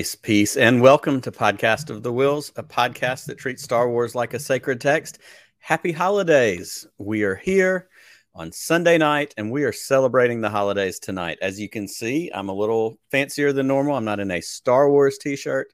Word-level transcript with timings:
Grace, 0.00 0.14
peace, 0.14 0.56
and 0.56 0.80
welcome 0.80 1.20
to 1.20 1.30
Podcast 1.30 1.90
of 1.90 2.02
the 2.02 2.10
Whills, 2.10 2.52
a 2.56 2.62
podcast 2.62 3.26
that 3.26 3.36
treats 3.36 3.62
Star 3.62 3.86
Wars 3.90 4.14
like 4.14 4.32
a 4.32 4.38
sacred 4.38 4.80
text. 4.80 5.18
Happy 5.58 5.92
holidays. 5.92 6.86
We 6.96 7.22
are 7.24 7.34
here 7.34 7.90
on 8.34 8.50
Sunday 8.50 8.96
night 8.96 9.34
and 9.36 9.52
we 9.52 9.64
are 9.64 9.74
celebrating 9.74 10.40
the 10.40 10.48
holidays 10.48 10.98
tonight. 11.00 11.36
As 11.42 11.60
you 11.60 11.68
can 11.68 11.86
see, 11.86 12.30
I'm 12.32 12.48
a 12.48 12.54
little 12.54 12.98
fancier 13.10 13.52
than 13.52 13.66
normal. 13.66 13.94
I'm 13.94 14.06
not 14.06 14.20
in 14.20 14.30
a 14.30 14.40
Star 14.40 14.88
Wars 14.88 15.18
t 15.18 15.36
shirt. 15.36 15.68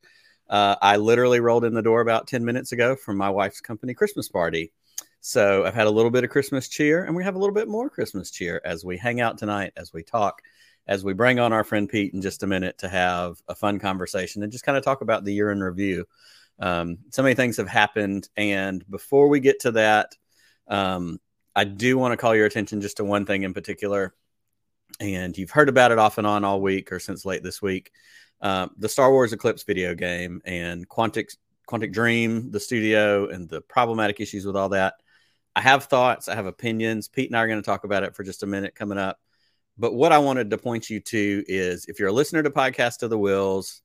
Uh, 0.51 0.75
I 0.83 0.97
literally 0.97 1.39
rolled 1.39 1.65
in 1.65 1.75
the 1.75 1.81
door 1.81 2.01
about 2.01 2.27
10 2.27 2.45
minutes 2.45 2.73
ago 2.73 2.97
from 2.97 3.17
my 3.17 3.31
wife's 3.31 3.61
company 3.61 3.95
Christmas 3.95 4.29
party. 4.29 4.73
So 5.21 5.65
I've 5.65 5.75
had 5.75 5.87
a 5.87 5.91
little 5.91 6.11
bit 6.11 6.25
of 6.25 6.31
Christmas 6.31 6.67
cheer 6.67 7.05
and 7.05 7.15
we 7.15 7.23
have 7.23 7.37
a 7.37 7.39
little 7.39 7.55
bit 7.55 7.69
more 7.69 7.89
Christmas 7.89 8.33
cheer 8.33 8.61
as 8.65 8.85
we 8.85 8.97
hang 8.97 9.21
out 9.21 9.39
tonight, 9.39 9.73
as 9.77 9.93
we 9.93 10.03
talk 10.03 10.43
as 10.87 11.05
we 11.05 11.13
bring 11.13 11.39
on 11.39 11.53
our 11.53 11.65
friend 11.65 11.89
Pete 11.89 12.15
in 12.15 12.23
just 12.23 12.43
a 12.43 12.47
minute 12.47 12.79
to 12.79 12.89
have 12.89 13.41
a 13.49 13.55
fun 13.55 13.79
conversation 13.79 14.43
and 14.43 14.53
just 14.53 14.65
kind 14.65 14.79
of 14.79 14.85
talk 14.85 15.01
about 15.01 15.25
the 15.25 15.33
year 15.33 15.51
in 15.51 15.61
review. 15.61 16.07
Um, 16.59 16.99
so 17.11 17.23
many 17.23 17.35
things 17.35 17.57
have 17.57 17.69
happened. 17.69 18.29
And 18.37 18.89
before 18.89 19.29
we 19.29 19.41
get 19.41 19.61
to 19.61 19.73
that, 19.73 20.15
um, 20.69 21.19
I 21.55 21.65
do 21.65 21.99
want 21.99 22.13
to 22.13 22.17
call 22.17 22.35
your 22.35 22.47
attention 22.47 22.81
just 22.81 22.99
to 22.99 23.05
one 23.05 23.27
thing 23.27 23.43
in 23.43 23.55
particular. 23.55 24.15
And 25.01 25.37
you've 25.37 25.51
heard 25.51 25.69
about 25.69 25.93
it 25.93 25.99
off 25.99 26.19
and 26.19 26.27
on 26.27 26.45
all 26.45 26.61
week 26.61 26.93
or 26.93 27.01
since 27.01 27.25
late 27.25 27.43
this 27.43 27.61
week. 27.61 27.91
Um, 28.41 28.71
the 28.77 28.89
Star 28.89 29.11
Wars 29.11 29.33
Eclipse 29.33 29.65
video 29.65 29.95
game 29.95 30.41
and 30.45 30.89
Quantic 30.89 31.35
Quantic 31.69 31.93
Dream, 31.93 32.51
the 32.53 32.61
studio, 32.61 33.29
and 33.29 33.49
the 33.49 33.61
problematic 33.61 34.21
issues 34.21 34.47
with 34.47 34.57
all 34.57 34.69
that. 34.69 34.95
I 35.57 35.61
have 35.63 35.85
thoughts, 35.85 36.29
I 36.29 36.35
have 36.35 36.47
opinions. 36.47 37.09
Pete 37.09 37.31
and 37.31 37.37
I 37.37 37.41
are 37.41 37.49
going 37.49 37.61
to 37.61 37.67
talk 37.67 37.85
about 37.85 38.05
it 38.05 38.15
for 38.15 38.23
just 38.23 38.43
a 38.43 38.47
minute 38.47 38.75
coming 38.75 38.99
up. 38.99 39.19
But 39.79 39.95
what 39.95 40.13
I 40.13 40.19
wanted 40.19 40.51
to 40.51 40.59
point 40.59 40.89
you 40.89 41.01
to 41.01 41.45
is 41.47 41.85
if 41.87 41.99
you're 41.99 42.09
a 42.09 42.13
listener 42.13 42.43
to 42.43 42.51
Podcast 42.51 43.03
of 43.03 43.11
the 43.11 43.19
Whills, 43.19 43.83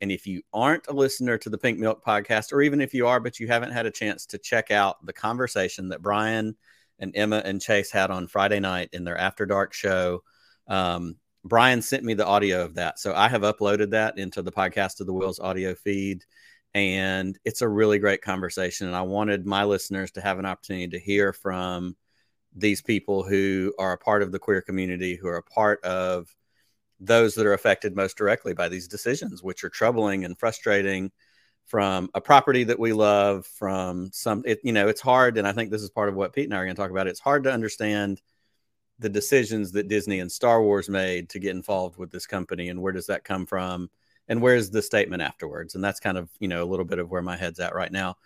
and 0.00 0.12
if 0.12 0.26
you 0.26 0.42
aren't 0.52 0.86
a 0.88 0.92
listener 0.92 1.38
to 1.38 1.50
the 1.50 1.58
Pink 1.58 1.78
Milk 1.78 2.04
podcast, 2.04 2.52
or 2.52 2.62
even 2.62 2.80
if 2.80 2.94
you 2.94 3.06
are, 3.06 3.20
but 3.20 3.40
you 3.40 3.48
haven't 3.48 3.72
had 3.72 3.86
a 3.86 3.90
chance 3.90 4.26
to 4.26 4.38
check 4.38 4.70
out 4.70 5.04
the 5.04 5.12
conversation 5.12 5.88
that 5.88 6.02
Brian 6.02 6.56
and 6.98 7.16
Emma 7.16 7.42
and 7.44 7.60
Chase 7.60 7.90
had 7.90 8.10
on 8.10 8.28
Friday 8.28 8.60
night 8.60 8.90
in 8.92 9.04
their 9.04 9.18
After 9.18 9.46
Dark 9.46 9.72
show, 9.72 10.22
um, 10.68 11.16
Brian 11.44 11.82
sent 11.82 12.04
me 12.04 12.14
the 12.14 12.26
audio 12.26 12.64
of 12.64 12.74
that. 12.74 12.98
So 12.98 13.14
I 13.14 13.28
have 13.28 13.42
uploaded 13.42 13.90
that 13.90 14.18
into 14.18 14.42
the 14.42 14.52
Podcast 14.52 15.00
of 15.00 15.06
the 15.06 15.12
Whills 15.12 15.40
audio 15.40 15.74
feed. 15.74 16.24
And 16.74 17.38
it's 17.44 17.62
a 17.62 17.68
really 17.68 17.98
great 17.98 18.22
conversation. 18.22 18.86
And 18.86 18.96
I 18.96 19.02
wanted 19.02 19.46
my 19.46 19.64
listeners 19.64 20.10
to 20.12 20.20
have 20.20 20.38
an 20.38 20.46
opportunity 20.46 20.88
to 20.88 20.98
hear 20.98 21.32
from 21.32 21.96
these 22.58 22.82
people 22.82 23.22
who 23.22 23.72
are 23.78 23.92
a 23.92 23.98
part 23.98 24.22
of 24.22 24.32
the 24.32 24.38
queer 24.38 24.60
community, 24.60 25.16
who 25.16 25.28
are 25.28 25.36
a 25.36 25.42
part 25.42 25.82
of 25.84 26.34
those 27.00 27.34
that 27.34 27.46
are 27.46 27.52
affected 27.52 27.94
most 27.94 28.16
directly 28.16 28.54
by 28.54 28.68
these 28.68 28.88
decisions, 28.88 29.42
which 29.42 29.62
are 29.62 29.68
troubling 29.68 30.24
and 30.24 30.38
frustrating 30.38 31.10
from 31.66 32.10
a 32.14 32.20
property 32.20 32.64
that 32.64 32.78
we 32.78 32.92
love, 32.92 33.46
from 33.46 34.10
some, 34.12 34.42
it, 34.46 34.58
you 34.64 34.72
know, 34.72 34.88
it's 34.88 35.00
hard. 35.00 35.36
And 35.38 35.46
I 35.46 35.52
think 35.52 35.70
this 35.70 35.82
is 35.82 35.90
part 35.90 36.08
of 36.08 36.14
what 36.14 36.32
Pete 36.32 36.46
and 36.46 36.54
I 36.54 36.58
are 36.58 36.64
going 36.64 36.74
to 36.74 36.80
talk 36.80 36.90
about. 36.90 37.06
It's 37.06 37.20
hard 37.20 37.44
to 37.44 37.52
understand 37.52 38.20
the 38.98 39.08
decisions 39.08 39.70
that 39.72 39.86
Disney 39.86 40.18
and 40.18 40.32
Star 40.32 40.62
Wars 40.62 40.88
made 40.88 41.28
to 41.30 41.38
get 41.38 41.54
involved 41.54 41.98
with 41.98 42.10
this 42.10 42.26
company 42.26 42.68
and 42.68 42.82
where 42.82 42.92
does 42.92 43.06
that 43.06 43.22
come 43.22 43.46
from 43.46 43.90
and 44.26 44.42
where's 44.42 44.70
the 44.70 44.82
statement 44.82 45.22
afterwards. 45.22 45.74
And 45.74 45.84
that's 45.84 46.00
kind 46.00 46.18
of, 46.18 46.30
you 46.40 46.48
know, 46.48 46.64
a 46.64 46.66
little 46.66 46.84
bit 46.84 46.98
of 46.98 47.10
where 47.10 47.22
my 47.22 47.36
head's 47.36 47.60
at 47.60 47.74
right 47.74 47.92
now 47.92 48.16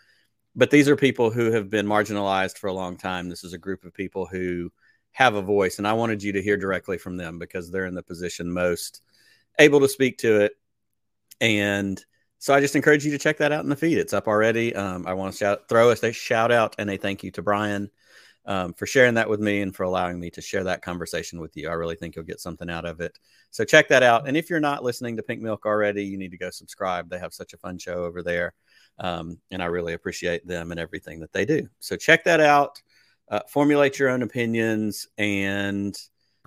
but 0.55 0.71
these 0.71 0.89
are 0.89 0.97
people 0.97 1.31
who 1.31 1.51
have 1.53 1.71
been 1.71 1.87
marginalized 1.87 2.59
for 2.59 2.69
a 2.69 2.73
long 2.73 2.97
time. 2.97 3.29
This 3.29 3.45
is 3.45 3.53
a 3.53 3.59
group 3.59 3.85
of 3.85 3.95
people 3.95 4.27
who 4.27 4.71
have 5.13 5.35
a 5.35 5.43
voice, 5.43 5.79
and 5.79 5.87
I 5.87 5.93
wanted 5.93 6.23
you 6.23 6.33
to 6.33 6.43
hear 6.43 6.57
directly 6.57 6.99
from 6.99 7.17
them 7.17 7.39
because 7.39 7.71
they're 7.71 7.87
in 7.87 7.95
the 7.95 8.03
position 8.03 8.51
most 8.51 9.03
able 9.59 9.81
to 9.81 9.89
speak 9.89 10.19
to 10.19 10.43
it. 10.43 10.53
And 11.41 12.03
so 12.39 12.55
I 12.55 12.61
just 12.61 12.77
encourage 12.77 13.05
you 13.05 13.13
to 13.13 13.19
check 13.19 13.39
that 13.39 13.53
out 13.53 13.63
in 13.63 13.71
the 13.71 13.77
feed. 13.77 13.99
It's 13.99 14.13
up 14.13 14.27
already. 14.27 14.75
Um, 14.75 15.07
I 15.07 15.15
want 15.15 15.33
to 15.33 15.39
shout, 15.39 15.69
throw 15.69 15.91
a 15.91 16.13
shout 16.13 16.51
out 16.51 16.75
and 16.79 16.91
a 16.91 16.97
thank 16.97 17.23
you 17.23 17.31
to 17.33 17.43
Brian 17.43 17.91
um, 18.47 18.73
for 18.75 18.87
sharing 18.87 19.15
that 19.15 19.29
with 19.29 19.41
me 19.41 19.61
and 19.61 19.75
for 19.75 19.85
allowing 19.85 20.19
me 20.19 20.31
to 20.31 20.41
share 20.41 20.65
that 20.65 20.83
conversation 20.83 21.41
with 21.41 21.57
you. 21.57 21.69
I 21.69 21.75
really 21.75 21.95
think 21.95 22.17
you'll 22.17 22.25
get 22.25 22.41
something 22.41 22.69
out 22.69 22.85
of 22.85 23.01
it. 23.01 23.19
So 23.51 23.65
check 23.65 23.89
that 23.89 24.03
out. 24.03 24.27
And 24.27 24.37
if 24.37 24.51
you're 24.51 24.61
not 24.61 24.83
listening 24.83 25.17
to 25.17 25.23
Pink 25.23 25.41
Milk 25.41 25.67
already, 25.67 26.05
you 26.05 26.19
need 26.19 26.33
to 26.33 26.39
go 26.39 26.51
subscribe. 26.51 27.09
They 27.09 27.19
have 27.19 27.35
such 27.35 27.53
a 27.53 27.59
fun 27.59 27.79
show 27.79 28.05
over 28.05 28.23
there. 28.23 28.55
Um, 28.99 29.39
and 29.51 29.63
I 29.63 29.67
really 29.67 29.95
appreciate 29.95 30.47
them 30.47 30.71
and 30.71 30.81
everything 30.81 31.21
that 31.21 31.33
they 31.33 31.45
do. 31.45 31.69
So 31.81 31.97
check 31.97 32.25
that 32.25 32.41
out. 32.41 32.81
Uh, 33.31 33.41
formulate 33.49 33.99
your 33.99 34.11
own 34.11 34.23
opinions 34.23 35.07
and 35.17 35.97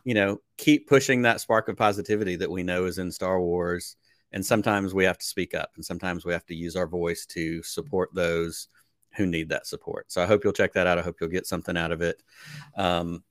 you 0.04 0.14
know 0.14 0.40
keep 0.58 0.88
pushing 0.88 1.24
that 1.24 1.42
spark 1.42 1.68
of 1.68 1.78
positivity 1.78 2.36
that 2.36 2.52
we 2.52 2.64
know 2.64 2.86
is 2.86 3.00
in 3.00 3.12
Star 3.12 3.42
Wars. 3.42 3.96
And 4.32 4.46
sometimes 4.46 4.94
we 4.94 5.06
have 5.06 5.18
to 5.18 5.26
speak 5.26 5.56
up, 5.56 5.72
and 5.76 5.86
sometimes 5.86 6.26
we 6.26 6.34
have 6.34 6.46
to 6.48 6.56
use 6.56 6.76
our 6.76 6.88
voice 6.88 7.26
to 7.28 7.64
support 7.64 8.10
those 8.14 8.68
who 9.16 9.26
need 9.26 9.50
that 9.50 9.66
support. 9.66 10.12
So 10.12 10.22
I 10.22 10.26
hope 10.26 10.44
you'll 10.44 10.54
check 10.54 10.74
that 10.74 10.88
out. 10.88 11.00
I 11.00 11.02
hope 11.02 11.18
you'll 11.22 11.30
get 11.30 11.48
something 11.48 11.78
out 11.78 11.92
of 11.92 12.02
it. 12.02 12.22
Um, 12.76 13.24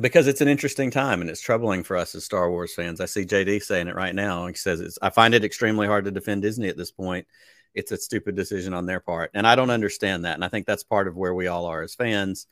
because 0.00 0.26
it's 0.26 0.40
an 0.40 0.48
interesting 0.48 0.90
time 0.90 1.20
and 1.20 1.28
it's 1.28 1.40
troubling 1.40 1.82
for 1.82 1.96
us 1.96 2.14
as 2.14 2.24
Star 2.24 2.50
Wars 2.50 2.74
fans. 2.74 3.00
I 3.00 3.06
see 3.06 3.24
JD 3.26 3.62
saying 3.62 3.88
it 3.88 3.94
right 3.94 4.14
now. 4.14 4.46
He 4.46 4.54
says, 4.54 4.98
I 5.02 5.10
find 5.10 5.34
it 5.34 5.44
extremely 5.44 5.86
hard 5.86 6.06
to 6.06 6.10
defend 6.10 6.42
Disney 6.42 6.68
at 6.68 6.76
this 6.76 6.90
point 6.90 7.26
it's 7.74 7.92
a 7.92 7.96
stupid 7.96 8.34
decision 8.34 8.74
on 8.74 8.86
their 8.86 9.00
part. 9.00 9.30
And 9.34 9.46
I 9.46 9.54
don't 9.54 9.70
understand 9.70 10.24
that. 10.24 10.34
And 10.34 10.44
I 10.44 10.48
think 10.48 10.66
that's 10.66 10.84
part 10.84 11.08
of 11.08 11.16
where 11.16 11.34
we 11.34 11.46
all 11.46 11.66
are 11.66 11.82
as 11.82 11.94
fans. 11.94 12.46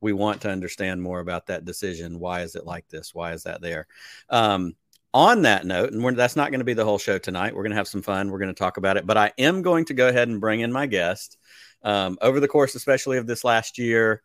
We 0.00 0.12
want 0.12 0.42
to 0.42 0.50
understand 0.50 1.02
more 1.02 1.20
about 1.20 1.46
that 1.46 1.64
decision. 1.64 2.18
Why 2.18 2.42
is 2.42 2.54
it 2.54 2.66
like 2.66 2.88
this? 2.88 3.14
Why 3.14 3.32
is 3.32 3.44
that 3.44 3.62
there? 3.62 3.86
Um, 4.28 4.74
on 5.14 5.42
that 5.42 5.64
note, 5.64 5.92
and 5.92 6.16
that's 6.16 6.36
not 6.36 6.50
going 6.50 6.60
to 6.60 6.64
be 6.64 6.74
the 6.74 6.84
whole 6.84 6.98
show 6.98 7.16
tonight. 7.16 7.54
We're 7.54 7.62
going 7.62 7.70
to 7.70 7.76
have 7.76 7.88
some 7.88 8.02
fun. 8.02 8.30
We're 8.30 8.38
going 8.38 8.54
to 8.54 8.58
talk 8.58 8.76
about 8.76 8.98
it, 8.98 9.06
but 9.06 9.16
I 9.16 9.32
am 9.38 9.62
going 9.62 9.86
to 9.86 9.94
go 9.94 10.08
ahead 10.08 10.28
and 10.28 10.40
bring 10.40 10.60
in 10.60 10.70
my 10.70 10.86
guest. 10.86 11.38
Um, 11.82 12.18
over 12.20 12.38
the 12.38 12.48
course, 12.48 12.74
especially 12.74 13.16
of 13.16 13.26
this 13.26 13.42
last 13.42 13.78
year, 13.78 14.22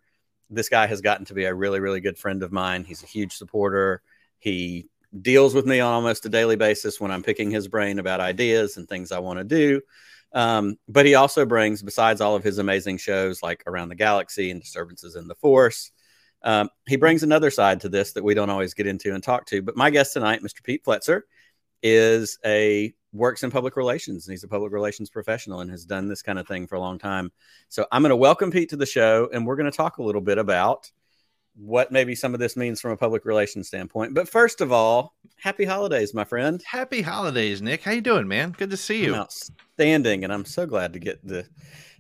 this 0.50 0.68
guy 0.68 0.88
has 0.88 1.00
gotten 1.00 1.26
to 1.28 1.34
be 1.34 1.46
a 1.46 1.54
really, 1.54 1.80
really 1.80 2.02
good 2.02 2.18
friend 2.18 2.44
of 2.44 2.52
mine. 2.52 2.84
He's 2.84 3.04
a 3.04 3.08
huge 3.08 3.34
supporter. 3.34 4.02
He 4.40 4.90
deals 5.20 5.54
with 5.54 5.66
me 5.66 5.80
on 5.80 5.94
almost 5.94 6.26
a 6.26 6.30
daily 6.30 6.58
basis 6.58 7.00
when 7.00 7.12
I'm 7.12 7.24
picking 7.24 7.52
his 7.52 7.70
brain 7.70 8.00
about 8.00 8.20
ideas 8.20 8.76
and 8.76 8.88
things 8.88 9.14
I 9.14 9.20
want 9.20 9.40
to 9.40 9.46
do. 9.46 9.82
Um, 10.34 10.78
but 10.88 11.06
he 11.06 11.16
also 11.16 11.46
brings, 11.46 11.82
besides 11.82 12.22
all 12.22 12.36
of 12.36 12.44
his 12.44 12.58
amazing 12.58 12.98
shows 12.98 13.44
like 13.44 13.64
Around 13.68 13.90
the 13.90 13.96
Galaxy 13.96 14.52
and 14.52 14.62
Disturbances 14.62 15.16
in 15.16 15.28
the 15.28 15.36
Force, 15.36 15.92
um, 16.44 16.70
he 16.88 16.96
brings 16.96 17.24
another 17.24 17.52
side 17.52 17.82
to 17.82 17.90
this 17.90 18.14
that 18.14 18.24
we 18.24 18.34
don't 18.34 18.50
always 18.50 18.74
get 18.74 18.88
into 18.88 19.14
and 19.14 19.24
talk 19.24 19.46
to. 19.48 19.62
But 19.62 19.76
my 19.76 19.90
guest 19.90 20.14
tonight, 20.14 20.42
Mr. 20.42 20.64
Pete 20.64 20.84
Fletzer, 20.84 21.22
is 21.84 22.40
a 22.46 22.94
works 23.14 23.44
in 23.44 23.52
public 23.52 23.76
relations 23.76 24.26
and 24.26 24.34
he's 24.34 24.44
a 24.44 24.48
public 24.48 24.72
relations 24.72 25.10
professional 25.10 25.60
and 25.60 25.70
has 25.70 25.86
done 25.86 26.08
this 26.08 26.22
kind 26.22 26.40
of 26.40 26.48
thing 26.48 26.66
for 26.66 26.76
a 26.76 26.80
long 26.80 26.98
time. 26.98 27.32
So 27.68 27.86
I'm 27.92 28.02
going 28.02 28.12
to 28.12 28.16
welcome 28.16 28.52
Pete 28.52 28.70
to 28.70 28.78
the 28.78 28.86
show 28.86 29.30
and 29.34 29.46
we're 29.46 29.58
going 29.58 29.70
to 29.70 29.76
talk 29.76 29.98
a 29.98 30.04
little 30.04 30.22
bit 30.22 30.38
about 30.38 30.90
what 31.56 31.92
maybe 31.92 32.16
some 32.16 32.34
of 32.34 32.40
this 32.40 32.56
means 32.56 32.80
from 32.80 32.92
a 32.92 32.98
public 32.98 33.26
relations 33.26 33.68
standpoint. 33.68 34.14
But 34.14 34.30
first 34.30 34.62
of 34.62 34.72
all, 34.72 35.16
happy 35.38 35.66
holidays, 35.66 36.14
my 36.14 36.24
friend. 36.24 36.62
Happy 36.66 37.02
holidays, 37.02 37.62
Nick. 37.62 37.84
How 37.84 37.92
you 37.92 38.02
doing, 38.02 38.28
man? 38.28 38.52
Good 38.58 38.70
to 38.72 38.78
see 38.78 39.04
you. 39.04 39.14
I'm 39.14 39.22
outstanding, 39.22 40.24
and 40.24 40.32
I'm 40.32 40.46
so 40.46 40.66
glad 40.66 40.94
to 40.94 41.00
get 41.00 41.28
to 41.28 41.46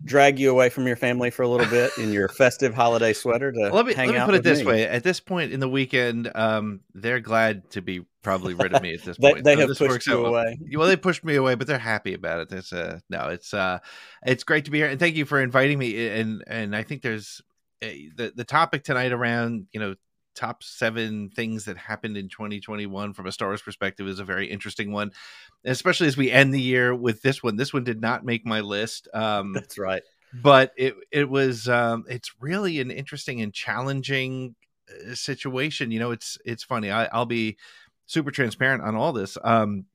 drag 0.04 0.40
you 0.40 0.50
away 0.50 0.70
from 0.70 0.88
your 0.88 0.96
family 0.96 1.30
for 1.30 1.44
a 1.44 1.48
little 1.48 1.68
bit 1.68 1.92
in 1.98 2.12
your 2.12 2.28
festive 2.38 2.74
holiday 2.74 3.14
sweater 3.14 3.52
to 3.52 3.70
let 3.70 3.86
me, 3.86 3.94
hang 3.94 4.08
let 4.08 4.14
me 4.14 4.20
out. 4.20 4.26
Put 4.26 4.36
it 4.36 4.44
this 4.44 4.59
me. 4.59 4.66
way: 4.66 4.88
at 4.88 5.03
this 5.03 5.20
point 5.20 5.52
in 5.52 5.59
the 5.59 5.70
weekend, 5.70 6.32
um, 6.34 6.80
they're 6.94 7.20
glad 7.20 7.70
to 7.72 7.82
be 7.82 8.06
probably 8.24 8.54
rid 8.54 8.74
of 8.74 8.82
me 8.82 8.94
at 8.94 9.04
this 9.04 9.18
they, 9.22 9.34
point. 9.34 9.44
they 9.44 9.56
so 9.56 9.68
have 9.68 9.78
pushed 9.78 10.08
you 10.08 10.26
away. 10.26 10.58
Well, 10.76 10.88
they 10.88 10.96
pushed 10.96 11.24
me 11.24 11.36
away, 11.36 11.56
but 11.56 11.68
they're 11.68 11.78
happy 11.78 12.14
about 12.14 12.40
it. 12.40 12.54
It's 12.54 12.74
uh, 12.74 13.00
no, 13.09 13.28
it's 13.28 13.54
uh, 13.54 13.80
it's 14.26 14.44
great 14.44 14.66
to 14.66 14.72
be 14.72 14.80
here, 14.80 14.88
and 14.88 15.00
thank 15.00 15.16
you 15.16 15.26
for 15.26 15.42
inviting 15.42 15.78
me. 15.78 16.08
And 16.09 16.44
and 16.47 16.76
I 16.76 16.84
think 16.84 17.02
there's 17.02 17.42
the 17.82 18.32
the 18.36 18.44
topic 18.44 18.84
tonight 18.84 19.12
around 19.12 19.68
you 19.72 19.80
know 19.80 19.96
top 20.36 20.64
seven 20.64 21.30
things 21.30 21.66
that 21.66 21.78
happened 21.78 22.16
in 22.16 22.30
2021 22.30 23.14
from 23.14 23.28
a 23.28 23.32
Star 23.32 23.50
Wars 23.50 23.62
perspective 23.62 24.08
is 24.08 24.20
a 24.20 24.24
very 24.24 24.48
interesting 24.48 24.92
one, 24.92 25.12
especially 25.66 26.08
as 26.08 26.16
we 26.16 26.32
end 26.32 26.54
the 26.54 26.62
year 26.62 26.96
with 26.96 27.22
this 27.22 27.44
one. 27.44 27.58
This 27.58 27.74
one 27.74 27.84
did 27.84 28.00
not 28.00 28.24
make 28.24 28.46
my 28.46 28.62
list. 28.62 29.08
Um, 29.14 29.54
That's 29.54 29.78
right. 29.78 30.04
But 30.34 30.72
it 30.78 30.96
it 31.12 31.30
was 31.30 31.68
um, 31.68 32.06
it's 32.08 32.32
really 32.40 32.80
an 32.80 32.92
interesting 32.92 33.42
and 33.42 33.54
challenging 33.54 34.56
uh, 34.90 35.14
situation. 35.14 35.92
You 35.92 36.00
know, 36.00 36.12
it's 36.12 36.38
it's 36.46 36.64
funny. 36.64 36.90
I, 36.90 37.06
I'll 37.06 37.26
be 37.26 37.58
super 38.06 38.32
transparent 38.32 38.84
on 38.84 38.96
all 38.96 39.12
this. 39.12 39.38
Um, 39.44 39.86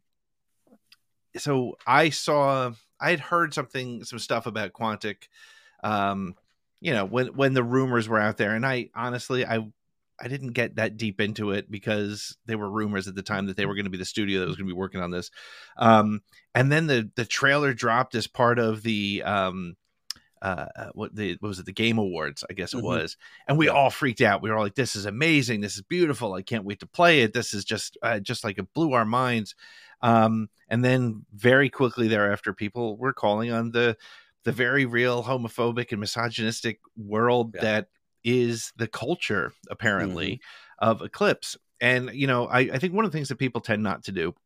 so 1.39 1.77
I 1.87 2.11
saw 2.11 2.73
I 3.01 3.11
had 3.11 3.21
heard 3.21 3.55
something 3.55 4.05
some 4.05 4.19
stuff 4.19 4.45
about 4.47 4.75
Quantic. 4.75 5.29
Um, 5.83 6.35
you 6.81 6.93
know 6.93 7.05
when 7.05 7.29
when 7.29 7.55
the 7.55 7.65
rumors 7.65 8.09
were 8.09 8.21
out 8.21 8.37
there 8.37 8.55
and 8.55 8.67
i 8.67 8.89
honestly 8.95 9.45
i 9.47 9.65
I 10.21 10.29
didn't 10.29 10.53
get 10.53 10.77
that 10.77 10.97
deep 10.97 11.21
into 11.21 11.51
it 11.51 11.71
because 11.71 12.37
there 12.47 12.59
were 12.59 12.71
rumors 12.71 13.09
at 13.09 13.15
the 13.15 13.23
time 13.23 13.47
that 13.47 13.57
they 13.57 13.67
were 13.67 13.75
going 13.75 13.85
to 13.85 13.91
be 13.91 13.99
the 13.99 14.05
studio 14.05 14.41
that 14.41 14.47
was 14.47 14.57
going 14.57 14.67
to 14.69 14.73
be 14.73 14.79
working 14.79 15.01
on 15.01 15.11
this. 15.11 15.31
Um, 15.77 16.23
and 16.55 16.73
then 16.73 16.87
the 16.87 17.11
the 17.17 17.25
trailer 17.25 17.75
dropped 17.75 18.15
as 18.15 18.27
part 18.27 18.59
of 18.59 18.83
the 18.83 19.23
um, 19.25 19.77
uh, 20.41 20.67
uh 20.75 20.89
what 20.95 21.15
the 21.15 21.37
what 21.41 21.49
was 21.49 21.59
it 21.59 21.67
the 21.67 21.73
Game 21.73 21.99
Awards? 21.99 22.45
I 22.49 22.55
guess 22.55 22.73
it 22.73 22.79
mm-hmm. 22.79 22.87
was, 22.87 23.17
and 23.47 23.59
we 23.59 23.69
all 23.69 23.91
freaked 23.91 24.23
out. 24.23 24.43
We 24.43 24.51
were 24.51 24.57
all 24.57 24.65
like, 24.65 24.75
"This 24.75 24.97
is 24.97 25.05
amazing! 25.05 25.61
This 25.61 25.77
is 25.77 25.83
beautiful! 25.83 26.33
I 26.33 26.43
can't 26.43 26.65
wait 26.65 26.81
to 26.81 26.87
play 26.87 27.21
it! 27.21 27.35
This 27.35 27.53
is 27.53 27.65
just 27.65 27.99
uh, 28.03 28.21
just 28.21 28.43
like 28.45 28.59
it 28.59 28.73
blew 28.73 28.93
our 28.93 29.05
minds." 29.05 29.55
Um, 30.03 30.49
and 30.69 30.85
then 30.85 31.25
very 31.35 31.69
quickly 31.69 32.09
thereafter, 32.09 32.53
people 32.53 32.97
were 32.97 33.13
calling 33.13 33.51
on 33.51 33.71
the 33.71 33.97
the 34.47 34.53
very 34.53 34.87
real 34.87 35.25
homophobic 35.25 35.91
and 35.91 35.99
misogynistic 35.99 36.79
world 36.97 37.51
yeah. 37.57 37.63
that 37.63 37.89
is 38.23 38.73
the 38.77 38.87
culture, 38.87 39.53
apparently, 39.69 40.35
mm-hmm. 40.35 40.89
of 40.89 41.03
Eclipse. 41.03 41.57
And 41.81 42.11
you 42.15 42.29
know, 42.29 42.47
I, 42.47 42.61
I 42.61 42.79
think 42.79 42.95
one 42.95 43.05
of 43.05 43.11
the 43.11 43.19
things 43.19 43.29
that 43.29 43.41
people 43.41 43.61
tend 43.61 43.83
not 43.83 44.05
to 44.05 44.13
do, 44.13 44.37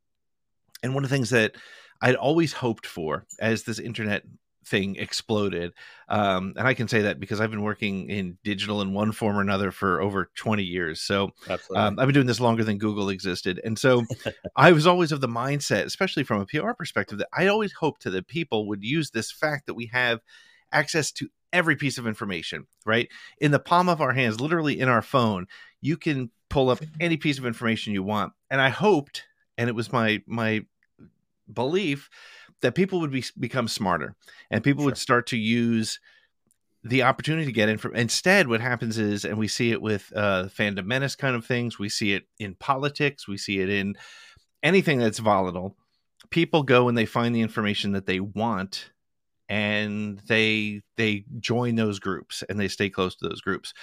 and 0.83 0.95
one 0.95 1.05
of 1.05 1.11
the 1.11 1.15
things 1.15 1.29
that 1.31 1.55
I'd 2.01 2.15
always 2.15 2.55
hoped 2.55 2.87
for 2.87 3.27
as 3.39 3.65
this 3.65 3.79
internet 3.79 4.25
thing 4.71 4.97
exploded. 4.97 5.73
Um, 6.09 6.55
and 6.57 6.67
I 6.67 6.75
can 6.75 6.89
say 6.89 7.03
that 7.03 7.19
because 7.21 7.41
I've 7.41 7.51
been 7.51 7.63
working 7.63 8.09
in 8.09 8.39
digital 8.45 8.81
in 8.81 8.95
one 8.95 9.13
form 9.13 9.37
or 9.37 9.41
another 9.41 9.73
for 9.73 10.01
over 10.01 10.31
20 10.37 10.63
years. 10.63 11.01
So 11.01 11.31
um, 11.75 11.99
I've 11.99 12.07
been 12.07 12.15
doing 12.15 12.27
this 12.27 12.41
longer 12.41 12.65
than 12.65 12.79
Google 12.79 13.11
existed. 13.11 13.61
And 13.65 13.79
so 13.79 14.05
I 14.57 14.73
was 14.73 14.87
always 14.87 15.13
of 15.13 15.21
the 15.21 15.29
mindset, 15.29 15.85
especially 15.85 16.23
from 16.23 16.41
a 16.41 16.47
PR 16.47 16.73
perspective, 16.73 17.19
that 17.19 17.29
I 17.37 17.49
always 17.49 17.73
hoped 17.73 18.05
that 18.05 18.29
people 18.29 18.69
would 18.69 18.83
use 18.83 19.11
this 19.11 19.31
fact 19.31 19.67
that 19.67 19.75
we 19.75 19.87
have 19.87 20.21
access 20.73 21.11
to 21.13 21.29
every 21.53 21.75
piece 21.77 21.99
of 21.99 22.07
information, 22.07 22.67
right? 22.87 23.09
In 23.39 23.51
the 23.51 23.59
palm 23.59 23.89
of 23.89 24.01
our 24.01 24.13
hands, 24.13 24.41
literally 24.41 24.79
in 24.79 24.89
our 24.89 25.03
phone, 25.03 25.47
you 25.81 25.97
can 25.97 26.31
pull 26.49 26.71
up 26.71 26.81
any 27.01 27.17
piece 27.17 27.39
of 27.39 27.47
information 27.47 27.93
you 27.93 28.03
want. 28.03 28.33
And 28.51 28.61
I 28.61 28.69
hoped, 28.69 29.25
and 29.59 29.69
it 29.69 29.75
was 29.75 29.93
my 29.93 30.23
my 30.27 30.63
belief 31.53 32.09
that 32.63 32.75
people 32.75 33.01
would 33.01 33.11
be, 33.11 33.25
become 33.39 33.69
smarter 33.69 34.15
and 34.51 34.65
people 34.65 34.83
sure. 34.83 34.87
would 34.87 34.99
start 34.99 35.27
to 35.29 35.37
use 35.37 36.01
the 36.83 37.03
opportunity 37.03 37.47
to 37.47 37.53
get 37.53 37.69
in 37.69 37.77
from 37.77 37.95
instead 37.95 38.49
what 38.49 38.61
happens 38.61 38.97
is 38.97 39.25
and 39.25 39.37
we 39.37 39.47
see 39.47 39.71
it 39.71 39.83
with 39.83 40.11
uh 40.17 40.45
fandom 40.45 40.87
menace 40.87 41.15
kind 41.15 41.37
of 41.37 41.45
things 41.45 41.79
we 41.79 41.89
see 41.89 42.15
it 42.15 42.25
in 42.39 42.55
politics 42.55 43.29
we 43.29 43.37
see 43.37 43.61
it 43.61 43.69
in 43.69 43.95
anything 44.63 44.99
that's 44.99 45.19
volatile 45.19 45.77
people 46.31 46.63
go 46.63 46.89
and 46.89 46.97
they 46.97 47.05
find 47.05 47.35
the 47.35 47.43
information 47.43 47.93
that 47.93 48.07
they 48.07 48.21
want 48.21 48.93
and 49.49 50.21
they 50.27 50.81
they 50.97 51.25
join 51.39 51.75
those 51.75 51.99
groups 51.99 52.43
and 52.49 52.59
they 52.59 52.69
stay 52.69 52.89
close 52.89 53.15
to 53.15 53.29
those 53.29 53.43
groups 53.43 53.75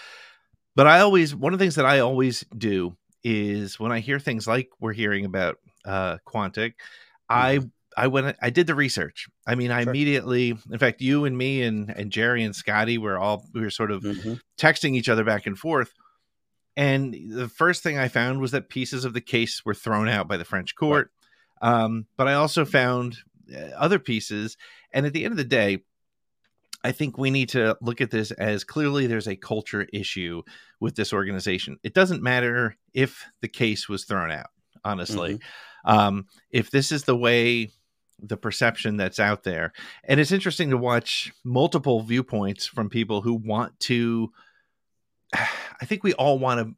but 0.75 0.88
i 0.88 1.00
always 1.00 1.35
one 1.35 1.53
of 1.53 1.59
the 1.59 1.63
things 1.63 1.75
that 1.75 1.85
i 1.85 2.00
always 2.00 2.44
do 2.57 2.97
is 3.23 3.80
when 3.80 3.91
i 3.91 4.00
hear 4.00 4.18
things 4.18 4.47
like 4.47 4.69
we're 4.80 4.94
hearing 4.94 5.25
about 5.25 5.57
uh 5.85 6.18
quantic 6.25 6.73
mm-hmm. 7.30 7.30
I 7.30 7.59
went 8.05 8.38
I 8.39 8.51
did 8.51 8.67
the 8.67 8.75
research. 8.75 9.27
I 9.47 9.55
mean, 9.55 9.71
I 9.71 9.81
sure. 9.81 9.89
immediately 9.89 10.49
in 10.71 10.77
fact 10.77 11.01
you 11.01 11.25
and 11.25 11.35
me 11.35 11.63
and 11.63 11.89
and 11.89 12.11
Jerry 12.11 12.44
and 12.44 12.55
Scotty 12.55 12.99
were 12.99 13.17
all 13.17 13.44
we 13.55 13.61
were 13.61 13.71
sort 13.71 13.89
of 13.89 14.03
mm-hmm. 14.03 14.33
texting 14.59 14.95
each 14.95 15.09
other 15.09 15.23
back 15.23 15.47
and 15.47 15.57
forth. 15.57 15.91
And 16.75 17.15
the 17.31 17.49
first 17.49 17.81
thing 17.81 17.97
I 17.97 18.07
found 18.07 18.39
was 18.39 18.51
that 18.51 18.69
pieces 18.69 19.03
of 19.03 19.13
the 19.13 19.21
case 19.21 19.65
were 19.65 19.73
thrown 19.73 20.07
out 20.07 20.27
by 20.27 20.38
the 20.38 20.45
French 20.45 20.75
court. 20.75 21.09
Right. 21.59 21.73
Um, 21.73 22.05
but 22.17 22.27
I 22.27 22.35
also 22.35 22.65
found 22.65 23.17
uh, 23.51 23.71
other 23.75 23.97
pieces. 23.97 24.57
And 24.94 25.07
at 25.07 25.13
the 25.13 25.25
end 25.25 25.31
of 25.31 25.38
the 25.38 25.44
day, 25.44 25.79
I 26.83 26.91
think 26.91 27.17
we 27.17 27.31
need 27.31 27.49
to 27.49 27.75
look 27.81 27.99
at 27.99 28.11
this 28.11 28.29
as 28.31 28.63
clearly 28.63 29.07
there's 29.07 29.27
a 29.27 29.35
culture 29.35 29.88
issue 29.91 30.44
with 30.79 30.95
this 30.95 31.13
organization. 31.13 31.77
It 31.83 31.95
doesn't 31.95 32.21
matter 32.21 32.77
if 32.94 33.25
the 33.41 33.47
case 33.47 33.89
was 33.89 34.05
thrown 34.05 34.31
out, 34.31 34.51
honestly. 34.85 35.35
Mm-hmm. 35.35 35.97
Um, 35.97 36.25
if 36.51 36.69
this 36.69 36.91
is 36.91 37.03
the 37.03 37.15
way 37.15 37.71
the 38.19 38.37
perception 38.37 38.97
that's 38.97 39.19
out 39.19 39.43
there. 39.43 39.73
And 40.03 40.19
it's 40.19 40.31
interesting 40.31 40.69
to 40.71 40.77
watch 40.77 41.31
multiple 41.43 42.01
viewpoints 42.01 42.65
from 42.65 42.89
people 42.89 43.21
who 43.21 43.33
want 43.33 43.79
to. 43.81 44.31
I 45.33 45.85
think 45.85 46.03
we 46.03 46.13
all 46.13 46.39
want 46.39 46.75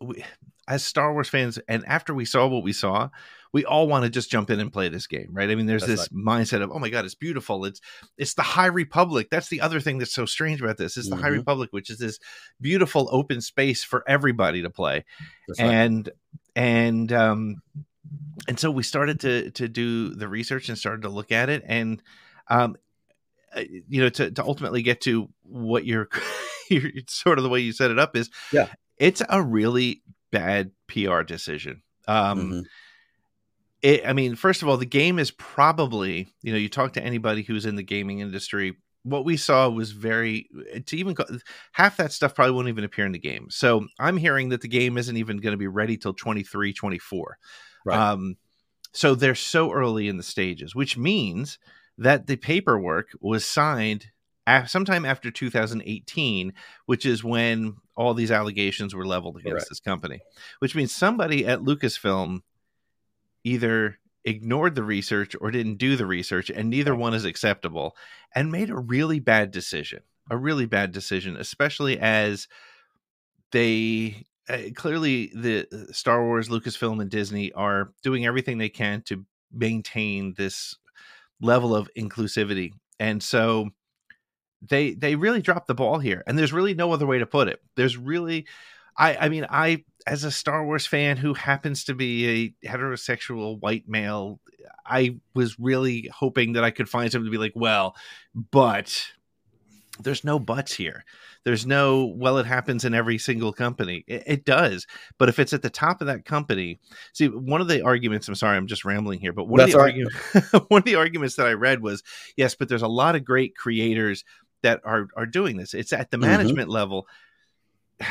to, 0.00 0.22
as 0.68 0.84
Star 0.84 1.12
Wars 1.12 1.28
fans, 1.28 1.58
and 1.68 1.84
after 1.86 2.12
we 2.12 2.24
saw 2.24 2.46
what 2.46 2.62
we 2.62 2.72
saw, 2.72 3.08
we 3.52 3.64
all 3.66 3.86
want 3.86 4.04
to 4.04 4.10
just 4.10 4.30
jump 4.30 4.50
in 4.50 4.60
and 4.60 4.72
play 4.72 4.88
this 4.88 5.06
game, 5.06 5.28
right? 5.30 5.50
I 5.50 5.54
mean, 5.54 5.66
there's 5.66 5.82
that's 5.82 6.08
this 6.08 6.08
right. 6.12 6.40
mindset 6.42 6.62
of, 6.62 6.70
oh 6.72 6.78
my 6.78 6.88
god, 6.88 7.04
it's 7.04 7.14
beautiful. 7.14 7.64
It's 7.64 7.80
it's 8.16 8.34
the 8.34 8.42
High 8.42 8.66
Republic. 8.66 9.28
That's 9.30 9.48
the 9.48 9.60
other 9.60 9.80
thing 9.80 9.98
that's 9.98 10.14
so 10.14 10.24
strange 10.24 10.62
about 10.62 10.78
this. 10.78 10.96
Is 10.96 11.06
mm-hmm. 11.06 11.16
the 11.16 11.22
High 11.22 11.28
mm-hmm. 11.28 11.38
Republic, 11.38 11.70
which 11.72 11.90
is 11.90 11.98
this 11.98 12.18
beautiful 12.60 13.08
open 13.10 13.40
space 13.40 13.84
for 13.84 14.04
everybody 14.08 14.62
to 14.62 14.70
play, 14.70 15.04
that's 15.48 15.60
and 15.60 16.08
right. 16.08 16.62
and 16.62 17.12
um 17.12 17.62
and 18.48 18.58
so 18.58 18.70
we 18.70 18.82
started 18.82 19.20
to 19.20 19.50
to 19.52 19.68
do 19.68 20.10
the 20.10 20.28
research 20.28 20.68
and 20.68 20.78
started 20.78 21.02
to 21.02 21.08
look 21.08 21.32
at 21.32 21.48
it 21.48 21.62
and 21.66 22.02
um 22.48 22.76
uh, 23.54 23.62
you 23.88 24.00
know 24.00 24.08
to, 24.08 24.30
to 24.30 24.42
ultimately 24.42 24.82
get 24.82 25.00
to 25.02 25.28
what 25.42 25.84
you're, 25.84 26.08
you're 26.70 26.90
sort 27.06 27.38
of 27.38 27.44
the 27.44 27.50
way 27.50 27.60
you 27.60 27.72
set 27.72 27.90
it 27.90 27.98
up 27.98 28.16
is 28.16 28.30
yeah. 28.52 28.68
it's 28.98 29.22
a 29.28 29.42
really 29.42 30.02
bad 30.30 30.70
pr 30.86 31.22
decision. 31.22 31.82
Um 32.08 32.40
mm-hmm. 32.40 32.60
it, 33.82 34.06
i 34.06 34.12
mean 34.12 34.34
first 34.34 34.62
of 34.62 34.68
all 34.68 34.76
the 34.76 34.86
game 34.86 35.18
is 35.18 35.30
probably 35.30 36.28
you 36.42 36.52
know 36.52 36.58
you 36.58 36.68
talk 36.68 36.94
to 36.94 37.02
anybody 37.02 37.42
who's 37.42 37.66
in 37.66 37.76
the 37.76 37.82
gaming 37.82 38.20
industry 38.20 38.76
what 39.04 39.24
we 39.24 39.36
saw 39.36 39.68
was 39.68 39.90
very 39.90 40.48
to 40.86 40.96
even 40.96 41.16
half 41.72 41.96
that 41.96 42.12
stuff 42.12 42.34
probably 42.34 42.52
won't 42.52 42.68
even 42.68 42.84
appear 42.84 43.04
in 43.04 43.12
the 43.12 43.18
game. 43.18 43.48
So 43.50 43.86
i'm 43.98 44.16
hearing 44.16 44.48
that 44.50 44.60
the 44.60 44.68
game 44.68 44.96
isn't 44.96 45.16
even 45.16 45.38
going 45.38 45.52
to 45.52 45.58
be 45.58 45.66
ready 45.68 45.96
till 45.96 46.14
23 46.14 46.72
24 46.72 47.38
Right. 47.84 47.98
Um, 47.98 48.36
so 48.92 49.14
they're 49.14 49.34
so 49.34 49.72
early 49.72 50.08
in 50.08 50.16
the 50.16 50.22
stages, 50.22 50.74
which 50.74 50.96
means 50.96 51.58
that 51.98 52.26
the 52.26 52.36
paperwork 52.36 53.08
was 53.20 53.44
signed 53.44 54.06
sometime 54.66 55.04
after 55.04 55.30
2018, 55.30 56.52
which 56.86 57.06
is 57.06 57.22
when 57.22 57.76
all 57.96 58.14
these 58.14 58.30
allegations 58.30 58.94
were 58.94 59.06
leveled 59.06 59.36
against 59.36 59.52
Correct. 59.52 59.68
this 59.68 59.80
company, 59.80 60.20
which 60.58 60.74
means 60.74 60.94
somebody 60.94 61.46
at 61.46 61.60
Lucasfilm 61.60 62.40
either 63.44 63.98
ignored 64.24 64.74
the 64.74 64.84
research 64.84 65.34
or 65.40 65.50
didn't 65.50 65.76
do 65.76 65.96
the 65.96 66.06
research, 66.06 66.50
and 66.50 66.70
neither 66.70 66.94
one 66.94 67.14
is 67.14 67.24
acceptable, 67.24 67.96
and 68.34 68.52
made 68.52 68.70
a 68.70 68.78
really 68.78 69.20
bad 69.20 69.50
decision. 69.50 70.00
A 70.30 70.36
really 70.36 70.66
bad 70.66 70.92
decision, 70.92 71.36
especially 71.36 71.98
as 71.98 72.46
they 73.50 74.24
uh, 74.48 74.58
clearly 74.74 75.30
the 75.34 75.66
uh, 75.72 75.92
Star 75.92 76.24
Wars, 76.24 76.48
Lucasfilm, 76.48 77.00
and 77.00 77.10
Disney 77.10 77.52
are 77.52 77.92
doing 78.02 78.26
everything 78.26 78.58
they 78.58 78.68
can 78.68 79.02
to 79.02 79.24
maintain 79.52 80.34
this 80.36 80.76
level 81.40 81.74
of 81.74 81.90
inclusivity, 81.96 82.72
and 82.98 83.22
so 83.22 83.70
they 84.62 84.92
they 84.92 85.14
really 85.14 85.42
dropped 85.42 85.66
the 85.66 85.74
ball 85.74 85.98
here. 85.98 86.22
And 86.26 86.38
there's 86.38 86.52
really 86.52 86.74
no 86.74 86.92
other 86.92 87.06
way 87.06 87.18
to 87.18 87.26
put 87.26 87.48
it. 87.48 87.60
There's 87.76 87.96
really, 87.96 88.46
I 88.96 89.16
I 89.16 89.28
mean 89.28 89.46
I 89.48 89.84
as 90.06 90.24
a 90.24 90.30
Star 90.30 90.64
Wars 90.64 90.86
fan 90.86 91.16
who 91.16 91.34
happens 91.34 91.84
to 91.84 91.94
be 91.94 92.54
a 92.62 92.68
heterosexual 92.68 93.60
white 93.60 93.88
male, 93.88 94.40
I 94.86 95.16
was 95.34 95.58
really 95.58 96.10
hoping 96.12 96.54
that 96.54 96.64
I 96.64 96.70
could 96.70 96.88
find 96.88 97.10
something 97.10 97.26
to 97.26 97.30
be 97.30 97.42
like, 97.42 97.52
well, 97.54 97.96
but 98.34 99.12
there's 100.00 100.24
no 100.24 100.38
buts 100.38 100.74
here. 100.74 101.04
There's 101.44 101.66
no, 101.66 102.12
well, 102.16 102.38
it 102.38 102.46
happens 102.46 102.84
in 102.84 102.94
every 102.94 103.18
single 103.18 103.52
company. 103.52 104.04
It, 104.06 104.22
it, 104.26 104.44
does. 104.44 104.86
But 105.18 105.28
if 105.28 105.38
it's 105.38 105.52
at 105.52 105.62
the 105.62 105.70
top 105.70 106.00
of 106.00 106.06
that 106.06 106.24
company, 106.24 106.78
see, 107.12 107.28
one 107.28 107.60
of 107.60 107.68
the 107.68 107.82
arguments, 107.82 108.28
I'm 108.28 108.34
sorry, 108.36 108.56
I'm 108.56 108.68
just 108.68 108.84
rambling 108.84 109.18
here, 109.18 109.32
but 109.32 109.48
one, 109.48 109.60
of 109.60 109.72
the, 109.72 109.78
arguments, 109.78 110.16
one 110.68 110.78
of 110.78 110.84
the 110.84 110.94
arguments 110.94 111.36
that 111.36 111.46
I 111.46 111.52
read 111.52 111.82
was 111.82 112.02
yes, 112.36 112.54
but 112.54 112.68
there's 112.68 112.82
a 112.82 112.88
lot 112.88 113.16
of 113.16 113.24
great 113.24 113.56
creators 113.56 114.24
that 114.62 114.80
are, 114.84 115.08
are 115.16 115.26
doing 115.26 115.56
this. 115.56 115.74
It's 115.74 115.92
at 115.92 116.10
the 116.10 116.16
mm-hmm. 116.16 116.26
management 116.26 116.68
mm-hmm. 116.68 116.70
level, 116.70 117.08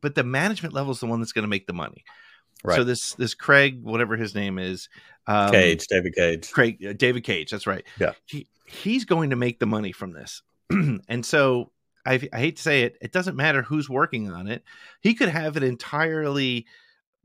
but 0.00 0.14
the 0.14 0.24
management 0.24 0.74
level 0.74 0.92
is 0.92 1.00
the 1.00 1.06
one 1.06 1.20
that's 1.20 1.32
going 1.32 1.44
to 1.44 1.48
make 1.48 1.66
the 1.66 1.72
money. 1.72 2.04
Right. 2.62 2.76
So 2.76 2.84
this 2.84 3.14
this 3.14 3.32
Craig, 3.32 3.82
whatever 3.82 4.16
his 4.16 4.34
name 4.34 4.58
is, 4.58 4.90
um, 5.26 5.50
Cage, 5.50 5.86
David 5.86 6.14
Cage, 6.14 6.50
Craig, 6.50 6.84
uh, 6.84 6.92
David 6.92 7.24
Cage. 7.24 7.50
That's 7.50 7.66
right. 7.66 7.84
Yeah, 7.98 8.12
he 8.26 8.48
he's 8.66 9.06
going 9.06 9.30
to 9.30 9.36
make 9.36 9.60
the 9.60 9.66
money 9.66 9.92
from 9.92 10.12
this. 10.12 10.42
and 10.70 11.24
so 11.24 11.72
I, 12.06 12.28
I 12.32 12.38
hate 12.38 12.56
to 12.56 12.62
say 12.62 12.82
it, 12.82 12.96
it 13.00 13.12
doesn't 13.12 13.36
matter 13.36 13.62
who's 13.62 13.88
working 13.88 14.30
on 14.30 14.46
it. 14.46 14.64
He 15.00 15.14
could 15.14 15.28
have 15.28 15.56
an 15.56 15.62
entirely 15.62 16.66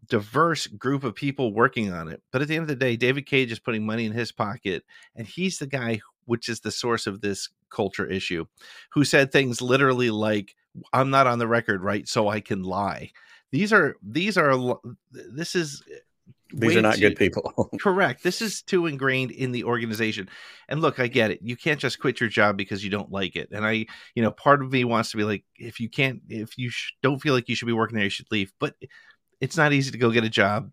diverse 0.08 0.68
group 0.68 1.04
of 1.04 1.16
people 1.16 1.54
working 1.54 1.92
on 1.92 2.08
it. 2.08 2.22
But 2.32 2.42
at 2.42 2.48
the 2.48 2.56
end 2.56 2.64
of 2.64 2.68
the 2.68 2.76
day, 2.76 2.96
David 2.96 3.26
Cage 3.26 3.52
is 3.52 3.60
putting 3.60 3.86
money 3.86 4.06
in 4.06 4.12
his 4.12 4.32
pocket, 4.32 4.84
and 5.16 5.28
he's 5.28 5.60
the 5.60 5.68
guy 5.68 6.02
which 6.26 6.50
is 6.50 6.60
the 6.60 6.72
source 6.72 7.06
of 7.06 7.22
this 7.22 7.50
culture 7.70 8.06
issue, 8.06 8.46
who 8.92 9.04
said 9.04 9.32
things 9.32 9.62
literally 9.62 10.10
like, 10.10 10.56
"I'm 10.94 11.10
not 11.10 11.28
on 11.28 11.40
the 11.40 11.48
record, 11.48 11.82
right? 11.84 12.08
So 12.08 12.28
I 12.28 12.40
can 12.40 12.64
lie." 12.64 13.12
These 13.52 13.72
are 13.72 13.96
these 14.02 14.38
are 14.38 14.78
this 15.12 15.56
is 15.56 15.84
eh, 15.92 15.98
these 16.54 16.76
are 16.76 16.82
not 16.82 16.96
too, 16.96 17.02
good 17.02 17.16
people. 17.16 17.70
correct. 17.80 18.24
This 18.24 18.42
is 18.42 18.62
too 18.62 18.86
ingrained 18.86 19.32
in 19.32 19.52
the 19.52 19.64
organization. 19.64 20.30
And 20.70 20.82
look, 20.82 21.00
I 21.00 21.08
get 21.08 21.32
it. 21.32 21.40
You 21.42 21.56
can't 21.56 21.80
just 21.80 22.00
quit 22.00 22.20
your 22.20 22.30
job 22.30 22.56
because 22.56 22.84
you 22.84 22.90
don't 22.90 23.12
like 23.12 23.36
it. 23.36 23.50
And 23.52 23.66
I, 23.66 23.88
you 24.14 24.22
know, 24.22 24.32
part 24.32 24.62
of 24.62 24.72
me 24.72 24.84
wants 24.84 25.12
to 25.12 25.18
be 25.18 25.24
like, 25.24 25.44
if 25.58 25.80
you 25.80 25.90
can't, 25.90 26.22
if 26.30 26.58
you 26.58 26.70
sh- 26.70 26.94
don't 27.02 27.20
feel 27.20 27.34
like 27.34 27.50
you 27.50 27.56
should 27.56 27.66
be 27.66 27.74
working 27.74 27.96
there, 27.96 28.06
you 28.06 28.12
should 28.12 28.32
leave. 28.32 28.54
But 28.60 28.76
it's 29.42 29.58
not 29.58 29.74
easy 29.74 29.92
to 29.92 29.98
go 29.98 30.12
get 30.12 30.24
a 30.24 30.30
job. 30.30 30.72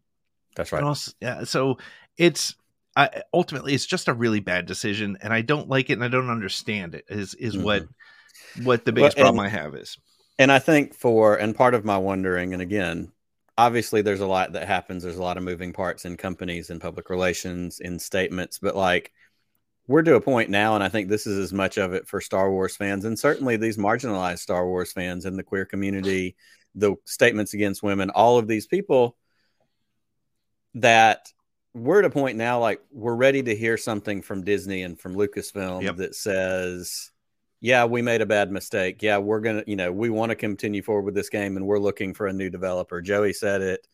That's 0.54 0.72
right. 0.72 0.82
Also, 0.82 1.12
yeah, 1.20 1.44
so 1.44 1.78
it's 2.18 2.54
I, 2.96 3.22
ultimately 3.32 3.74
it's 3.74 3.86
just 3.86 4.08
a 4.08 4.14
really 4.14 4.40
bad 4.40 4.66
decision, 4.66 5.16
and 5.22 5.32
I 5.32 5.40
don't 5.40 5.68
like 5.68 5.90
it, 5.90 5.94
and 5.94 6.04
I 6.04 6.08
don't 6.08 6.30
understand 6.30 6.94
it. 6.94 7.06
Is 7.08 7.34
is 7.34 7.54
mm-hmm. 7.54 7.64
what 7.64 7.88
what 8.62 8.84
the 8.84 8.92
biggest 8.92 9.16
well, 9.16 9.28
and, 9.28 9.36
problem 9.36 9.46
I 9.46 9.48
have 9.48 9.74
is. 9.74 9.98
And 10.38 10.52
I 10.52 10.58
think 10.58 10.94
for 10.94 11.36
and 11.36 11.56
part 11.56 11.74
of 11.74 11.84
my 11.84 11.96
wondering, 11.96 12.52
and 12.52 12.60
again, 12.60 13.12
obviously 13.56 14.02
there's 14.02 14.20
a 14.20 14.26
lot 14.26 14.52
that 14.52 14.66
happens. 14.66 15.02
There's 15.02 15.16
a 15.16 15.22
lot 15.22 15.36
of 15.36 15.42
moving 15.42 15.72
parts 15.72 16.04
in 16.04 16.16
companies 16.16 16.70
and 16.70 16.80
public 16.80 17.10
relations 17.10 17.80
in 17.80 17.98
statements, 17.98 18.58
but 18.58 18.76
like 18.76 19.12
we're 19.86 20.02
to 20.02 20.14
a 20.14 20.20
point 20.20 20.48
now, 20.50 20.74
and 20.74 20.84
I 20.84 20.88
think 20.88 21.08
this 21.08 21.26
is 21.26 21.38
as 21.38 21.52
much 21.52 21.76
of 21.76 21.92
it 21.92 22.06
for 22.06 22.20
Star 22.20 22.50
Wars 22.50 22.76
fans, 22.76 23.04
and 23.04 23.18
certainly 23.18 23.56
these 23.56 23.76
marginalized 23.76 24.38
Star 24.38 24.66
Wars 24.66 24.92
fans 24.92 25.26
in 25.26 25.36
the 25.36 25.42
queer 25.42 25.64
community, 25.64 26.36
the 26.74 26.94
statements 27.04 27.54
against 27.54 27.82
women, 27.82 28.10
all 28.10 28.38
of 28.38 28.46
these 28.46 28.66
people 28.66 29.16
that 30.74 31.28
we're 31.74 32.00
at 32.00 32.04
a 32.04 32.10
point 32.10 32.36
now 32.36 32.60
like 32.60 32.80
we're 32.90 33.14
ready 33.14 33.42
to 33.42 33.56
hear 33.56 33.76
something 33.76 34.22
from 34.22 34.44
Disney 34.44 34.82
and 34.82 34.98
from 34.98 35.14
Lucasfilm 35.14 35.82
yep. 35.82 35.96
that 35.96 36.14
says, 36.14 37.11
yeah, 37.62 37.86
we 37.86 38.02
made 38.02 38.20
a 38.20 38.26
bad 38.26 38.52
mistake. 38.52 39.02
Yeah, 39.02 39.16
we're 39.16 39.40
going 39.40 39.62
to, 39.62 39.70
you 39.70 39.76
know, 39.76 39.90
we 39.90 40.10
want 40.10 40.28
to 40.30 40.36
continue 40.36 40.82
forward 40.82 41.06
with 41.06 41.14
this 41.14 41.30
game 41.30 41.56
and 41.56 41.66
we're 41.66 41.78
looking 41.78 42.12
for 42.12 42.26
a 42.26 42.32
new 42.32 42.50
developer. 42.50 43.00
Joey 43.00 43.32
said 43.32 43.62
it. 43.62 43.88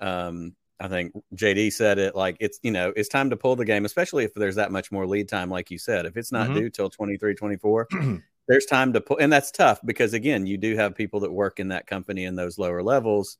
Um, 0.00 0.54
I 0.78 0.86
think 0.86 1.12
JD 1.34 1.72
said 1.72 1.98
it 1.98 2.14
like 2.14 2.36
it's, 2.38 2.60
you 2.62 2.70
know, 2.70 2.92
it's 2.94 3.08
time 3.08 3.30
to 3.30 3.36
pull 3.36 3.56
the 3.56 3.64
game, 3.64 3.84
especially 3.84 4.24
if 4.24 4.34
there's 4.34 4.56
that 4.56 4.70
much 4.70 4.92
more 4.92 5.06
lead 5.06 5.28
time, 5.28 5.50
like 5.50 5.70
you 5.72 5.78
said. 5.78 6.06
If 6.06 6.16
it's 6.16 6.30
not 6.30 6.48
mm-hmm. 6.48 6.58
due 6.58 6.70
till 6.70 6.90
23, 6.90 7.34
24, 7.34 7.88
there's 8.48 8.66
time 8.66 8.92
to 8.92 9.00
pull. 9.00 9.18
And 9.18 9.32
that's 9.32 9.50
tough 9.50 9.80
because, 9.84 10.14
again, 10.14 10.46
you 10.46 10.56
do 10.56 10.76
have 10.76 10.94
people 10.94 11.20
that 11.20 11.32
work 11.32 11.58
in 11.58 11.68
that 11.68 11.86
company 11.88 12.24
in 12.24 12.36
those 12.36 12.58
lower 12.58 12.82
levels 12.82 13.38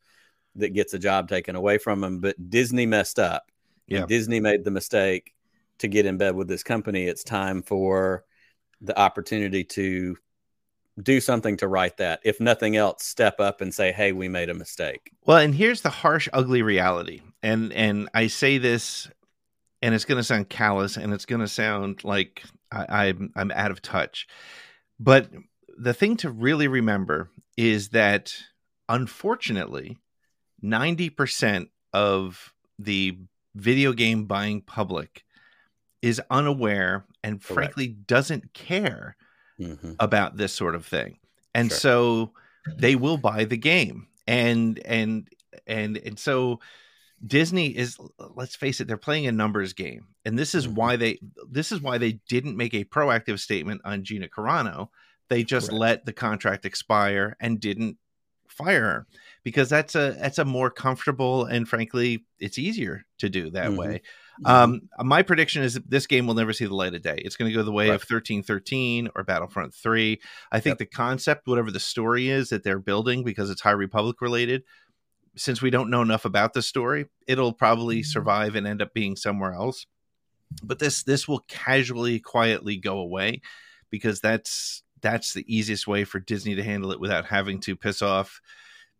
that 0.56 0.70
gets 0.70 0.94
a 0.94 0.98
job 0.98 1.28
taken 1.28 1.56
away 1.56 1.78
from 1.78 2.00
them. 2.00 2.20
But 2.20 2.50
Disney 2.50 2.86
messed 2.86 3.18
up 3.18 3.44
yeah. 3.86 4.06
Disney 4.06 4.40
made 4.40 4.64
the 4.64 4.70
mistake 4.70 5.34
to 5.78 5.88
get 5.88 6.06
in 6.06 6.16
bed 6.16 6.34
with 6.34 6.48
this 6.48 6.62
company. 6.62 7.04
It's 7.04 7.24
time 7.24 7.62
for 7.62 8.24
the 8.80 8.98
opportunity 8.98 9.64
to 9.64 10.16
do 11.02 11.20
something 11.20 11.56
to 11.56 11.68
right 11.68 11.96
that. 11.96 12.20
If 12.24 12.40
nothing 12.40 12.76
else, 12.76 13.04
step 13.04 13.40
up 13.40 13.60
and 13.60 13.74
say, 13.74 13.92
"Hey, 13.92 14.12
we 14.12 14.28
made 14.28 14.50
a 14.50 14.54
mistake." 14.54 15.12
Well, 15.26 15.38
and 15.38 15.54
here's 15.54 15.80
the 15.80 15.90
harsh, 15.90 16.28
ugly 16.32 16.62
reality. 16.62 17.22
And 17.42 17.72
and 17.72 18.08
I 18.14 18.28
say 18.28 18.58
this, 18.58 19.08
and 19.82 19.94
it's 19.94 20.04
going 20.04 20.18
to 20.18 20.24
sound 20.24 20.48
callous, 20.48 20.96
and 20.96 21.12
it's 21.12 21.26
going 21.26 21.40
to 21.40 21.48
sound 21.48 22.04
like 22.04 22.42
I, 22.70 23.08
I'm 23.08 23.32
I'm 23.34 23.50
out 23.50 23.70
of 23.70 23.82
touch. 23.82 24.28
But 25.00 25.30
the 25.76 25.94
thing 25.94 26.16
to 26.18 26.30
really 26.30 26.68
remember 26.68 27.30
is 27.56 27.88
that, 27.90 28.34
unfortunately, 28.88 29.98
ninety 30.62 31.10
percent 31.10 31.70
of 31.92 32.54
the 32.78 33.18
video 33.54 33.92
game 33.92 34.24
buying 34.24 34.60
public 34.60 35.24
is 36.02 36.20
unaware 36.30 37.04
and 37.24 37.42
Correct. 37.42 37.54
frankly 37.54 37.88
doesn't 37.88 38.52
care 38.52 39.16
mm-hmm. 39.58 39.92
about 39.98 40.36
this 40.36 40.52
sort 40.52 40.74
of 40.74 40.86
thing. 40.86 41.18
And 41.54 41.70
sure. 41.70 41.78
so 41.78 42.32
they 42.76 42.96
will 42.96 43.16
buy 43.16 43.44
the 43.44 43.56
game. 43.56 44.08
And 44.26 44.78
and 44.84 45.28
and 45.66 45.96
and 45.98 46.18
so 46.18 46.60
Disney 47.26 47.68
is 47.68 47.98
let's 48.34 48.56
face 48.56 48.80
it 48.80 48.88
they're 48.88 48.96
playing 48.96 49.26
a 49.26 49.32
numbers 49.32 49.72
game. 49.72 50.06
And 50.24 50.38
this 50.38 50.54
is 50.54 50.66
mm-hmm. 50.66 50.76
why 50.76 50.96
they 50.96 51.18
this 51.50 51.72
is 51.72 51.80
why 51.80 51.98
they 51.98 52.12
didn't 52.28 52.56
make 52.56 52.74
a 52.74 52.84
proactive 52.84 53.40
statement 53.40 53.80
on 53.84 54.04
Gina 54.04 54.28
Carano. 54.28 54.88
They 55.28 55.42
just 55.44 55.68
Correct. 55.68 55.80
let 55.80 56.06
the 56.06 56.12
contract 56.12 56.66
expire 56.66 57.36
and 57.40 57.58
didn't 57.58 57.96
fire 58.48 58.82
her 58.82 59.06
because 59.42 59.68
that's 59.68 59.94
a 59.94 60.16
that's 60.18 60.38
a 60.38 60.44
more 60.44 60.70
comfortable 60.70 61.46
and 61.46 61.68
frankly 61.68 62.24
it's 62.38 62.58
easier 62.58 63.04
to 63.18 63.28
do 63.28 63.50
that 63.50 63.68
mm-hmm. 63.68 63.76
way. 63.76 64.02
Mm-hmm. 64.42 64.46
Um, 64.46 65.06
my 65.06 65.22
prediction 65.22 65.62
is 65.62 65.74
that 65.74 65.88
this 65.88 66.06
game 66.06 66.26
will 66.26 66.34
never 66.34 66.52
see 66.52 66.64
the 66.64 66.74
light 66.74 66.94
of 66.94 67.02
day. 67.02 67.20
It's 67.24 67.36
going 67.36 67.50
to 67.50 67.56
go 67.56 67.62
the 67.62 67.70
way 67.70 67.90
right. 67.90 67.94
of 67.94 68.02
thirteen 68.02 68.42
thirteen 68.42 69.08
or 69.14 69.22
Battlefront 69.22 69.74
three. 69.74 70.20
I 70.50 70.60
think 70.60 70.72
yep. 70.72 70.78
the 70.78 70.86
concept, 70.86 71.46
whatever 71.46 71.70
the 71.70 71.80
story 71.80 72.28
is 72.28 72.48
that 72.48 72.64
they're 72.64 72.80
building, 72.80 73.22
because 73.22 73.50
it's 73.50 73.62
High 73.62 73.70
Republic 73.70 74.20
related, 74.20 74.64
since 75.36 75.62
we 75.62 75.70
don't 75.70 75.90
know 75.90 76.02
enough 76.02 76.24
about 76.24 76.52
the 76.52 76.62
story, 76.62 77.06
it'll 77.26 77.52
probably 77.52 77.98
mm-hmm. 77.98 78.10
survive 78.10 78.56
and 78.56 78.66
end 78.66 78.82
up 78.82 78.92
being 78.92 79.16
somewhere 79.16 79.52
else. 79.52 79.86
But 80.62 80.78
this 80.78 81.02
this 81.02 81.26
will 81.26 81.44
casually, 81.48 82.20
quietly 82.20 82.76
go 82.76 82.98
away 82.98 83.40
because 83.90 84.20
that's 84.20 84.82
that's 85.00 85.32
the 85.32 85.44
easiest 85.46 85.86
way 85.86 86.04
for 86.04 86.18
Disney 86.18 86.54
to 86.54 86.62
handle 86.62 86.92
it 86.92 87.00
without 87.00 87.26
having 87.26 87.60
to 87.60 87.76
piss 87.76 88.02
off 88.02 88.40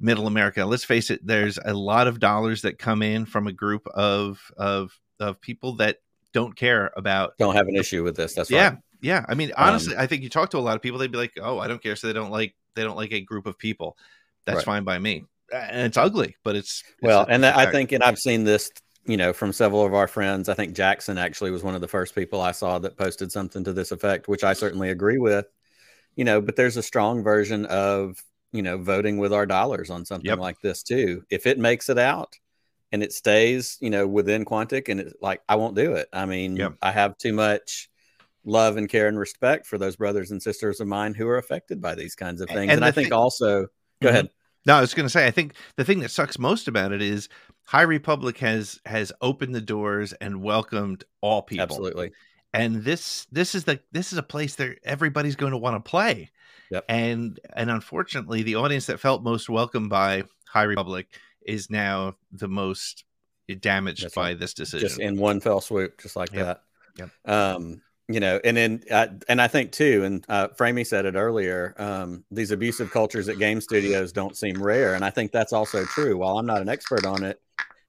middle 0.00 0.26
America. 0.26 0.64
Let's 0.64 0.84
face 0.84 1.10
it, 1.10 1.24
there's 1.24 1.58
a 1.64 1.72
lot 1.72 2.08
of 2.08 2.18
dollars 2.18 2.62
that 2.62 2.78
come 2.78 3.02
in 3.02 3.26
from 3.26 3.46
a 3.46 3.52
group 3.52 3.86
of 3.88 4.50
of 4.56 4.98
of 5.20 5.40
people 5.40 5.76
that 5.76 5.98
don't 6.32 6.54
care 6.56 6.92
about 6.96 7.36
don't 7.38 7.54
have 7.54 7.68
an 7.68 7.76
issue 7.76 8.02
with 8.02 8.16
this. 8.16 8.34
That's 8.34 8.50
yeah, 8.50 8.70
right. 8.70 8.78
yeah. 9.00 9.24
I 9.28 9.34
mean, 9.34 9.52
honestly, 9.56 9.94
um, 9.94 10.02
I 10.02 10.06
think 10.06 10.22
you 10.22 10.28
talk 10.28 10.50
to 10.50 10.58
a 10.58 10.60
lot 10.60 10.76
of 10.76 10.82
people, 10.82 10.98
they'd 10.98 11.12
be 11.12 11.18
like, 11.18 11.32
"Oh, 11.40 11.58
I 11.58 11.68
don't 11.68 11.82
care." 11.82 11.96
So 11.96 12.06
they 12.06 12.12
don't 12.12 12.30
like 12.30 12.54
they 12.74 12.82
don't 12.82 12.96
like 12.96 13.12
a 13.12 13.20
group 13.20 13.46
of 13.46 13.58
people. 13.58 13.96
That's 14.46 14.58
right. 14.58 14.64
fine 14.64 14.84
by 14.84 14.98
me. 14.98 15.24
And 15.52 15.86
it's 15.86 15.96
ugly, 15.96 16.36
but 16.42 16.56
it's, 16.56 16.82
it's 16.86 17.02
well. 17.02 17.26
And 17.28 17.46
I 17.46 17.70
think, 17.70 17.92
and 17.92 18.02
I've 18.02 18.18
seen 18.18 18.44
this, 18.44 18.70
you 19.06 19.16
know, 19.16 19.32
from 19.32 19.52
several 19.52 19.84
of 19.86 19.94
our 19.94 20.08
friends. 20.08 20.48
I 20.48 20.54
think 20.54 20.74
Jackson 20.74 21.18
actually 21.18 21.50
was 21.50 21.62
one 21.62 21.74
of 21.74 21.80
the 21.80 21.88
first 21.88 22.14
people 22.14 22.40
I 22.40 22.52
saw 22.52 22.78
that 22.80 22.96
posted 22.96 23.30
something 23.30 23.62
to 23.64 23.72
this 23.72 23.92
effect, 23.92 24.26
which 24.26 24.42
I 24.42 24.52
certainly 24.52 24.90
agree 24.90 25.18
with. 25.18 25.46
You 26.16 26.24
know, 26.24 26.40
but 26.40 26.56
there's 26.56 26.76
a 26.76 26.82
strong 26.82 27.22
version 27.22 27.66
of 27.66 28.22
you 28.54 28.62
know, 28.62 28.78
voting 28.78 29.18
with 29.18 29.32
our 29.32 29.46
dollars 29.46 29.90
on 29.90 30.04
something 30.04 30.28
yep. 30.28 30.38
like 30.38 30.60
this 30.60 30.84
too. 30.84 31.24
If 31.28 31.44
it 31.44 31.58
makes 31.58 31.88
it 31.88 31.98
out 31.98 32.38
and 32.94 33.02
it 33.02 33.12
stays, 33.12 33.76
you 33.80 33.90
know, 33.90 34.06
within 34.06 34.44
Quantic 34.44 34.88
and 34.88 35.00
it's 35.00 35.14
like, 35.20 35.42
I 35.48 35.56
won't 35.56 35.74
do 35.74 35.94
it. 35.94 36.08
I 36.12 36.26
mean. 36.26 36.56
I 36.80 36.92
have 36.92 37.18
too 37.18 37.32
much 37.32 37.90
love 38.44 38.76
and 38.76 38.88
care 38.88 39.08
and 39.08 39.18
respect 39.18 39.66
for 39.66 39.78
those 39.78 39.96
brothers 39.96 40.30
and 40.30 40.40
sisters 40.40 40.78
of 40.78 40.86
mine 40.86 41.12
who 41.12 41.26
are 41.26 41.38
affected 41.38 41.82
by 41.82 41.96
these 41.96 42.14
kinds 42.14 42.40
of 42.40 42.48
things. 42.48 42.70
And, 42.70 42.70
and 42.70 42.84
I 42.84 42.92
think 42.92 43.12
also, 43.12 43.62
go 43.62 43.66
mm-hmm. 44.00 44.06
ahead. 44.06 44.30
No, 44.64 44.76
I 44.76 44.80
was 44.80 44.94
going 44.94 45.06
to 45.06 45.10
say, 45.10 45.26
I 45.26 45.32
think 45.32 45.54
the 45.76 45.84
thing 45.84 45.98
that 46.00 46.12
sucks 46.12 46.38
most 46.38 46.68
about 46.68 46.92
it 46.92 47.02
is 47.02 47.28
High 47.66 47.82
Republic 47.82 48.38
has 48.38 48.80
has 48.86 49.12
opened 49.20 49.56
the 49.56 49.60
doors 49.60 50.12
and 50.12 50.40
welcomed 50.40 51.02
all 51.20 51.42
people. 51.42 51.64
Absolutely. 51.64 52.12
And 52.52 52.84
this 52.84 53.26
this 53.32 53.56
is 53.56 53.64
the 53.64 53.80
this 53.90 54.12
is 54.12 54.18
a 54.18 54.22
place 54.22 54.54
that 54.54 54.78
everybody's 54.84 55.34
going 55.34 55.52
to 55.52 55.58
want 55.58 55.84
to 55.84 55.90
play. 55.90 56.30
Yep. 56.70 56.84
And 56.88 57.40
and 57.54 57.70
unfortunately, 57.70 58.44
the 58.44 58.54
audience 58.54 58.86
that 58.86 59.00
felt 59.00 59.24
most 59.24 59.50
welcomed 59.50 59.90
by 59.90 60.22
High 60.46 60.62
Republic 60.62 61.08
is 61.44 61.70
now 61.70 62.16
the 62.32 62.48
most 62.48 63.04
damaged 63.60 64.04
That's 64.04 64.14
by 64.14 64.30
right. 64.30 64.38
this 64.38 64.54
decision. 64.54 64.88
Just 64.88 65.00
in 65.00 65.16
one 65.16 65.40
fell 65.40 65.60
swoop, 65.60 66.00
just 66.00 66.16
like 66.16 66.32
yep. 66.32 66.46
that. 66.46 66.62
Yep. 66.96 67.30
Um, 67.30 67.82
you 68.08 68.20
know, 68.20 68.38
and 68.44 68.56
then 68.56 68.82
uh, 68.90 69.06
and 69.28 69.40
I 69.40 69.48
think 69.48 69.72
too, 69.72 70.04
and 70.04 70.24
uh, 70.28 70.48
Framey 70.48 70.86
said 70.86 71.06
it 71.06 71.14
earlier. 71.14 71.74
Um, 71.78 72.24
these 72.30 72.50
abusive 72.50 72.90
cultures 72.90 73.28
at 73.28 73.38
game 73.38 73.60
studios 73.60 74.12
don't 74.12 74.36
seem 74.36 74.62
rare, 74.62 74.94
and 74.94 75.04
I 75.04 75.10
think 75.10 75.32
that's 75.32 75.54
also 75.54 75.84
true. 75.86 76.18
While 76.18 76.38
I'm 76.38 76.46
not 76.46 76.60
an 76.60 76.68
expert 76.68 77.06
on 77.06 77.24
it, 77.24 77.40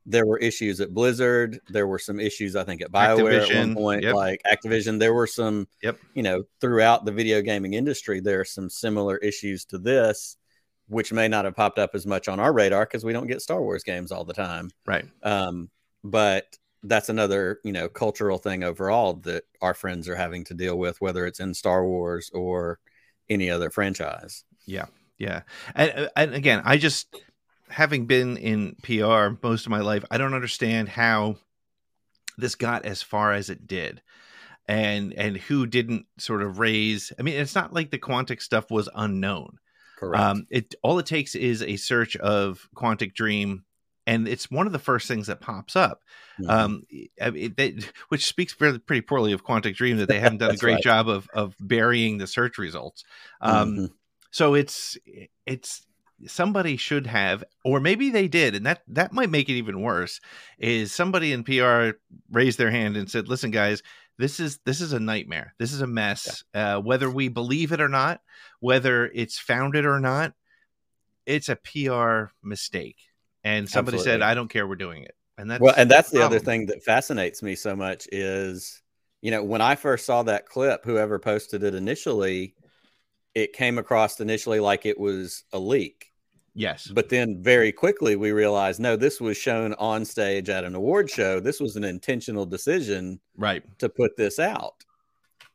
there 0.05 0.25
were 0.25 0.37
issues 0.37 0.79
at 0.79 0.93
Blizzard. 0.93 1.59
There 1.67 1.87
were 1.87 1.99
some 1.99 2.19
issues, 2.19 2.55
I 2.55 2.63
think, 2.63 2.81
at 2.81 2.91
BioWare 2.91 3.41
Activision, 3.41 3.49
at 3.49 3.67
one 3.67 3.75
point, 3.75 4.03
yep. 4.03 4.15
like 4.15 4.41
Activision. 4.49 4.99
There 4.99 5.13
were 5.13 5.27
some, 5.27 5.67
yep. 5.81 5.97
you 6.13 6.23
know, 6.23 6.43
throughout 6.61 7.05
the 7.05 7.11
video 7.11 7.41
gaming 7.41 7.73
industry, 7.73 8.19
there 8.19 8.39
are 8.39 8.45
some 8.45 8.69
similar 8.69 9.17
issues 9.17 9.65
to 9.65 9.77
this, 9.77 10.37
which 10.87 11.11
may 11.11 11.27
not 11.27 11.45
have 11.45 11.55
popped 11.55 11.79
up 11.79 11.91
as 11.93 12.05
much 12.05 12.27
on 12.27 12.39
our 12.39 12.53
radar 12.53 12.85
because 12.85 13.03
we 13.03 13.13
don't 13.13 13.27
get 13.27 13.41
Star 13.41 13.61
Wars 13.61 13.83
games 13.83 14.11
all 14.11 14.23
the 14.23 14.33
time. 14.33 14.69
Right. 14.85 15.05
Um, 15.23 15.69
but 16.03 16.57
that's 16.83 17.09
another, 17.09 17.59
you 17.63 17.71
know, 17.71 17.89
cultural 17.89 18.37
thing 18.37 18.63
overall 18.63 19.13
that 19.23 19.43
our 19.61 19.73
friends 19.73 20.07
are 20.07 20.15
having 20.15 20.43
to 20.45 20.53
deal 20.53 20.77
with, 20.77 21.01
whether 21.01 21.25
it's 21.25 21.39
in 21.39 21.53
Star 21.53 21.85
Wars 21.85 22.29
or 22.33 22.79
any 23.29 23.49
other 23.49 23.69
franchise. 23.69 24.43
Yeah. 24.65 24.85
Yeah. 25.17 25.41
And, 25.73 26.09
and 26.15 26.33
again, 26.35 26.61
I 26.63 26.77
just 26.77 27.15
having 27.69 28.05
been 28.05 28.37
in 28.37 28.75
PR 28.83 29.29
most 29.41 29.65
of 29.65 29.71
my 29.71 29.81
life, 29.81 30.05
I 30.11 30.17
don't 30.17 30.33
understand 30.33 30.89
how 30.89 31.37
this 32.37 32.55
got 32.55 32.85
as 32.85 33.01
far 33.01 33.33
as 33.33 33.49
it 33.49 33.67
did. 33.67 34.01
And 34.67 35.13
and 35.13 35.37
who 35.37 35.67
didn't 35.67 36.07
sort 36.17 36.41
of 36.41 36.57
raise 36.57 37.13
I 37.19 37.21
mean, 37.21 37.35
it's 37.35 37.53
not 37.53 37.73
like 37.73 37.91
the 37.91 37.99
Quantic 37.99 38.41
stuff 38.41 38.71
was 38.71 38.89
unknown. 38.95 39.59
Correct. 39.97 40.21
Um, 40.21 40.47
it 40.49 40.75
all 40.83 40.99
it 40.99 41.05
takes 41.05 41.35
is 41.35 41.61
a 41.61 41.77
search 41.77 42.15
of 42.17 42.67
Quantic 42.75 43.13
Dream 43.13 43.63
and 44.07 44.27
it's 44.27 44.51
one 44.51 44.67
of 44.67 44.73
the 44.73 44.79
first 44.79 45.07
things 45.07 45.27
that 45.27 45.41
pops 45.41 45.75
up, 45.75 46.03
mm-hmm. 46.39 46.49
um, 46.49 46.83
it, 46.89 47.57
they, 47.57 47.77
which 48.09 48.25
speaks 48.25 48.53
pretty, 48.53 48.77
pretty 48.79 49.01
poorly 49.01 49.31
of 49.31 49.43
Quantic 49.43 49.75
Dream 49.75 49.97
that 49.97 50.07
they 50.07 50.19
haven't 50.19 50.37
done 50.37 50.51
a 50.51 50.57
great 50.57 50.73
right. 50.75 50.83
job 50.83 51.09
of 51.09 51.27
of 51.33 51.55
burying 51.59 52.17
the 52.17 52.27
search 52.27 52.57
results. 52.57 53.03
Um, 53.41 53.71
mm-hmm. 53.71 53.85
So 54.31 54.53
it's 54.53 54.97
it's 55.45 55.85
somebody 56.27 56.77
should 56.77 57.07
have 57.07 57.43
or 57.63 57.79
maybe 57.79 58.09
they 58.09 58.27
did 58.27 58.55
and 58.55 58.65
that 58.65 58.81
that 58.87 59.11
might 59.11 59.29
make 59.29 59.49
it 59.49 59.53
even 59.53 59.81
worse 59.81 60.21
is 60.57 60.93
somebody 60.93 61.33
in 61.33 61.43
pr 61.43 61.97
raised 62.31 62.57
their 62.57 62.71
hand 62.71 62.95
and 62.95 63.11
said 63.11 63.27
listen 63.27 63.51
guys 63.51 63.83
this 64.17 64.39
is 64.39 64.59
this 64.65 64.81
is 64.81 64.93
a 64.93 64.99
nightmare. 64.99 65.53
This 65.59 65.73
is 65.73 65.81
a 65.81 65.87
mess 65.87 66.43
yeah. 66.53 66.77
uh, 66.77 66.79
whether 66.79 67.09
we 67.09 67.27
believe 67.27 67.71
it 67.71 67.81
or 67.81 67.89
not 67.89 68.21
whether 68.59 69.05
it's 69.07 69.37
founded 69.37 69.85
or 69.85 69.99
not 69.99 70.33
it's 71.25 71.49
a 71.49 71.55
pr 71.55 72.31
mistake. 72.43 72.97
And 73.43 73.69
somebody 73.69 73.97
Absolutely. 73.97 74.21
said 74.21 74.29
i 74.29 74.33
don't 74.33 74.49
care 74.49 74.67
we're 74.67 74.75
doing 74.75 75.03
it. 75.03 75.15
And 75.37 75.51
that's 75.51 75.61
well 75.61 75.73
and 75.75 75.91
that's 75.91 76.11
the, 76.11 76.19
the 76.19 76.25
other 76.25 76.39
thing 76.39 76.67
that 76.67 76.83
fascinates 76.83 77.43
me 77.43 77.55
so 77.55 77.75
much 77.75 78.07
is 78.11 78.81
you 79.21 79.31
know 79.31 79.43
when 79.43 79.61
i 79.61 79.75
first 79.75 80.05
saw 80.05 80.23
that 80.23 80.45
clip 80.45 80.85
whoever 80.85 81.19
posted 81.19 81.63
it 81.63 81.75
initially 81.75 82.55
it 83.33 83.51
came 83.51 83.77
across 83.77 84.21
initially 84.21 84.61
like 84.61 84.85
it 84.85 84.97
was 84.97 85.43
a 85.51 85.59
leak 85.59 86.13
Yes. 86.55 86.87
But 86.87 87.09
then 87.09 87.43
very 87.43 87.71
quickly 87.71 88.15
we 88.15 88.31
realized 88.31 88.79
no, 88.79 88.95
this 88.95 89.19
was 89.19 89.37
shown 89.37 89.73
on 89.73 90.05
stage 90.05 90.49
at 90.49 90.63
an 90.63 90.73
award 90.73 91.09
show. 91.09 91.39
This 91.39 91.59
was 91.59 91.75
an 91.75 91.83
intentional 91.83 92.45
decision 92.45 93.19
right 93.37 93.63
to 93.79 93.89
put 93.89 94.15
this 94.15 94.39
out. 94.39 94.83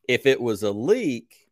If 0.07 0.27
it 0.27 0.41
was 0.41 0.63
a 0.63 0.71
leak, 0.71 1.49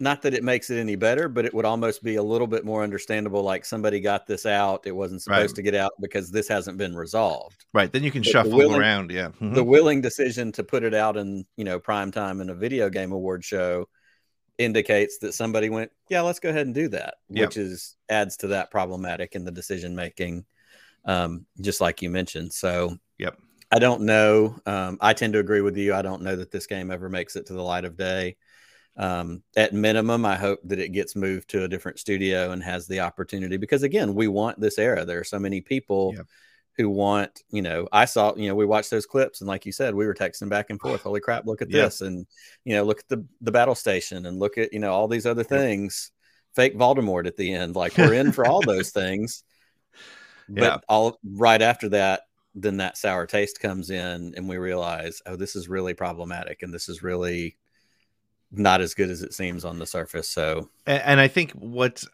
not 0.00 0.22
that 0.22 0.34
it 0.34 0.42
makes 0.42 0.70
it 0.70 0.80
any 0.80 0.96
better, 0.96 1.28
but 1.28 1.44
it 1.44 1.54
would 1.54 1.64
almost 1.64 2.02
be 2.02 2.16
a 2.16 2.22
little 2.22 2.46
bit 2.46 2.64
more 2.64 2.82
understandable. 2.82 3.42
Like 3.42 3.64
somebody 3.64 4.00
got 4.00 4.26
this 4.26 4.46
out, 4.46 4.86
it 4.86 4.96
wasn't 4.96 5.22
supposed 5.22 5.52
right. 5.52 5.56
to 5.56 5.62
get 5.62 5.74
out 5.74 5.92
because 6.00 6.30
this 6.30 6.48
hasn't 6.48 6.76
been 6.76 6.96
resolved. 6.96 7.66
Right. 7.72 7.92
Then 7.92 8.02
you 8.02 8.10
can 8.10 8.22
but 8.22 8.30
shuffle 8.30 8.56
willing, 8.56 8.80
around. 8.80 9.12
Yeah. 9.12 9.28
Mm-hmm. 9.28 9.54
The 9.54 9.64
willing 9.64 10.00
decision 10.00 10.50
to 10.52 10.64
put 10.64 10.82
it 10.82 10.94
out 10.94 11.16
in 11.16 11.44
you 11.56 11.64
know 11.64 11.78
prime 11.78 12.10
time 12.10 12.40
in 12.40 12.50
a 12.50 12.54
video 12.54 12.90
game 12.90 13.12
award 13.12 13.44
show 13.44 13.86
indicates 14.60 15.18
that 15.18 15.32
somebody 15.32 15.70
went, 15.70 15.90
yeah, 16.08 16.20
let's 16.20 16.38
go 16.38 16.50
ahead 16.50 16.66
and 16.66 16.74
do 16.74 16.88
that, 16.88 17.14
yep. 17.28 17.48
which 17.48 17.56
is 17.56 17.96
adds 18.08 18.36
to 18.38 18.48
that 18.48 18.70
problematic 18.70 19.34
in 19.34 19.44
the 19.44 19.50
decision 19.50 19.96
making, 19.96 20.44
um, 21.06 21.46
just 21.60 21.80
like 21.80 22.02
you 22.02 22.10
mentioned. 22.10 22.52
So, 22.52 22.96
yep. 23.18 23.38
I 23.72 23.78
don't 23.78 24.02
know. 24.02 24.56
Um, 24.66 24.98
I 25.00 25.14
tend 25.14 25.32
to 25.32 25.38
agree 25.38 25.62
with 25.62 25.76
you. 25.76 25.94
I 25.94 26.02
don't 26.02 26.22
know 26.22 26.36
that 26.36 26.50
this 26.50 26.66
game 26.66 26.90
ever 26.90 27.08
makes 27.08 27.36
it 27.36 27.46
to 27.46 27.54
the 27.54 27.62
light 27.62 27.84
of 27.84 27.96
day. 27.96 28.36
Um, 28.96 29.42
at 29.56 29.72
minimum, 29.72 30.26
I 30.26 30.36
hope 30.36 30.60
that 30.64 30.80
it 30.80 30.90
gets 30.90 31.16
moved 31.16 31.48
to 31.50 31.64
a 31.64 31.68
different 31.68 31.98
studio 31.98 32.50
and 32.50 32.62
has 32.62 32.86
the 32.86 33.00
opportunity 33.00 33.56
because, 33.56 33.82
again, 33.82 34.14
we 34.14 34.28
want 34.28 34.60
this 34.60 34.78
era. 34.78 35.04
There 35.04 35.20
are 35.20 35.24
so 35.24 35.38
many 35.38 35.60
people 35.60 36.12
yep. 36.16 36.26
Who 36.76 36.88
want, 36.88 37.42
you 37.50 37.62
know, 37.62 37.88
I 37.92 38.04
saw, 38.04 38.34
you 38.36 38.48
know, 38.48 38.54
we 38.54 38.66
watched 38.66 38.90
those 38.90 39.06
clips 39.06 39.40
and, 39.40 39.48
like 39.48 39.66
you 39.66 39.72
said, 39.72 39.94
we 39.94 40.06
were 40.06 40.14
texting 40.14 40.48
back 40.48 40.70
and 40.70 40.80
forth. 40.80 41.02
Holy 41.02 41.20
crap, 41.20 41.46
look 41.46 41.62
at 41.62 41.70
yep. 41.70 41.86
this. 41.86 42.00
And, 42.00 42.26
you 42.64 42.74
know, 42.74 42.84
look 42.84 43.00
at 43.00 43.08
the, 43.08 43.26
the 43.40 43.52
battle 43.52 43.74
station 43.74 44.26
and 44.26 44.38
look 44.38 44.56
at, 44.58 44.72
you 44.72 44.78
know, 44.78 44.92
all 44.92 45.08
these 45.08 45.26
other 45.26 45.44
things. 45.44 46.10
Fake 46.54 46.76
Voldemort 46.76 47.26
at 47.26 47.36
the 47.36 47.52
end. 47.52 47.76
Like 47.76 47.96
we're 47.96 48.14
in 48.14 48.32
for 48.32 48.46
all 48.46 48.62
those 48.62 48.90
things. 48.92 49.44
But 50.48 50.62
yeah. 50.62 50.78
all 50.88 51.18
right 51.24 51.62
after 51.62 51.90
that, 51.90 52.22
then 52.54 52.78
that 52.78 52.96
sour 52.96 53.26
taste 53.26 53.60
comes 53.60 53.90
in 53.90 54.34
and 54.36 54.48
we 54.48 54.56
realize, 54.56 55.22
oh, 55.26 55.36
this 55.36 55.54
is 55.54 55.68
really 55.68 55.94
problematic 55.94 56.62
and 56.62 56.74
this 56.74 56.88
is 56.88 57.02
really 57.02 57.56
not 58.50 58.80
as 58.80 58.94
good 58.94 59.10
as 59.10 59.22
it 59.22 59.32
seems 59.32 59.64
on 59.64 59.78
the 59.78 59.86
surface. 59.86 60.28
So, 60.28 60.70
and, 60.86 61.02
and 61.02 61.20
I 61.20 61.28
think 61.28 61.52
what's 61.52 62.06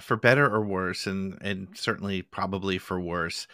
for 0.00 0.16
better 0.16 0.46
or 0.46 0.64
worse, 0.64 1.06
and 1.06 1.38
and 1.40 1.68
certainly 1.74 2.22
probably 2.22 2.78
for 2.78 3.00
worse, 3.00 3.46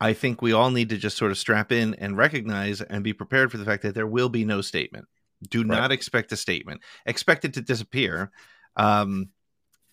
I 0.00 0.12
think 0.12 0.42
we 0.42 0.52
all 0.52 0.70
need 0.70 0.88
to 0.90 0.98
just 0.98 1.16
sort 1.16 1.30
of 1.30 1.38
strap 1.38 1.72
in 1.72 1.94
and 1.94 2.16
recognize 2.16 2.80
and 2.80 3.02
be 3.02 3.12
prepared 3.12 3.50
for 3.50 3.58
the 3.58 3.64
fact 3.64 3.82
that 3.82 3.94
there 3.94 4.06
will 4.06 4.28
be 4.28 4.44
no 4.44 4.60
statement. 4.60 5.06
Do 5.48 5.60
right. 5.60 5.68
not 5.68 5.92
expect 5.92 6.32
a 6.32 6.36
statement. 6.36 6.80
Expect 7.04 7.44
it 7.44 7.54
to 7.54 7.60
disappear. 7.60 8.30
Um, 8.76 9.28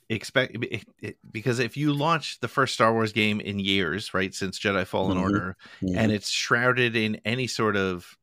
expect 0.10 0.56
it, 0.56 0.86
it, 1.02 1.18
because 1.32 1.60
if 1.60 1.78
you 1.78 1.94
launch 1.94 2.40
the 2.40 2.48
first 2.48 2.74
Star 2.74 2.94
Wars 2.94 3.13
game 3.13 3.40
in 3.40 3.60
years, 3.60 4.13
right, 4.13 4.34
since 4.34 4.60
Jedi 4.60 4.86
Fallen 4.86 5.18
mm-hmm. 5.18 5.24
Order, 5.24 5.58
mm-hmm. 5.82 5.98
and 5.98 6.12
it's 6.12 6.30
shrouded 6.30 6.96
in 6.96 7.20
any 7.25 7.48
sort 7.48 7.75
of 7.75 8.18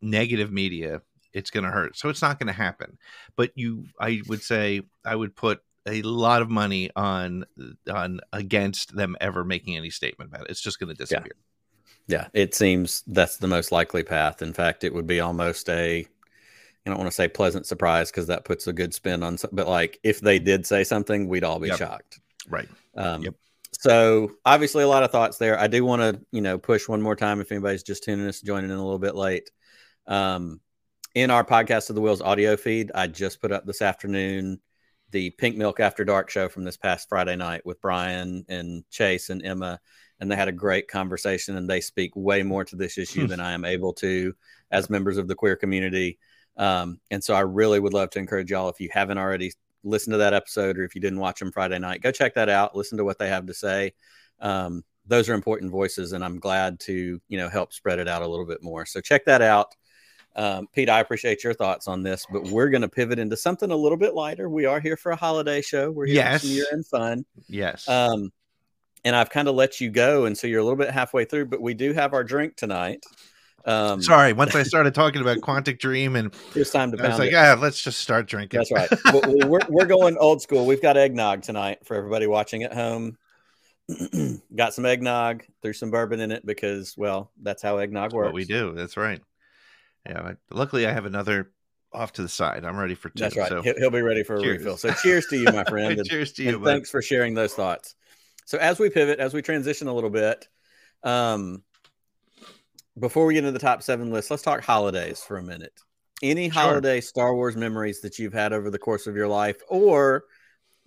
negative 0.00 0.52
media, 0.52 1.02
it's 1.32 1.50
going 1.50 1.64
to 1.64 1.70
hurt. 1.70 1.96
So 1.96 2.08
it's 2.08 2.22
not 2.22 2.38
going 2.38 2.48
to 2.48 2.52
happen. 2.52 2.98
But 3.36 3.52
you, 3.54 3.86
I 4.00 4.22
would 4.26 4.42
say, 4.42 4.82
I 5.04 5.14
would 5.14 5.36
put 5.36 5.60
a 5.86 6.02
lot 6.02 6.42
of 6.42 6.50
money 6.50 6.90
on 6.96 7.44
on 7.90 8.20
against 8.32 8.94
them 8.94 9.16
ever 9.20 9.44
making 9.44 9.76
any 9.76 9.90
statement 9.90 10.30
about 10.30 10.46
it. 10.46 10.50
It's 10.50 10.60
just 10.60 10.78
going 10.78 10.88
to 10.88 10.94
disappear. 10.94 11.32
Yeah. 12.06 12.18
yeah, 12.18 12.28
it 12.40 12.54
seems 12.54 13.02
that's 13.06 13.36
the 13.36 13.46
most 13.46 13.72
likely 13.72 14.02
path. 14.02 14.42
In 14.42 14.52
fact, 14.52 14.84
it 14.84 14.92
would 14.92 15.06
be 15.06 15.20
almost 15.20 15.68
a 15.68 16.00
I 16.00 16.90
don't 16.90 16.98
want 16.98 17.08
to 17.08 17.14
say 17.14 17.28
pleasant 17.28 17.66
surprise 17.66 18.10
because 18.10 18.28
that 18.28 18.44
puts 18.44 18.66
a 18.66 18.72
good 18.72 18.94
spin 18.94 19.22
on. 19.22 19.38
But 19.52 19.66
like, 19.66 19.98
if 20.02 20.20
they 20.20 20.38
did 20.38 20.66
say 20.66 20.84
something, 20.84 21.28
we'd 21.28 21.44
all 21.44 21.58
be 21.58 21.68
yep. 21.68 21.78
shocked. 21.78 22.20
Right. 22.48 22.68
Um, 22.96 23.22
yep. 23.22 23.34
So 23.72 24.32
obviously, 24.44 24.84
a 24.84 24.88
lot 24.88 25.02
of 25.02 25.10
thoughts 25.10 25.38
there. 25.38 25.58
I 25.58 25.66
do 25.66 25.84
want 25.84 26.02
to, 26.02 26.20
you 26.30 26.40
know, 26.40 26.58
push 26.58 26.88
one 26.88 27.02
more 27.02 27.16
time 27.16 27.40
if 27.40 27.50
anybody's 27.50 27.82
just 27.82 28.04
tuning 28.04 28.26
us, 28.26 28.40
joining 28.40 28.70
in 28.70 28.76
a 28.76 28.82
little 28.82 28.98
bit 28.98 29.16
late. 29.16 29.50
Um, 30.06 30.60
in 31.16 31.30
our 31.30 31.42
podcast 31.42 31.88
of 31.88 31.96
the 31.96 32.02
Whills 32.02 32.20
audio 32.20 32.56
feed 32.58 32.92
i 32.94 33.06
just 33.06 33.40
put 33.40 33.50
up 33.50 33.64
this 33.64 33.80
afternoon 33.80 34.60
the 35.16 35.30
pink 35.30 35.56
milk 35.56 35.80
after 35.80 36.04
dark 36.04 36.28
show 36.28 36.46
from 36.46 36.62
this 36.62 36.76
past 36.76 37.08
friday 37.08 37.36
night 37.36 37.64
with 37.64 37.80
brian 37.80 38.44
and 38.50 38.84
chase 38.90 39.30
and 39.30 39.42
emma 39.46 39.80
and 40.20 40.30
they 40.30 40.36
had 40.36 40.46
a 40.46 40.52
great 40.52 40.88
conversation 40.88 41.56
and 41.56 41.70
they 41.70 41.80
speak 41.80 42.14
way 42.14 42.42
more 42.42 42.66
to 42.66 42.76
this 42.76 42.98
issue 42.98 43.22
hmm. 43.22 43.28
than 43.28 43.40
i 43.40 43.52
am 43.52 43.64
able 43.64 43.94
to 43.94 44.34
as 44.70 44.90
members 44.90 45.16
of 45.16 45.26
the 45.28 45.34
queer 45.34 45.56
community. 45.56 46.18
Um, 46.58 47.00
and 47.10 47.24
so 47.24 47.32
i 47.32 47.40
really 47.40 47.80
would 47.80 47.94
love 47.94 48.10
to 48.10 48.18
encourage 48.18 48.50
y'all 48.50 48.68
if 48.68 48.78
you 48.78 48.90
haven't 48.92 49.16
already 49.16 49.52
listened 49.84 50.12
to 50.12 50.18
that 50.18 50.34
episode 50.34 50.76
or 50.76 50.84
if 50.84 50.94
you 50.94 51.00
didn't 51.00 51.20
watch 51.20 51.38
them 51.38 51.50
friday 51.50 51.78
night 51.78 52.02
go 52.02 52.10
check 52.10 52.34
that 52.34 52.50
out 52.50 52.76
listen 52.76 52.98
to 52.98 53.04
what 53.04 53.18
they 53.18 53.28
have 53.28 53.46
to 53.46 53.54
say. 53.54 53.94
Um, 54.40 54.84
those 55.06 55.30
are 55.30 55.34
important 55.34 55.70
voices 55.70 56.12
and 56.12 56.22
i'm 56.22 56.38
glad 56.40 56.78
to 56.80 57.20
you 57.26 57.38
know 57.38 57.48
help 57.48 57.72
spread 57.72 58.00
it 58.00 58.08
out 58.08 58.20
a 58.20 58.28
little 58.28 58.46
bit 58.46 58.62
more. 58.62 58.84
So 58.84 59.00
check 59.00 59.24
that 59.24 59.40
out 59.40 59.74
um, 60.36 60.68
Pete, 60.72 60.90
I 60.90 61.00
appreciate 61.00 61.42
your 61.42 61.54
thoughts 61.54 61.88
on 61.88 62.02
this, 62.02 62.26
but 62.30 62.44
we're 62.44 62.68
going 62.68 62.82
to 62.82 62.88
pivot 62.88 63.18
into 63.18 63.36
something 63.36 63.70
a 63.70 63.76
little 63.76 63.96
bit 63.96 64.14
lighter. 64.14 64.50
We 64.50 64.66
are 64.66 64.80
here 64.80 64.96
for 64.96 65.12
a 65.12 65.16
holiday 65.16 65.62
show. 65.62 65.90
We're 65.90 66.06
here 66.06 66.16
yes. 66.16 66.42
for 66.42 66.46
some 66.46 66.54
year 66.54 66.66
end 66.72 66.86
fun. 66.86 67.24
Yes. 67.48 67.88
Um, 67.88 68.30
and 69.04 69.16
I've 69.16 69.30
kind 69.30 69.48
of 69.48 69.54
let 69.54 69.80
you 69.80 69.88
go, 69.88 70.26
and 70.26 70.36
so 70.36 70.46
you're 70.46 70.60
a 70.60 70.64
little 70.64 70.76
bit 70.76 70.90
halfway 70.90 71.24
through, 71.24 71.46
but 71.46 71.62
we 71.62 71.74
do 71.74 71.92
have 71.94 72.12
our 72.12 72.22
drink 72.22 72.56
tonight. 72.56 73.02
Um, 73.64 74.02
Sorry, 74.02 74.32
once 74.32 74.54
I 74.54 74.62
started 74.62 74.94
talking 74.94 75.20
about 75.20 75.38
Quantic 75.38 75.80
Dream 75.80 76.14
and 76.14 76.32
it's 76.54 76.70
time 76.70 76.92
to. 76.92 77.02
I 77.02 77.08
was 77.08 77.18
like, 77.18 77.32
yeah, 77.32 77.56
let's 77.58 77.82
just 77.82 78.00
start 78.00 78.26
drinking. 78.26 78.58
That's 78.58 78.70
right. 78.70 78.88
we're, 79.46 79.60
we're 79.68 79.86
going 79.86 80.16
old 80.18 80.40
school. 80.40 80.66
We've 80.66 80.82
got 80.82 80.96
eggnog 80.96 81.42
tonight 81.42 81.78
for 81.84 81.96
everybody 81.96 82.26
watching 82.28 82.62
at 82.62 82.72
home. 82.72 83.16
got 84.54 84.74
some 84.74 84.86
eggnog, 84.86 85.44
threw 85.62 85.72
some 85.72 85.90
bourbon 85.90 86.20
in 86.20 86.30
it 86.30 86.46
because, 86.46 86.94
well, 86.96 87.32
that's 87.42 87.62
how 87.62 87.78
eggnog 87.78 88.12
works. 88.12 88.26
What 88.26 88.34
we 88.34 88.44
do. 88.44 88.72
That's 88.72 88.96
right. 88.96 89.20
Yeah. 90.08 90.34
luckily, 90.50 90.86
I 90.86 90.92
have 90.92 91.06
another 91.06 91.50
off 91.92 92.12
to 92.12 92.22
the 92.22 92.28
side. 92.28 92.64
I'm 92.64 92.76
ready 92.76 92.94
for 92.94 93.08
two. 93.10 93.22
That's 93.22 93.36
right. 93.36 93.48
So. 93.48 93.62
He'll, 93.62 93.76
he'll, 93.76 93.90
be 93.90 94.02
ready 94.02 94.22
for 94.22 94.36
a 94.36 94.40
cheers. 94.40 94.58
refill. 94.58 94.76
So 94.76 94.92
cheers 94.92 95.26
to 95.26 95.36
you, 95.36 95.44
my 95.46 95.64
friend. 95.68 95.98
and, 95.98 96.08
cheers 96.08 96.32
to 96.34 96.42
you. 96.42 96.56
And 96.56 96.64
thanks 96.64 96.90
for 96.90 97.02
sharing 97.02 97.34
those 97.34 97.54
thoughts. 97.54 97.94
So 98.44 98.58
as 98.58 98.78
we 98.78 98.90
pivot, 98.90 99.18
as 99.18 99.34
we 99.34 99.42
transition 99.42 99.88
a 99.88 99.94
little 99.94 100.10
bit, 100.10 100.46
um, 101.02 101.62
before 102.98 103.26
we 103.26 103.34
get 103.34 103.40
into 103.40 103.52
the 103.52 103.58
top 103.58 103.82
seven 103.82 104.10
list, 104.10 104.30
let's 104.30 104.42
talk 104.42 104.62
holidays 104.62 105.20
for 105.20 105.38
a 105.38 105.42
minute. 105.42 105.80
Any 106.22 106.48
sure. 106.48 106.62
holiday 106.62 107.00
Star 107.00 107.34
Wars 107.34 107.56
memories 107.56 108.00
that 108.00 108.18
you've 108.18 108.32
had 108.32 108.52
over 108.52 108.70
the 108.70 108.78
course 108.78 109.06
of 109.06 109.16
your 109.16 109.28
life, 109.28 109.56
or 109.68 110.24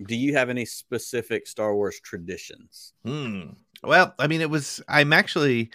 do 0.04 0.16
you 0.16 0.34
have 0.34 0.50
any 0.50 0.66
specific 0.66 1.46
Star 1.46 1.76
Wars 1.76 2.00
traditions? 2.00 2.94
Hmm. 3.04 3.52
Well, 3.84 4.16
I 4.18 4.28
mean, 4.28 4.42
it 4.42 4.50
was. 4.50 4.82
I'm 4.88 5.14
actually 5.14 5.70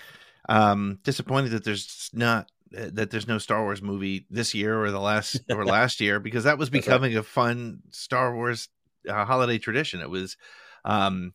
um, 0.49 0.99
disappointed 1.05 1.51
that 1.51 1.65
there's 1.65 2.11
not 2.13 2.51
that 2.75 3.11
there's 3.11 3.29
no 3.29 3.39
Star 3.39 3.63
Wars 3.63 3.83
movie 3.83 4.27
this 4.31 4.55
year 4.55 4.83
or 4.83 4.91
the 4.91 5.01
last 5.01 5.41
or 5.51 5.65
last 5.67 6.01
year 6.01 6.21
because 6.21 6.45
that 6.45 6.59
was 6.59 6.71
becoming 6.71 7.15
right. 7.15 7.21
a 7.21 7.23
fun 7.23 7.81
Star 7.91 8.35
Wars 8.35 8.69
uh, 9.09 9.25
holiday 9.25 9.59
tradition. 9.59 10.01
It 10.01 10.11
was, 10.11 10.37
um, 10.85 11.33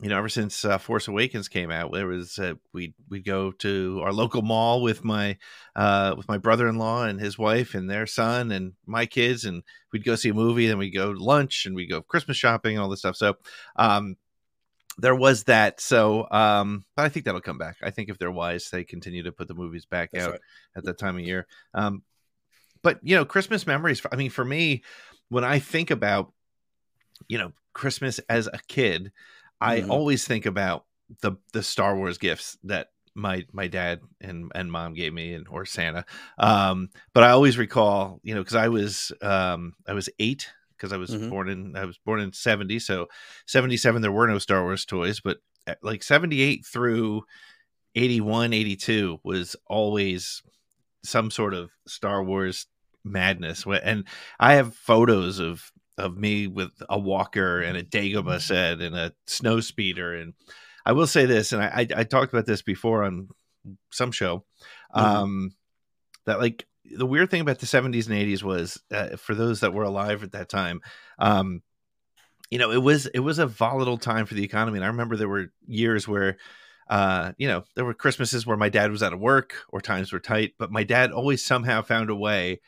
you 0.00 0.08
know, 0.08 0.18
ever 0.18 0.28
since 0.28 0.64
uh, 0.64 0.78
Force 0.78 1.08
Awakens 1.08 1.48
came 1.48 1.70
out, 1.70 1.92
there 1.92 2.06
was 2.06 2.38
uh, 2.38 2.54
we 2.72 2.94
we'd 3.08 3.24
go 3.24 3.52
to 3.52 4.00
our 4.02 4.12
local 4.12 4.42
mall 4.42 4.82
with 4.82 5.04
my 5.04 5.36
uh, 5.76 6.14
with 6.16 6.28
my 6.28 6.38
brother 6.38 6.68
in 6.68 6.78
law 6.78 7.04
and 7.04 7.20
his 7.20 7.38
wife 7.38 7.74
and 7.74 7.88
their 7.88 8.06
son 8.06 8.50
and 8.50 8.72
my 8.86 9.06
kids, 9.06 9.44
and 9.44 9.62
we'd 9.92 10.04
go 10.04 10.16
see 10.16 10.30
a 10.30 10.34
movie. 10.34 10.66
Then 10.66 10.78
we'd 10.78 10.90
go 10.90 11.10
lunch 11.10 11.66
and 11.66 11.74
we 11.74 11.86
go 11.86 12.00
Christmas 12.00 12.36
shopping 12.36 12.76
and 12.76 12.82
all 12.82 12.88
this 12.88 13.00
stuff. 13.00 13.16
So, 13.16 13.34
um, 13.76 14.16
there 14.98 15.14
was 15.14 15.44
that. 15.44 15.80
So, 15.80 16.26
um, 16.30 16.84
but 16.96 17.04
I 17.04 17.08
think 17.08 17.24
that'll 17.24 17.40
come 17.40 17.58
back. 17.58 17.76
I 17.82 17.90
think 17.90 18.08
if 18.08 18.18
they're 18.18 18.30
wise, 18.30 18.70
they 18.70 18.84
continue 18.84 19.22
to 19.24 19.32
put 19.32 19.48
the 19.48 19.54
movies 19.54 19.86
back 19.86 20.10
That's 20.12 20.24
out 20.24 20.30
right. 20.32 20.40
at 20.76 20.84
that 20.84 20.98
time 20.98 21.16
of 21.16 21.22
year. 21.22 21.46
Um, 21.74 22.02
but 22.82 22.98
you 23.02 23.16
know, 23.16 23.24
Christmas 23.24 23.66
memories. 23.66 24.02
I 24.10 24.16
mean, 24.16 24.30
for 24.30 24.44
me, 24.44 24.82
when 25.28 25.44
I 25.44 25.58
think 25.58 25.90
about, 25.90 26.32
you 27.28 27.38
know, 27.38 27.52
Christmas 27.72 28.18
as 28.28 28.46
a 28.46 28.58
kid, 28.68 29.12
I 29.60 29.80
mm-hmm. 29.80 29.90
always 29.90 30.26
think 30.26 30.46
about 30.46 30.84
the 31.20 31.32
the 31.52 31.62
Star 31.62 31.96
Wars 31.96 32.18
gifts 32.18 32.56
that 32.64 32.88
my 33.14 33.44
my 33.52 33.66
dad 33.66 34.00
and 34.20 34.50
and 34.54 34.70
mom 34.70 34.94
gave 34.94 35.12
me 35.12 35.34
and 35.34 35.46
or 35.48 35.64
Santa. 35.66 36.04
Um, 36.38 36.90
but 37.12 37.22
I 37.22 37.30
always 37.30 37.58
recall, 37.58 38.20
you 38.22 38.34
know, 38.34 38.40
because 38.40 38.56
I 38.56 38.68
was 38.68 39.12
um, 39.22 39.74
I 39.86 39.92
was 39.92 40.08
eight 40.18 40.48
because 40.80 40.92
I 40.92 40.96
was 40.96 41.10
mm-hmm. 41.10 41.28
born 41.28 41.48
in 41.48 41.76
I 41.76 41.84
was 41.84 41.98
born 41.98 42.20
in 42.20 42.32
70 42.32 42.78
so 42.78 43.06
77 43.46 44.02
there 44.02 44.12
were 44.12 44.26
no 44.26 44.38
Star 44.38 44.62
Wars 44.62 44.84
toys 44.84 45.20
but 45.20 45.38
eh, 45.66 45.74
like 45.82 46.02
78 46.02 46.64
through 46.64 47.22
81 47.94 48.52
82 48.52 49.20
was 49.22 49.56
always 49.66 50.42
some 51.04 51.30
sort 51.30 51.54
of 51.54 51.70
Star 51.86 52.22
Wars 52.22 52.66
madness 53.04 53.64
and 53.66 54.04
I 54.38 54.54
have 54.54 54.74
photos 54.74 55.38
of 55.38 55.70
of 55.98 56.16
me 56.16 56.46
with 56.46 56.70
a 56.88 56.98
walker 56.98 57.60
and 57.60 57.76
a 57.76 57.82
Dagobah 57.82 58.24
mm-hmm. 58.24 58.38
set 58.38 58.80
and 58.80 58.96
a 58.96 59.12
snow 59.26 59.60
speeder 59.60 60.14
and 60.14 60.34
I 60.86 60.92
will 60.92 61.06
say 61.06 61.26
this 61.26 61.52
and 61.52 61.62
I 61.62 61.66
I, 61.66 62.00
I 62.00 62.04
talked 62.04 62.32
about 62.32 62.46
this 62.46 62.62
before 62.62 63.04
on 63.04 63.28
some 63.90 64.12
show 64.12 64.44
mm-hmm. 64.94 65.00
um 65.00 65.50
that 66.26 66.40
like 66.40 66.66
the 66.84 67.06
weird 67.06 67.30
thing 67.30 67.40
about 67.40 67.58
the 67.58 67.66
70s 67.66 68.08
and 68.08 68.16
80s 68.16 68.42
was 68.42 68.80
uh, 68.90 69.16
for 69.16 69.34
those 69.34 69.60
that 69.60 69.74
were 69.74 69.82
alive 69.84 70.22
at 70.22 70.32
that 70.32 70.48
time 70.48 70.80
um, 71.18 71.62
you 72.50 72.58
know, 72.58 72.72
it 72.72 72.82
was 72.82 73.06
it 73.06 73.20
was 73.20 73.38
a 73.38 73.46
volatile 73.46 73.96
time 73.96 74.26
for 74.26 74.34
the 74.34 74.42
economy, 74.42 74.78
and 74.78 74.84
I 74.84 74.88
remember 74.88 75.16
there 75.16 75.28
were 75.28 75.52
years 75.66 76.08
where 76.08 76.36
uh, 76.88 77.32
you 77.38 77.46
know, 77.46 77.62
there 77.76 77.84
were 77.84 77.94
Christmases 77.94 78.44
where 78.44 78.56
my 78.56 78.68
dad 78.68 78.90
was 78.90 79.02
out 79.02 79.12
of 79.12 79.20
work 79.20 79.54
or 79.68 79.80
times 79.80 80.12
were 80.12 80.18
tight, 80.18 80.54
but 80.58 80.72
my 80.72 80.82
dad 80.82 81.12
always 81.12 81.44
somehow 81.44 81.82
found 81.82 82.10
a 82.10 82.16
way 82.16 82.60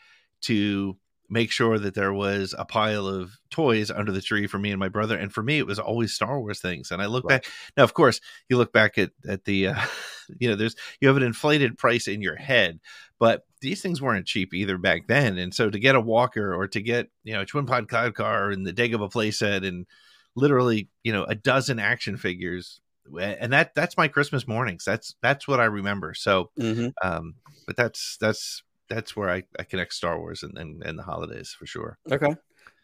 to 0.42 0.96
make 1.28 1.50
sure 1.50 1.76
that 1.76 1.94
there 1.94 2.12
was 2.12 2.54
a 2.56 2.64
pile 2.64 3.08
of 3.08 3.36
toys 3.50 3.90
under 3.90 4.12
the 4.12 4.20
tree 4.20 4.46
for 4.46 4.60
me 4.60 4.70
and 4.70 4.78
my 4.78 4.88
brother. 4.88 5.16
And 5.16 5.32
for 5.32 5.42
me, 5.42 5.58
it 5.58 5.66
was 5.66 5.80
always 5.80 6.14
Star 6.14 6.38
Wars 6.38 6.60
things. 6.60 6.92
And 6.92 7.02
I 7.02 7.06
look 7.06 7.24
right. 7.24 7.42
back 7.42 7.52
now, 7.76 7.82
of 7.82 7.94
course, 7.94 8.20
you 8.48 8.58
look 8.58 8.72
back 8.72 8.96
at 8.96 9.10
at 9.26 9.44
the, 9.44 9.68
uh, 9.68 9.80
you 10.38 10.48
know, 10.48 10.56
there's 10.56 10.76
you 11.00 11.08
have 11.08 11.16
an 11.16 11.22
inflated 11.22 11.78
price 11.78 12.08
in 12.08 12.22
your 12.22 12.36
head, 12.36 12.80
but 13.18 13.44
these 13.60 13.80
things 13.80 14.02
weren't 14.02 14.26
cheap 14.26 14.54
either 14.54 14.78
back 14.78 15.06
then. 15.06 15.38
And 15.38 15.54
so 15.54 15.70
to 15.70 15.78
get 15.78 15.94
a 15.94 16.00
walker 16.00 16.54
or 16.54 16.68
to 16.68 16.80
get 16.80 17.08
you 17.24 17.34
know 17.34 17.42
a 17.42 17.46
twin 17.46 17.66
pod 17.66 17.88
cloud 17.88 18.14
car 18.14 18.50
and 18.50 18.66
the 18.66 18.72
Dagobah 18.72 19.12
playset 19.12 19.66
and 19.66 19.86
literally 20.34 20.88
you 21.02 21.12
know 21.12 21.24
a 21.24 21.34
dozen 21.34 21.78
action 21.78 22.16
figures 22.16 22.80
and 23.20 23.52
that 23.52 23.74
that's 23.74 23.96
my 23.96 24.08
christmas 24.08 24.46
mornings 24.48 24.84
that's 24.84 25.16
that's 25.20 25.46
what 25.46 25.60
i 25.60 25.64
remember 25.64 26.14
so 26.14 26.50
mm-hmm. 26.58 26.86
um 27.06 27.34
but 27.66 27.76
that's 27.76 28.16
that's 28.18 28.62
that's 28.92 29.16
where 29.16 29.30
I, 29.30 29.42
I 29.58 29.64
connect 29.64 29.94
Star 29.94 30.18
Wars 30.18 30.42
and, 30.42 30.56
and, 30.58 30.82
and 30.82 30.98
the 30.98 31.02
holidays 31.02 31.54
for 31.58 31.66
sure. 31.66 31.98
Okay. 32.10 32.34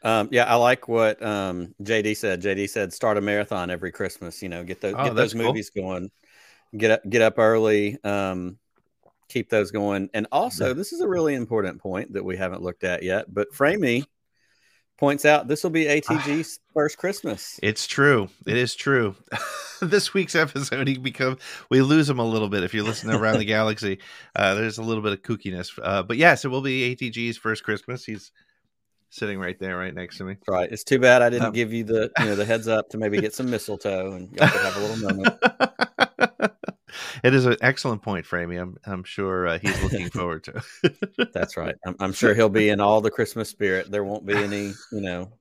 Um, 0.03 0.29
yeah, 0.31 0.45
I 0.45 0.55
like 0.55 0.89
what 0.89 1.23
um, 1.23 1.75
JD 1.83 2.17
said. 2.17 2.41
JD 2.41 2.71
said 2.71 2.93
start 2.93 3.17
a 3.17 3.21
marathon 3.21 3.69
every 3.69 3.91
Christmas. 3.91 4.43
You 4.43 4.49
know, 4.49 4.63
get 4.63 4.81
those 4.81 4.95
oh, 4.97 5.05
get 5.05 5.15
those 5.17 5.35
movies 5.35 5.71
going. 5.71 6.11
Get 6.77 6.91
up 6.91 7.03
get 7.09 7.23
up 7.23 7.39
early. 7.39 8.03
Um, 8.05 8.59
keep 9.29 9.51
those 9.51 9.71
going. 9.71 10.11
And 10.15 10.27
also, 10.33 10.75
this 10.75 10.93
is 10.93 11.01
a 11.01 11.09
really 11.09 11.35
important 11.35 11.81
point 11.81 12.13
that 12.15 12.25
we 12.25 12.37
haven't 12.37 12.63
looked 12.63 12.85
at 12.85 13.03
yet. 13.03 13.33
But 13.33 13.53
Framey 13.53 14.05
points 14.99 15.25
out 15.25 15.49
this 15.49 15.63
will 15.63 15.71
be 15.71 15.85
ATG's 15.85 16.61
first 16.75 16.99
Christmas. 16.99 17.59
It's 17.63 17.87
true. 17.87 18.29
It 18.47 18.57
is 18.57 18.75
true. 18.75 19.15
this 19.81 20.13
week's 20.13 20.35
episode, 20.35 20.89
he 20.89 20.99
become 20.99 21.39
we 21.71 21.81
lose 21.81 22.11
him 22.11 22.19
a 22.19 22.25
little 22.25 22.49
bit 22.49 22.65
if 22.65 22.75
you 22.75 22.83
listen 22.83 23.11
to 23.11 23.17
Around 23.17 23.39
the 23.39 23.45
Galaxy. 23.47 23.99
Uh, 24.35 24.55
there's 24.55 24.79
a 24.79 24.83
little 24.83 25.03
bit 25.03 25.13
of 25.13 25.23
kookiness, 25.23 25.79
uh, 25.83 26.03
but 26.03 26.17
yes, 26.17 26.45
it 26.45 26.49
will 26.49 26.63
be 26.63 26.95
ATG's 26.95 27.39
first 27.39 27.65
Christmas. 27.65 28.05
He's 28.05 28.33
sitting 29.11 29.39
right 29.39 29.59
there, 29.59 29.79
right 29.79 29.95
next 29.95 30.19
to 30.19 30.25
me. 30.25 30.37
Right. 30.47 30.71
It's 30.71 30.85
too 30.85 30.99
bad 30.99 31.23
I 31.23 31.31
didn't 31.31 31.47
um, 31.47 31.53
give 31.53 31.73
you 31.73 31.85
the 31.85 32.11
you 32.19 32.25
know 32.27 32.37
the 32.37 32.45
heads 32.45 32.69
up 32.69 32.91
to 32.91 32.99
maybe 32.99 33.21
get 33.21 33.35
some 33.35 33.51
mistletoe 33.51 34.13
and 34.13 34.31
y'all 34.33 34.49
could 34.49 34.61
have 34.61 34.77
a 34.77 34.81
little 34.81 35.09
moment. 35.09 35.39
it 37.25 37.35
is 37.35 37.47
an 37.47 37.57
excellent 37.61 38.03
point, 38.03 38.27
Framey. 38.27 38.61
I'm 38.61 38.77
I'm 38.87 39.05
sure 39.05 39.47
uh, 39.47 39.59
he's 39.59 39.83
looking 39.83 40.11
forward 40.11 40.45
to. 40.45 40.63
That's 41.33 41.57
right. 41.57 41.75
I'm, 41.87 41.97
I'm 42.01 42.13
sure 42.13 42.35
he'll 42.35 42.49
be 42.49 42.69
in 42.69 42.81
all 42.81 43.01
the 43.01 43.11
Christmas 43.11 43.49
spirit. 43.49 43.91
There 43.91 44.05
won't 44.05 44.27
be 44.27 44.35
any, 44.35 44.73
you 44.93 45.01
know, 45.01 45.33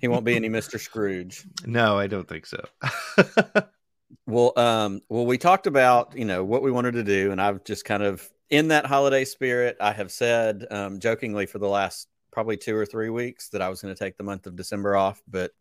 he 0.00 0.08
won't 0.08 0.24
be 0.24 0.36
any 0.36 0.48
Mister 0.48 0.78
Scrooge. 0.78 1.44
No, 1.64 1.98
I 1.98 2.06
don't 2.06 2.28
think 2.28 2.46
so. 2.46 2.64
well, 4.26 4.52
um, 4.56 5.00
well, 5.08 5.26
we 5.26 5.38
talked 5.38 5.66
about 5.66 6.16
you 6.16 6.24
know 6.24 6.44
what 6.44 6.62
we 6.62 6.70
wanted 6.70 6.92
to 6.92 7.04
do, 7.04 7.32
and 7.32 7.40
I've 7.40 7.64
just 7.64 7.84
kind 7.84 8.02
of 8.02 8.28
in 8.50 8.68
that 8.68 8.86
holiday 8.86 9.24
spirit. 9.24 9.76
I 9.80 9.92
have 9.92 10.10
said 10.10 10.66
um, 10.70 11.00
jokingly 11.00 11.46
for 11.46 11.58
the 11.58 11.68
last 11.68 12.08
probably 12.32 12.56
two 12.56 12.76
or 12.76 12.84
three 12.84 13.10
weeks 13.10 13.48
that 13.50 13.62
I 13.62 13.68
was 13.68 13.80
going 13.80 13.94
to 13.94 13.98
take 13.98 14.16
the 14.16 14.24
month 14.24 14.46
of 14.46 14.56
December 14.56 14.96
off, 14.96 15.22
but 15.28 15.52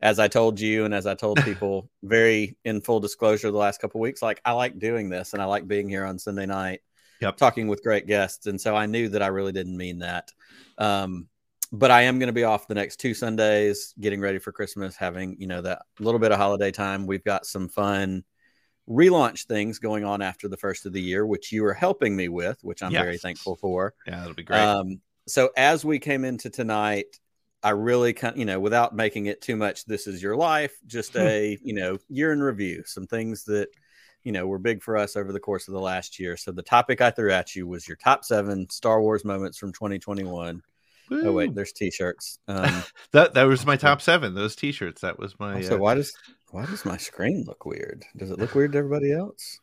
as 0.00 0.18
I 0.18 0.28
told 0.28 0.60
you 0.60 0.84
and 0.84 0.94
as 0.94 1.06
I 1.06 1.14
told 1.14 1.40
people 1.44 1.90
very 2.02 2.56
in 2.64 2.80
full 2.80 3.00
disclosure 3.00 3.50
the 3.50 3.58
last 3.58 3.80
couple 3.80 4.00
weeks, 4.00 4.22
like 4.22 4.40
I 4.44 4.52
like 4.52 4.78
doing 4.78 5.08
this 5.08 5.32
and 5.32 5.42
I 5.42 5.44
like 5.46 5.68
being 5.68 5.88
here 5.88 6.04
on 6.04 6.18
Sunday 6.18 6.46
night, 6.46 6.80
yep. 7.20 7.36
talking 7.36 7.68
with 7.68 7.82
great 7.82 8.06
guests. 8.06 8.46
And 8.46 8.60
so 8.60 8.74
I 8.74 8.86
knew 8.86 9.08
that 9.10 9.22
I 9.22 9.28
really 9.28 9.52
didn't 9.52 9.76
mean 9.76 9.98
that. 10.00 10.30
Um, 10.78 11.28
but 11.72 11.90
I 11.90 12.02
am 12.02 12.18
going 12.18 12.28
to 12.28 12.32
be 12.32 12.44
off 12.44 12.66
the 12.66 12.74
next 12.74 12.96
two 12.96 13.14
Sundays, 13.14 13.94
getting 14.00 14.20
ready 14.20 14.38
for 14.38 14.50
Christmas, 14.50 14.96
having, 14.96 15.36
you 15.38 15.46
know, 15.46 15.60
that 15.62 15.82
little 16.00 16.18
bit 16.18 16.32
of 16.32 16.38
holiday 16.38 16.72
time. 16.72 17.06
We've 17.06 17.22
got 17.22 17.46
some 17.46 17.68
fun 17.68 18.24
relaunch 18.88 19.46
things 19.46 19.78
going 19.78 20.04
on 20.04 20.20
after 20.20 20.48
the 20.48 20.56
first 20.56 20.84
of 20.84 20.92
the 20.92 21.00
year, 21.00 21.24
which 21.24 21.52
you 21.52 21.64
are 21.64 21.74
helping 21.74 22.16
me 22.16 22.28
with, 22.28 22.58
which 22.62 22.82
I'm 22.82 22.90
yes. 22.90 23.02
very 23.02 23.18
thankful 23.18 23.54
for. 23.54 23.94
Yeah, 24.04 24.18
that'll 24.18 24.34
be 24.34 24.42
great. 24.42 24.58
Um, 24.58 25.00
so 25.28 25.50
as 25.56 25.84
we 25.84 26.00
came 26.00 26.24
into 26.24 26.50
tonight, 26.50 27.20
I 27.62 27.70
really 27.70 28.12
kind 28.12 28.34
of, 28.34 28.38
you 28.38 28.44
know, 28.44 28.60
without 28.60 28.94
making 28.94 29.26
it 29.26 29.40
too 29.40 29.56
much, 29.56 29.84
this 29.84 30.06
is 30.06 30.22
your 30.22 30.36
life, 30.36 30.72
just 30.86 31.16
a, 31.16 31.58
you 31.62 31.74
know, 31.74 31.98
year 32.08 32.32
in 32.32 32.42
review, 32.42 32.82
some 32.86 33.06
things 33.06 33.44
that, 33.44 33.68
you 34.24 34.32
know, 34.32 34.46
were 34.46 34.58
big 34.58 34.82
for 34.82 34.96
us 34.96 35.16
over 35.16 35.32
the 35.32 35.40
course 35.40 35.68
of 35.68 35.74
the 35.74 35.80
last 35.80 36.18
year. 36.18 36.36
So 36.36 36.52
the 36.52 36.62
topic 36.62 37.00
I 37.00 37.10
threw 37.10 37.32
at 37.32 37.54
you 37.54 37.66
was 37.66 37.88
your 37.88 37.96
top 37.96 38.24
seven 38.24 38.68
Star 38.70 39.00
Wars 39.00 39.24
moments 39.24 39.58
from 39.58 39.72
2021. 39.72 40.62
Woo. 41.10 41.26
Oh 41.26 41.32
wait, 41.32 41.54
there's 41.54 41.72
t-shirts. 41.72 42.38
Um, 42.46 42.84
that 43.12 43.34
that 43.34 43.44
was 43.44 43.66
my 43.66 43.76
top 43.76 44.00
seven. 44.00 44.34
Those 44.34 44.54
t-shirts. 44.54 45.00
That 45.00 45.18
was 45.18 45.38
my. 45.40 45.60
So 45.60 45.74
uh, 45.74 45.78
why 45.78 45.94
does 45.94 46.12
why 46.50 46.66
does 46.66 46.84
my 46.84 46.96
screen 46.96 47.44
look 47.46 47.66
weird? 47.66 48.04
Does 48.16 48.30
it 48.30 48.38
look 48.38 48.54
weird 48.54 48.72
to 48.72 48.78
everybody 48.78 49.12
else? 49.12 49.58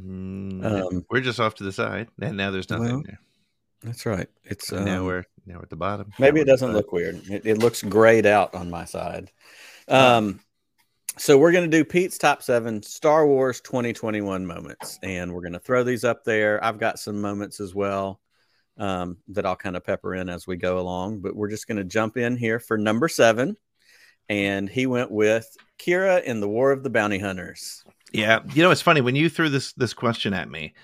Mm, 0.00 0.64
um, 0.64 1.06
we're 1.10 1.20
just 1.20 1.40
off 1.40 1.54
to 1.56 1.64
the 1.64 1.72
side, 1.72 2.08
and 2.20 2.36
now 2.36 2.50
there's 2.50 2.70
nothing 2.70 2.86
well, 2.86 3.02
there. 3.04 3.20
That's 3.82 4.06
right. 4.06 4.28
It's 4.44 4.72
um, 4.72 4.84
now 4.84 5.04
we're 5.04 5.24
now 5.46 5.56
we're 5.56 5.62
at 5.62 5.70
the 5.70 5.76
bottom. 5.76 6.12
Maybe 6.18 6.40
it 6.40 6.46
doesn't 6.46 6.72
look 6.72 6.92
weird. 6.92 7.22
It, 7.30 7.46
it, 7.46 7.58
looks 7.58 7.82
grayed 7.82 8.26
out 8.26 8.54
on 8.54 8.68
my 8.68 8.84
side. 8.84 9.30
Um, 9.88 10.40
so 11.16 11.38
we're 11.38 11.52
gonna 11.52 11.68
do 11.68 11.84
Pete's 11.84 12.18
top 12.18 12.42
seven 12.42 12.82
Star 12.82 13.26
Wars 13.26 13.60
2021 13.60 14.44
moments, 14.44 14.98
and 15.02 15.32
we're 15.32 15.42
gonna 15.42 15.60
throw 15.60 15.84
these 15.84 16.04
up 16.04 16.24
there. 16.24 16.62
I've 16.62 16.78
got 16.78 16.98
some 16.98 17.20
moments 17.20 17.60
as 17.60 17.74
well 17.74 18.20
um, 18.76 19.18
that 19.28 19.46
I'll 19.46 19.56
kind 19.56 19.76
of 19.76 19.84
pepper 19.84 20.14
in 20.14 20.28
as 20.28 20.46
we 20.46 20.56
go 20.56 20.78
along, 20.78 21.20
but 21.20 21.34
we're 21.34 21.50
just 21.50 21.68
gonna 21.68 21.84
jump 21.84 22.16
in 22.16 22.36
here 22.36 22.58
for 22.58 22.76
number 22.76 23.08
seven, 23.08 23.56
and 24.28 24.68
he 24.68 24.86
went 24.86 25.10
with 25.10 25.48
Qi'ra 25.78 26.24
in 26.24 26.40
the 26.40 26.48
War 26.48 26.72
of 26.72 26.82
the 26.82 26.90
Bounty 26.90 27.18
Hunters. 27.18 27.84
Yeah, 28.12 28.40
you 28.52 28.62
know 28.62 28.70
it's 28.70 28.82
funny 28.82 29.00
when 29.00 29.16
you 29.16 29.28
threw 29.28 29.48
this 29.48 29.72
this 29.74 29.94
question 29.94 30.34
at 30.34 30.50
me 30.50 30.74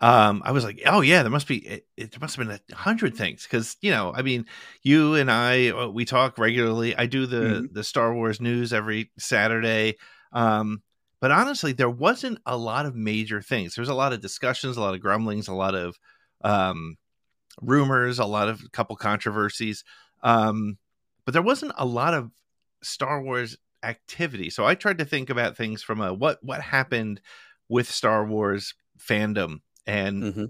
um, 0.00 0.42
I 0.44 0.50
was 0.50 0.64
like, 0.64 0.82
oh 0.86 1.00
yeah, 1.00 1.22
there 1.22 1.30
must 1.30 1.46
be 1.46 1.58
it, 1.58 1.86
it 1.96 2.20
must 2.20 2.36
have 2.36 2.46
been 2.46 2.58
a 2.72 2.74
hundred 2.74 3.16
things 3.16 3.44
because 3.44 3.76
you 3.80 3.90
know, 3.90 4.12
I 4.14 4.22
mean, 4.22 4.46
you 4.82 5.14
and 5.14 5.30
I 5.30 5.68
uh, 5.68 5.88
we 5.88 6.04
talk 6.04 6.38
regularly. 6.38 6.96
I 6.96 7.06
do 7.06 7.26
the 7.26 7.36
mm-hmm. 7.36 7.72
the 7.72 7.84
Star 7.84 8.14
Wars 8.14 8.40
news 8.40 8.72
every 8.72 9.10
Saturday. 9.18 9.96
Um, 10.32 10.82
but 11.20 11.30
honestly, 11.30 11.72
there 11.72 11.88
wasn't 11.88 12.38
a 12.44 12.56
lot 12.56 12.86
of 12.86 12.96
major 12.96 13.40
things. 13.40 13.74
There 13.74 13.82
was 13.82 13.88
a 13.88 13.94
lot 13.94 14.12
of 14.12 14.20
discussions, 14.20 14.76
a 14.76 14.80
lot 14.80 14.94
of 14.94 15.00
grumblings, 15.00 15.48
a 15.48 15.54
lot 15.54 15.74
of 15.74 15.98
um, 16.42 16.96
rumors, 17.62 18.18
a 18.18 18.26
lot 18.26 18.48
of 18.48 18.60
couple 18.72 18.96
controversies. 18.96 19.84
Um, 20.22 20.76
but 21.24 21.32
there 21.32 21.40
wasn't 21.40 21.72
a 21.78 21.86
lot 21.86 22.14
of 22.14 22.30
Star 22.82 23.22
Wars 23.22 23.56
activity. 23.82 24.50
So 24.50 24.66
I 24.66 24.74
tried 24.74 24.98
to 24.98 25.04
think 25.04 25.30
about 25.30 25.56
things 25.56 25.82
from 25.82 26.00
a 26.00 26.12
what 26.12 26.42
what 26.42 26.60
happened 26.60 27.20
with 27.68 27.90
Star 27.90 28.26
Wars 28.26 28.74
fandom 28.98 29.60
and 29.86 30.22
mm-hmm. 30.22 30.44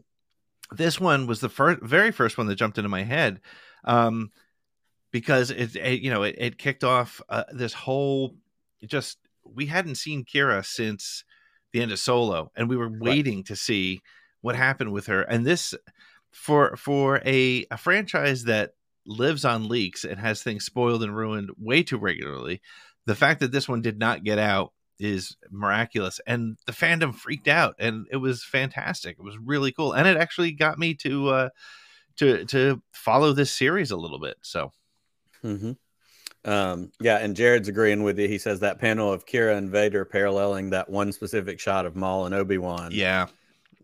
this 0.74 1.00
one 1.00 1.26
was 1.26 1.40
the 1.40 1.48
first, 1.48 1.82
very 1.82 2.12
first 2.12 2.38
one 2.38 2.46
that 2.46 2.56
jumped 2.56 2.78
into 2.78 2.88
my 2.88 3.02
head, 3.02 3.40
um, 3.84 4.30
because 5.10 5.50
it, 5.50 5.76
it 5.76 6.00
you 6.00 6.10
know, 6.10 6.22
it, 6.22 6.34
it 6.38 6.58
kicked 6.58 6.84
off 6.84 7.20
uh, 7.28 7.44
this 7.52 7.72
whole 7.72 8.36
just 8.84 9.18
we 9.44 9.66
hadn't 9.66 9.96
seen 9.96 10.24
Qi'ra 10.24 10.64
since 10.64 11.24
the 11.72 11.82
end 11.82 11.92
of 11.92 11.98
Solo, 11.98 12.50
and 12.56 12.68
we 12.68 12.76
were 12.76 12.90
waiting 12.90 13.38
right. 13.38 13.46
to 13.46 13.56
see 13.56 14.00
what 14.40 14.56
happened 14.56 14.92
with 14.92 15.06
her. 15.06 15.22
And 15.22 15.46
this 15.46 15.74
for 16.32 16.76
for 16.76 17.20
a, 17.24 17.66
a 17.70 17.76
franchise 17.76 18.44
that 18.44 18.72
lives 19.06 19.44
on 19.44 19.68
leaks 19.68 20.04
and 20.04 20.18
has 20.18 20.42
things 20.42 20.64
spoiled 20.64 21.02
and 21.02 21.16
ruined 21.16 21.50
way 21.58 21.82
too 21.82 21.98
regularly, 21.98 22.60
the 23.06 23.14
fact 23.14 23.40
that 23.40 23.52
this 23.52 23.68
one 23.68 23.82
did 23.82 23.98
not 23.98 24.24
get 24.24 24.38
out 24.38 24.72
is 24.98 25.36
miraculous 25.50 26.20
and 26.26 26.56
the 26.66 26.72
fandom 26.72 27.14
freaked 27.14 27.48
out 27.48 27.74
and 27.78 28.06
it 28.10 28.16
was 28.16 28.44
fantastic 28.44 29.16
it 29.18 29.24
was 29.24 29.36
really 29.38 29.72
cool 29.72 29.92
and 29.92 30.06
it 30.06 30.16
actually 30.16 30.52
got 30.52 30.78
me 30.78 30.94
to 30.94 31.28
uh 31.28 31.48
to 32.16 32.44
to 32.44 32.80
follow 32.92 33.32
this 33.32 33.50
series 33.50 33.90
a 33.90 33.96
little 33.96 34.20
bit 34.20 34.36
so 34.42 34.70
mm-hmm. 35.42 35.72
um 36.48 36.92
yeah 37.00 37.18
and 37.18 37.34
jared's 37.34 37.68
agreeing 37.68 38.04
with 38.04 38.18
you 38.18 38.28
he 38.28 38.38
says 38.38 38.60
that 38.60 38.78
panel 38.78 39.12
of 39.12 39.26
qi'ra 39.26 39.56
and 39.56 39.68
vader 39.68 40.04
paralleling 40.04 40.70
that 40.70 40.88
one 40.88 41.10
specific 41.12 41.58
shot 41.58 41.86
of 41.86 41.96
maul 41.96 42.26
and 42.26 42.34
obi-wan 42.34 42.90
yeah 42.92 43.26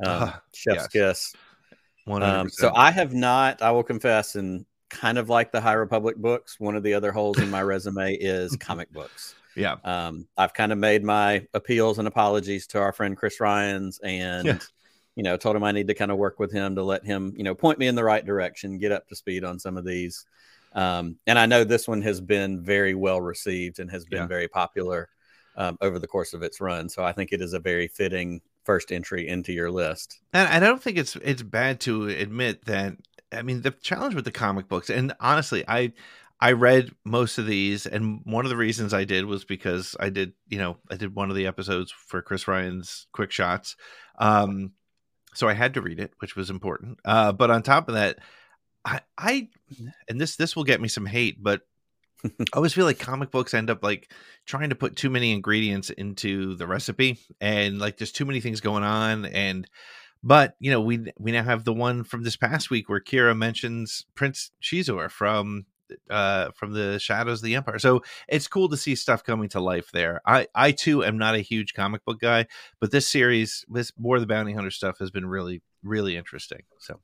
um, 0.07 0.33
chef's 0.55 0.77
yes. 0.77 0.89
kiss 0.89 1.35
100%. 2.07 2.23
Um, 2.23 2.49
so 2.49 2.73
i 2.75 2.91
have 2.91 3.13
not 3.13 3.63
i 3.63 3.71
will 3.73 3.83
confess 3.83 4.37
and 4.37 4.65
kind 4.91 5.19
of 5.19 5.29
like 5.29 5.51
the 5.53 5.61
high 5.61 5.75
republic 5.75 6.17
books 6.17 6.59
one 6.59 6.77
of 6.77 6.83
the 6.83 6.95
other 6.95 7.11
holes 7.11 7.39
in 7.39 7.51
my 7.51 7.63
resume 7.63 8.15
is 8.15 8.57
comic 8.57 8.93
books 8.93 9.35
yeah. 9.57 9.77
Um, 9.85 10.27
I've 10.37 10.55
kind 10.55 10.73
of 10.73 10.79
made 10.79 11.05
my 11.05 11.47
appeals 11.55 11.99
and 11.99 12.09
apologies 12.09 12.67
to 12.69 12.81
our 12.81 12.93
friend 12.93 13.17
Chris 13.17 13.41
Ryans 13.41 13.99
and, 14.03 14.47
yeah. 14.47 14.59
you 15.17 15.23
know, 15.23 15.37
told 15.37 15.57
him 15.57 15.65
I 15.65 15.73
need 15.73 15.89
to 15.89 15.95
kind 15.95 16.11
of 16.11 16.19
work 16.19 16.39
with 16.39 16.53
him 16.53 16.77
to 16.77 16.83
let 16.83 17.05
him, 17.05 17.33
you 17.37 17.45
know, 17.45 17.55
point 17.55 17.79
me 17.79 17.87
in 17.87 17.95
the 17.95 18.05
right 18.05 18.25
direction, 18.25 18.79
get 18.79 18.93
up 18.93 19.09
to 19.09 19.17
speed 19.17 19.45
on 19.45 19.59
some 19.59 19.77
of 19.77 19.85
these. 19.85 20.25
Um, 20.73 21.17
and 21.27 21.39
I 21.39 21.47
know 21.47 21.65
this 21.65 21.89
one 21.89 22.03
has 22.03 22.21
been 22.21 22.63
very 22.63 22.95
well 22.95 23.21
received 23.21 23.81
and 23.81 23.91
has 23.91 24.05
been 24.05 24.23
yeah. 24.23 24.27
very 24.27 24.49
popular 24.49 25.09
um, 25.57 25.77
over 25.81 25.99
the 25.99 26.07
course 26.07 26.33
of 26.33 26.43
its 26.43 26.61
run. 26.61 26.89
So 26.89 27.05
I 27.05 27.13
think 27.13 27.33
it 27.33 27.41
is 27.41 27.53
a 27.53 27.61
very 27.61 27.89
fitting 27.89 28.41
first 28.65 28.93
entry 28.93 29.27
into 29.27 29.53
your 29.53 29.71
list. 29.71 30.21
And 30.33 30.49
I 30.49 30.61
don't 30.61 30.83
think 30.83 30.97
it's 30.97 31.17
it's 31.17 31.43
bad 31.43 31.81
to 31.81 32.09
admit 32.09 32.65
that. 32.67 32.97
I 33.33 33.43
mean, 33.43 33.63
the 33.63 33.71
challenge 33.71 34.15
with 34.15 34.25
the 34.25 34.33
comic 34.33 34.69
books, 34.69 34.91
and 34.91 35.13
honestly, 35.21 35.65
I 35.69 35.93
I 36.41 36.53
read 36.53 36.91
most 37.05 37.37
of 37.39 37.47
these, 37.47 37.87
and 37.87 38.23
one 38.25 38.47
of 38.47 38.51
the 38.51 38.57
reasons 38.57 38.95
I 38.95 39.05
did 39.05 39.27
was 39.27 39.45
because 39.45 39.95
I 40.01 40.09
did, 40.09 40.33
you 40.49 40.59
know, 40.59 40.79
I 40.91 40.97
did 40.97 41.15
one 41.15 41.29
of 41.29 41.37
the 41.37 41.47
episodes 41.47 41.93
for 41.93 42.23
Chris 42.23 42.49
Ryan's 42.49 43.07
Quick 43.13 43.31
Shots. 43.31 43.77
Um, 44.19 44.73
so 45.35 45.49
I 45.49 45.53
had 45.53 45.75
to 45.75 45.83
read 45.83 46.01
it, 46.01 46.13
which 46.19 46.37
was 46.37 46.49
important. 46.49 46.99
Uh, 47.05 47.33
but 47.33 47.51
on 47.51 47.63
top 47.63 47.89
of 47.89 47.95
that, 47.95 48.19
I, 48.85 49.01
I, 49.19 49.49
and 50.09 50.19
this 50.19 50.37
this 50.37 50.57
will 50.57 50.65
get 50.65 50.81
me 50.81 50.89
some 50.89 51.05
hate, 51.05 51.43
but 51.43 51.61
I 52.25 52.31
always 52.55 52.73
feel 52.73 52.87
like 52.87 52.99
comic 52.99 53.31
books 53.31 53.53
end 53.53 53.69
up 53.69 53.83
like 53.83 54.11
trying 54.47 54.71
to 54.71 54.75
put 54.75 54.97
too 54.97 55.11
many 55.11 55.33
ingredients 55.33 55.91
into 55.91 56.57
the 56.57 56.67
recipe, 56.67 57.19
and 57.41 57.79
like 57.79 57.99
there's 57.99 58.13
too 58.13 58.25
many 58.25 58.41
things 58.41 58.63
going 58.63 58.83
on, 58.83 59.27
and 59.27 59.69
but 60.23 60.55
you 60.59 60.71
know 60.71 60.81
we 60.81 61.13
we 61.19 61.33
now 61.33 61.45
have 61.45 61.65
the 61.65 61.75
one 61.75 62.03
from 62.03 62.23
this 62.23 62.37
past 62.37 62.71
week 62.71 62.89
where 62.89 63.01
Qi'ra 63.01 63.37
mentions 63.37 64.07
Prince 64.15 64.51
Xizor 64.63 65.11
from 65.11 65.67
uh 66.09 66.51
from 66.53 66.73
the 66.73 66.99
shadows 66.99 67.41
of 67.41 67.45
the 67.45 67.55
empire. 67.55 67.79
So 67.79 68.03
it's 68.29 68.49
cool 68.49 68.69
to 68.69 68.77
see 68.77 68.95
stuff 68.95 69.25
coming 69.25 69.49
to 69.51 69.61
life 69.61 69.91
there. 69.93 70.21
I 70.27 70.47
i 70.55 70.73
too 70.73 71.05
am 71.05 71.19
not 71.19 71.35
a 71.35 71.41
huge 71.41 71.75
comic 71.75 72.05
book 72.05 72.21
guy 72.21 72.47
but 72.81 72.91
this 72.91 73.09
series 73.09 73.65
this 73.69 73.93
more 73.99 74.17
of 74.17 74.23
the 74.23 74.27
bounty 74.27 74.53
hunter 74.53 74.71
stuff 74.71 74.99
has 74.99 75.11
been 75.11 75.27
really 75.27 75.63
really 75.83 76.17
interesting 76.17 76.63
so. 76.79 77.01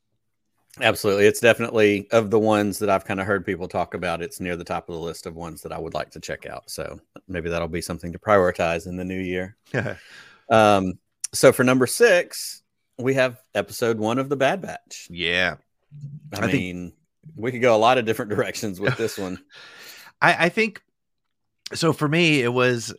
Absolutely. 0.78 1.24
It's 1.24 1.40
definitely 1.40 2.06
of 2.10 2.30
the 2.30 2.38
ones 2.38 2.78
that 2.80 2.90
i've 2.90 3.06
kind 3.06 3.18
of 3.18 3.26
heard 3.26 3.46
people 3.46 3.66
talk 3.66 3.94
about 3.94 4.20
it's 4.20 4.40
near 4.40 4.56
the 4.56 4.64
top 4.64 4.88
of 4.90 4.94
the 4.94 5.00
list 5.00 5.24
of 5.24 5.34
ones 5.34 5.62
that 5.62 5.72
i 5.72 5.78
would 5.78 5.94
like 5.94 6.10
to 6.10 6.20
check 6.20 6.44
out. 6.46 6.70
So 6.70 7.00
maybe 7.28 7.48
that'll 7.48 7.68
be 7.68 7.80
something 7.80 8.12
to 8.12 8.18
prioritize 8.18 8.86
in 8.86 8.96
the 8.96 9.04
new 9.04 9.20
year. 9.20 9.56
Um 10.48 11.00
so 11.32 11.50
for 11.50 11.64
number 11.64 11.88
six 11.88 12.62
we 12.98 13.14
have 13.14 13.40
episode 13.54 13.98
one 13.98 14.20
of 14.20 14.28
the 14.28 14.36
bad 14.36 14.62
batch. 14.62 15.08
Yeah. 15.10 15.56
I, 16.32 16.42
I 16.42 16.46
mean 16.46 16.90
think 16.90 16.94
we 17.34 17.52
could 17.52 17.62
go 17.62 17.74
a 17.74 17.78
lot 17.78 17.98
of 17.98 18.04
different 18.04 18.30
directions 18.36 18.80
with 18.80 18.96
this 18.96 19.18
one. 19.18 19.38
I, 20.20 20.46
I 20.46 20.48
think 20.48 20.82
so. 21.74 21.92
For 21.92 22.08
me, 22.08 22.42
it 22.42 22.52
was 22.52 22.94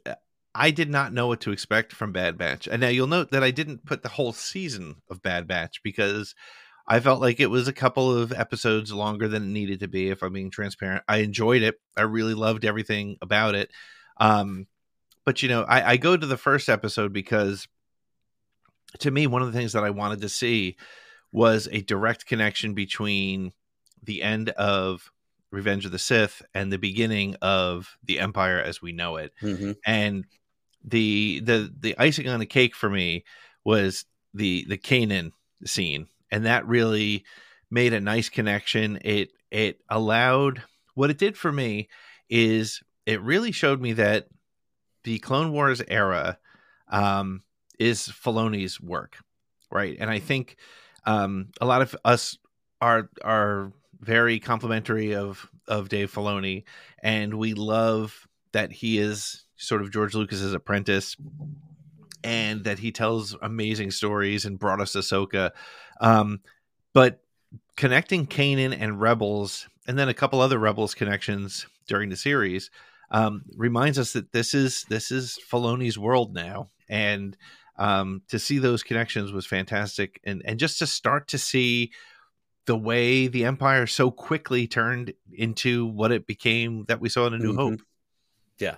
I 0.53 0.71
did 0.71 0.89
not 0.89 1.13
know 1.13 1.27
what 1.27 1.41
to 1.41 1.51
expect 1.51 1.93
from 1.93 2.11
Bad 2.11 2.37
Batch, 2.37 2.67
and 2.67 2.81
now 2.81 2.89
you'll 2.89 3.07
note 3.07 3.31
that 3.31 3.43
I 3.43 3.51
didn't 3.51 3.85
put 3.85 4.03
the 4.03 4.09
whole 4.09 4.33
season 4.33 4.95
of 5.09 5.21
Bad 5.21 5.47
Batch 5.47 5.81
because 5.83 6.35
I 6.87 6.99
felt 6.99 7.21
like 7.21 7.39
it 7.39 7.49
was 7.49 7.67
a 7.67 7.73
couple 7.73 8.15
of 8.15 8.31
episodes 8.31 8.93
longer 8.93 9.27
than 9.27 9.43
it 9.43 9.47
needed 9.47 9.81
to 9.81 9.87
be. 9.87 10.09
If 10.09 10.23
I'm 10.23 10.33
being 10.33 10.51
transparent, 10.51 11.03
I 11.07 11.17
enjoyed 11.17 11.61
it. 11.61 11.79
I 11.97 12.03
really 12.03 12.33
loved 12.33 12.63
everything 12.63 13.17
about 13.21 13.55
it. 13.55 13.71
Um, 14.17 14.67
but 15.25 15.43
you 15.43 15.49
know, 15.49 15.63
I, 15.63 15.91
I 15.91 15.97
go 15.97 16.15
to 16.15 16.25
the 16.25 16.37
first 16.37 16.69
episode 16.69 17.11
because 17.11 17.67
to 18.99 19.11
me, 19.11 19.27
one 19.27 19.41
of 19.41 19.51
the 19.51 19.57
things 19.57 19.73
that 19.73 19.83
I 19.83 19.89
wanted 19.89 20.21
to 20.21 20.29
see 20.29 20.77
was 21.31 21.67
a 21.71 21.81
direct 21.81 22.25
connection 22.25 22.73
between 22.73 23.51
the 24.03 24.21
end 24.21 24.49
of 24.49 25.11
Revenge 25.51 25.85
of 25.85 25.91
the 25.91 25.99
Sith 25.99 26.41
and 26.53 26.71
the 26.71 26.77
beginning 26.77 27.35
of 27.41 27.97
the 28.03 28.19
Empire 28.19 28.59
as 28.59 28.81
we 28.81 28.91
know 28.91 29.15
it. 29.15 29.33
Mm-hmm. 29.41 29.71
And 29.85 30.25
the 30.83 31.41
the 31.43 31.73
the 31.79 31.97
icing 31.97 32.27
on 32.27 32.39
the 32.39 32.45
cake 32.45 32.75
for 32.75 32.89
me 32.89 33.23
was 33.63 34.05
the 34.33 34.65
the 34.67 34.77
Kanan 34.77 35.31
scene, 35.65 36.07
and 36.31 36.45
that 36.45 36.67
really 36.67 37.25
made 37.69 37.93
a 37.93 38.01
nice 38.01 38.29
connection. 38.29 38.99
It 39.03 39.31
it 39.51 39.81
allowed 39.89 40.63
what 40.95 41.09
it 41.09 41.17
did 41.17 41.37
for 41.37 41.51
me 41.51 41.89
is 42.29 42.81
it 43.05 43.21
really 43.21 43.51
showed 43.51 43.81
me 43.81 43.93
that 43.93 44.27
the 45.03 45.19
Clone 45.19 45.51
Wars 45.51 45.81
era 45.87 46.37
um, 46.89 47.43
is 47.79 48.07
Filoni's 48.07 48.81
work, 48.81 49.17
right? 49.71 49.95
And 49.99 50.09
I 50.09 50.19
think 50.19 50.57
um, 51.05 51.49
a 51.61 51.65
lot 51.65 51.81
of 51.81 51.95
us 52.03 52.37
are 52.81 53.09
are 53.23 53.71
very 53.99 54.39
complimentary 54.39 55.15
of 55.15 55.49
of 55.67 55.89
Dave 55.89 56.13
Filoni, 56.13 56.63
and 57.01 57.33
we 57.33 57.53
love 57.53 58.27
that 58.53 58.71
he 58.71 58.97
is 58.97 59.43
sort 59.57 59.81
of 59.81 59.91
George 59.91 60.15
Lucas's 60.15 60.53
apprentice, 60.53 61.17
and 62.23 62.63
that 62.63 62.79
he 62.79 62.91
tells 62.91 63.35
amazing 63.41 63.91
stories 63.91 64.45
and 64.45 64.59
brought 64.59 64.81
us 64.81 64.95
Ahsoka. 64.95 65.51
Um, 65.99 66.41
but 66.93 67.21
connecting 67.75 68.27
Kanan 68.27 68.75
and 68.79 69.01
Rebels, 69.01 69.67
and 69.87 69.97
then 69.97 70.09
a 70.09 70.13
couple 70.13 70.41
other 70.41 70.59
Rebels 70.59 70.93
connections 70.93 71.65
during 71.87 72.09
the 72.09 72.15
series, 72.15 72.69
um, 73.11 73.43
reminds 73.55 73.97
us 73.97 74.13
that 74.13 74.31
this 74.31 74.53
is 74.53 74.85
this 74.89 75.11
is 75.11 75.39
Filoni's 75.49 75.97
world 75.97 76.33
now, 76.33 76.69
and 76.89 77.37
um, 77.77 78.21
to 78.29 78.39
see 78.39 78.57
those 78.57 78.83
connections 78.83 79.31
was 79.31 79.45
fantastic, 79.45 80.19
and 80.23 80.41
and 80.45 80.59
just 80.59 80.79
to 80.79 80.87
start 80.87 81.27
to 81.29 81.37
see 81.37 81.91
the 82.67 82.77
way 82.77 83.27
the 83.27 83.45
empire 83.45 83.87
so 83.87 84.11
quickly 84.11 84.67
turned 84.67 85.13
into 85.33 85.87
what 85.87 86.11
it 86.11 86.27
became 86.27 86.85
that 86.87 86.99
we 86.99 87.09
saw 87.09 87.25
in 87.25 87.33
a 87.33 87.37
new 87.39 87.53
mm-hmm. 87.53 87.59
hope 87.59 87.79
yeah 88.59 88.75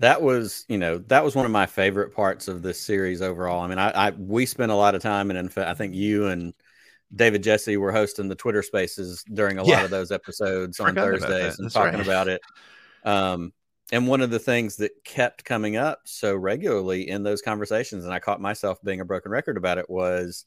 that 0.00 0.22
was 0.22 0.64
you 0.68 0.78
know 0.78 0.98
that 0.98 1.22
was 1.22 1.36
one 1.36 1.44
of 1.44 1.52
my 1.52 1.66
favorite 1.66 2.14
parts 2.14 2.48
of 2.48 2.62
this 2.62 2.80
series 2.80 3.22
overall 3.22 3.60
i 3.60 3.66
mean 3.66 3.78
i, 3.78 3.90
I 3.90 4.10
we 4.10 4.46
spent 4.46 4.72
a 4.72 4.76
lot 4.76 4.94
of 4.94 5.02
time 5.02 5.30
and 5.30 5.38
in 5.38 5.48
fact 5.48 5.68
i 5.68 5.74
think 5.74 5.94
you 5.94 6.26
and 6.28 6.54
david 7.14 7.42
jesse 7.42 7.76
were 7.76 7.92
hosting 7.92 8.28
the 8.28 8.34
twitter 8.34 8.62
spaces 8.62 9.22
during 9.32 9.58
a 9.58 9.64
yeah. 9.64 9.76
lot 9.76 9.84
of 9.84 9.90
those 9.90 10.10
episodes 10.10 10.80
on 10.80 10.94
thursdays 10.94 11.58
and 11.58 11.70
talking 11.70 11.98
right. 11.98 12.06
about 12.06 12.28
it 12.28 12.40
um 13.04 13.52
and 13.92 14.06
one 14.06 14.20
of 14.20 14.30
the 14.30 14.38
things 14.38 14.76
that 14.76 14.92
kept 15.04 15.44
coming 15.44 15.76
up 15.76 16.00
so 16.04 16.34
regularly 16.34 17.08
in 17.08 17.22
those 17.22 17.42
conversations 17.42 18.04
and 18.04 18.14
i 18.14 18.18
caught 18.18 18.40
myself 18.40 18.78
being 18.82 19.00
a 19.00 19.04
broken 19.04 19.30
record 19.30 19.58
about 19.58 19.76
it 19.76 19.90
was 19.90 20.46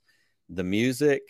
the 0.49 0.63
music 0.63 1.21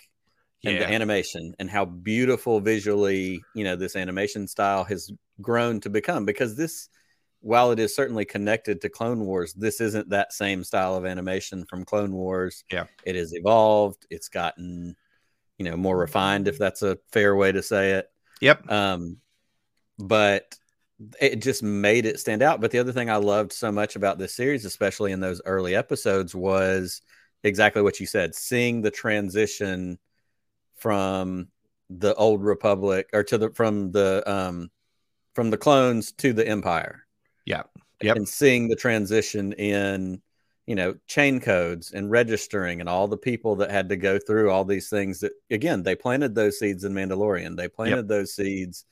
and 0.63 0.75
yeah. 0.75 0.79
the 0.79 0.93
animation 0.93 1.53
and 1.59 1.69
how 1.69 1.85
beautiful 1.85 2.59
visually 2.59 3.41
you 3.55 3.63
know 3.63 3.75
this 3.75 3.95
animation 3.95 4.47
style 4.47 4.83
has 4.83 5.11
grown 5.41 5.79
to 5.79 5.89
become 5.89 6.25
because 6.25 6.55
this 6.55 6.89
while 7.41 7.71
it 7.71 7.79
is 7.79 7.95
certainly 7.95 8.23
connected 8.23 8.79
to 8.81 8.89
clone 8.89 9.21
wars 9.25 9.53
this 9.53 9.81
isn't 9.81 10.09
that 10.09 10.31
same 10.31 10.63
style 10.63 10.95
of 10.95 11.05
animation 11.05 11.65
from 11.65 11.83
clone 11.83 12.13
wars. 12.13 12.63
Yeah. 12.71 12.85
It 13.03 13.15
has 13.15 13.33
evolved. 13.33 14.05
It's 14.09 14.29
gotten 14.29 14.95
you 15.57 15.65
know 15.65 15.77
more 15.77 15.97
refined 15.97 16.47
if 16.47 16.57
that's 16.57 16.81
a 16.83 16.97
fair 17.11 17.35
way 17.35 17.51
to 17.51 17.63
say 17.63 17.91
it. 17.93 18.07
Yep. 18.41 18.71
Um 18.71 19.17
but 19.97 20.55
it 21.19 21.41
just 21.41 21.63
made 21.63 22.05
it 22.05 22.19
stand 22.19 22.43
out. 22.43 22.61
But 22.61 22.69
the 22.69 22.79
other 22.79 22.93
thing 22.93 23.09
i 23.09 23.15
loved 23.15 23.51
so 23.51 23.71
much 23.71 23.95
about 23.95 24.19
this 24.19 24.35
series 24.35 24.65
especially 24.65 25.11
in 25.11 25.19
those 25.19 25.41
early 25.45 25.75
episodes 25.75 26.35
was 26.35 27.01
exactly 27.43 27.81
what 27.81 27.99
you 27.99 28.05
said 28.05 28.35
seeing 28.35 28.83
the 28.83 28.91
transition 28.91 29.97
from 30.81 31.47
the 31.89 32.15
old 32.15 32.43
republic 32.43 33.09
or 33.13 33.23
to 33.23 33.37
the 33.37 33.51
from 33.51 33.91
the 33.91 34.23
um 34.25 34.69
from 35.35 35.51
the 35.51 35.57
clones 35.57 36.11
to 36.13 36.33
the 36.33 36.47
empire 36.47 37.05
yeah 37.45 37.63
yep. 38.01 38.15
and 38.15 38.27
seeing 38.27 38.67
the 38.67 38.75
transition 38.75 39.53
in 39.53 40.19
you 40.65 40.75
know 40.75 40.95
chain 41.07 41.39
codes 41.39 41.91
and 41.91 42.09
registering 42.09 42.79
and 42.79 42.89
all 42.89 43.07
the 43.07 43.17
people 43.17 43.55
that 43.57 43.69
had 43.69 43.89
to 43.89 43.95
go 43.95 44.17
through 44.17 44.49
all 44.49 44.65
these 44.65 44.89
things 44.89 45.19
that 45.19 45.33
again 45.51 45.83
they 45.83 45.95
planted 45.95 46.33
those 46.33 46.57
seeds 46.57 46.83
in 46.83 46.93
mandalorian 46.93 47.55
they 47.55 47.67
planted 47.67 47.97
yep. 47.97 48.07
those 48.07 48.33
seeds 48.33 48.85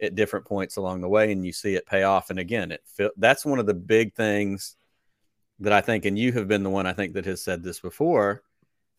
at 0.00 0.14
different 0.14 0.46
points 0.46 0.76
along 0.76 1.00
the 1.00 1.08
way 1.08 1.30
and 1.30 1.44
you 1.44 1.52
see 1.52 1.74
it 1.74 1.86
pay 1.86 2.04
off 2.04 2.30
and 2.30 2.38
again 2.38 2.72
it 2.72 2.82
that's 3.16 3.44
one 3.44 3.58
of 3.58 3.66
the 3.66 3.74
big 3.74 4.14
things 4.14 4.76
that 5.60 5.72
i 5.72 5.80
think 5.80 6.04
and 6.04 6.18
you 6.18 6.32
have 6.32 6.48
been 6.48 6.62
the 6.62 6.70
one 6.70 6.86
i 6.86 6.92
think 6.92 7.14
that 7.14 7.26
has 7.26 7.42
said 7.42 7.62
this 7.62 7.80
before 7.80 8.42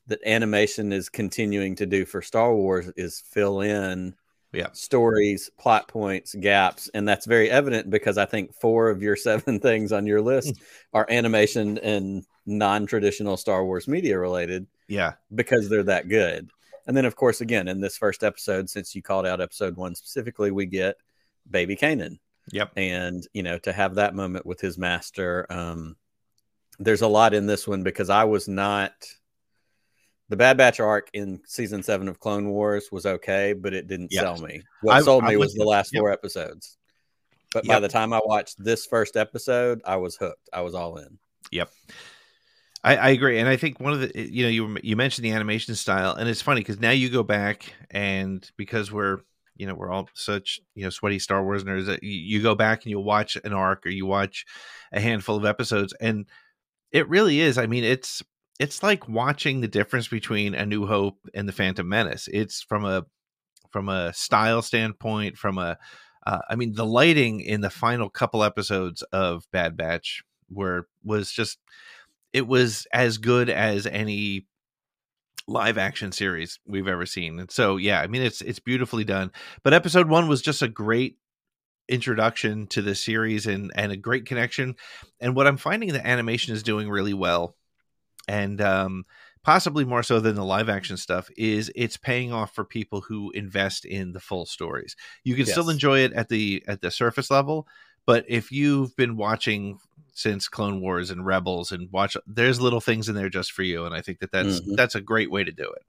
that 0.07 0.19
animation 0.25 0.93
is 0.93 1.09
continuing 1.09 1.75
to 1.75 1.85
do 1.85 2.05
for 2.05 2.21
Star 2.21 2.53
Wars 2.53 2.91
is 2.95 3.19
fill 3.19 3.61
in 3.61 4.15
yeah. 4.55 4.69
stories, 4.71 5.49
plot 5.57 5.87
points, 5.87 6.35
gaps, 6.35 6.89
and 6.93 7.07
that's 7.07 7.25
very 7.25 7.49
evident 7.49 7.89
because 7.89 8.17
I 8.17 8.25
think 8.25 8.53
four 8.53 8.89
of 8.89 9.01
your 9.01 9.15
seven 9.15 9.59
things 9.59 9.91
on 9.91 10.05
your 10.05 10.21
list 10.21 10.59
are 10.93 11.05
animation 11.09 11.77
and 11.79 12.25
non-traditional 12.45 13.37
Star 13.37 13.65
Wars 13.65 13.87
media 13.87 14.17
related. 14.17 14.67
Yeah, 14.87 15.13
because 15.33 15.69
they're 15.69 15.83
that 15.83 16.09
good. 16.09 16.49
And 16.87 16.95
then, 16.95 17.05
of 17.05 17.15
course, 17.15 17.41
again 17.41 17.67
in 17.67 17.81
this 17.81 17.97
first 17.97 18.23
episode, 18.23 18.69
since 18.69 18.95
you 18.95 19.01
called 19.01 19.25
out 19.25 19.41
episode 19.41 19.75
one 19.75 19.95
specifically, 19.95 20.51
we 20.51 20.65
get 20.65 20.97
Baby 21.49 21.75
Kanan. 21.75 22.19
Yep. 22.51 22.73
And 22.75 23.27
you 23.33 23.41
know 23.41 23.57
to 23.59 23.73
have 23.73 23.95
that 23.95 24.13
moment 24.13 24.45
with 24.45 24.61
his 24.61 24.77
master. 24.77 25.47
Um, 25.49 25.95
there's 26.77 27.01
a 27.01 27.07
lot 27.07 27.33
in 27.33 27.47
this 27.47 27.67
one 27.67 27.83
because 27.83 28.09
I 28.09 28.25
was 28.25 28.47
not 28.47 28.91
the 30.29 30.37
Bad 30.37 30.57
Batch 30.57 30.79
arc 30.79 31.09
in 31.13 31.41
season 31.45 31.83
seven 31.83 32.07
of 32.07 32.19
Clone 32.19 32.49
Wars 32.49 32.89
was 32.91 33.05
okay, 33.05 33.53
but 33.53 33.73
it 33.73 33.87
didn't 33.87 34.11
yep. 34.11 34.23
sell 34.23 34.37
me. 34.37 34.61
What 34.81 34.95
I, 34.95 35.01
sold 35.01 35.23
me 35.23 35.37
was 35.37 35.53
the 35.53 35.63
last 35.63 35.93
yep. 35.93 36.01
four 36.01 36.11
episodes. 36.11 36.77
But 37.53 37.65
yep. 37.65 37.75
by 37.75 37.79
the 37.79 37.87
time 37.87 38.11
I 38.11 38.21
watched 38.25 38.61
this 38.63 38.85
first 38.85 39.15
episode, 39.15 39.81
I 39.85 39.97
was 39.97 40.15
hooked. 40.15 40.49
I 40.51 40.61
was 40.61 40.73
all 40.73 40.97
in. 40.97 41.17
Yep. 41.51 41.69
I, 42.83 42.95
I 42.97 43.09
agree, 43.09 43.39
and 43.39 43.49
I 43.49 43.57
think 43.57 43.79
one 43.79 43.93
of 43.93 43.99
the 43.99 44.11
you 44.15 44.43
know 44.43 44.49
you 44.49 44.77
you 44.83 44.95
mentioned 44.95 45.25
the 45.25 45.31
animation 45.31 45.73
style, 45.73 46.13
and 46.13 46.29
it's 46.29 46.41
funny 46.41 46.61
because 46.61 46.79
now 46.79 46.91
you 46.91 47.09
go 47.09 47.23
back 47.23 47.73
and 47.89 48.47
because 48.57 48.91
we're 48.91 49.19
you 49.55 49.65
know 49.65 49.73
we're 49.73 49.89
all 49.89 50.07
such 50.13 50.59
you 50.75 50.83
know 50.83 50.91
sweaty 50.91 51.17
Star 51.17 51.43
Wars 51.43 51.63
nerds 51.63 51.87
that 51.87 52.03
you, 52.03 52.11
you 52.11 52.43
go 52.43 52.53
back 52.53 52.83
and 52.83 52.91
you 52.91 52.99
watch 52.99 53.37
an 53.43 53.53
arc 53.53 53.87
or 53.87 53.89
you 53.89 54.05
watch 54.05 54.45
a 54.91 54.99
handful 54.99 55.35
of 55.35 55.45
episodes, 55.45 55.93
and 55.99 56.27
it 56.91 57.09
really 57.09 57.39
is. 57.39 57.57
I 57.57 57.65
mean, 57.65 57.83
it's 57.83 58.21
it's 58.59 58.81
like 58.83 59.09
watching 59.09 59.61
the 59.61 59.67
difference 59.67 60.07
between 60.07 60.55
A 60.55 60.65
New 60.65 60.85
Hope 60.85 61.17
and 61.33 61.47
The 61.47 61.53
Phantom 61.53 61.87
Menace. 61.87 62.27
It's 62.31 62.61
from 62.61 62.85
a 62.85 63.05
from 63.71 63.89
a 63.89 64.13
style 64.13 64.61
standpoint, 64.61 65.37
from 65.37 65.57
a 65.57 65.77
uh, 66.25 66.39
I 66.49 66.55
mean, 66.55 66.73
the 66.73 66.85
lighting 66.85 67.41
in 67.41 67.61
the 67.61 67.69
final 67.69 68.09
couple 68.09 68.43
episodes 68.43 69.03
of 69.03 69.45
Bad 69.51 69.77
Batch 69.77 70.23
were 70.49 70.87
was 71.03 71.31
just 71.31 71.59
it 72.33 72.47
was 72.47 72.87
as 72.93 73.17
good 73.17 73.49
as 73.49 73.85
any 73.85 74.47
live 75.47 75.77
action 75.77 76.11
series 76.11 76.59
we've 76.65 76.87
ever 76.87 77.05
seen. 77.05 77.39
And 77.39 77.51
so 77.51 77.77
yeah, 77.77 78.01
I 78.01 78.07
mean 78.07 78.21
it's 78.21 78.41
it's 78.41 78.59
beautifully 78.59 79.03
done. 79.03 79.31
But 79.63 79.73
episode 79.73 80.09
1 80.09 80.27
was 80.27 80.41
just 80.41 80.61
a 80.61 80.67
great 80.67 81.17
introduction 81.87 82.65
to 82.67 82.81
the 82.81 82.95
series 82.95 83.45
and 83.45 83.71
and 83.75 83.91
a 83.91 83.97
great 83.97 84.25
connection. 84.25 84.75
And 85.19 85.35
what 85.35 85.45
I'm 85.45 85.57
finding 85.57 85.93
the 85.93 86.05
animation 86.05 86.55
is 86.55 86.63
doing 86.63 86.89
really 86.89 87.13
well 87.13 87.55
and 88.27 88.61
um 88.61 89.05
possibly 89.43 89.85
more 89.85 90.01
so 90.01 90.19
than 90.19 90.35
the 90.35 90.43
live 90.43 90.69
action 90.69 90.97
stuff 90.97 91.29
is 91.37 91.71
it's 91.75 91.97
paying 91.97 92.33
off 92.33 92.55
for 92.55 92.65
people 92.65 93.01
who 93.01 93.29
invest 93.31 93.85
in 93.85 94.11
the 94.11 94.19
full 94.19 94.45
stories. 94.45 94.95
You 95.23 95.35
can 95.35 95.45
yes. 95.45 95.51
still 95.51 95.69
enjoy 95.69 95.99
it 95.99 96.13
at 96.13 96.29
the 96.29 96.63
at 96.67 96.81
the 96.81 96.89
surface 96.89 97.29
level, 97.29 97.67
but 98.05 98.25
if 98.27 98.51
you've 98.51 98.95
been 98.95 99.17
watching 99.17 99.77
since 100.13 100.47
Clone 100.47 100.81
Wars 100.81 101.11
and 101.11 101.25
Rebels 101.25 101.71
and 101.71 101.91
watch 101.91 102.17
there's 102.25 102.59
little 102.59 102.81
things 102.81 103.09
in 103.09 103.15
there 103.15 103.29
just 103.29 103.51
for 103.51 103.63
you 103.63 103.85
and 103.85 103.93
I 103.93 104.01
think 104.01 104.19
that 104.19 104.31
that's 104.31 104.61
mm-hmm. 104.61 104.75
that's 104.75 104.95
a 104.95 105.01
great 105.01 105.29
way 105.29 105.43
to 105.43 105.51
do 105.51 105.63
it. 105.63 105.83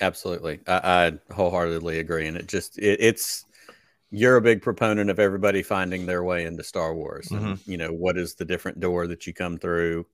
Absolutely. 0.00 0.60
I, 0.66 0.80
I 1.06 1.34
wholeheartedly 1.34 1.98
agree 1.98 2.26
and 2.26 2.36
it 2.36 2.48
just 2.48 2.78
it, 2.78 3.00
it's 3.00 3.44
you're 4.10 4.36
a 4.36 4.42
big 4.42 4.60
proponent 4.60 5.08
of 5.08 5.18
everybody 5.18 5.62
finding 5.62 6.04
their 6.04 6.24
way 6.24 6.44
into 6.44 6.64
Star 6.64 6.94
Wars. 6.94 7.28
Mm-hmm. 7.28 7.44
And, 7.44 7.60
you 7.66 7.76
know, 7.76 7.92
what 7.92 8.18
is 8.18 8.34
the 8.34 8.44
different 8.44 8.80
door 8.80 9.06
that 9.06 9.26
you 9.26 9.32
come 9.32 9.56
through? 9.56 10.04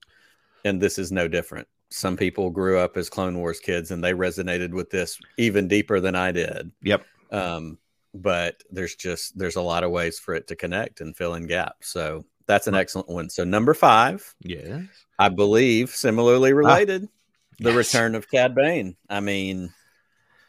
And 0.67 0.81
this 0.81 0.99
is 0.99 1.11
no 1.11 1.27
different. 1.27 1.67
Some 1.89 2.17
people 2.17 2.49
grew 2.49 2.77
up 2.77 2.97
as 2.97 3.09
Clone 3.09 3.37
Wars 3.37 3.59
kids 3.59 3.91
and 3.91 4.03
they 4.03 4.11
resonated 4.11 4.71
with 4.71 4.89
this 4.89 5.17
even 5.37 5.67
deeper 5.67 5.99
than 5.99 6.15
I 6.15 6.31
did. 6.31 6.71
Yep. 6.83 7.05
Um, 7.31 7.77
but 8.13 8.61
there's 8.71 8.95
just 8.95 9.37
there's 9.37 9.55
a 9.55 9.61
lot 9.61 9.83
of 9.83 9.91
ways 9.91 10.19
for 10.19 10.33
it 10.33 10.47
to 10.47 10.55
connect 10.55 11.01
and 11.01 11.15
fill 11.15 11.35
in 11.35 11.47
gaps. 11.47 11.89
So 11.89 12.25
that's 12.45 12.67
an 12.67 12.75
excellent 12.75 13.09
one. 13.09 13.29
So 13.29 13.43
number 13.43 13.73
five, 13.73 14.33
yes, 14.41 14.83
I 15.19 15.29
believe 15.29 15.91
similarly 15.91 16.51
ah, 16.51 16.55
related, 16.55 17.03
ah, 17.05 17.55
the 17.59 17.71
yes. 17.71 17.93
return 17.93 18.15
of 18.15 18.29
Cad 18.29 18.55
Bane. 18.55 18.95
I 19.09 19.19
mean, 19.19 19.71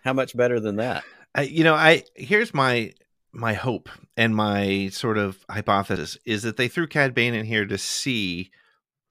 how 0.05 0.13
much 0.13 0.37
better 0.37 0.61
than 0.61 0.77
that? 0.77 1.05
I, 1.35 1.43
you 1.43 1.65
know, 1.65 1.75
I 1.75 2.05
here's 2.15 2.55
my 2.55 2.93
my 3.33 3.53
hope 3.53 3.89
and 4.17 4.35
my 4.35 4.89
sort 4.93 5.19
of 5.19 5.45
hypothesis 5.51 6.17
is 6.25 6.43
that 6.43 6.57
they 6.57 6.69
threw 6.69 6.87
Cad 6.87 7.15
Bane 7.15 7.35
in 7.35 7.45
here 7.45 7.67
to 7.67 7.79
see 7.79 8.51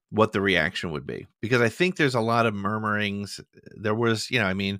what 0.09 0.31
the 0.31 0.41
reaction 0.41 0.91
would 0.91 1.05
be 1.05 1.27
because 1.41 1.61
I 1.61 1.69
think 1.69 1.95
there's 1.95 2.15
a 2.15 2.21
lot 2.21 2.45
of 2.45 2.53
murmurings. 2.53 3.41
There 3.75 3.95
was, 3.95 4.31
you 4.31 4.39
know, 4.39 4.45
I 4.45 4.53
mean, 4.53 4.79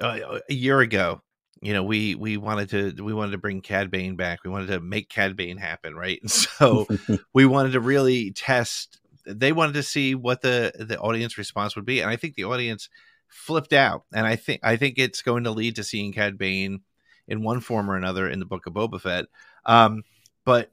uh, 0.00 0.38
a 0.48 0.54
year 0.54 0.80
ago, 0.80 1.22
you 1.62 1.72
know, 1.72 1.82
we 1.82 2.14
we 2.14 2.36
wanted 2.36 2.70
to 2.70 3.04
we 3.04 3.12
wanted 3.12 3.32
to 3.32 3.38
bring 3.38 3.60
Cad 3.60 3.90
Bane 3.90 4.16
back. 4.16 4.40
We 4.44 4.50
wanted 4.50 4.68
to 4.68 4.80
make 4.80 5.08
Cad 5.08 5.36
Bane 5.36 5.58
happen, 5.58 5.94
right? 5.94 6.18
And 6.20 6.30
so 6.30 6.86
we 7.34 7.46
wanted 7.46 7.72
to 7.72 7.80
really 7.80 8.32
test. 8.32 8.98
They 9.26 9.52
wanted 9.52 9.74
to 9.74 9.82
see 9.82 10.14
what 10.14 10.42
the 10.42 10.72
the 10.78 10.98
audience 10.98 11.36
response 11.38 11.76
would 11.76 11.84
be, 11.84 12.00
and 12.00 12.10
I 12.10 12.16
think 12.16 12.34
the 12.34 12.44
audience 12.44 12.88
flipped 13.28 13.72
out. 13.72 14.04
And 14.12 14.26
I 14.26 14.36
think 14.36 14.60
I 14.62 14.76
think 14.76 14.94
it's 14.98 15.22
going 15.22 15.44
to 15.44 15.50
lead 15.50 15.76
to 15.76 15.84
seeing 15.84 16.12
Cad 16.12 16.38
Bane 16.38 16.80
in 17.28 17.42
one 17.42 17.60
form 17.60 17.90
or 17.90 17.96
another 17.96 18.28
in 18.28 18.40
the 18.40 18.46
book 18.46 18.66
of 18.66 18.72
Boba 18.72 19.00
Fett. 19.00 19.26
Um, 19.66 20.02
but 20.44 20.70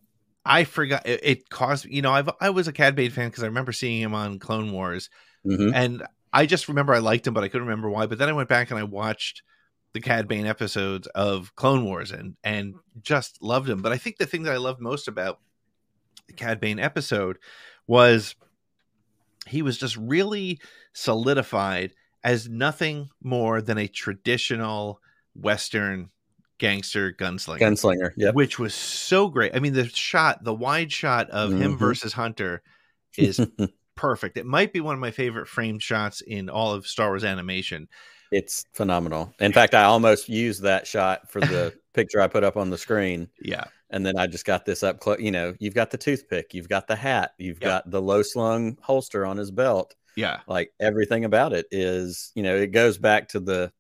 I 0.47 0.63
forgot 0.63 1.05
it, 1.05 1.19
it, 1.23 1.49
caused 1.49 1.86
you 1.86 2.01
know 2.01 2.12
I've, 2.12 2.29
I 2.39 2.49
was 2.49 2.67
a 2.67 2.73
Cad 2.73 2.95
Bane 2.95 3.12
fan 3.12 3.29
because 3.29 3.43
I 3.43 3.47
remember 3.47 3.71
seeing 3.71 4.01
him 4.01 4.15
on 4.15 4.39
Clone 4.39 4.71
Wars, 4.71 5.10
mm-hmm. 5.45 5.73
and 5.73 6.03
I 6.33 6.45
just 6.45 6.67
remember 6.67 6.93
I 6.93 6.99
liked 6.99 7.27
him, 7.27 7.33
but 7.33 7.43
I 7.43 7.47
couldn't 7.47 7.67
remember 7.67 7.89
why. 7.89 8.05
But 8.05 8.17
then 8.17 8.29
I 8.29 8.33
went 8.33 8.49
back 8.49 8.71
and 8.71 8.79
I 8.79 8.83
watched 8.83 9.43
the 9.93 10.01
Cad 10.01 10.27
Bane 10.27 10.45
episodes 10.45 11.07
of 11.07 11.55
Clone 11.55 11.86
Wars 11.86 12.12
and 12.12 12.36
and 12.43 12.75
just 13.01 13.41
loved 13.41 13.69
him. 13.69 13.81
But 13.81 13.91
I 13.91 13.97
think 13.97 14.17
the 14.17 14.25
thing 14.25 14.43
that 14.43 14.53
I 14.53 14.57
loved 14.57 14.79
most 14.79 15.07
about 15.07 15.39
the 16.27 16.33
Cad 16.33 16.60
Bane 16.60 16.79
episode 16.79 17.38
was 17.88 18.36
he 19.47 19.62
was 19.62 19.77
just 19.77 19.97
really 19.97 20.60
solidified 20.93 21.93
as 22.23 22.49
nothing 22.49 23.10
more 23.21 23.62
than 23.62 23.77
a 23.77 23.88
traditional 23.88 24.99
Western 25.36 26.10
gangster 26.58 27.12
gunslinger. 27.12 27.60
Gunslinger, 27.60 28.12
yeah. 28.15 28.32
Which 28.32 28.60
was 28.60 28.74
so 28.74 29.28
great. 29.28 29.56
I 29.56 29.60
mean, 29.60 29.74
the 29.74 29.88
shot, 29.88 30.43
the 30.43 30.54
wide 30.54 30.91
shot 30.91 31.30
of 31.30 31.52
mm-hmm. 31.52 31.62
him 31.62 31.78
versus 31.78 32.13
Hunter 32.13 32.62
is 33.17 33.39
perfect. 33.96 34.38
It 34.38 34.46
might 34.46 34.74
be 34.74 34.82
one 34.82 34.93
of 34.93 35.02
my 35.02 35.12
favorite 35.12 35.48
framed 35.48 35.82
shots 35.82 36.22
in 36.22 36.50
all 36.50 36.74
of 36.74 36.88
Star 36.88 37.10
Wars 37.10 37.24
animation. 37.24 37.88
It's 38.32 38.65
phenomenal. 38.74 39.34
In 39.39 39.54
fact, 39.54 39.74
I 39.74 39.84
almost 39.84 40.28
used 40.30 40.63
that 40.63 40.86
shot 40.86 41.30
for 41.32 41.39
the 41.39 41.74
picture 41.93 42.22
I 42.22 42.28
put 42.28 42.43
up 42.43 42.58
on 42.58 42.70
the 42.70 42.78
screen. 42.78 43.30
Yeah. 43.41 43.65
And 43.89 44.06
then 44.06 44.17
I 44.17 44.28
just 44.28 44.46
got 44.46 44.65
this 44.65 44.84
up 44.84 45.00
close. 45.00 45.20
You 45.20 45.32
know, 45.32 45.56
you've 45.60 45.74
got 45.74 45.91
the 45.91 45.98
toothpick, 45.98 46.54
you've 46.54 46.67
got 46.67 46.88
the 46.88 46.96
hat, 46.96 47.32
you've 47.38 47.60
got 47.62 47.89
the 47.89 48.02
low 48.02 48.22
slung 48.22 48.78
holster 48.82 49.26
on 49.26 49.38
his 49.38 49.50
belt. 49.50 49.96
Yeah. 50.17 50.41
Like 50.48 50.74
everything 50.80 51.24
about 51.24 51.54
it 51.54 51.67
is, 51.72 52.32
you 52.36 52.43
know, 52.43 52.56
it 52.56 52.67
goes 52.67 52.98
back 52.98 53.30
to 53.30 53.39
the 53.39 53.72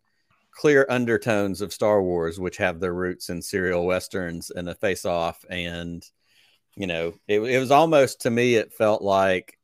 clear 0.57 0.87
undertones 0.89 1.61
of 1.61 1.71
Star 1.71 2.01
Wars, 2.01 2.39
which 2.39 2.57
have 2.57 2.79
their 2.79 2.93
roots 2.93 3.29
in 3.29 3.43
serial 3.43 3.85
westerns 3.85 4.49
and 4.49 4.67
a 4.67 4.73
face 4.73 5.05
off. 5.05 5.45
And, 5.51 6.03
you 6.75 6.87
know, 6.87 7.13
it, 7.27 7.39
it 7.41 7.59
was 7.59 7.69
almost 7.69 8.21
to 8.21 8.31
me, 8.31 8.55
it 8.55 8.73
felt 8.73 9.03
like 9.03 9.55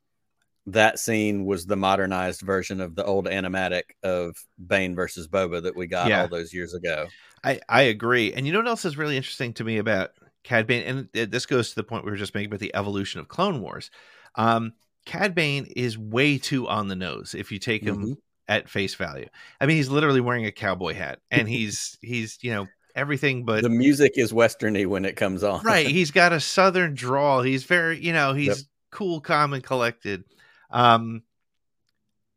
that 0.66 1.00
scene 1.00 1.44
was 1.44 1.66
the 1.66 1.76
modernized 1.76 2.42
version 2.42 2.80
of 2.80 2.94
the 2.94 3.04
old 3.04 3.26
animatic 3.26 3.96
of 4.04 4.36
Bane 4.64 4.94
versus 4.94 5.26
Boba 5.26 5.64
that 5.64 5.76
we 5.76 5.88
got 5.88 6.08
yeah. 6.08 6.22
all 6.22 6.28
those 6.28 6.54
years 6.54 6.74
ago. 6.74 7.08
I, 7.42 7.60
I 7.68 7.82
agree. 7.82 8.32
And 8.32 8.46
you 8.46 8.52
know 8.52 8.60
what 8.60 8.68
else 8.68 8.84
is 8.84 8.96
really 8.96 9.16
interesting 9.16 9.52
to 9.54 9.64
me 9.64 9.78
about 9.78 10.12
Cad 10.44 10.68
Bane? 10.68 11.08
And 11.12 11.30
this 11.30 11.44
goes 11.44 11.70
to 11.70 11.74
the 11.74 11.82
point 11.82 12.04
we 12.04 12.12
were 12.12 12.16
just 12.16 12.36
making 12.36 12.50
about 12.50 12.60
the 12.60 12.74
evolution 12.74 13.18
of 13.18 13.26
Clone 13.26 13.60
Wars. 13.60 13.90
Um, 14.36 14.74
Cad 15.06 15.34
Bane 15.34 15.66
is 15.74 15.98
way 15.98 16.38
too 16.38 16.68
on 16.68 16.86
the 16.86 16.96
nose 16.96 17.34
if 17.36 17.50
you 17.50 17.58
take 17.58 17.82
him 17.82 17.96
mm-hmm. 17.96 18.12
At 18.48 18.68
face 18.68 18.94
value. 18.94 19.28
I 19.60 19.66
mean, 19.66 19.76
he's 19.76 19.88
literally 19.88 20.20
wearing 20.20 20.46
a 20.46 20.52
cowboy 20.52 20.94
hat 20.94 21.20
and 21.30 21.48
he's, 21.48 21.98
he's, 22.00 22.38
you 22.42 22.52
know, 22.52 22.66
everything 22.94 23.44
but 23.44 23.62
the 23.62 23.68
music 23.68 24.12
is 24.16 24.32
westerny 24.32 24.86
when 24.86 25.04
it 25.04 25.16
comes 25.16 25.42
on. 25.42 25.62
right. 25.64 25.86
He's 25.86 26.10
got 26.10 26.32
a 26.32 26.40
southern 26.40 26.94
drawl. 26.94 27.42
He's 27.42 27.64
very, 27.64 27.98
you 27.98 28.12
know, 28.12 28.34
he's 28.34 28.46
yep. 28.46 28.56
cool, 28.90 29.20
calm, 29.20 29.52
and 29.52 29.64
collected. 29.64 30.24
Um, 30.70 31.22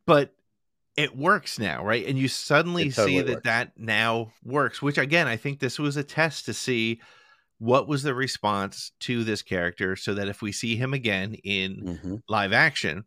but 0.06 0.34
it 0.96 1.16
works 1.16 1.60
now, 1.60 1.84
right? 1.84 2.08
And 2.08 2.18
you 2.18 2.28
suddenly 2.28 2.90
totally 2.90 3.18
see 3.18 3.22
that 3.22 3.34
works. 3.34 3.44
that 3.44 3.72
now 3.78 4.32
works, 4.44 4.82
which 4.82 4.98
again, 4.98 5.28
I 5.28 5.38
think 5.38 5.60
this 5.60 5.78
was 5.78 5.96
a 5.96 6.04
test 6.04 6.46
to 6.46 6.54
see 6.54 7.02
what 7.60 7.88
was 7.88 8.04
the 8.04 8.14
response 8.14 8.92
to 9.02 9.24
this 9.24 9.42
character 9.42 9.96
so 9.96 10.14
that 10.16 10.28
if 10.28 10.42
we 10.42 10.52
see 10.52 10.76
him 10.76 10.94
again 10.94 11.36
in 11.44 11.76
mm-hmm. 11.84 12.16
live 12.30 12.54
action 12.54 13.04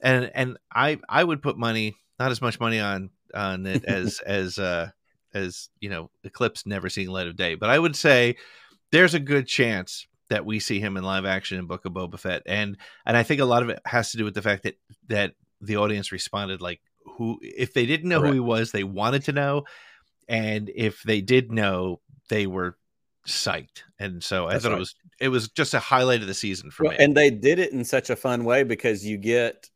and 0.00 0.30
and 0.34 0.58
I 0.72 0.98
I 1.08 1.22
would 1.22 1.42
put 1.42 1.56
money 1.56 1.96
not 2.18 2.30
as 2.30 2.40
much 2.40 2.60
money 2.60 2.80
on 2.80 3.10
on 3.34 3.66
it 3.66 3.84
as 3.86 4.20
as 4.20 4.58
uh 4.58 4.90
as 5.32 5.68
you 5.80 5.88
know 5.88 6.10
Eclipse 6.22 6.66
never 6.66 6.88
seeing 6.88 7.08
light 7.08 7.26
of 7.26 7.36
day 7.36 7.54
but 7.54 7.70
I 7.70 7.78
would 7.78 7.96
say 7.96 8.36
there's 8.90 9.14
a 9.14 9.20
good 9.20 9.46
chance 9.46 10.06
that 10.30 10.46
we 10.46 10.58
see 10.58 10.80
him 10.80 10.96
in 10.96 11.04
live 11.04 11.24
action 11.24 11.58
in 11.58 11.66
Book 11.66 11.84
of 11.84 11.92
Boba 11.92 12.18
Fett, 12.18 12.42
and 12.46 12.76
and 13.04 13.16
I 13.16 13.22
think 13.22 13.40
a 13.40 13.44
lot 13.44 13.62
of 13.62 13.68
it 13.68 13.80
has 13.84 14.12
to 14.12 14.18
do 14.18 14.24
with 14.24 14.34
the 14.34 14.42
fact 14.42 14.62
that 14.64 14.78
that 15.08 15.34
the 15.60 15.76
audience 15.76 16.12
responded 16.12 16.60
like 16.60 16.80
who 17.16 17.38
if 17.42 17.72
they 17.72 17.86
didn't 17.86 18.08
know 18.08 18.20
Correct. 18.20 18.34
who 18.34 18.34
he 18.34 18.40
was, 18.40 18.72
they 18.72 18.84
wanted 18.84 19.24
to 19.24 19.32
know, 19.32 19.64
and 20.28 20.70
if 20.74 21.02
they 21.02 21.20
did 21.20 21.52
know, 21.52 22.00
they 22.30 22.46
were 22.46 22.76
psyched, 23.26 23.82
and 23.98 24.22
so 24.22 24.48
That's 24.48 24.64
I 24.64 24.68
thought 24.68 24.68
right. 24.70 24.76
it 24.76 24.80
was 24.80 24.94
it 25.20 25.28
was 25.28 25.48
just 25.48 25.74
a 25.74 25.78
highlight 25.78 26.22
of 26.22 26.26
the 26.26 26.34
season 26.34 26.70
for 26.70 26.84
well, 26.84 26.92
me. 26.92 27.04
And 27.04 27.16
they 27.16 27.30
did 27.30 27.58
it 27.58 27.72
in 27.72 27.84
such 27.84 28.10
a 28.10 28.16
fun 28.16 28.44
way 28.44 28.62
because 28.62 29.04
you 29.04 29.16
get 29.16 29.70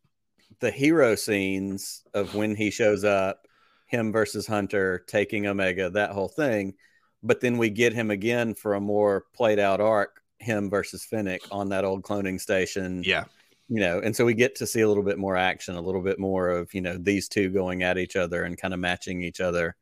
the 0.60 0.70
hero 0.70 1.14
scenes 1.14 2.02
of 2.14 2.34
when 2.34 2.54
he 2.54 2.70
shows 2.70 3.04
up, 3.04 3.46
him 3.86 4.12
versus 4.12 4.46
Hunter 4.46 5.04
taking 5.06 5.46
Omega, 5.46 5.90
that 5.90 6.10
whole 6.10 6.28
thing. 6.28 6.74
But 7.22 7.40
then 7.40 7.58
we 7.58 7.70
get 7.70 7.92
him 7.92 8.10
again 8.10 8.54
for 8.54 8.74
a 8.74 8.80
more 8.80 9.24
played 9.34 9.58
out 9.58 9.80
arc 9.80 10.22
him 10.38 10.70
versus 10.70 11.04
Fennec 11.04 11.42
on 11.50 11.68
that 11.70 11.84
old 11.84 12.02
cloning 12.02 12.40
station. 12.40 13.02
Yeah. 13.04 13.24
You 13.68 13.80
know, 13.80 14.00
and 14.00 14.16
so 14.16 14.24
we 14.24 14.34
get 14.34 14.54
to 14.56 14.66
see 14.66 14.80
a 14.80 14.88
little 14.88 15.02
bit 15.02 15.18
more 15.18 15.36
action, 15.36 15.74
a 15.74 15.80
little 15.80 16.00
bit 16.00 16.18
more 16.18 16.48
of, 16.48 16.72
you 16.72 16.80
know, 16.80 16.96
these 16.96 17.28
two 17.28 17.50
going 17.50 17.82
at 17.82 17.98
each 17.98 18.16
other 18.16 18.44
and 18.44 18.56
kind 18.56 18.72
of 18.72 18.80
matching 18.80 19.22
each 19.22 19.40
other. 19.40 19.76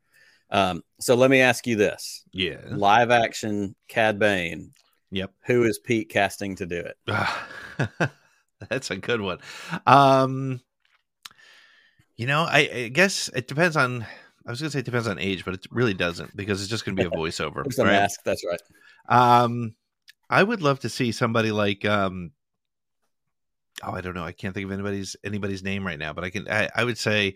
Um, 0.50 0.82
so 1.00 1.14
let 1.14 1.30
me 1.30 1.40
ask 1.40 1.66
you 1.66 1.76
this. 1.76 2.24
Yeah. 2.32 2.60
Live 2.68 3.10
action 3.10 3.76
Cad 3.88 4.18
Bane. 4.18 4.72
Yep. 5.12 5.32
Who 5.46 5.64
is 5.64 5.78
Pete 5.78 6.08
casting 6.08 6.56
to 6.56 6.66
do 6.66 6.84
it? 6.84 8.10
That's 8.68 8.90
a 8.90 8.96
good 8.96 9.20
one. 9.20 9.38
Um, 9.86 10.60
you 12.16 12.26
know, 12.26 12.42
I, 12.42 12.70
I, 12.74 12.88
guess 12.88 13.28
it 13.34 13.48
depends 13.48 13.76
on. 13.76 14.06
I 14.46 14.50
was 14.50 14.60
going 14.60 14.68
to 14.68 14.72
say 14.72 14.78
it 14.78 14.84
depends 14.84 15.08
on 15.08 15.18
age, 15.18 15.44
but 15.44 15.54
it 15.54 15.66
really 15.70 15.94
doesn't 15.94 16.36
because 16.36 16.60
it's 16.60 16.70
just 16.70 16.84
going 16.84 16.96
to 16.96 17.02
be 17.02 17.06
a 17.06 17.10
voiceover. 17.18 17.66
it's 17.66 17.78
a 17.78 17.84
right? 17.84 17.92
mask. 17.92 18.20
That's 18.24 18.44
right. 18.44 18.60
Um, 19.08 19.74
I 20.28 20.42
would 20.42 20.62
love 20.62 20.80
to 20.80 20.88
see 20.88 21.12
somebody 21.12 21.52
like 21.52 21.84
um 21.84 22.32
oh 23.84 23.92
I 23.92 24.00
don't 24.00 24.14
know 24.14 24.24
I 24.24 24.32
can't 24.32 24.54
think 24.54 24.64
of 24.64 24.72
anybody's 24.72 25.16
anybody's 25.24 25.62
name 25.62 25.86
right 25.86 25.98
now 25.98 26.12
but 26.12 26.24
I 26.24 26.30
can 26.30 26.48
I, 26.48 26.68
I 26.74 26.84
would 26.84 26.98
say 26.98 27.34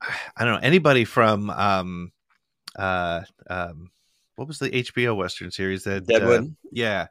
I 0.36 0.44
don't 0.44 0.54
know 0.54 0.66
anybody 0.66 1.04
from 1.04 1.50
um 1.50 2.12
uh 2.78 3.22
um 3.48 3.90
what 4.36 4.48
was 4.48 4.58
the 4.58 4.70
HBO 4.70 5.16
Western 5.16 5.50
series 5.50 5.84
that 5.84 6.02
uh, 6.02 6.18
Deadwood. 6.18 6.54
yeah, 6.70 7.06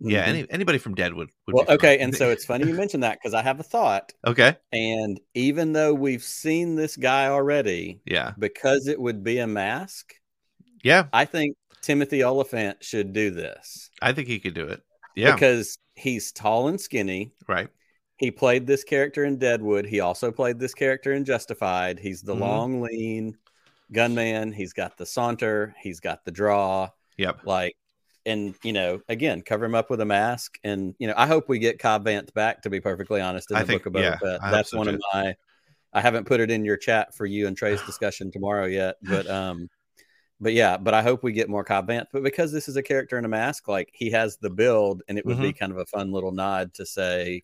yeah. 0.00 0.24
Mhm. 0.24 0.28
Any 0.28 0.46
anybody 0.50 0.78
from 0.78 0.94
Deadwood 0.94 1.28
would 1.46 1.54
well, 1.54 1.64
okay, 1.68 1.98
and 1.98 2.14
so 2.14 2.30
it's 2.30 2.44
funny 2.44 2.66
you 2.66 2.74
mentioned 2.74 3.02
that 3.02 3.18
because 3.20 3.34
I 3.34 3.42
have 3.42 3.60
a 3.60 3.64
thought, 3.64 4.12
okay, 4.26 4.56
and 4.72 5.20
even 5.34 5.72
though 5.72 5.94
we've 5.94 6.22
seen 6.22 6.74
this 6.76 6.96
guy 6.96 7.26
already, 7.28 8.00
yeah, 8.04 8.32
because 8.38 8.86
it 8.86 9.00
would 9.00 9.22
be 9.24 9.38
a 9.38 9.46
mask, 9.46 10.14
yeah. 10.82 11.04
I 11.12 11.24
think 11.24 11.56
Timothy 11.82 12.22
Olyphant 12.24 12.82
should 12.84 13.12
do 13.12 13.30
this 13.30 13.90
I 14.02 14.12
think 14.12 14.28
he 14.28 14.38
could 14.40 14.54
do 14.54 14.66
it. 14.66 14.82
Yeah, 15.16 15.32
because 15.34 15.78
he's 15.94 16.32
tall 16.32 16.68
and 16.68 16.80
skinny. 16.80 17.32
right. 17.48 17.68
He 18.18 18.32
played 18.32 18.66
this 18.66 18.82
character 18.82 19.24
in 19.24 19.38
Deadwood. 19.38 19.86
He 19.86 20.00
also 20.00 20.32
played 20.32 20.58
this 20.58 20.74
character 20.74 21.12
in 21.12 21.24
Justified. 21.24 22.00
He's 22.00 22.20
the 22.20 22.34
Mhm. 22.34 22.40
long, 22.40 22.80
lean 22.80 23.36
gunman. 23.92 24.52
He's 24.52 24.72
got 24.72 24.96
the 24.96 25.06
saunter. 25.06 25.74
He's 25.80 26.00
got 26.00 26.24
the 26.24 26.32
draw. 26.32 26.90
Yep. 27.16 27.40
Like, 27.44 27.76
and 28.28 28.54
you 28.62 28.72
know, 28.72 29.00
again, 29.08 29.42
cover 29.42 29.64
him 29.64 29.74
up 29.74 29.90
with 29.90 30.00
a 30.00 30.04
mask. 30.04 30.58
And 30.62 30.94
you 30.98 31.08
know, 31.08 31.14
I 31.16 31.26
hope 31.26 31.48
we 31.48 31.58
get 31.58 31.78
Cobb 31.78 32.04
Vanth 32.04 32.32
back. 32.34 32.62
To 32.62 32.70
be 32.70 32.80
perfectly 32.80 33.20
honest, 33.20 33.50
in 33.50 33.56
I 33.56 33.60
the 33.62 33.66
think- 33.66 33.84
book 33.84 33.94
Boba 33.94 34.02
yeah, 34.02 34.18
Fett. 34.18 34.40
Hope 34.40 34.50
That's 34.52 34.70
so, 34.70 34.78
one 34.78 34.88
of 34.88 35.00
my. 35.12 35.34
I 35.92 36.00
haven't 36.00 36.26
put 36.26 36.40
it 36.40 36.50
in 36.50 36.64
your 36.64 36.76
chat 36.76 37.14
for 37.14 37.24
you 37.26 37.46
and 37.46 37.56
Trey's 37.56 37.82
discussion 37.86 38.30
tomorrow 38.30 38.66
yet, 38.66 38.96
but 39.02 39.26
um, 39.28 39.68
but 40.40 40.52
yeah, 40.52 40.76
but 40.76 40.94
I 40.94 41.02
hope 41.02 41.22
we 41.24 41.32
get 41.32 41.48
more 41.48 41.64
Cobb 41.64 41.88
Vanth. 41.88 42.06
But 42.12 42.22
because 42.22 42.52
this 42.52 42.68
is 42.68 42.76
a 42.76 42.82
character 42.82 43.18
in 43.18 43.24
a 43.24 43.28
mask, 43.28 43.66
like 43.68 43.90
he 43.92 44.10
has 44.12 44.36
the 44.36 44.50
build, 44.50 45.02
and 45.08 45.18
it 45.18 45.26
would 45.26 45.38
be 45.40 45.48
Mm-hmm. 45.48 45.58
kind 45.58 45.72
of 45.72 45.78
a 45.78 45.86
fun 45.86 46.12
little 46.12 46.30
nod 46.32 46.74
to 46.74 46.86
say, 46.86 47.42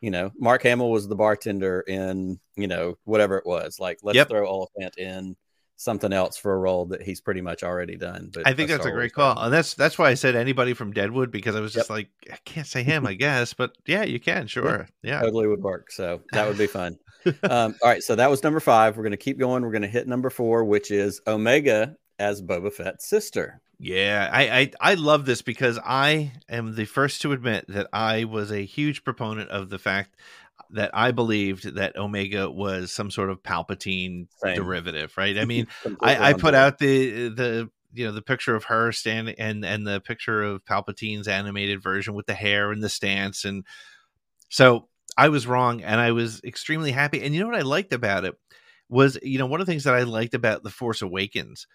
you 0.00 0.10
know, 0.10 0.30
Mark 0.38 0.62
Hamill 0.64 0.90
was 0.90 1.08
the 1.08 1.16
bartender 1.16 1.80
in, 1.80 2.38
you 2.56 2.66
know, 2.66 2.98
whatever 3.04 3.38
it 3.38 3.46
was. 3.46 3.78
Like, 3.80 4.00
let's 4.02 4.16
Yep. 4.16 4.28
throw 4.28 4.46
Olyphant 4.46 4.98
in 4.98 5.36
something 5.76 6.12
else 6.12 6.36
for 6.36 6.54
a 6.54 6.58
role 6.58 6.86
that 6.86 7.02
he's 7.02 7.20
pretty 7.20 7.40
much 7.42 7.62
already 7.62 7.96
done. 7.96 8.30
But 8.32 8.46
I 8.46 8.54
think 8.54 8.70
that's 8.70 8.86
a 8.86 8.90
great 8.90 9.12
call, 9.12 9.38
and 9.38 9.52
that's 9.52 9.74
that's 9.74 9.98
why 9.98 10.08
I 10.10 10.14
said 10.14 10.34
anybody 10.36 10.72
from 10.74 10.92
Deadwood 10.92 11.30
because 11.30 11.54
I 11.54 11.60
was 11.60 11.72
just 11.72 11.90
Yep. 11.90 11.96
like, 11.96 12.08
I 12.32 12.36
can't 12.44 12.66
say 12.66 12.82
him, 12.82 13.06
I 13.06 13.14
guess, 13.26 13.52
but 13.54 13.76
yeah, 13.86 14.02
you 14.04 14.18
can, 14.20 14.46
sure, 14.46 14.88
yeah, 15.02 15.20
totally 15.20 15.46
would 15.46 15.62
work. 15.62 15.90
So 15.92 16.20
that 16.32 16.48
would 16.48 16.58
be 16.58 16.66
fun. 16.66 16.98
um, 17.42 17.74
all 17.82 17.90
right, 17.90 18.02
so 18.02 18.14
that 18.14 18.30
was 18.30 18.42
number 18.42 18.60
five. 18.60 18.96
We're 18.96 19.02
going 19.02 19.10
to 19.12 19.16
keep 19.16 19.38
going. 19.38 19.62
We're 19.64 19.72
going 19.72 19.82
to 19.82 19.88
hit 19.88 20.06
number 20.08 20.30
four, 20.30 20.64
which 20.64 20.90
is 20.90 21.20
Omega 21.26 21.96
as 22.18 22.40
Boba 22.40 22.72
Fett's 22.72 23.06
sister. 23.06 23.60
yeah. 23.78 24.30
I, 24.32 24.48
I 24.60 24.70
I 24.80 24.94
love 24.94 25.26
this 25.26 25.42
because 25.42 25.78
I 25.84 26.32
am 26.48 26.74
the 26.76 26.86
first 26.86 27.20
to 27.22 27.32
admit 27.32 27.66
that 27.68 27.88
I 27.92 28.24
was 28.24 28.50
a 28.50 28.64
huge 28.64 29.04
proponent 29.04 29.50
of 29.50 29.68
the 29.68 29.78
fact 29.78 30.14
that 30.70 30.90
I 30.94 31.12
believed 31.12 31.76
that 31.76 31.96
Omega 31.96 32.50
was 32.50 32.92
some 32.92 33.10
sort 33.10 33.30
of 33.30 33.42
Palpatine 33.42 34.28
Same. 34.42 34.54
derivative, 34.56 35.14
right? 35.16 35.38
I 35.38 35.44
mean, 35.46 35.66
I, 36.00 36.30
I 36.30 36.32
put 36.32 36.54
out 36.54 36.78
the 36.78 37.28
the 37.28 37.70
you 37.96 38.04
know 38.04 38.12
the 38.12 38.22
picture 38.22 38.54
of 38.54 38.64
her 38.64 38.92
standing 38.92 39.34
and 39.38 39.64
and 39.64 39.86
the 39.86 40.00
picture 40.00 40.42
of 40.42 40.64
Palpatine's 40.64 41.28
animated 41.28 41.82
version 41.82 42.14
with 42.14 42.26
the 42.26 42.34
hair 42.34 42.70
and 42.70 42.82
the 42.82 42.88
stance 42.88 43.44
and 43.44 43.64
so 44.48 44.88
I 45.16 45.30
was 45.30 45.46
wrong 45.46 45.82
and 45.82 45.98
I 45.98 46.12
was 46.12 46.42
extremely 46.44 46.92
happy 46.92 47.22
and 47.22 47.34
you 47.34 47.40
know 47.40 47.46
what 47.46 47.58
I 47.58 47.62
liked 47.62 47.92
about 47.92 48.24
it 48.24 48.34
was 48.88 49.18
you 49.22 49.38
know 49.38 49.46
one 49.46 49.60
of 49.60 49.66
the 49.66 49.72
things 49.72 49.84
that 49.84 49.94
I 49.94 50.02
liked 50.02 50.34
about 50.34 50.62
the 50.62 50.70
Force 50.70 51.00
Awakens 51.02 51.66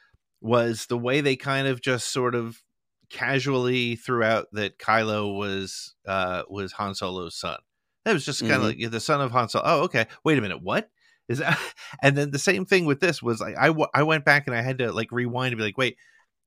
was 0.42 0.86
the 0.86 0.98
way 0.98 1.22
they 1.22 1.36
kind 1.36 1.68
of 1.68 1.82
just 1.82 2.12
sort 2.12 2.36
of 2.36 2.62
casually 3.10 3.96
threw 3.96 4.24
out 4.24 4.48
that 4.54 4.78
Kylo 4.78 5.38
was 5.38 5.96
uh 6.08 6.44
was 6.50 6.74
Han 6.74 6.94
Solo's 6.94 7.36
son. 7.36 7.60
That 8.06 8.14
was 8.14 8.26
just 8.26 8.42
kind 8.42 8.54
of 8.54 8.62
Mhm. 8.64 8.82
like 8.82 8.92
the 8.92 9.00
son 9.00 9.22
of 9.22 9.32
Han 9.32 9.50
Solo. 9.50 9.64
Oh, 9.66 9.82
okay. 9.84 10.08
Wait 10.24 10.38
a 10.38 10.42
minute. 10.42 10.62
What 10.62 10.90
is 11.30 11.38
that? 11.40 11.58
And 12.02 12.18
then 12.18 12.32
the 12.32 12.40
same 12.40 12.66
thing 12.66 12.86
with 12.86 13.00
this 13.00 13.22
was 13.22 13.40
like 13.40 13.56
I 13.58 13.68
w- 13.68 13.88
I 13.94 14.04
went 14.04 14.26
back 14.26 14.48
and 14.48 14.56
I 14.56 14.62
had 14.62 14.80
to 14.80 14.92
like 14.92 15.12
rewind 15.12 15.52
and 15.54 15.58
be 15.60 15.64
like, 15.66 15.78
wait, 15.78 15.98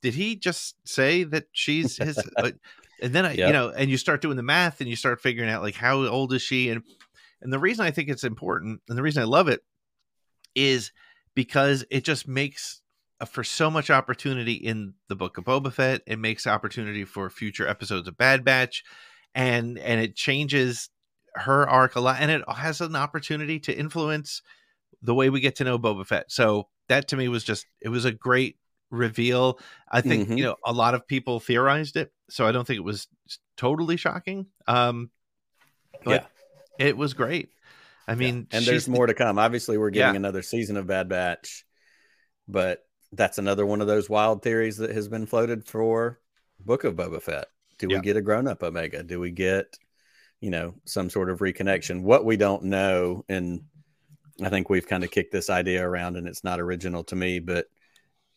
did 0.02 0.14
he 0.14 0.36
just 0.36 0.74
say 0.84 1.22
that 1.24 1.44
she's 1.52 1.96
his? 1.98 2.18
uh, 2.36 2.50
and 3.00 3.12
then 3.12 3.24
I, 3.26 3.32
you 3.34 3.52
know, 3.52 3.70
and 3.70 3.90
you 3.90 3.96
start 3.96 4.20
doing 4.20 4.36
the 4.36 4.42
math 4.42 4.80
and 4.80 4.88
you 4.90 4.96
start 4.96 5.20
figuring 5.20 5.50
out 5.50 5.62
like 5.62 5.74
how 5.76 6.05
old 6.07 6.32
is 6.32 6.42
she 6.42 6.70
and 6.70 6.82
and 7.40 7.52
the 7.52 7.59
reason 7.59 7.84
I 7.84 7.90
think 7.90 8.09
it's 8.09 8.24
important 8.24 8.80
and 8.88 8.98
the 8.98 9.02
reason 9.02 9.22
I 9.22 9.26
love 9.26 9.48
it 9.48 9.61
is 10.55 10.92
because 11.34 11.84
it 11.90 12.05
just 12.05 12.26
makes 12.28 12.80
uh, 13.20 13.24
for 13.26 13.44
so 13.44 13.70
much 13.70 13.90
opportunity 13.90 14.55
in 14.55 14.94
the 15.09 15.16
book 15.16 15.38
of 15.38 15.44
Boba 15.44 15.72
Fett. 15.72 16.02
It 16.07 16.18
makes 16.18 16.46
opportunity 16.46 17.05
for 17.05 17.28
future 17.30 17.66
episodes 17.68 18.09
of 18.09 18.16
Bad 18.16 18.44
Batch, 18.44 18.82
and 19.34 19.78
and 19.78 20.00
it 20.00 20.16
changes 20.16 20.90
her 21.37 21.68
arc 21.68 21.97
a 21.97 22.01
lot, 22.01 22.16
and 22.20 22.30
it 22.30 22.43
has 22.49 22.80
an 22.80 22.97
opportunity 22.97 23.59
to 23.61 23.76
influence 23.76 24.43
the 25.03 25.14
way 25.14 25.30
we 25.30 25.41
get 25.41 25.57
to 25.57 25.64
know 25.64 25.78
Boba 25.78 26.07
Fett. 26.07 26.30
So 26.30 26.68
that 26.89 27.09
to 27.09 27.16
me 27.16 27.28
was 27.28 27.45
just 27.45 27.66
it 27.80 27.89
was 27.89 28.05
a 28.05 28.12
great 28.12 28.57
reveal. 28.91 29.59
I 29.91 30.01
think 30.01 30.28
Mhm. 30.28 30.39
you 30.39 30.45
know 30.45 30.57
a 30.64 30.72
lot 30.72 30.95
of 30.95 31.07
people 31.07 31.41
theorized 31.41 31.97
it, 31.97 32.12
so 32.30 32.47
I 32.47 32.53
don't 32.53 32.66
think 32.66 32.78
it 32.78 32.85
was 32.85 33.09
totally 33.57 33.97
shocking. 33.97 34.47
Um, 34.66 35.11
but 36.05 36.30
it 36.78 36.97
was 36.97 37.14
great. 37.14 37.51
I 38.07 38.12
Yeah. 38.12 38.16
mean, 38.16 38.47
and 38.53 38.64
there's 38.64 38.89
more 38.89 39.07
to 39.07 39.14
come. 39.14 39.39
Obviously, 39.39 39.78
we're 39.78 39.91
getting 39.91 40.14
Yeah. 40.14 40.18
another 40.18 40.43
season 40.43 40.76
of 40.76 40.87
Bad 40.87 41.09
Batch, 41.09 41.64
but 42.47 42.87
that's 43.12 43.39
another 43.39 43.64
one 43.64 43.80
of 43.80 43.87
those 43.87 44.11
wild 44.11 44.43
theories 44.43 44.76
that 44.78 44.91
has 44.91 45.09
been 45.09 45.24
floated 45.26 45.64
for 45.64 46.20
Book 46.61 46.85
of 46.85 46.95
Boba 46.95 47.22
Fett. 47.22 47.49
Do 47.78 47.87
Yeah. 47.89 47.99
we 47.99 48.03
get 48.03 48.16
a 48.16 48.22
grown 48.22 48.47
up 48.47 48.62
Omega? 48.62 49.03
Do 49.03 49.20
we 49.20 49.30
get, 49.30 49.78
you 50.45 50.51
know, 50.51 50.74
some 50.84 51.09
sort 51.09 51.30
of 51.30 51.38
mm-hmm. 51.38 51.45
reconnection? 51.62 52.03
What 52.03 52.26
we 52.26 52.36
don't 52.36 52.64
know, 52.64 53.24
and 53.30 53.62
I 54.42 54.51
think 54.51 54.68
we've 54.68 54.86
kind 54.86 55.03
of 55.03 55.11
kicked 55.11 55.32
this 55.32 55.49
idea 55.49 55.82
around, 55.82 56.16
and 56.16 56.28
it's 56.28 56.45
not 56.45 56.61
original 56.61 57.03
to 57.05 57.16
me, 57.16 57.38
but 57.38 57.66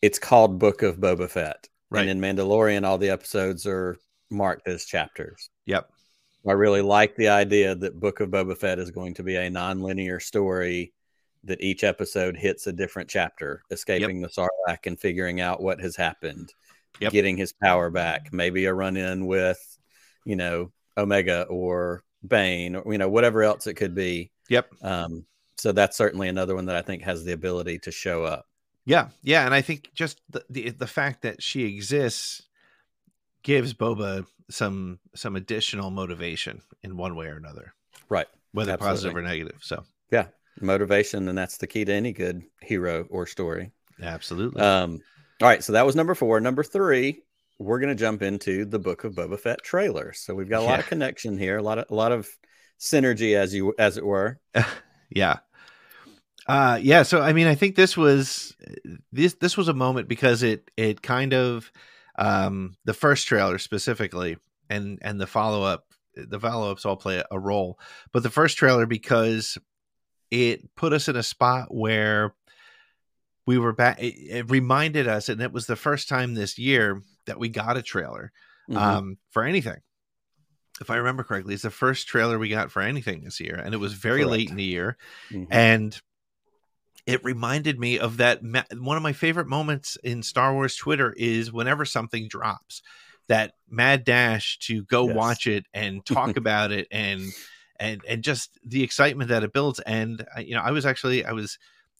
it's 0.00 0.18
called 0.18 0.58
Book 0.58 0.82
of 0.82 0.96
Boba 0.96 1.28
Fett. 1.28 1.68
Right. 1.90 2.08
And 2.08 2.24
in 2.24 2.36
Mandalorian, 2.36 2.86
all 2.86 2.96
the 2.96 3.10
episodes 3.10 3.66
are 3.66 3.98
marked 4.30 4.68
as 4.68 4.86
chapters. 4.86 5.50
Yep. 5.66 5.90
I 6.48 6.52
really 6.52 6.80
like 6.80 7.14
the 7.16 7.28
idea 7.28 7.74
that 7.74 8.00
Book 8.00 8.20
of 8.20 8.30
Boba 8.30 8.56
Fett 8.56 8.78
is 8.78 8.90
going 8.90 9.12
to 9.14 9.22
be 9.22 9.36
a 9.36 9.50
non-linear 9.50 10.18
story 10.18 10.94
that 11.44 11.60
each 11.60 11.84
episode 11.84 12.38
hits 12.38 12.66
a 12.66 12.72
different 12.72 13.10
chapter, 13.10 13.62
escaping 13.70 14.22
the 14.22 14.28
Sarlacc 14.28 14.86
and 14.86 14.98
figuring 14.98 15.42
out 15.42 15.62
what 15.62 15.78
has 15.80 15.94
happened, 15.94 16.54
Yep. 17.00 17.12
getting 17.12 17.36
his 17.36 17.52
power 17.52 17.90
back, 17.90 18.32
maybe 18.32 18.64
a 18.64 18.72
run-in 18.72 19.26
with, 19.26 19.78
you 20.24 20.36
know, 20.36 20.72
Omega 20.98 21.44
or 21.44 22.02
Bane 22.26 22.74
or 22.76 22.92
you 22.92 22.98
know 22.98 23.08
whatever 23.08 23.42
else 23.42 23.66
it 23.66 23.74
could 23.74 23.94
be. 23.94 24.32
Yep. 24.48 24.70
Um, 24.82 25.24
so 25.56 25.72
that's 25.72 25.96
certainly 25.96 26.28
another 26.28 26.54
one 26.54 26.66
that 26.66 26.76
I 26.76 26.82
think 26.82 27.02
has 27.02 27.24
the 27.24 27.32
ability 27.32 27.78
to 27.80 27.90
show 27.90 28.24
up. 28.24 28.46
Yeah, 28.84 29.08
yeah, 29.22 29.44
and 29.44 29.54
I 29.54 29.60
think 29.60 29.90
just 29.94 30.20
the 30.30 30.44
the, 30.50 30.70
the 30.70 30.86
fact 30.86 31.22
that 31.22 31.42
she 31.42 31.64
exists 31.64 32.42
gives 33.42 33.72
Boba 33.74 34.26
some 34.50 34.98
some 35.14 35.36
additional 35.36 35.90
motivation 35.90 36.62
in 36.82 36.96
one 36.96 37.14
way 37.14 37.26
or 37.26 37.36
another, 37.36 37.74
Right. 38.08 38.26
whether 38.52 38.76
positive 38.76 39.16
or 39.16 39.22
negative. 39.22 39.58
So, 39.62 39.84
yeah, 40.10 40.26
Motivation, 40.60 41.28
and 41.28 41.36
that's 41.38 41.58
the 41.58 41.66
key 41.66 41.84
to 41.84 41.92
any 41.92 42.12
good 42.12 42.42
hero 42.62 43.06
or 43.10 43.26
story. 43.26 43.70
absolutely. 44.02 44.60
Um, 44.60 45.00
all 45.40 45.48
right, 45.48 45.62
so 45.62 45.72
that 45.74 45.86
was 45.86 45.94
number 45.94 46.14
four. 46.14 46.40
Number 46.40 46.64
three, 46.64 47.22
we're 47.58 47.80
going 47.80 47.88
to 47.88 47.94
jump 48.00 48.22
into 48.22 48.64
the 48.64 48.78
Book 48.78 49.04
of 49.04 49.14
Boba 49.14 49.38
Fett 49.38 49.62
trailer. 49.62 50.12
So 50.12 50.34
we've 50.34 50.48
got 50.48 50.60
a 50.60 50.64
lot 50.64 50.74
Yeah. 50.74 50.78
of 50.80 50.86
connection 50.86 51.38
here, 51.38 51.56
a 51.58 51.62
lot 51.62 51.78
of 51.78 51.86
a 51.90 51.94
lot 51.94 52.12
of 52.12 52.28
synergy, 52.78 53.34
as 53.36 53.52
you 53.54 53.74
as 53.78 53.96
it 53.96 54.04
were. 54.06 54.38
yeah. 55.10 55.38
Uh 56.46 56.78
yeah, 56.80 57.02
so 57.02 57.20
I 57.20 57.32
mean 57.32 57.46
I 57.46 57.54
think 57.54 57.74
this 57.76 57.96
was 57.96 58.56
this 59.12 59.34
this 59.34 59.56
was 59.56 59.68
a 59.68 59.74
moment 59.74 60.08
because 60.08 60.42
it 60.42 60.70
it 60.76 61.02
kind 61.02 61.34
of 61.34 61.70
um 62.18 62.74
the 62.84 62.94
first 62.94 63.26
trailer 63.26 63.58
specifically 63.58 64.38
and 64.70 64.98
and 65.02 65.20
the 65.20 65.26
follow-up 65.26 65.84
the 66.14 66.40
follow-ups 66.40 66.84
all 66.86 66.96
play 66.96 67.22
a 67.30 67.38
role. 67.38 67.78
But 68.12 68.22
the 68.22 68.30
first 68.30 68.56
trailer 68.56 68.86
because 68.86 69.58
it 70.30 70.74
put 70.74 70.92
us 70.92 71.08
in 71.08 71.16
a 71.16 71.22
spot 71.22 71.74
where 71.74 72.34
we 73.46 73.58
were 73.58 73.72
back 73.72 74.00
it, 74.02 74.14
it 74.14 74.50
reminded 74.50 75.06
us 75.08 75.28
and 75.28 75.40
it 75.42 75.52
was 75.52 75.66
the 75.66 75.76
first 75.76 76.08
time 76.08 76.34
this 76.34 76.58
year 76.58 77.02
that 77.28 77.38
we 77.38 77.48
got 77.48 77.76
a 77.76 77.82
trailer 77.82 78.32
Mhm. 78.68 78.76
um, 78.76 79.18
for 79.30 79.44
anything. 79.44 79.80
If 80.80 80.90
I 80.90 80.96
remember 80.96 81.24
correctly, 81.24 81.54
it's 81.54 81.62
the 81.62 81.70
first 81.70 82.06
trailer 82.08 82.38
we 82.38 82.48
got 82.48 82.70
for 82.70 82.82
anything 82.82 83.22
this 83.24 83.40
year, 83.40 83.54
and 83.54 83.72
it 83.74 83.78
was 83.78 83.94
very 83.94 84.24
late 84.24 84.50
in 84.50 84.56
the 84.56 84.64
year, 84.64 84.96
Mhm. 85.30 85.46
and 85.50 86.00
it 87.06 87.24
reminded 87.24 87.78
me 87.80 87.98
of 87.98 88.18
that. 88.18 88.42
ma- 88.42 88.64
One 88.76 88.96
of 88.96 89.02
my 89.02 89.12
favorite 89.12 89.46
moments 89.48 89.96
in 90.04 90.22
Star 90.22 90.52
Wars 90.52 90.76
Twitter 90.76 91.14
is 91.16 91.50
whenever 91.52 91.84
something 91.84 92.28
drops, 92.28 92.82
that 93.28 93.54
mad 93.68 94.04
dash 94.04 94.58
to 94.60 94.84
go 94.84 95.06
Yes. 95.06 95.16
watch 95.16 95.46
it 95.46 95.66
and 95.74 96.04
talk 96.04 96.36
about 96.36 96.70
it, 96.72 96.86
and 96.90 97.32
and 97.80 98.02
and 98.08 98.22
just 98.24 98.58
the 98.64 98.82
excitement 98.82 99.28
that 99.30 99.42
it 99.44 99.52
builds. 99.52 99.80
And 99.80 100.26
you 100.38 100.54
know, 100.54 100.62
I 100.62 100.70
was 100.70 100.84
actually 100.86 101.24
I 101.24 101.32
was. 101.32 101.58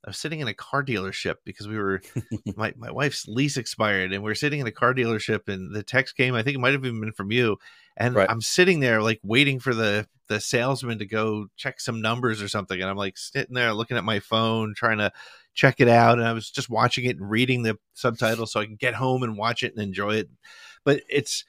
I 0.08 0.10
was 0.10 0.18
sitting 0.18 0.40
in 0.40 0.48
a 0.48 0.54
car 0.54 0.82
dealership 0.82 1.36
because 1.44 1.68
we 1.68 1.78
were 1.78 2.00
my, 2.56 2.72
my 2.76 2.90
wife's 2.90 3.28
lease 3.28 3.56
expired 3.56 4.12
and 4.12 4.22
we 4.22 4.30
are 4.30 4.34
sitting 4.34 4.60
in 4.60 4.66
a 4.66 4.72
car 4.72 4.94
dealership 4.94 5.48
and 5.48 5.74
the 5.74 5.82
text 5.82 6.16
came 6.16 6.34
i 6.34 6.42
think 6.42 6.56
it 6.56 6.60
might 6.60 6.72
have 6.72 6.84
even 6.84 7.00
been 7.00 7.12
from 7.12 7.30
you 7.30 7.58
and 7.96 8.14
Right. 8.14 8.30
i'm 8.30 8.40
sitting 8.40 8.80
there 8.80 9.02
like 9.02 9.20
waiting 9.22 9.60
for 9.60 9.74
the 9.74 10.08
the 10.28 10.40
salesman 10.40 10.98
to 10.98 11.06
go 11.06 11.46
check 11.56 11.80
some 11.80 12.00
numbers 12.00 12.40
or 12.40 12.48
something 12.48 12.80
and 12.80 12.88
i'm 12.88 12.96
like 12.96 13.18
sitting 13.18 13.54
there 13.54 13.72
looking 13.74 13.96
at 13.98 14.04
my 14.04 14.18
phone 14.18 14.74
trying 14.74 14.98
to 14.98 15.12
check 15.58 15.80
it 15.80 15.88
out, 15.88 16.18
and 16.18 16.26
I 16.26 16.32
was 16.32 16.50
just 16.50 16.70
watching 16.70 17.04
it 17.04 17.16
and 17.16 17.28
reading 17.28 17.64
the 17.64 17.76
subtitles 17.92 18.52
so 18.52 18.60
I 18.60 18.64
can 18.66 18.76
get 18.76 18.94
home 18.94 19.24
and 19.24 19.36
watch 19.36 19.64
it 19.64 19.72
and 19.72 19.82
enjoy 19.82 20.14
it. 20.14 20.30
But 20.84 21.02
it's 21.10 21.44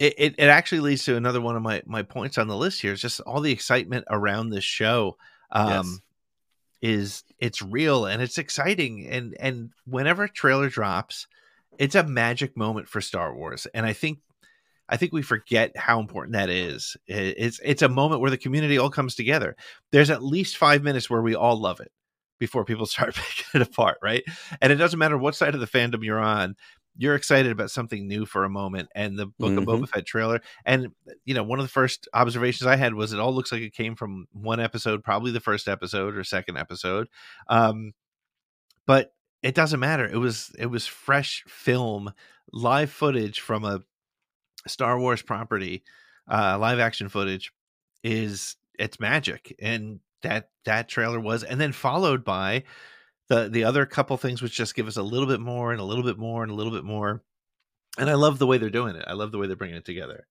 it, 0.00 0.14
it, 0.18 0.34
it 0.36 0.48
actually 0.48 0.80
leads 0.80 1.04
to 1.04 1.16
another 1.16 1.40
one 1.40 1.54
of 1.54 1.62
my 1.62 1.80
my 1.86 2.02
points 2.02 2.38
on 2.38 2.48
the 2.48 2.56
list 2.56 2.82
here 2.82 2.92
is 2.92 3.00
just 3.00 3.20
all 3.20 3.40
the 3.40 3.52
excitement 3.52 4.04
around 4.10 4.50
this 4.50 4.64
show. 4.64 5.16
Um, 5.52 5.68
yes. 5.68 6.00
Is 6.82 7.24
it's 7.38 7.60
real 7.60 8.06
and 8.06 8.22
it's 8.22 8.38
exciting 8.38 9.06
and 9.06 9.36
and 9.38 9.70
whenever 9.86 10.24
a 10.24 10.30
trailer 10.30 10.68
drops, 10.68 11.26
it's 11.78 11.94
a 11.94 12.04
magic 12.04 12.56
moment 12.56 12.88
for 12.88 13.00
Star 13.00 13.34
Wars, 13.34 13.66
and 13.74 13.84
I 13.84 13.92
think 13.92 14.20
I 14.90 14.96
think 14.96 15.12
we 15.12 15.22
forget 15.22 15.76
how 15.76 16.00
important 16.00 16.32
that 16.34 16.50
is. 16.50 16.96
It's 17.06 17.60
it's 17.62 17.82
a 17.82 17.88
moment 17.88 18.20
where 18.20 18.30
the 18.30 18.36
community 18.36 18.76
all 18.76 18.90
comes 18.90 19.14
together. 19.14 19.56
There's 19.92 20.10
at 20.10 20.24
least 20.24 20.56
five 20.56 20.82
minutes 20.82 21.08
where 21.08 21.22
we 21.22 21.36
all 21.36 21.58
love 21.58 21.80
it 21.80 21.92
before 22.40 22.64
people 22.64 22.86
start 22.86 23.14
picking 23.14 23.60
it 23.60 23.68
apart, 23.68 23.98
right? 24.02 24.24
And 24.60 24.72
it 24.72 24.76
doesn't 24.76 24.98
matter 24.98 25.16
what 25.16 25.36
side 25.36 25.54
of 25.54 25.60
the 25.60 25.66
fandom 25.66 26.02
you're 26.02 26.18
on. 26.18 26.56
You're 26.96 27.14
excited 27.14 27.52
about 27.52 27.70
something 27.70 28.06
new 28.06 28.26
for 28.26 28.44
a 28.44 28.50
moment, 28.50 28.88
and 28.94 29.18
the 29.18 29.26
Book 29.26 29.52
mm-hmm. 29.52 29.68
of 29.68 29.80
Boba 29.80 29.88
Fett 29.88 30.06
trailer. 30.06 30.40
And 30.64 30.88
you 31.24 31.34
know, 31.34 31.42
one 31.42 31.58
of 31.58 31.64
the 31.64 31.70
first 31.70 32.08
observations 32.12 32.66
I 32.66 32.76
had 32.76 32.94
was 32.94 33.12
it 33.12 33.20
all 33.20 33.34
looks 33.34 33.52
like 33.52 33.62
it 33.62 33.74
came 33.74 33.94
from 33.96 34.26
one 34.32 34.60
episode, 34.60 35.02
probably 35.04 35.32
the 35.32 35.40
first 35.40 35.68
episode 35.68 36.16
or 36.16 36.24
second 36.24 36.58
episode. 36.58 37.08
Um, 37.48 37.92
but 38.86 39.14
it 39.42 39.54
doesn't 39.54 39.80
matter. 39.80 40.06
It 40.06 40.18
was 40.18 40.52
it 40.58 40.66
was 40.66 40.86
fresh 40.86 41.44
film, 41.46 42.12
live 42.52 42.90
footage 42.90 43.40
from 43.40 43.64
a 43.64 43.80
Star 44.66 44.98
Wars 44.98 45.22
property, 45.22 45.82
uh, 46.30 46.58
live 46.58 46.78
action 46.78 47.08
footage 47.08 47.52
is 48.02 48.56
it's 48.78 49.00
magic, 49.00 49.54
and 49.60 50.00
that 50.22 50.50
that 50.64 50.88
trailer 50.88 51.20
was, 51.20 51.44
and 51.44 51.60
then 51.60 51.72
followed 51.72 52.24
by 52.24 52.64
the 53.30 53.48
the 53.48 53.64
other 53.64 53.86
couple 53.86 54.16
things, 54.18 54.42
which 54.42 54.52
just 54.52 54.74
give 54.74 54.88
us 54.88 54.98
a 54.98 55.02
little 55.02 55.28
bit 55.28 55.40
more 55.40 55.72
and 55.72 55.80
a 55.80 55.84
little 55.84 56.04
bit 56.04 56.18
more 56.18 56.42
and 56.42 56.52
a 56.52 56.54
little 56.54 56.72
bit 56.72 56.84
more. 56.84 57.22
And 57.96 58.10
I 58.10 58.14
love 58.14 58.38
the 58.38 58.46
way 58.46 58.58
they're 58.58 58.70
doing 58.70 58.96
it. 58.96 59.04
I 59.06 59.14
love 59.14 59.32
the 59.32 59.38
way 59.38 59.46
they're 59.46 59.56
bringing 59.56 59.76
it 59.76 59.84
together. 59.84 60.26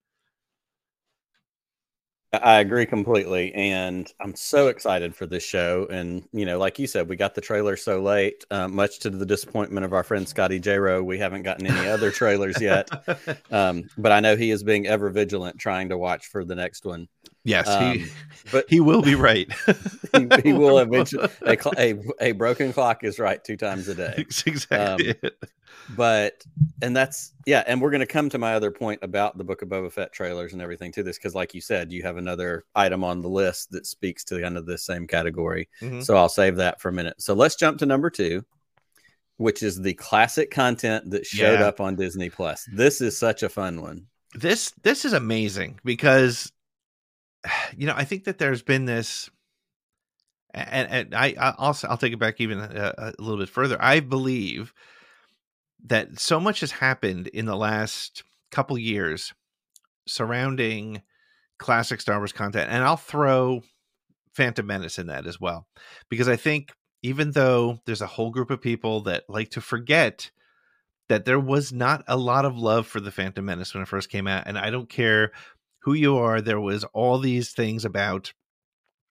I 2.32 2.60
agree 2.60 2.86
completely, 2.86 3.52
and 3.56 4.08
I'm 4.22 4.36
so 4.36 4.68
excited 4.68 5.16
for 5.16 5.26
this 5.26 5.44
show. 5.44 5.88
And 5.90 6.28
you 6.32 6.46
know, 6.46 6.60
like 6.60 6.78
you 6.78 6.86
said, 6.86 7.10
we 7.10 7.16
got 7.16 7.34
the 7.34 7.42
trailer 7.42 7.76
so 7.76 8.02
late, 8.02 8.44
uh, 8.52 8.68
much 8.68 9.00
to 9.00 9.10
the 9.10 9.26
disappointment 9.26 9.84
of 9.84 9.94
our 9.94 10.04
friend 10.04 10.28
Scotty 10.28 10.60
J. 10.60 11.00
We 11.00 11.18
haven't 11.18 11.44
gotten 11.44 11.66
any 11.66 11.88
other 11.88 12.12
trailers 12.12 12.62
yet, 12.62 12.88
um, 13.52 13.90
but 13.98 14.12
I 14.12 14.20
know 14.20 14.36
he 14.36 14.52
is 14.52 14.62
being 14.62 14.86
ever 14.86 15.10
vigilant, 15.10 15.58
trying 15.58 15.90
to 15.90 15.98
watch 15.98 16.28
for 16.28 16.46
the 16.46 16.56
next 16.56 16.86
one. 16.86 17.08
Yes, 17.50 17.68
um, 17.68 17.94
he, 17.94 18.06
but 18.52 18.66
he 18.70 18.80
will 18.80 19.02
be 19.02 19.16
right. 19.16 19.52
he, 20.16 20.28
he, 20.44 20.54
will 20.54 20.78
eventually. 20.78 21.28
A, 21.42 21.58
a, 21.78 22.00
a, 22.20 22.32
broken 22.34 22.72
clock 22.72 23.04
is 23.04 23.18
right 23.18 23.44
two 23.44 23.58
times 23.58 23.88
a 23.88 23.96
day. 23.96 24.14
exactly. 24.46 25.16
Um, 25.24 25.32
but 25.96 26.44
and 26.84 26.96
that's 26.96 27.34
yeah, 27.48 27.64
and 27.66 27.82
we're 27.82 27.90
going 27.90 28.02
to 28.02 28.06
come 28.06 28.30
to 28.30 28.38
my 28.38 28.54
other 28.54 28.70
point 28.70 29.00
about 29.02 29.38
the 29.38 29.44
Book 29.44 29.64
of 29.64 29.70
Boba 29.70 29.92
Fett 29.92 30.14
trailers 30.14 30.54
and 30.54 30.62
everything 30.62 30.92
to 30.92 31.04
this 31.04 31.18
because, 31.18 31.34
like 31.34 31.56
you 31.56 31.62
said, 31.62 31.92
you 31.92 32.04
have 32.04 32.18
another 32.18 32.64
item 32.76 33.04
on 33.04 33.22
the 33.22 33.30
list 33.30 33.72
that 33.72 33.88
speaks 33.88 34.24
to 34.26 34.36
the 34.36 34.46
end 34.46 34.58
of 34.58 34.68
this 34.68 34.84
same 34.84 35.08
category. 35.08 35.68
Mm-hmm. 35.82 36.02
So 36.02 36.16
I'll 36.16 36.30
save 36.30 36.58
that 36.58 36.80
for 36.80 36.90
a 36.90 36.94
minute. 36.94 37.20
So 37.20 37.34
let's 37.34 37.56
jump 37.56 37.80
to 37.80 37.88
number 37.88 38.12
two, 38.12 38.46
which 39.38 39.64
is 39.64 39.82
the 39.82 39.96
classic 39.96 40.52
content 40.52 41.10
that 41.10 41.26
showed 41.26 41.62
yeah. 41.62 41.66
up 41.66 41.82
on 41.82 41.96
Disney 41.96 42.30
Plus. 42.30 42.68
This 42.72 43.02
is 43.02 43.18
such 43.18 43.42
a 43.42 43.50
fun 43.50 43.82
one. 43.82 44.06
This 44.36 44.72
this 44.84 45.06
is 45.06 45.14
amazing 45.14 45.80
because 45.84 46.52
you 47.78 47.88
know, 47.88 47.94
I 47.96 48.04
think 48.04 48.26
that 48.26 48.38
there's 48.38 48.62
been 48.62 48.86
this, 48.86 49.30
and, 50.54 50.90
and 50.90 51.16
I 51.16 51.36
I'll 51.38 51.78
I'll 51.88 51.98
take 51.98 52.14
it 52.14 52.20
back 52.20 52.42
even 52.42 52.60
uh, 52.60 52.94
a, 52.98 53.04
a, 53.08 53.22
little 53.22 53.38
bit 53.38 53.50
further. 53.50 53.78
I 53.80 54.00
believe 54.00 54.74
that 55.86 56.20
so 56.20 56.40
much 56.40 56.60
has 56.62 56.72
happened 56.72 57.28
in 57.28 57.46
the 57.46 57.56
last 57.56 58.24
couple 58.52 58.78
years 58.78 59.34
surrounding 60.08 61.02
classic 61.58 62.02
Star 62.02 62.18
Wars 62.18 62.32
content, 62.32 62.70
and 62.72 62.84
I'll 62.84 62.98
throw 62.98 63.62
Phantom 64.34 64.66
Menace 64.66 65.00
in 65.00 65.08
that 65.08 65.28
as 65.28 65.40
well, 65.40 65.68
because 66.10 66.28
I 66.28 66.36
think 66.36 66.72
even 67.02 67.32
though 67.32 67.80
there's 67.86 68.02
a 68.02 68.08
whole 68.08 68.32
group 68.32 68.50
of 68.50 68.62
people 68.62 69.02
that 69.02 69.24
like 69.30 69.52
to 69.52 69.62
forget 69.62 70.32
that 71.08 71.26
there 71.26 71.40
was 71.40 71.72
not 71.72 72.04
a 72.08 72.18
lot 72.18 72.46
of 72.46 72.58
love 72.58 72.86
for 72.86 73.00
the 73.00 73.12
Phantom 73.12 73.44
Menace 73.44 73.74
when 73.74 73.84
it 73.84 73.88
first 73.88 74.10
came 74.10 74.28
out, 74.28 74.44
and 74.46 74.58
I 74.58 74.70
don't 74.70 74.90
care 74.90 75.32
who 75.80 75.94
you 75.94 76.18
are. 76.18 76.42
There 76.42 76.60
was 76.60 76.84
all 76.86 77.20
these 77.20 77.52
things 77.52 77.86
about, 77.86 78.34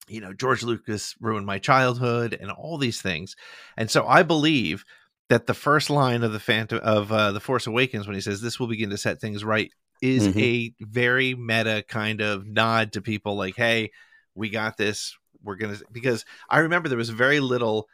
you 0.08 0.20
know, 0.20 0.32
George 0.32 0.62
Lucas 0.62 1.14
ruined 1.20 1.46
my 1.46 1.58
childhood 1.58 2.36
and 2.38 2.50
all 2.50 2.78
these 2.78 3.00
things. 3.00 3.36
And 3.76 3.90
so 3.90 4.06
I 4.06 4.22
believe 4.22 4.84
that 5.28 5.46
the 5.46 5.54
first 5.54 5.90
line 5.90 6.22
of 6.22 6.32
the 6.32 6.40
Phantom 6.40 6.80
of 6.82 7.12
uh, 7.12 7.32
the 7.32 7.40
Force 7.40 7.66
Awakens, 7.66 8.06
when 8.06 8.14
he 8.14 8.20
says 8.20 8.40
this 8.40 8.58
will 8.58 8.66
begin 8.66 8.90
to 8.90 8.98
set 8.98 9.20
things 9.20 9.44
right, 9.44 9.70
is 10.00 10.28
mm-hmm. 10.28 10.38
a 10.38 10.74
very 10.80 11.34
meta 11.34 11.84
kind 11.86 12.20
of 12.20 12.46
nod 12.46 12.92
to 12.92 13.02
people 13.02 13.36
like, 13.36 13.56
hey, 13.56 13.90
we 14.34 14.50
got 14.50 14.76
this. 14.76 15.16
We're 15.42 15.56
gonna 15.56 15.76
because 15.92 16.24
I 16.48 16.60
remember 16.60 16.88
there 16.88 16.98
was 16.98 17.10
very 17.10 17.40
little 17.40 17.88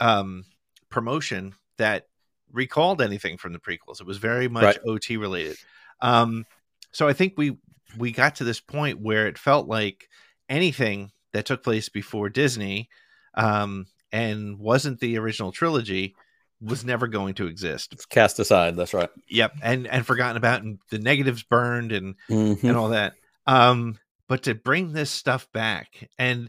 um, 0.00 0.44
promotion 0.90 1.54
that 1.76 2.06
recalled 2.52 3.02
anything 3.02 3.36
from 3.36 3.52
the 3.52 3.58
prequels. 3.58 4.00
It 4.00 4.06
was 4.06 4.18
very 4.18 4.48
much 4.48 4.64
right. 4.64 4.78
OT 4.86 5.16
related. 5.16 5.56
Um, 6.00 6.44
so 6.92 7.08
I 7.08 7.12
think 7.12 7.34
we 7.36 7.56
we 7.96 8.12
got 8.12 8.36
to 8.36 8.44
this 8.44 8.60
point 8.60 9.00
where 9.00 9.26
it 9.26 9.38
felt 9.38 9.68
like 9.68 10.08
anything 10.48 11.12
that 11.32 11.46
took 11.46 11.62
place 11.62 11.88
before 11.88 12.28
Disney 12.28 12.88
um, 13.34 13.86
and 14.12 14.58
wasn't 14.58 15.00
the 15.00 15.18
original 15.18 15.52
trilogy 15.52 16.14
was 16.60 16.84
never 16.84 17.06
going 17.06 17.34
to 17.34 17.46
exist. 17.46 17.92
It's 17.92 18.06
cast 18.06 18.38
aside. 18.38 18.76
That's 18.76 18.94
right. 18.94 19.10
Yep, 19.28 19.56
and 19.62 19.86
and 19.86 20.06
forgotten 20.06 20.36
about, 20.36 20.62
and 20.62 20.78
the 20.90 20.98
negatives 20.98 21.42
burned, 21.42 21.92
and 21.92 22.14
mm-hmm. 22.30 22.66
and 22.66 22.76
all 22.76 22.90
that. 22.90 23.14
Um, 23.46 23.98
but 24.28 24.44
to 24.44 24.54
bring 24.54 24.92
this 24.92 25.10
stuff 25.10 25.50
back, 25.52 26.08
and 26.18 26.48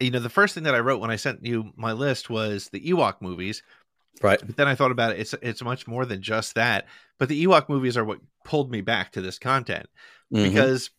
you 0.00 0.10
know, 0.10 0.18
the 0.18 0.28
first 0.28 0.54
thing 0.54 0.64
that 0.64 0.74
I 0.74 0.80
wrote 0.80 1.00
when 1.00 1.10
I 1.10 1.16
sent 1.16 1.44
you 1.44 1.72
my 1.76 1.92
list 1.92 2.28
was 2.28 2.68
the 2.70 2.80
Ewok 2.80 3.20
movies. 3.20 3.62
Right. 4.20 4.40
But 4.44 4.56
then 4.56 4.68
I 4.68 4.74
thought 4.74 4.90
about 4.90 5.12
it. 5.12 5.20
It's 5.20 5.34
it's 5.42 5.62
much 5.62 5.86
more 5.86 6.04
than 6.04 6.22
just 6.22 6.54
that. 6.56 6.86
But 7.18 7.28
the 7.28 7.44
Ewok 7.44 7.68
movies 7.68 7.96
are 7.96 8.04
what 8.04 8.18
pulled 8.44 8.70
me 8.70 8.80
back 8.80 9.12
to 9.12 9.20
this 9.20 9.38
content 9.38 9.86
mm-hmm. 10.32 10.44
because 10.44 10.90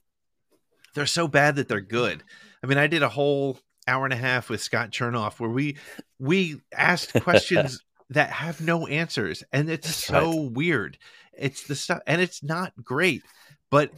they're 0.95 1.05
so 1.05 1.27
bad 1.27 1.55
that 1.55 1.67
they're 1.67 1.81
good. 1.81 2.23
I 2.63 2.67
mean, 2.67 2.77
I 2.77 2.87
did 2.87 3.03
a 3.03 3.09
whole 3.09 3.59
hour 3.87 4.05
and 4.05 4.13
a 4.13 4.17
half 4.17 4.49
with 4.49 4.61
Scott 4.61 4.91
Chernoff 4.91 5.39
where 5.39 5.49
we 5.49 5.77
we 6.19 6.61
asked 6.75 7.13
questions 7.21 7.83
that 8.09 8.29
have 8.29 8.61
no 8.61 8.87
answers, 8.87 9.43
and 9.51 9.69
it's 9.69 9.93
so 9.93 10.31
right. 10.31 10.51
weird. 10.51 10.97
It's 11.37 11.63
the 11.63 11.75
stuff, 11.75 12.01
and 12.07 12.21
it's 12.21 12.43
not 12.43 12.73
great. 12.83 13.23
But 13.69 13.91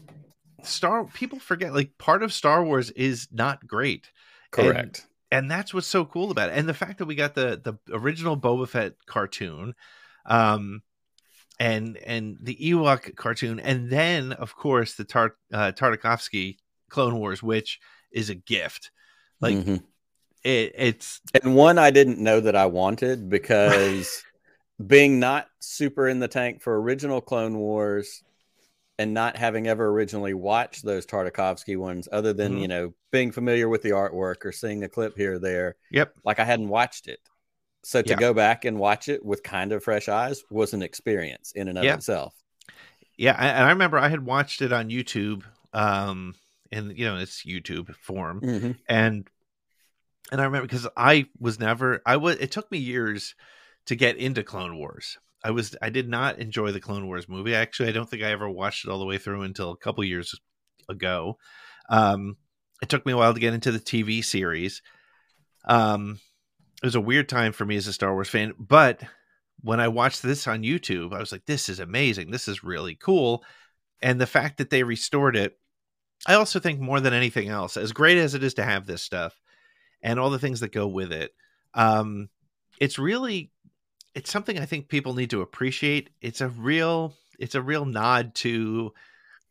Star 0.63 1.05
people 1.05 1.39
forget 1.39 1.73
like 1.73 1.97
part 1.97 2.23
of 2.23 2.33
Star 2.33 2.63
Wars 2.63 2.91
is 2.91 3.27
not 3.31 3.67
great. 3.67 4.11
Correct. 4.51 4.99
And 4.99 5.05
and 5.31 5.51
that's 5.51 5.73
what's 5.73 5.87
so 5.87 6.05
cool 6.05 6.31
about 6.31 6.49
it. 6.49 6.57
And 6.57 6.67
the 6.67 6.73
fact 6.73 6.99
that 6.99 7.05
we 7.05 7.15
got 7.15 7.35
the 7.35 7.59
the 7.61 7.95
original 7.95 8.37
Boba 8.37 8.67
Fett 8.67 8.93
cartoon, 9.05 9.75
um, 10.25 10.81
and 11.59 11.97
and 11.97 12.37
the 12.41 12.55
Ewok 12.55 13.15
cartoon, 13.15 13.59
and 13.59 13.89
then 13.89 14.33
of 14.33 14.55
course 14.55 14.95
the 14.95 15.05
Tar- 15.05 15.35
uh, 15.53 15.71
Tartakovsky 15.71 16.57
Clone 16.89 17.17
Wars, 17.17 17.41
which 17.41 17.79
is 18.11 18.29
a 18.29 18.35
gift. 18.35 18.91
Like 19.41 19.55
mm-hmm. 19.55 19.75
it, 20.43 20.73
it's 20.75 21.21
and 21.41 21.55
one 21.55 21.77
I 21.77 21.91
didn't 21.91 22.19
know 22.19 22.39
that 22.39 22.55
I 22.55 22.65
wanted 22.65 23.29
because 23.29 24.23
being 24.85 25.19
not 25.19 25.47
super 25.59 26.07
in 26.07 26.19
the 26.19 26.27
tank 26.27 26.61
for 26.61 26.79
original 26.79 27.21
Clone 27.21 27.57
Wars 27.57 28.23
and 28.97 29.13
not 29.13 29.35
having 29.35 29.67
ever 29.67 29.87
originally 29.87 30.33
watched 30.33 30.83
those 30.83 31.05
Tartakovsky 31.05 31.77
ones, 31.77 32.07
other 32.11 32.33
than 32.33 32.53
mm-hmm. 32.53 32.61
you 32.61 32.67
know 32.67 32.93
being 33.11 33.31
familiar 33.31 33.69
with 33.69 33.81
the 33.81 33.89
artwork 33.89 34.45
or 34.45 34.51
seeing 34.51 34.83
a 34.83 34.89
clip 34.89 35.17
here 35.17 35.33
or 35.33 35.39
there. 35.39 35.75
Yep. 35.91 36.13
Like 36.23 36.39
I 36.39 36.45
hadn't 36.45 36.69
watched 36.69 37.07
it, 37.07 37.19
so 37.85 38.01
to 38.01 38.09
yeah. 38.09 38.15
go 38.15 38.33
back 38.33 38.65
and 38.65 38.79
watch 38.79 39.07
it 39.09 39.23
with 39.23 39.43
kind 39.43 39.71
of 39.71 39.83
fresh 39.83 40.09
eyes 40.09 40.43
was 40.49 40.73
an 40.73 40.81
experience 40.81 41.51
in 41.51 41.67
and 41.67 41.77
of 41.77 41.83
yeah. 41.83 41.93
itself. 41.93 42.33
Yeah, 43.15 43.35
and 43.37 43.63
I 43.63 43.69
remember 43.69 43.99
I 43.99 44.09
had 44.09 44.25
watched 44.25 44.63
it 44.63 44.73
on 44.73 44.89
YouTube, 44.89 45.43
um, 45.71 46.33
in 46.71 46.93
you 46.95 47.05
know 47.05 47.17
it's 47.17 47.45
YouTube 47.45 47.95
form, 47.97 48.41
mm-hmm. 48.41 48.71
and 48.89 49.29
and 50.31 50.41
I 50.41 50.45
remember 50.45 50.67
because 50.67 50.87
I 50.97 51.27
was 51.39 51.59
never 51.59 52.01
I 52.07 52.17
was 52.17 52.37
it 52.37 52.49
took 52.49 52.71
me 52.71 52.79
years 52.79 53.35
to 53.85 53.95
get 53.95 54.17
into 54.17 54.41
Clone 54.41 54.77
Wars. 54.77 55.19
I 55.43 55.51
was 55.51 55.75
I 55.79 55.91
did 55.91 56.09
not 56.09 56.39
enjoy 56.39 56.71
the 56.71 56.81
Clone 56.81 57.05
Wars 57.05 57.29
movie. 57.29 57.53
Actually, 57.53 57.89
I 57.89 57.91
don't 57.91 58.09
think 58.09 58.23
I 58.23 58.31
ever 58.31 58.49
watched 58.49 58.85
it 58.85 58.89
all 58.89 58.99
the 58.99 59.05
way 59.05 59.19
through 59.19 59.43
until 59.43 59.69
a 59.69 59.77
couple 59.77 60.03
years 60.03 60.33
ago. 60.89 61.37
Um, 61.87 62.37
it 62.81 62.89
took 62.89 63.05
me 63.05 63.13
a 63.13 63.17
while 63.17 63.35
to 63.35 63.39
get 63.39 63.53
into 63.53 63.71
the 63.71 63.79
TV 63.79 64.25
series. 64.25 64.81
Um, 65.65 66.19
it 66.85 66.93
was 66.93 66.93
a 66.93 67.01
weird 67.01 67.27
time 67.27 67.51
for 67.51 67.65
me 67.65 67.77
as 67.77 67.87
a 67.87 67.93
Star 67.93 68.13
Wars 68.13 68.29
fan, 68.29 68.53
but 68.59 69.01
when 69.61 69.79
I 69.79 69.87
watched 69.87 70.21
this 70.21 70.47
on 70.47 70.61
YouTube, 70.61 71.15
I 71.15 71.19
was 71.19 71.31
like, 71.31 71.47
"This 71.47 71.67
is 71.67 71.79
amazing! 71.79 72.29
This 72.29 72.47
is 72.47 72.63
really 72.63 72.93
cool!" 72.93 73.43
And 74.03 74.21
the 74.21 74.27
fact 74.27 74.59
that 74.59 74.69
they 74.69 74.83
restored 74.83 75.35
it, 75.35 75.57
I 76.27 76.35
also 76.35 76.59
think 76.59 76.79
more 76.79 76.99
than 76.99 77.11
anything 77.11 77.49
else, 77.49 77.75
as 77.75 77.91
great 77.91 78.19
as 78.19 78.35
it 78.35 78.43
is 78.43 78.53
to 78.55 78.63
have 78.63 78.85
this 78.85 79.01
stuff 79.01 79.41
and 80.03 80.19
all 80.19 80.29
the 80.29 80.37
things 80.37 80.59
that 80.59 80.71
go 80.71 80.85
with 80.85 81.11
it, 81.11 81.33
um, 81.73 82.29
it's 82.79 82.99
really 82.99 83.51
it's 84.13 84.29
something 84.29 84.59
I 84.59 84.67
think 84.67 84.87
people 84.87 85.15
need 85.15 85.31
to 85.31 85.41
appreciate. 85.41 86.11
It's 86.21 86.41
a 86.41 86.49
real 86.49 87.15
it's 87.39 87.55
a 87.55 87.63
real 87.63 87.85
nod 87.85 88.35
to 88.35 88.93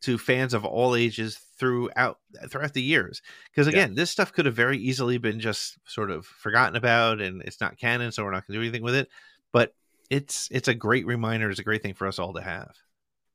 to 0.01 0.17
fans 0.17 0.53
of 0.53 0.65
all 0.65 0.95
ages 0.95 1.39
throughout 1.57 2.19
throughout 2.49 2.73
the 2.73 2.81
years. 2.81 3.21
Because 3.49 3.67
again, 3.67 3.89
yeah. 3.89 3.95
this 3.95 4.11
stuff 4.11 4.33
could 4.33 4.45
have 4.45 4.55
very 4.55 4.77
easily 4.77 5.17
been 5.17 5.39
just 5.39 5.77
sort 5.85 6.11
of 6.11 6.25
forgotten 6.25 6.75
about 6.75 7.21
and 7.21 7.41
it's 7.41 7.61
not 7.61 7.77
canon, 7.77 8.11
so 8.11 8.23
we're 8.23 8.31
not 8.31 8.45
gonna 8.47 8.59
do 8.59 8.63
anything 8.63 8.83
with 8.83 8.95
it. 8.95 9.09
But 9.51 9.73
it's 10.09 10.47
it's 10.51 10.67
a 10.67 10.73
great 10.73 11.05
reminder, 11.05 11.49
it's 11.49 11.59
a 11.59 11.63
great 11.63 11.81
thing 11.81 11.93
for 11.93 12.07
us 12.07 12.19
all 12.19 12.33
to 12.33 12.41
have. 12.41 12.75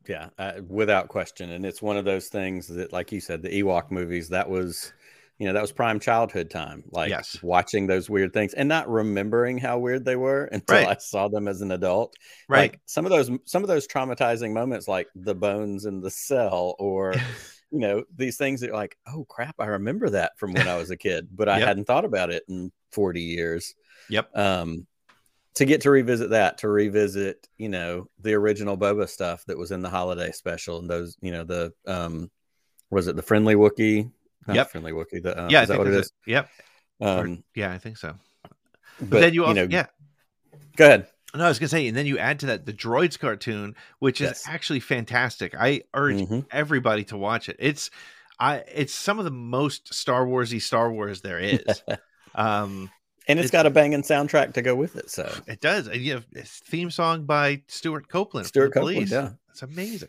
Yeah, 0.08 0.28
uh, 0.38 0.52
without 0.66 1.08
question. 1.08 1.50
And 1.50 1.64
it's 1.64 1.82
one 1.82 1.96
of 1.96 2.04
those 2.04 2.28
things 2.28 2.66
that, 2.68 2.92
like 2.92 3.12
you 3.12 3.20
said, 3.20 3.42
the 3.42 3.62
Ewok 3.62 3.90
movies, 3.90 4.30
that 4.30 4.48
was 4.48 4.92
you 5.40 5.46
know 5.46 5.54
that 5.54 5.62
was 5.62 5.72
prime 5.72 5.98
childhood 5.98 6.50
time 6.50 6.84
like 6.92 7.08
yes. 7.08 7.42
watching 7.42 7.86
those 7.86 8.10
weird 8.10 8.32
things 8.32 8.52
and 8.52 8.68
not 8.68 8.88
remembering 8.88 9.56
how 9.56 9.78
weird 9.78 10.04
they 10.04 10.14
were 10.14 10.44
until 10.52 10.76
right. 10.76 10.86
i 10.86 10.96
saw 11.00 11.26
them 11.26 11.48
as 11.48 11.62
an 11.62 11.72
adult 11.72 12.14
right 12.48 12.72
like 12.72 12.80
some 12.86 13.06
of 13.06 13.10
those 13.10 13.30
some 13.46 13.64
of 13.64 13.68
those 13.68 13.88
traumatizing 13.88 14.52
moments 14.52 14.86
like 14.86 15.08
the 15.16 15.34
bones 15.34 15.86
in 15.86 16.00
the 16.00 16.10
cell 16.10 16.76
or 16.78 17.14
you 17.72 17.80
know 17.80 18.04
these 18.14 18.36
things 18.36 18.60
that 18.60 18.70
are 18.70 18.76
like 18.76 18.96
oh 19.08 19.24
crap 19.24 19.54
i 19.58 19.66
remember 19.66 20.10
that 20.10 20.38
from 20.38 20.52
when 20.52 20.68
i 20.68 20.76
was 20.76 20.90
a 20.90 20.96
kid 20.96 21.26
but 21.34 21.48
i 21.48 21.58
yep. 21.58 21.68
hadn't 21.68 21.86
thought 21.86 22.04
about 22.04 22.30
it 22.30 22.44
in 22.48 22.70
40 22.92 23.22
years 23.22 23.74
yep 24.08 24.28
um 24.36 24.86
to 25.54 25.64
get 25.64 25.80
to 25.80 25.90
revisit 25.90 26.30
that 26.30 26.58
to 26.58 26.68
revisit 26.68 27.48
you 27.56 27.68
know 27.68 28.08
the 28.20 28.34
original 28.34 28.76
boba 28.76 29.08
stuff 29.08 29.44
that 29.46 29.58
was 29.58 29.70
in 29.70 29.80
the 29.80 29.88
holiday 29.88 30.30
special 30.32 30.78
and 30.78 30.90
those 30.90 31.16
you 31.22 31.32
know 31.32 31.44
the 31.44 31.72
um 31.86 32.30
was 32.90 33.06
it 33.06 33.16
the 33.16 33.22
friendly 33.22 33.54
Wookie 33.54 34.10
not 34.46 34.56
yep. 34.56 34.70
friendly 34.70 34.92
Wookie. 34.92 35.22
The, 35.22 35.44
uh, 35.44 35.48
yeah, 35.50 35.62
is 35.62 35.68
that 35.68 35.78
what 35.78 35.86
it 35.86 35.94
is? 35.94 36.12
Yep. 36.26 36.48
Um, 37.00 37.18
or, 37.18 37.38
yeah, 37.54 37.72
I 37.72 37.78
think 37.78 37.96
so. 37.98 38.14
But, 38.42 39.10
but 39.10 39.20
then 39.20 39.34
you, 39.34 39.44
also, 39.44 39.62
you 39.62 39.68
know, 39.68 39.72
yeah. 39.72 39.86
Go 40.76 40.86
ahead. 40.86 41.06
No, 41.34 41.44
I 41.44 41.48
was 41.48 41.58
gonna 41.58 41.68
say, 41.68 41.86
and 41.86 41.96
then 41.96 42.06
you 42.06 42.18
add 42.18 42.40
to 42.40 42.46
that 42.46 42.66
the 42.66 42.72
Droids 42.72 43.18
cartoon, 43.18 43.76
which 44.00 44.20
yes. 44.20 44.40
is 44.40 44.46
actually 44.48 44.80
fantastic. 44.80 45.54
I 45.54 45.82
urge 45.94 46.16
mm-hmm. 46.16 46.40
everybody 46.50 47.04
to 47.04 47.16
watch 47.16 47.48
it. 47.48 47.56
It's, 47.58 47.90
I, 48.38 48.64
it's 48.74 48.92
some 48.92 49.18
of 49.18 49.24
the 49.24 49.30
most 49.30 49.94
Star 49.94 50.26
Warsy 50.26 50.60
Star 50.60 50.90
Wars 50.92 51.20
there 51.20 51.38
is. 51.38 51.82
um, 52.34 52.90
and 53.28 53.38
it's, 53.38 53.46
it's 53.46 53.52
got 53.52 53.66
a 53.66 53.70
banging 53.70 54.02
soundtrack 54.02 54.54
to 54.54 54.62
go 54.62 54.74
with 54.74 54.96
it. 54.96 55.08
So 55.08 55.32
it 55.46 55.60
does. 55.60 55.88
You 55.88 56.14
have 56.14 56.26
theme 56.34 56.90
song 56.90 57.26
by 57.26 57.62
Stewart 57.68 58.08
Copeland. 58.08 58.48
Stewart 58.48 58.72
Copeland, 58.74 59.08
yeah, 59.08 59.30
it's 59.50 59.62
amazing. 59.62 60.08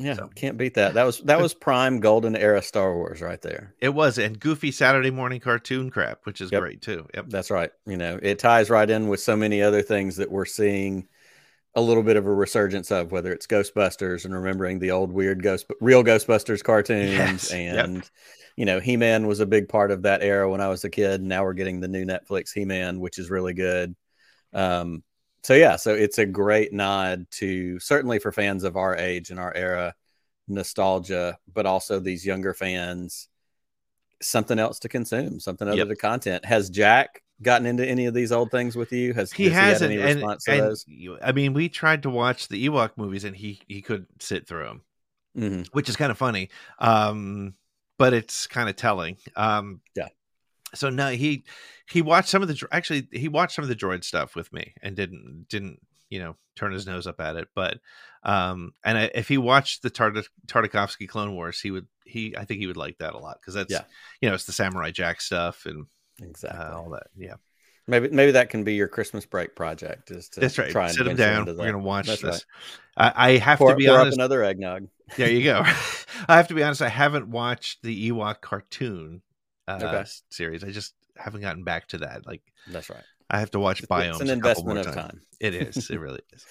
Yeah, 0.00 0.14
so. 0.14 0.30
can't 0.34 0.56
beat 0.56 0.74
that. 0.74 0.94
That 0.94 1.04
was 1.04 1.20
that 1.20 1.40
was 1.40 1.52
prime 1.52 2.00
golden 2.00 2.34
era 2.34 2.62
Star 2.62 2.94
Wars 2.94 3.20
right 3.20 3.40
there. 3.42 3.74
It 3.80 3.90
was, 3.90 4.16
and 4.16 4.40
goofy 4.40 4.72
Saturday 4.72 5.10
morning 5.10 5.40
cartoon 5.40 5.90
crap, 5.90 6.20
which 6.24 6.40
is 6.40 6.50
yep. 6.50 6.62
great 6.62 6.80
too. 6.80 7.06
Yep, 7.14 7.26
that's 7.28 7.50
right. 7.50 7.70
You 7.86 7.98
know, 7.98 8.18
it 8.22 8.38
ties 8.38 8.70
right 8.70 8.88
in 8.88 9.08
with 9.08 9.20
so 9.20 9.36
many 9.36 9.60
other 9.60 9.82
things 9.82 10.16
that 10.16 10.30
we're 10.30 10.46
seeing 10.46 11.06
a 11.74 11.82
little 11.82 12.02
bit 12.02 12.16
of 12.16 12.26
a 12.26 12.32
resurgence 12.32 12.90
of, 12.90 13.12
whether 13.12 13.30
it's 13.30 13.46
Ghostbusters 13.46 14.24
and 14.24 14.34
remembering 14.34 14.78
the 14.78 14.90
old 14.90 15.12
weird 15.12 15.42
ghost, 15.42 15.66
real 15.82 16.02
Ghostbusters 16.02 16.64
cartoons, 16.64 17.10
yes. 17.12 17.50
and 17.52 17.96
yep. 17.96 18.04
you 18.56 18.64
know, 18.64 18.80
He 18.80 18.96
Man 18.96 19.26
was 19.26 19.40
a 19.40 19.46
big 19.46 19.68
part 19.68 19.90
of 19.90 20.02
that 20.02 20.22
era 20.22 20.50
when 20.50 20.62
I 20.62 20.68
was 20.68 20.82
a 20.84 20.90
kid. 20.90 21.22
Now 21.22 21.44
we're 21.44 21.52
getting 21.52 21.78
the 21.78 21.88
new 21.88 22.06
Netflix 22.06 22.54
He 22.54 22.64
Man, 22.64 23.00
which 23.00 23.18
is 23.18 23.28
really 23.28 23.54
good. 23.54 23.94
Um, 24.54 25.02
so 25.42 25.54
yeah, 25.54 25.76
so 25.76 25.94
it's 25.94 26.18
a 26.18 26.26
great 26.26 26.72
nod 26.72 27.26
to 27.32 27.78
certainly 27.80 28.18
for 28.18 28.32
fans 28.32 28.64
of 28.64 28.76
our 28.76 28.96
age 28.96 29.30
and 29.30 29.40
our 29.40 29.54
era, 29.54 29.94
nostalgia, 30.48 31.38
but 31.52 31.66
also 31.66 31.98
these 31.98 32.26
younger 32.26 32.52
fans, 32.52 33.28
something 34.20 34.58
else 34.58 34.78
to 34.80 34.88
consume, 34.88 35.40
something 35.40 35.66
other 35.66 35.78
yep. 35.78 35.88
to 35.88 35.96
content. 35.96 36.44
Has 36.44 36.68
Jack 36.68 37.22
gotten 37.40 37.66
into 37.66 37.86
any 37.86 38.04
of 38.04 38.12
these 38.12 38.32
old 38.32 38.50
things 38.50 38.76
with 38.76 38.92
you? 38.92 39.14
Has 39.14 39.32
he 39.32 39.48
has 39.48 39.80
any 39.80 39.96
and, 39.96 40.16
response 40.16 40.46
and, 40.46 40.56
to 40.58 40.62
those? 40.62 40.84
I 41.22 41.32
mean, 41.32 41.54
we 41.54 41.68
tried 41.70 42.02
to 42.02 42.10
watch 42.10 42.48
the 42.48 42.68
Ewok 42.68 42.90
movies 42.96 43.24
and 43.24 43.34
he 43.34 43.60
he 43.66 43.80
couldn't 43.80 44.22
sit 44.22 44.46
through 44.46 44.64
them, 44.64 44.82
mm-hmm. 45.38 45.62
which 45.72 45.88
is 45.88 45.96
kind 45.96 46.10
of 46.10 46.18
funny. 46.18 46.50
Um, 46.78 47.54
but 47.96 48.12
it's 48.12 48.46
kind 48.46 48.68
of 48.68 48.76
telling. 48.76 49.16
Um, 49.36 49.80
yeah 49.94 50.08
so 50.74 50.90
no 50.90 51.10
he 51.10 51.44
he 51.90 52.02
watched 52.02 52.28
some 52.28 52.42
of 52.42 52.48
the 52.48 52.68
actually 52.72 53.08
he 53.12 53.28
watched 53.28 53.54
some 53.54 53.62
of 53.62 53.68
the 53.68 53.76
droid 53.76 54.04
stuff 54.04 54.34
with 54.34 54.52
me 54.52 54.74
and 54.82 54.96
didn't 54.96 55.46
didn't 55.48 55.80
you 56.08 56.18
know 56.18 56.36
turn 56.56 56.72
his 56.72 56.86
nose 56.86 57.06
up 57.06 57.20
at 57.20 57.36
it 57.36 57.48
but 57.54 57.78
um 58.24 58.72
and 58.84 58.98
I, 58.98 59.10
if 59.14 59.28
he 59.28 59.38
watched 59.38 59.82
the 59.82 59.90
Tart- 59.90 60.28
tartakovsky 60.46 61.08
clone 61.08 61.34
wars 61.34 61.60
he 61.60 61.70
would 61.70 61.86
he 62.04 62.36
i 62.36 62.44
think 62.44 62.60
he 62.60 62.66
would 62.66 62.76
like 62.76 62.98
that 62.98 63.14
a 63.14 63.18
lot 63.18 63.38
because 63.40 63.54
that's 63.54 63.72
yeah. 63.72 63.84
you 64.20 64.28
know 64.28 64.34
it's 64.34 64.44
the 64.44 64.52
samurai 64.52 64.90
jack 64.90 65.20
stuff 65.20 65.64
and 65.66 65.86
exactly. 66.20 66.60
uh, 66.60 66.76
all 66.76 66.90
that 66.90 67.06
yeah. 67.16 67.34
Maybe 67.86 68.10
maybe 68.10 68.32
that 68.32 68.50
can 68.50 68.62
be 68.62 68.74
your 68.74 68.86
christmas 68.86 69.26
break 69.26 69.56
project 69.56 70.12
is 70.12 70.28
to 70.30 70.40
that's 70.40 70.58
right. 70.58 70.70
try 70.70 70.86
and 70.86 70.94
sit 70.94 71.08
him 71.08 71.16
down. 71.16 71.46
we're 71.46 71.54
gonna 71.54 71.78
watch 71.78 72.06
that's 72.06 72.22
this. 72.22 72.46
Right. 72.96 73.12
I, 73.16 73.30
I, 73.30 73.36
have 73.38 73.58
pour, 73.58 73.70
to 73.70 73.76
be 73.76 73.88
honest 73.88 74.16
another 74.16 74.44
eggnog. 74.44 74.86
There 75.16 75.28
you 75.28 75.42
go. 75.42 75.64
I 76.28 76.36
have 76.36 76.46
to 76.48 76.54
be 76.54 76.62
honest 76.62 76.82
i 76.82 76.88
haven't 76.88 77.28
watched 77.28 77.82
the 77.82 78.10
ewok 78.10 78.42
cartoon 78.42 79.22
uh, 79.70 79.86
okay. 79.86 80.04
series. 80.30 80.64
I 80.64 80.70
just 80.70 80.94
haven't 81.16 81.42
gotten 81.42 81.64
back 81.64 81.88
to 81.88 81.98
that. 81.98 82.26
Like 82.26 82.42
that's 82.68 82.90
right. 82.90 83.02
I 83.30 83.38
have 83.38 83.52
to 83.52 83.60
watch 83.60 83.82
Biomes. 83.82 84.10
It's 84.12 84.20
an 84.22 84.30
investment 84.30 84.80
of 84.80 84.86
time. 84.86 84.94
time. 84.94 85.20
It 85.38 85.54
is. 85.54 85.88
It 85.90 86.00
really 86.00 86.20
is. 86.32 86.46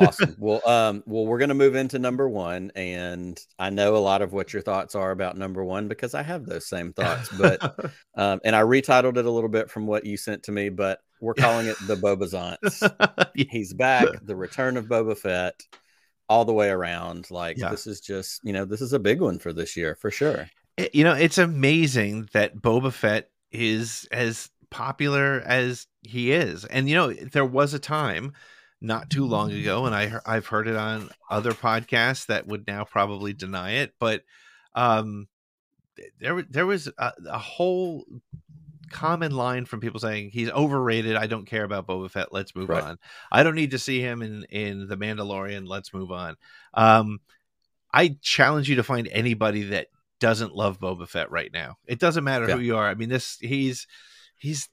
awesome. 0.00 0.34
Well, 0.38 0.68
um, 0.68 1.04
well, 1.06 1.26
we're 1.26 1.38
gonna 1.38 1.54
move 1.54 1.76
into 1.76 1.98
number 1.98 2.28
one, 2.28 2.72
and 2.74 3.38
I 3.58 3.70
know 3.70 3.96
a 3.96 3.98
lot 3.98 4.20
of 4.20 4.32
what 4.32 4.52
your 4.52 4.62
thoughts 4.62 4.96
are 4.96 5.12
about 5.12 5.38
number 5.38 5.64
one 5.64 5.86
because 5.86 6.14
I 6.14 6.22
have 6.22 6.44
those 6.44 6.66
same 6.66 6.92
thoughts. 6.92 7.28
But 7.28 7.92
um, 8.16 8.40
and 8.44 8.56
I 8.56 8.62
retitled 8.62 9.16
it 9.16 9.26
a 9.26 9.30
little 9.30 9.48
bit 9.48 9.70
from 9.70 9.86
what 9.86 10.04
you 10.04 10.16
sent 10.16 10.42
to 10.44 10.52
me, 10.52 10.70
but 10.70 11.00
we're 11.20 11.34
calling 11.34 11.68
it 11.68 11.76
the 11.86 11.94
Bobazance. 11.94 13.30
He's 13.34 13.72
back. 13.72 14.08
The 14.22 14.36
return 14.36 14.76
of 14.76 14.86
Boba 14.86 15.16
Fett. 15.16 15.62
All 16.26 16.46
the 16.46 16.54
way 16.54 16.70
around. 16.70 17.30
Like 17.30 17.58
yeah. 17.58 17.68
this 17.68 17.86
is 17.86 18.00
just, 18.00 18.40
you 18.44 18.54
know, 18.54 18.64
this 18.64 18.80
is 18.80 18.94
a 18.94 18.98
big 18.98 19.20
one 19.20 19.38
for 19.38 19.52
this 19.52 19.76
year 19.76 19.94
for 19.94 20.10
sure 20.10 20.48
you 20.92 21.04
know, 21.04 21.14
it's 21.14 21.38
amazing 21.38 22.28
that 22.32 22.56
Boba 22.56 22.92
Fett 22.92 23.30
is 23.52 24.08
as 24.10 24.50
popular 24.70 25.42
as 25.46 25.86
he 26.02 26.32
is. 26.32 26.64
And 26.64 26.88
you 26.88 26.94
know, 26.96 27.12
there 27.12 27.44
was 27.44 27.74
a 27.74 27.78
time 27.78 28.32
not 28.80 29.08
too 29.08 29.24
long 29.24 29.52
ago, 29.52 29.86
and 29.86 29.94
I 29.94 30.20
I've 30.26 30.46
heard 30.46 30.68
it 30.68 30.76
on 30.76 31.10
other 31.30 31.52
podcasts 31.52 32.26
that 32.26 32.46
would 32.46 32.66
now 32.66 32.84
probably 32.84 33.32
deny 33.32 33.72
it, 33.72 33.94
but 33.98 34.22
um, 34.74 35.28
there 36.20 36.42
there 36.42 36.66
was 36.66 36.88
a, 36.98 37.12
a 37.28 37.38
whole 37.38 38.04
common 38.90 39.32
line 39.32 39.64
from 39.64 39.80
people 39.80 40.00
saying 40.00 40.30
he's 40.30 40.50
overrated. 40.50 41.16
I 41.16 41.26
don't 41.26 41.46
care 41.46 41.64
about 41.64 41.86
Boba 41.86 42.10
Fett. 42.10 42.32
Let's 42.32 42.54
move 42.54 42.68
right. 42.68 42.82
on. 42.82 42.98
I 43.32 43.42
don't 43.42 43.54
need 43.54 43.70
to 43.72 43.78
see 43.78 44.00
him 44.00 44.22
in 44.22 44.44
in 44.50 44.88
the 44.88 44.96
Mandalorian. 44.96 45.66
Let's 45.66 45.94
move 45.94 46.10
on. 46.10 46.36
Um, 46.74 47.20
I 47.92 48.16
challenge 48.20 48.68
you 48.68 48.76
to 48.76 48.82
find 48.82 49.08
anybody 49.08 49.62
that 49.64 49.86
doesn't 50.24 50.56
love 50.56 50.80
Boba 50.80 51.06
Fett 51.06 51.30
right 51.30 51.52
now. 51.52 51.76
It 51.86 51.98
doesn't 51.98 52.24
matter 52.24 52.48
yeah. 52.48 52.54
who 52.54 52.60
you 52.62 52.76
are. 52.78 52.88
I 52.88 52.94
mean, 52.94 53.10
this 53.10 53.36
he's 53.42 53.86
he's 54.38 54.70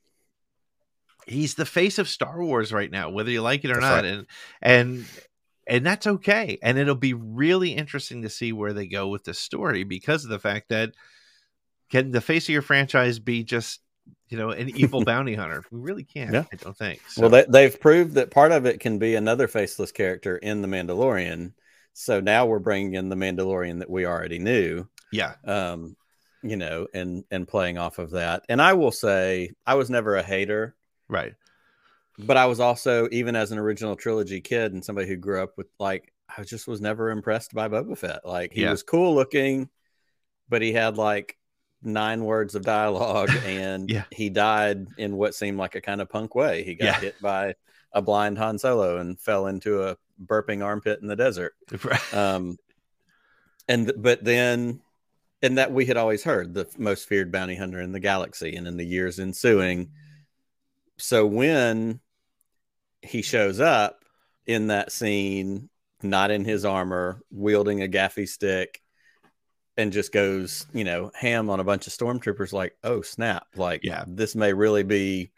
he's 1.28 1.56
the 1.56 1.66
face 1.66 2.00
of 2.00 2.08
Star 2.08 2.42
Wars 2.42 2.72
right 2.72 2.90
now, 2.90 3.10
whether 3.10 3.30
you 3.30 3.42
like 3.42 3.66
it 3.66 3.72
or 3.72 3.74
that's 3.74 3.84
not, 3.84 4.04
right. 4.06 4.06
and 4.06 4.28
and 4.62 5.06
and 5.68 5.86
that's 5.86 6.08
okay. 6.08 6.58
And 6.64 6.78
it'll 6.78 6.96
be 6.96 7.14
really 7.14 7.72
interesting 7.72 8.22
to 8.22 8.30
see 8.30 8.54
where 8.54 8.72
they 8.72 8.88
go 8.88 9.10
with 9.10 9.26
the 9.26 9.34
story 9.34 9.84
because 9.84 10.24
of 10.24 10.30
the 10.30 10.40
fact 10.40 10.70
that 10.70 10.94
can 11.90 12.12
the 12.12 12.22
face 12.22 12.46
of 12.46 12.54
your 12.54 12.62
franchise 12.62 13.20
be 13.20 13.44
just 13.44 13.82
you 14.30 14.38
know 14.38 14.52
an 14.52 14.70
evil 14.70 15.04
bounty 15.06 15.36
hunter? 15.36 15.66
We 15.70 15.82
really 15.82 16.06
can't. 16.06 16.32
Yeah. 16.34 16.46
I 16.50 16.56
don't 16.56 16.78
think. 16.78 17.02
So. 17.10 17.24
Well, 17.24 17.30
they, 17.30 17.46
they've 17.50 17.78
proved 17.78 18.14
that 18.14 18.32
part 18.32 18.54
of 18.54 18.66
it 18.66 18.80
can 18.80 19.00
be 19.00 19.16
another 19.16 19.50
faceless 19.50 19.92
character 19.92 20.38
in 20.38 20.62
the 20.62 20.70
Mandalorian. 20.70 21.56
So 21.92 22.22
now 22.22 22.46
we're 22.46 22.60
bringing 22.60 22.94
in 22.94 23.10
the 23.10 23.18
Mandalorian 23.18 23.80
that 23.80 23.90
we 23.90 24.06
already 24.06 24.40
knew. 24.40 24.88
Yeah. 25.12 25.34
Um, 25.46 25.96
you 26.44 26.56
know, 26.58 26.88
and 26.94 27.24
and 27.30 27.48
playing 27.48 27.78
off 27.78 28.00
of 28.00 28.12
that. 28.12 28.44
And 28.50 28.62
I 28.62 28.74
will 28.74 28.92
say, 28.92 29.52
I 29.66 29.76
was 29.76 29.90
never 29.90 30.16
a 30.16 30.24
hater. 30.24 30.76
Right. 31.08 31.34
But 32.18 32.38
I 32.38 32.46
was 32.46 32.60
also, 32.60 33.08
even 33.12 33.36
as 33.36 33.52
an 33.52 33.58
original 33.58 33.96
trilogy 33.96 34.42
kid 34.42 34.74
and 34.74 34.84
somebody 34.84 35.08
who 35.08 35.18
grew 35.18 35.42
up 35.42 35.58
with 35.58 35.68
like, 35.80 36.14
I 36.36 36.44
just 36.44 36.68
was 36.68 36.82
never 36.82 37.10
impressed 37.10 37.54
by 37.54 37.68
Boba 37.68 37.98
Fett. 37.98 38.26
Like 38.26 38.54
he 38.54 38.62
yeah. 38.62 38.72
was 38.72 38.84
cool 38.84 39.16
looking, 39.16 39.70
but 40.50 40.62
he 40.62 40.72
had 40.72 40.98
like 40.98 41.38
nine 41.84 42.24
words 42.24 42.56
of 42.56 42.64
dialogue 42.64 43.32
and 43.46 43.90
yeah. 43.90 44.04
he 44.12 44.30
died 44.30 44.88
in 44.98 45.16
what 45.16 45.36
seemed 45.36 45.58
like 45.58 45.76
a 45.76 45.82
kind 45.82 46.02
of 46.02 46.10
punk 46.10 46.36
way. 46.36 46.64
He 46.64 46.76
got 46.76 46.86
yeah. 46.86 47.00
hit 47.00 47.22
by 47.22 47.56
a 47.94 48.02
blind 48.02 48.38
Han 48.38 48.58
Solo 48.58 48.98
and 48.98 49.20
fell 49.20 49.48
into 49.48 49.84
a 49.84 49.98
burping 50.24 50.64
armpit 50.64 51.00
in 51.02 51.08
the 51.08 51.16
desert. 51.16 51.54
Um, 52.14 52.58
and 53.68 53.94
but 53.98 54.24
then 54.24 54.82
and 55.42 55.58
that 55.58 55.72
we 55.72 55.86
had 55.86 55.98
always 55.98 56.24
heard 56.24 56.54
the 56.54 56.68
most 56.78 57.08
feared 57.08 57.32
bounty 57.32 57.56
hunter 57.56 57.80
in 57.80 57.92
the 57.92 58.00
galaxy 58.00 58.56
and 58.56 58.68
in 58.68 58.78
the 58.78 58.86
years 58.86 59.20
ensuing 59.20 59.90
so 60.98 61.26
when 61.26 62.00
he 63.02 63.22
shows 63.22 63.60
up 63.60 64.04
in 64.46 64.68
that 64.68 64.92
scene 64.92 65.70
not 66.04 66.32
in 66.32 66.46
his 66.46 66.66
armor 66.66 67.22
wielding 67.32 67.82
a 67.84 67.88
gaffi 67.88 68.28
stick 68.28 68.82
and 69.78 69.94
just 69.94 70.12
goes 70.12 70.66
you 70.74 70.84
know 70.84 71.12
ham 71.16 71.50
on 71.50 71.60
a 71.60 71.64
bunch 71.64 71.88
of 71.88 71.94
stormtroopers 71.94 72.54
like 72.54 72.76
oh 72.84 73.02
snap 73.02 73.48
like 73.56 73.82
yeah 73.84 74.04
this 74.08 74.36
may 74.36 74.54
really 74.54 74.84
be 74.84 75.32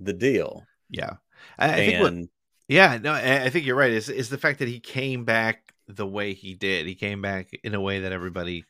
the 0.00 0.12
deal 0.12 0.64
yeah 0.90 1.14
I, 1.58 1.72
I 1.72 1.76
think 1.76 2.02
what, 2.02 2.28
yeah, 2.68 2.98
no, 3.02 3.12
I 3.12 3.48
think 3.48 3.64
you're 3.64 3.76
right. 3.76 3.90
Is 3.90 4.10
is 4.10 4.28
the 4.28 4.36
fact 4.36 4.58
that 4.58 4.68
he 4.68 4.78
came 4.78 5.24
back 5.24 5.74
the 5.86 6.06
way 6.06 6.34
he 6.34 6.54
did? 6.54 6.86
He 6.86 6.94
came 6.94 7.22
back 7.22 7.48
in 7.64 7.74
a 7.74 7.80
way 7.80 8.00
that 8.00 8.12
everybody 8.12 8.66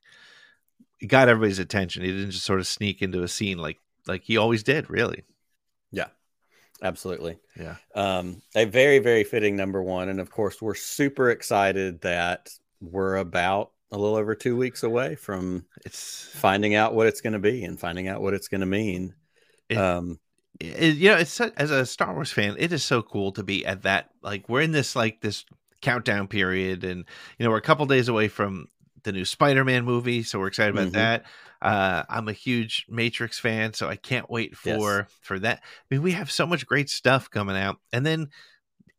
got 1.06 1.28
everybody's 1.28 1.58
attention. 1.58 2.02
He 2.02 2.10
didn't 2.10 2.32
just 2.32 2.44
sort 2.44 2.60
of 2.60 2.66
sneak 2.66 3.02
into 3.02 3.22
a 3.22 3.28
scene 3.28 3.58
like 3.58 3.78
like 4.06 4.24
he 4.24 4.36
always 4.36 4.62
did. 4.62 4.90
Really. 4.90 5.24
Yeah. 5.92 6.08
Absolutely. 6.82 7.38
Yeah. 7.58 7.76
Um, 7.94 8.40
a 8.54 8.64
very, 8.64 9.00
very 9.00 9.24
fitting 9.24 9.56
number 9.56 9.82
one. 9.82 10.08
And 10.08 10.20
of 10.20 10.30
course, 10.30 10.62
we're 10.62 10.74
super 10.74 11.30
excited 11.30 12.00
that 12.02 12.50
we're 12.80 13.16
about 13.16 13.72
a 13.90 13.98
little 13.98 14.16
over 14.16 14.34
two 14.34 14.56
weeks 14.56 14.82
away 14.82 15.14
from 15.14 15.64
it's 15.84 16.28
finding 16.34 16.74
out 16.74 16.94
what 16.94 17.06
it's 17.06 17.20
going 17.20 17.32
to 17.32 17.38
be 17.38 17.64
and 17.64 17.80
finding 17.80 18.06
out 18.06 18.20
what 18.20 18.34
it's 18.34 18.48
going 18.48 18.60
to 18.60 18.66
mean. 18.66 19.14
It, 19.68 19.76
um, 19.76 20.18
it, 20.60 20.96
you 20.96 21.10
know, 21.10 21.16
it's 21.16 21.32
so, 21.32 21.50
as 21.56 21.70
a 21.70 21.86
Star 21.86 22.14
Wars 22.14 22.30
fan, 22.30 22.56
it 22.58 22.72
is 22.72 22.84
so 22.84 23.02
cool 23.02 23.32
to 23.32 23.42
be 23.42 23.64
at 23.64 23.82
that. 23.82 24.10
Like 24.22 24.48
we're 24.48 24.60
in 24.60 24.72
this 24.72 24.94
like 24.94 25.20
this 25.20 25.44
countdown 25.80 26.28
period, 26.28 26.84
and 26.84 27.04
you 27.38 27.44
know 27.44 27.50
we're 27.50 27.58
a 27.58 27.62
couple 27.62 27.86
days 27.86 28.08
away 28.08 28.28
from 28.28 28.68
the 29.08 29.12
new 29.12 29.24
Spider-Man 29.24 29.84
movie, 29.84 30.22
so 30.22 30.38
we're 30.38 30.48
excited 30.48 30.74
about 30.74 30.88
mm-hmm. 30.88 30.96
that. 30.96 31.24
Uh, 31.62 32.04
I'm 32.08 32.28
a 32.28 32.32
huge 32.32 32.86
Matrix 32.88 33.38
fan, 33.40 33.72
so 33.72 33.88
I 33.88 33.96
can't 33.96 34.30
wait 34.30 34.54
for 34.54 34.98
yes. 34.98 35.06
for 35.22 35.38
that. 35.40 35.60
I 35.62 35.94
mean, 35.94 36.02
we 36.02 36.12
have 36.12 36.30
so 36.30 36.46
much 36.46 36.66
great 36.66 36.90
stuff 36.90 37.30
coming 37.30 37.56
out, 37.56 37.78
and 37.92 38.04
then 38.04 38.28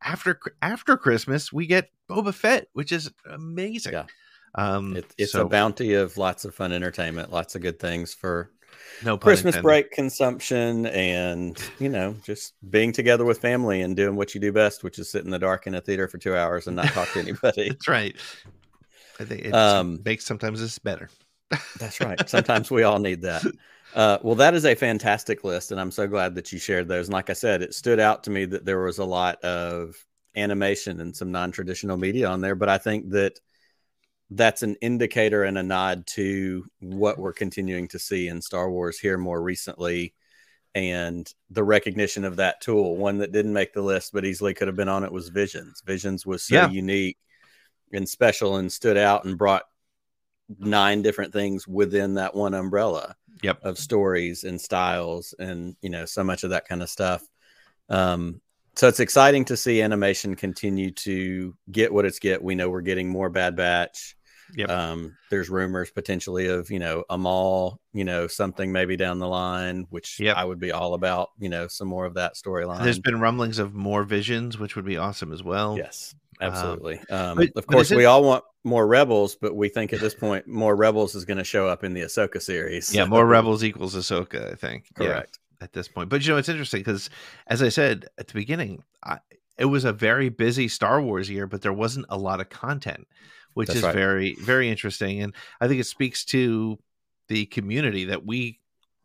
after 0.02 0.40
after 0.62 0.98
Christmas, 0.98 1.54
we 1.54 1.68
get 1.68 1.92
Boba 2.10 2.34
Fett, 2.34 2.68
which 2.74 2.92
is 2.92 3.12
amazing. 3.30 3.94
Yeah. 3.94 4.06
Um, 4.56 4.98
it, 4.98 5.06
it's 5.18 5.34
so, 5.34 5.46
a 5.46 5.50
bounty 5.50 5.94
of 5.94 6.18
lots 6.18 6.44
of 6.44 6.56
fun 6.56 6.74
entertainment, 6.74 7.32
lots 7.32 7.56
of 7.56 7.62
good 7.62 7.80
things 7.80 8.16
for 8.16 8.50
no 9.04 9.18
Christmas 9.18 9.56
intended. 9.56 9.64
break 9.64 9.92
consumption, 9.92 10.88
and 10.88 11.58
you 11.80 11.88
know, 11.88 12.16
just 12.24 12.56
being 12.70 12.92
together 12.92 13.26
with 13.26 13.40
family 13.40 13.82
and 13.82 13.96
doing 13.96 14.16
what 14.16 14.34
you 14.34 14.42
do 14.42 14.52
best, 14.52 14.84
which 14.84 15.00
is 15.00 15.10
sit 15.10 15.24
in 15.24 15.30
the 15.30 15.40
dark 15.40 15.68
in 15.68 15.76
a 15.76 15.82
theater 15.82 16.08
for 16.08 16.18
two 16.18 16.36
hours 16.36 16.68
and 16.68 16.76
not 16.76 16.88
talk 16.88 17.10
to 17.14 17.20
anybody. 17.20 17.70
That's 17.70 17.88
right. 17.88 18.16
I 19.20 19.26
think 19.26 19.46
it 19.46 19.54
um, 19.54 20.02
makes 20.06 20.26
sometimes 20.26 20.62
it's 20.62 20.80
better. 20.80 21.10
That's 21.80 22.00
right. 22.00 22.30
Sometimes 22.30 22.72
we 22.72 22.84
all 22.84 23.00
need 23.00 23.24
that. 23.24 23.44
Uh, 23.96 24.20
well, 24.22 24.36
that 24.36 24.54
is 24.54 24.66
a 24.66 24.76
fantastic 24.76 25.44
list, 25.44 25.72
and 25.72 25.82
I'm 25.82 25.92
so 25.92 26.08
glad 26.08 26.36
that 26.36 26.52
you 26.54 26.60
shared 26.60 26.88
those. 26.88 27.08
And 27.08 27.14
like 27.14 27.30
I 27.30 27.34
said, 27.34 27.64
it 27.64 27.74
stood 27.74 28.00
out 28.00 28.24
to 28.26 28.30
me 28.30 28.46
that 28.46 28.64
there 28.64 28.80
was 28.80 29.00
a 29.00 29.06
lot 29.06 29.44
of 29.44 29.96
animation 30.36 31.02
and 31.02 31.16
some 31.16 31.32
non-traditional 31.32 31.98
media 31.98 32.30
on 32.30 32.40
there. 32.40 32.56
But 32.56 32.70
I 32.70 32.78
think 32.78 33.10
that 33.10 33.40
that's 34.30 34.62
an 34.62 34.76
indicator 34.80 35.44
and 35.44 35.58
a 35.58 35.64
nod 35.64 36.06
to 36.06 36.66
what 36.80 37.18
we're 37.18 37.34
continuing 37.34 37.88
to 37.88 37.98
see 37.98 38.28
in 38.28 38.44
Star 38.44 38.70
Wars 38.70 39.00
here 39.00 39.18
more 39.18 39.42
recently, 39.42 40.14
and 40.76 41.28
the 41.50 41.64
recognition 41.64 42.26
of 42.26 42.36
that 42.36 42.62
tool. 42.62 42.96
One 42.96 43.18
that 43.18 43.32
didn't 43.32 43.54
make 43.54 43.74
the 43.74 43.82
list, 43.82 44.14
but 44.14 44.24
easily 44.24 44.54
could 44.54 44.68
have 44.68 44.78
been 44.78 44.88
on 44.88 45.04
it 45.04 45.12
was 45.12 45.30
Visions. 45.30 45.82
Visions 45.84 46.28
was 46.28 46.44
so 46.44 46.56
yeah. 46.56 46.70
unique 46.70 47.18
and 47.94 48.08
special, 48.08 48.58
and 48.58 48.72
stood 48.72 48.98
out 48.98 49.26
and 49.26 49.38
brought 49.38 49.64
nine 50.58 51.02
different 51.02 51.34
things 51.34 51.68
within 51.68 52.16
that 52.16 52.34
one 52.36 52.54
umbrella 52.54 53.16
yep. 53.44 53.60
of 53.64 53.78
stories 53.78 54.44
and 54.44 54.60
styles 54.60 55.34
and 55.38 55.76
you 55.82 55.90
know 55.90 56.06
so 56.06 56.24
much 56.24 56.44
of 56.44 56.50
that 56.50 56.68
kind 56.68 56.82
of 56.82 56.90
stuff 56.90 57.24
um, 57.90 58.42
so 58.76 58.88
it's 58.88 59.00
exciting 59.00 59.46
to 59.46 59.58
see 59.58 59.82
animation 59.82 60.36
continue 60.36 60.92
to 60.92 61.56
get 61.72 61.94
what 61.94 62.06
it's 62.06 62.20
get 62.20 62.44
we 62.44 62.56
know 62.56 62.70
we're 62.70 62.82
getting 62.82 63.10
more 63.10 63.30
bad 63.30 63.56
batch 63.56 64.16
yep. 64.56 64.70
um, 64.70 65.16
there's 65.30 65.50
rumors 65.50 65.92
potentially 65.92 66.48
of 66.48 66.72
you 66.72 66.80
know 66.80 67.04
a 67.10 67.18
Maul 67.18 67.80
you 67.94 68.04
know 68.04 68.26
something 68.28 68.72
maybe 68.72 68.98
down 68.98 69.20
the 69.20 69.28
line 69.28 69.86
which 69.90 70.20
yep. 70.20 70.36
i 70.36 70.44
would 70.44 70.60
be 70.60 70.72
all 70.72 70.96
about 70.96 71.30
you 71.40 71.50
know 71.50 71.68
some 71.68 71.88
more 71.88 72.06
of 72.06 72.16
that 72.16 72.34
storyline 72.36 72.84
there's 72.84 73.00
been 73.00 73.20
rumblings 73.20 73.60
of 73.60 73.74
more 73.74 74.04
visions 74.04 74.58
which 74.58 74.76
would 74.76 74.86
be 74.86 74.98
awesome 74.98 75.32
as 75.32 75.44
well 75.44 75.78
yes 75.78 76.16
absolutely. 76.42 77.00
Um, 77.10 77.38
but, 77.38 77.50
of 77.56 77.68
course, 77.68 77.92
we 77.92 78.06
all 78.06 78.24
want 78.24 78.44
more 78.64 78.86
rebels, 78.86 79.36
but 79.36 79.56
we 79.56 79.70
think 79.70 79.94
at 79.94 80.00
this 80.00 80.14
point 80.14 80.48
more 80.48 80.76
rebels 80.76 81.16
is 81.16 81.26
going 81.26 81.38
to 81.38 81.44
show 81.44 81.68
up 81.68 81.84
in 81.84 81.94
the 81.94 82.02
Ahsoka 82.02 82.42
series. 82.42 82.94
Yeah, 82.94 83.06
more 83.06 83.26
rebels 83.26 83.64
equals 83.64 83.96
Ahsoka. 83.96 84.52
I 84.52 84.56
think. 84.56 84.86
Correct. 84.96 85.40
Yeah, 85.42 85.66
at 85.66 85.74
this 85.74 85.90
point, 85.90 86.10
but 86.10 86.26
you 86.26 86.32
know 86.32 86.38
it's 86.38 86.50
interesting 86.50 86.80
because, 86.80 87.10
as 87.48 87.62
I 87.62 87.70
said 87.70 88.08
at 88.18 88.28
the 88.28 88.34
beginning, 88.34 88.84
I, 89.04 89.20
it 89.58 89.66
was 89.66 89.84
a 89.84 89.92
very 89.92 90.30
busy 90.30 90.70
Star 90.70 91.02
Wars 91.02 91.30
year, 91.30 91.48
but 91.48 91.62
there 91.62 91.74
wasn't 91.74 92.06
a 92.10 92.18
lot 92.18 92.40
of 92.40 92.50
content, 92.50 93.08
which 93.56 93.68
That's 93.68 93.80
is 93.80 93.84
right. 93.84 93.94
very 93.94 94.36
very 94.36 94.70
interesting, 94.70 95.22
and 95.22 95.34
I 95.60 95.68
think 95.68 95.82
it 95.82 95.86
speaks 95.86 96.24
to 96.26 96.80
the 97.28 97.46
community 97.48 98.06
that 98.06 98.26
we 98.26 98.60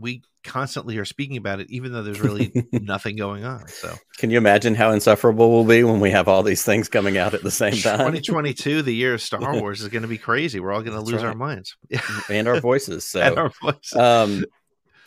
we 0.05 0.23
constantly 0.45 0.99
are 0.99 1.07
speaking 1.07 1.39
about 1.39 1.61
it, 1.61 1.71
even 1.71 1.91
though 1.91 2.03
there's 2.03 2.21
really 2.21 2.53
nothing 2.73 3.17
going 3.17 3.45
on. 3.45 3.67
So, 3.69 3.97
can 4.19 4.31
you 4.31 4.37
imagine 4.37 4.75
how 4.75 4.93
insufferable 4.93 5.51
we'll 5.51 5.65
be 5.65 5.83
when 5.83 5.99
we 5.99 6.11
have 6.11 6.29
all 6.29 6.43
these 6.43 6.63
things 6.63 6.91
coming 6.91 7.17
out 7.17 7.33
at 7.33 7.43
the 7.43 7.51
same 7.51 7.73
time? 7.73 7.99
2022, 7.99 8.83
the 8.83 8.95
year 8.95 9.15
of 9.15 9.23
Star 9.23 9.55
Wars, 9.61 9.81
is 9.81 9.89
going 9.89 10.03
to 10.03 10.09
be 10.09 10.19
crazy. 10.19 10.61
We're 10.61 10.73
all 10.73 10.83
going 10.83 10.97
to 10.97 11.03
lose 11.03 11.23
right. 11.23 11.31
our 11.31 11.35
minds 11.35 11.77
and 12.29 12.47
our 12.47 12.61
voices. 12.61 13.07
So, 13.07 13.21
and 13.21 13.39
our 13.39 13.51
voices. 13.63 13.97
Um, 13.97 14.45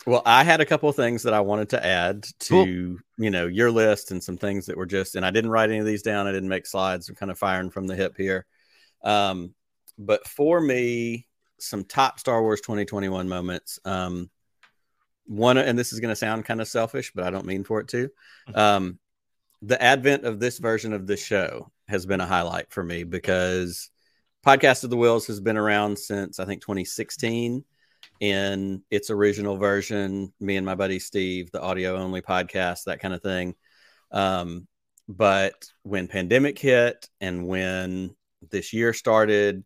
well, 0.04 0.22
I 0.26 0.42
had 0.42 0.60
a 0.60 0.66
couple 0.66 0.88
of 0.88 0.96
things 0.96 1.22
that 1.22 1.32
I 1.32 1.40
wanted 1.40 1.70
to 1.70 1.86
add 1.86 2.24
to 2.40 2.48
cool. 2.48 2.66
you 2.66 3.30
know 3.30 3.46
your 3.46 3.70
list 3.70 4.10
and 4.10 4.22
some 4.22 4.36
things 4.36 4.66
that 4.66 4.76
were 4.76 4.86
just, 4.86 5.14
and 5.14 5.24
I 5.24 5.30
didn't 5.30 5.50
write 5.50 5.70
any 5.70 5.78
of 5.78 5.86
these 5.86 6.02
down. 6.02 6.26
I 6.26 6.32
didn't 6.32 6.48
make 6.48 6.66
slides. 6.66 7.08
I'm 7.08 7.14
kind 7.14 7.30
of 7.30 7.38
firing 7.38 7.70
from 7.70 7.86
the 7.86 7.94
hip 7.94 8.16
here. 8.16 8.46
Um, 9.04 9.54
but 9.96 10.26
for 10.26 10.60
me, 10.60 11.28
some 11.60 11.84
top 11.84 12.18
Star 12.18 12.42
Wars 12.42 12.60
2021 12.62 13.28
moments. 13.28 13.78
Um, 13.84 14.28
one, 15.28 15.58
and 15.58 15.78
this 15.78 15.92
is 15.92 16.00
going 16.00 16.10
to 16.10 16.16
sound 16.16 16.44
kind 16.44 16.60
of 16.60 16.68
selfish, 16.68 17.12
but 17.14 17.24
I 17.24 17.30
don't 17.30 17.46
mean 17.46 17.64
for 17.64 17.80
it 17.80 17.88
to. 17.88 18.10
Um, 18.54 18.98
the 19.60 19.80
advent 19.82 20.24
of 20.24 20.38
this 20.38 20.58
version 20.58 20.92
of 20.92 21.06
the 21.06 21.16
show 21.16 21.70
has 21.88 22.06
been 22.06 22.20
a 22.20 22.26
highlight 22.26 22.70
for 22.70 22.82
me 22.82 23.02
because 23.02 23.90
Podcast 24.46 24.84
of 24.84 24.90
the 24.90 24.96
Whills 24.96 25.26
has 25.26 25.40
been 25.40 25.56
around 25.56 25.98
since 25.98 26.38
I 26.38 26.44
think 26.44 26.62
2016 26.62 27.64
in 28.20 28.82
its 28.90 29.10
original 29.10 29.56
version. 29.56 30.32
Me 30.40 30.56
and 30.56 30.64
my 30.64 30.74
buddy 30.74 30.98
Steve, 30.98 31.50
the 31.50 31.60
audio 31.60 31.96
only 31.96 32.22
podcast, 32.22 32.84
that 32.84 33.00
kind 33.00 33.14
of 33.14 33.22
thing. 33.22 33.54
Um, 34.12 34.66
but 35.08 35.66
when 35.82 36.08
pandemic 36.08 36.58
hit 36.58 37.08
and 37.20 37.46
when 37.46 38.14
this 38.50 38.72
year 38.72 38.92
started, 38.92 39.64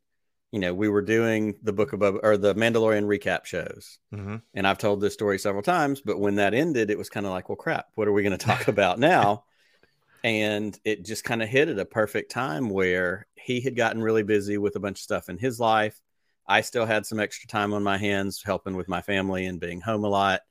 you 0.53 0.59
know, 0.59 0.74
we 0.74 0.90
were 0.90 1.03
doing 1.03 1.55
the 1.62 1.72
Book 1.72 1.94
of 1.94 2.00
Boba 2.00 2.20
or 2.22 2.36
the 2.36 2.55
Mandalorian 2.55 3.07
recap 3.07 3.46
shows. 3.46 3.98
Mm-hmm. 4.14 4.36
And 4.53 4.66
I've 4.66 4.78
told 4.78 5.00
this 5.00 5.14
story 5.14 5.38
several 5.38 5.62
times, 5.62 6.03
but 6.03 6.20
when 6.20 6.36
that 6.36 6.53
ended, 6.53 6.90
it 6.90 6.98
was 6.98 7.09
kind 7.09 7.24
of 7.24 7.32
like, 7.32 7.48
well, 7.48 7.57
crap, 7.57 7.86
what 7.94 8.07
are 8.07 8.12
we 8.12 8.22
going 8.22 8.36
to 8.36 8.46
talk 8.46 8.68
about 8.68 8.98
now? 8.98 9.44
and 10.24 10.78
it 10.84 11.07
just 11.07 11.24
kind 11.24 11.42
of 11.42 11.48
hit 11.48 11.68
at 11.68 11.78
a 11.78 11.86
perfect 11.86 12.30
time 12.30 12.68
where 12.68 13.26
he 13.34 13.62
had 13.62 13.74
gotten 13.74 14.03
really 14.03 14.22
busy 14.22 14.59
with 14.59 14.76
a 14.76 14.80
bunch 14.80 14.98
of 14.98 15.03
stuff 15.03 15.30
in 15.30 15.38
his 15.38 15.59
life. 15.59 15.98
I 16.46 16.61
still 16.61 16.84
had 16.84 17.07
some 17.07 17.18
extra 17.18 17.48
time 17.48 17.72
on 17.72 17.82
my 17.82 17.96
hands 17.96 18.42
helping 18.44 18.76
with 18.76 18.88
my 18.88 19.00
family 19.00 19.46
and 19.46 19.59
being 19.59 19.80
home 19.80 20.05
a 20.05 20.09
lot. 20.09 20.42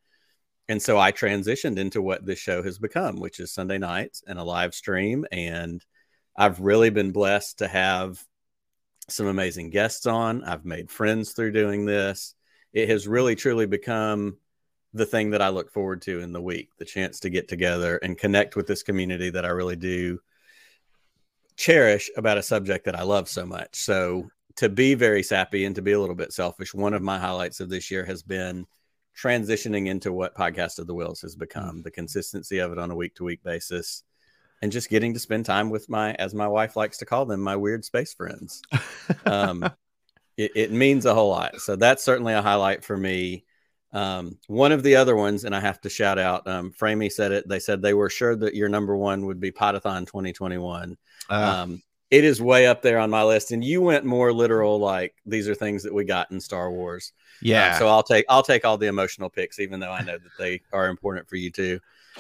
And 0.67 0.81
so 0.81 0.97
I 0.97 1.11
transitioned 1.11 1.77
into 1.77 2.01
what 2.01 2.25
this 2.25 2.39
show 2.39 2.63
has 2.63 2.79
become, 2.79 3.19
which 3.19 3.39
is 3.39 3.53
Sunday 3.53 3.77
nights 3.77 4.23
and 4.25 4.39
a 4.39 4.43
live 4.43 4.73
stream. 4.73 5.25
And 5.31 5.85
I've 6.35 6.59
really 6.59 6.89
been 6.89 7.11
blessed 7.11 7.59
to 7.59 7.67
have 7.67 8.23
some 9.07 9.27
amazing 9.27 9.69
guests 9.69 10.05
on. 10.05 10.43
I've 10.43 10.65
made 10.65 10.89
friends 10.89 11.31
through 11.31 11.51
doing 11.51 11.85
this. 11.85 12.35
It 12.73 12.89
has 12.89 13.07
really 13.07 13.35
truly 13.35 13.65
become 13.65 14.37
the 14.93 15.05
thing 15.05 15.31
that 15.31 15.41
I 15.41 15.49
look 15.49 15.71
forward 15.71 16.01
to 16.03 16.19
in 16.19 16.33
the 16.33 16.41
week 16.41 16.69
the 16.77 16.85
chance 16.85 17.21
to 17.21 17.29
get 17.29 17.47
together 17.47 17.97
and 17.97 18.17
connect 18.17 18.55
with 18.55 18.67
this 18.67 18.83
community 18.83 19.29
that 19.29 19.45
I 19.45 19.49
really 19.49 19.75
do 19.75 20.19
cherish 21.55 22.09
about 22.17 22.37
a 22.37 22.43
subject 22.43 22.85
that 22.85 22.99
I 22.99 23.03
love 23.03 23.29
so 23.29 23.45
much. 23.45 23.75
So, 23.75 24.29
to 24.57 24.67
be 24.67 24.95
very 24.95 25.23
sappy 25.23 25.63
and 25.63 25.75
to 25.75 25.81
be 25.81 25.93
a 25.93 25.99
little 25.99 26.15
bit 26.15 26.33
selfish, 26.33 26.73
one 26.73 26.93
of 26.93 27.01
my 27.01 27.17
highlights 27.17 27.61
of 27.61 27.69
this 27.69 27.89
year 27.89 28.03
has 28.03 28.21
been 28.21 28.65
transitioning 29.17 29.87
into 29.87 30.11
what 30.11 30.35
Podcast 30.35 30.77
of 30.77 30.87
the 30.87 30.93
Whills 30.93 31.21
has 31.21 31.35
become 31.35 31.79
mm. 31.79 31.83
the 31.83 31.91
consistency 31.91 32.59
of 32.59 32.71
it 32.71 32.77
on 32.77 32.91
a 32.91 32.95
week 32.95 33.15
to 33.15 33.23
week 33.23 33.41
basis 33.43 34.03
and 34.61 34.71
just 34.71 34.89
getting 34.89 35.13
to 35.13 35.19
spend 35.19 35.45
time 35.45 35.69
with 35.69 35.89
my, 35.89 36.13
as 36.13 36.33
my 36.33 36.47
wife 36.47 36.75
likes 36.75 36.97
to 36.99 37.05
call 37.05 37.25
them, 37.25 37.41
my 37.41 37.55
weird 37.55 37.83
space 37.83 38.13
friends. 38.13 38.61
Um, 39.25 39.63
it, 40.37 40.51
it, 40.55 40.71
means 40.71 41.05
a 41.05 41.13
whole 41.13 41.29
lot. 41.29 41.61
So 41.61 41.75
that's 41.75 42.03
certainly 42.03 42.33
a 42.33 42.41
highlight 42.41 42.83
for 42.83 42.95
me. 42.95 43.45
Um, 43.93 44.37
one 44.47 44.71
of 44.71 44.83
the 44.83 44.95
other 44.95 45.15
ones, 45.15 45.43
and 45.43 45.55
I 45.55 45.59
have 45.59 45.81
to 45.81 45.89
shout 45.89 46.17
out, 46.17 46.47
um, 46.47 46.71
Framey 46.71 47.11
said 47.11 47.31
it. 47.31 47.47
They 47.47 47.59
said 47.59 47.81
they 47.81 47.93
were 47.93 48.09
sure 48.09 48.35
that 48.35 48.55
your 48.55 48.69
number 48.69 48.95
one 48.95 49.25
would 49.25 49.39
be 49.39 49.51
Podathon 49.51 50.05
2021. 50.05 50.97
Uh, 51.29 51.33
um, 51.33 51.81
it 52.09 52.25
is 52.25 52.41
way 52.41 52.67
up 52.67 52.81
there 52.81 52.99
on 52.99 53.09
my 53.09 53.23
list, 53.23 53.51
and 53.51 53.63
you 53.63 53.81
went 53.81 54.05
more 54.05 54.33
literal, 54.33 54.79
like 54.79 55.15
these 55.25 55.47
are 55.47 55.55
things 55.55 55.83
that 55.83 55.93
we 55.93 56.03
got 56.03 56.29
in 56.29 56.41
Star 56.41 56.69
Wars. 56.69 57.13
Yeah. 57.41 57.73
Um, 57.73 57.79
so 57.79 57.87
I'll 57.87 58.03
take 58.03 58.25
I'll 58.27 58.43
take 58.43 58.65
all 58.65 58.77
the 58.77 58.87
emotional 58.87 59.29
picks, 59.29 59.59
even 59.59 59.79
though 59.79 59.91
I 59.91 60.01
know 60.01 60.17
that 60.17 60.37
they 60.37 60.61
are 60.73 60.89
important 60.89 61.29
for 61.29 61.37
you 61.37 61.51
too. 61.51 61.79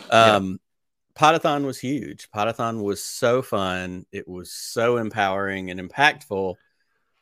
Um, 0.09 0.59
Podathon 1.15 1.65
was 1.65 1.79
huge. 1.79 2.29
Podathon 2.31 2.81
was 2.81 3.03
so 3.03 3.41
fun. 3.41 4.05
It 4.11 4.27
was 4.27 4.51
so 4.51 4.97
empowering 4.97 5.69
and 5.69 5.79
impactful 5.79 6.55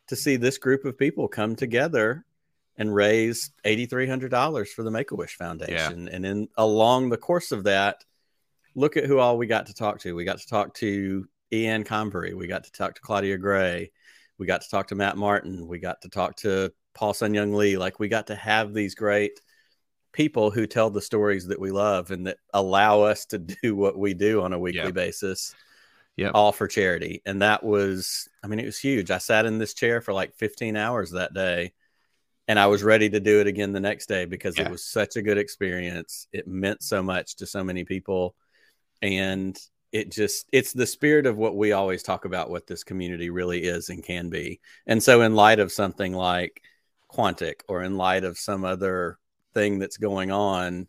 to 0.07 0.15
see 0.15 0.35
this 0.35 0.57
group 0.57 0.85
of 0.85 0.97
people 0.97 1.27
come 1.27 1.55
together 1.55 2.25
and 2.77 2.93
raise 2.93 3.51
$8,300 3.65 4.67
for 4.69 4.83
the 4.83 4.91
Make 4.91 5.11
a 5.11 5.15
Wish 5.15 5.35
Foundation. 5.35 6.07
Yeah. 6.07 6.15
And 6.15 6.25
in 6.25 6.47
along 6.55 7.09
the 7.09 7.17
course 7.17 7.51
of 7.51 7.65
that, 7.65 8.03
look 8.75 8.95
at 8.95 9.05
who 9.05 9.19
all 9.19 9.37
we 9.37 9.47
got 9.47 9.65
to 9.65 9.73
talk 9.73 9.99
to. 9.99 10.15
We 10.15 10.23
got 10.23 10.39
to 10.39 10.47
talk 10.47 10.73
to 10.75 11.27
Ian 11.51 11.83
Convery. 11.83 12.33
We 12.33 12.47
got 12.47 12.63
to 12.63 12.71
talk 12.71 12.95
to 12.95 13.01
Claudia 13.01 13.37
Gray. 13.37 13.91
We 14.37 14.45
got 14.45 14.61
to 14.61 14.69
talk 14.69 14.87
to 14.87 14.95
Matt 14.95 15.17
Martin. 15.17 15.67
We 15.67 15.79
got 15.79 16.01
to 16.03 16.09
talk 16.09 16.37
to 16.37 16.71
Paul 16.93 17.13
Sun-Hyung 17.13 17.55
Lee. 17.55 17.77
Like 17.77 17.99
we 17.99 18.07
got 18.07 18.27
to 18.27 18.35
have 18.35 18.73
these 18.73 18.95
great 18.95 19.41
people 20.19 20.51
who 20.51 20.67
tell 20.67 20.89
the 20.89 21.01
stories 21.01 21.47
that 21.47 21.61
we 21.61 21.71
love 21.71 22.11
and 22.11 22.27
that 22.27 22.35
allow 22.53 23.03
us 23.03 23.25
to 23.25 23.39
do 23.63 23.73
what 23.73 23.97
we 23.97 24.13
do 24.13 24.41
on 24.41 24.51
a 24.51 24.59
weekly 24.59 24.91
basis. 24.91 25.55
Yeah. 26.17 26.31
All 26.33 26.51
for 26.51 26.67
charity. 26.67 27.21
And 27.25 27.41
that 27.41 27.63
was, 27.63 28.27
I 28.43 28.47
mean, 28.47 28.59
it 28.59 28.65
was 28.65 28.77
huge. 28.77 29.11
I 29.11 29.19
sat 29.19 29.45
in 29.45 29.59
this 29.59 29.73
chair 29.73 30.01
for 30.01 30.13
like 30.13 30.35
15 30.35 30.75
hours 30.75 31.11
that 31.11 31.33
day 31.33 31.71
and 32.49 32.59
I 32.59 32.67
was 32.67 32.83
ready 32.83 33.09
to 33.09 33.21
do 33.21 33.39
it 33.39 33.47
again 33.47 33.71
the 33.71 33.79
next 33.79 34.07
day 34.07 34.25
because 34.25 34.57
yeah. 34.57 34.65
it 34.65 34.71
was 34.71 34.83
such 34.83 35.15
a 35.15 35.21
good 35.21 35.37
experience. 35.37 36.27
It 36.33 36.49
meant 36.49 36.83
so 36.83 37.01
much 37.01 37.37
to 37.37 37.45
so 37.45 37.63
many 37.63 37.85
people. 37.85 38.35
And 39.01 39.57
it 39.93 40.11
just 40.11 40.49
it's 40.51 40.73
the 40.73 40.85
spirit 40.85 41.27
of 41.27 41.37
what 41.37 41.55
we 41.55 41.71
always 41.71 42.03
talk 42.03 42.25
about 42.25 42.49
what 42.49 42.67
this 42.67 42.83
community 42.83 43.29
really 43.29 43.63
is 43.63 43.87
and 43.89 44.03
can 44.03 44.29
be 44.29 44.59
and 44.85 45.01
so 45.01 45.23
in 45.23 45.33
light 45.33 45.57
of 45.57 45.71
something 45.71 46.13
like 46.13 46.61
quantic 47.11 47.61
or 47.67 47.81
in 47.81 47.97
light 47.97 48.23
of 48.23 48.37
some 48.37 48.63
other 48.63 49.17
thing 49.53 49.79
that's 49.79 49.97
going 49.97 50.31
on 50.31 50.87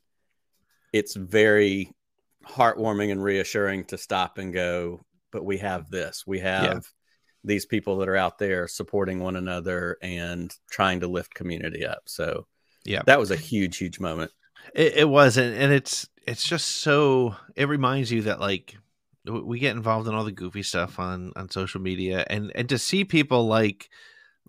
it's 0.93 1.15
very 1.15 1.95
heartwarming 2.47 3.13
and 3.13 3.23
reassuring 3.23 3.85
to 3.85 3.97
stop 3.99 4.39
and 4.39 4.53
go 4.53 5.05
but 5.31 5.45
we 5.45 5.59
have 5.59 5.91
this. 5.91 6.25
We 6.27 6.41
have 6.41 6.65
yeah. 6.65 6.81
these 7.45 7.67
people 7.67 7.99
that 7.99 8.09
are 8.09 8.17
out 8.17 8.39
there 8.39 8.69
supporting 8.69 9.21
one 9.21 9.37
another 9.37 9.97
and 10.03 10.55
trying 10.71 11.01
to 11.01 11.09
lift 11.09 11.35
community 11.35 11.87
up. 11.87 12.03
So 12.07 12.47
yeah. 12.85 13.03
that 13.07 13.19
was 13.19 13.31
a 13.31 13.37
huge 13.37 13.77
huge 13.79 14.01
moment. 14.01 14.33
It, 14.75 14.95
it 14.97 15.09
was 15.09 15.37
and, 15.37 15.55
and 15.55 15.73
it's 15.73 16.09
it's 16.27 16.45
just 16.45 16.69
so 16.69 17.37
it 17.57 17.69
reminds 17.69 18.11
you 18.11 18.23
that 18.23 18.41
like 18.41 18.77
we 19.25 19.59
get 19.59 19.77
involved 19.77 20.09
in 20.09 20.15
all 20.15 20.25
the 20.25 20.33
goofy 20.33 20.63
stuff 20.63 20.99
on 20.99 21.33
on 21.37 21.51
social 21.51 21.81
media 21.81 22.25
and 22.29 22.53
and 22.55 22.69
to 22.69 22.79
see 22.79 23.05
people 23.05 23.47
like 23.47 23.89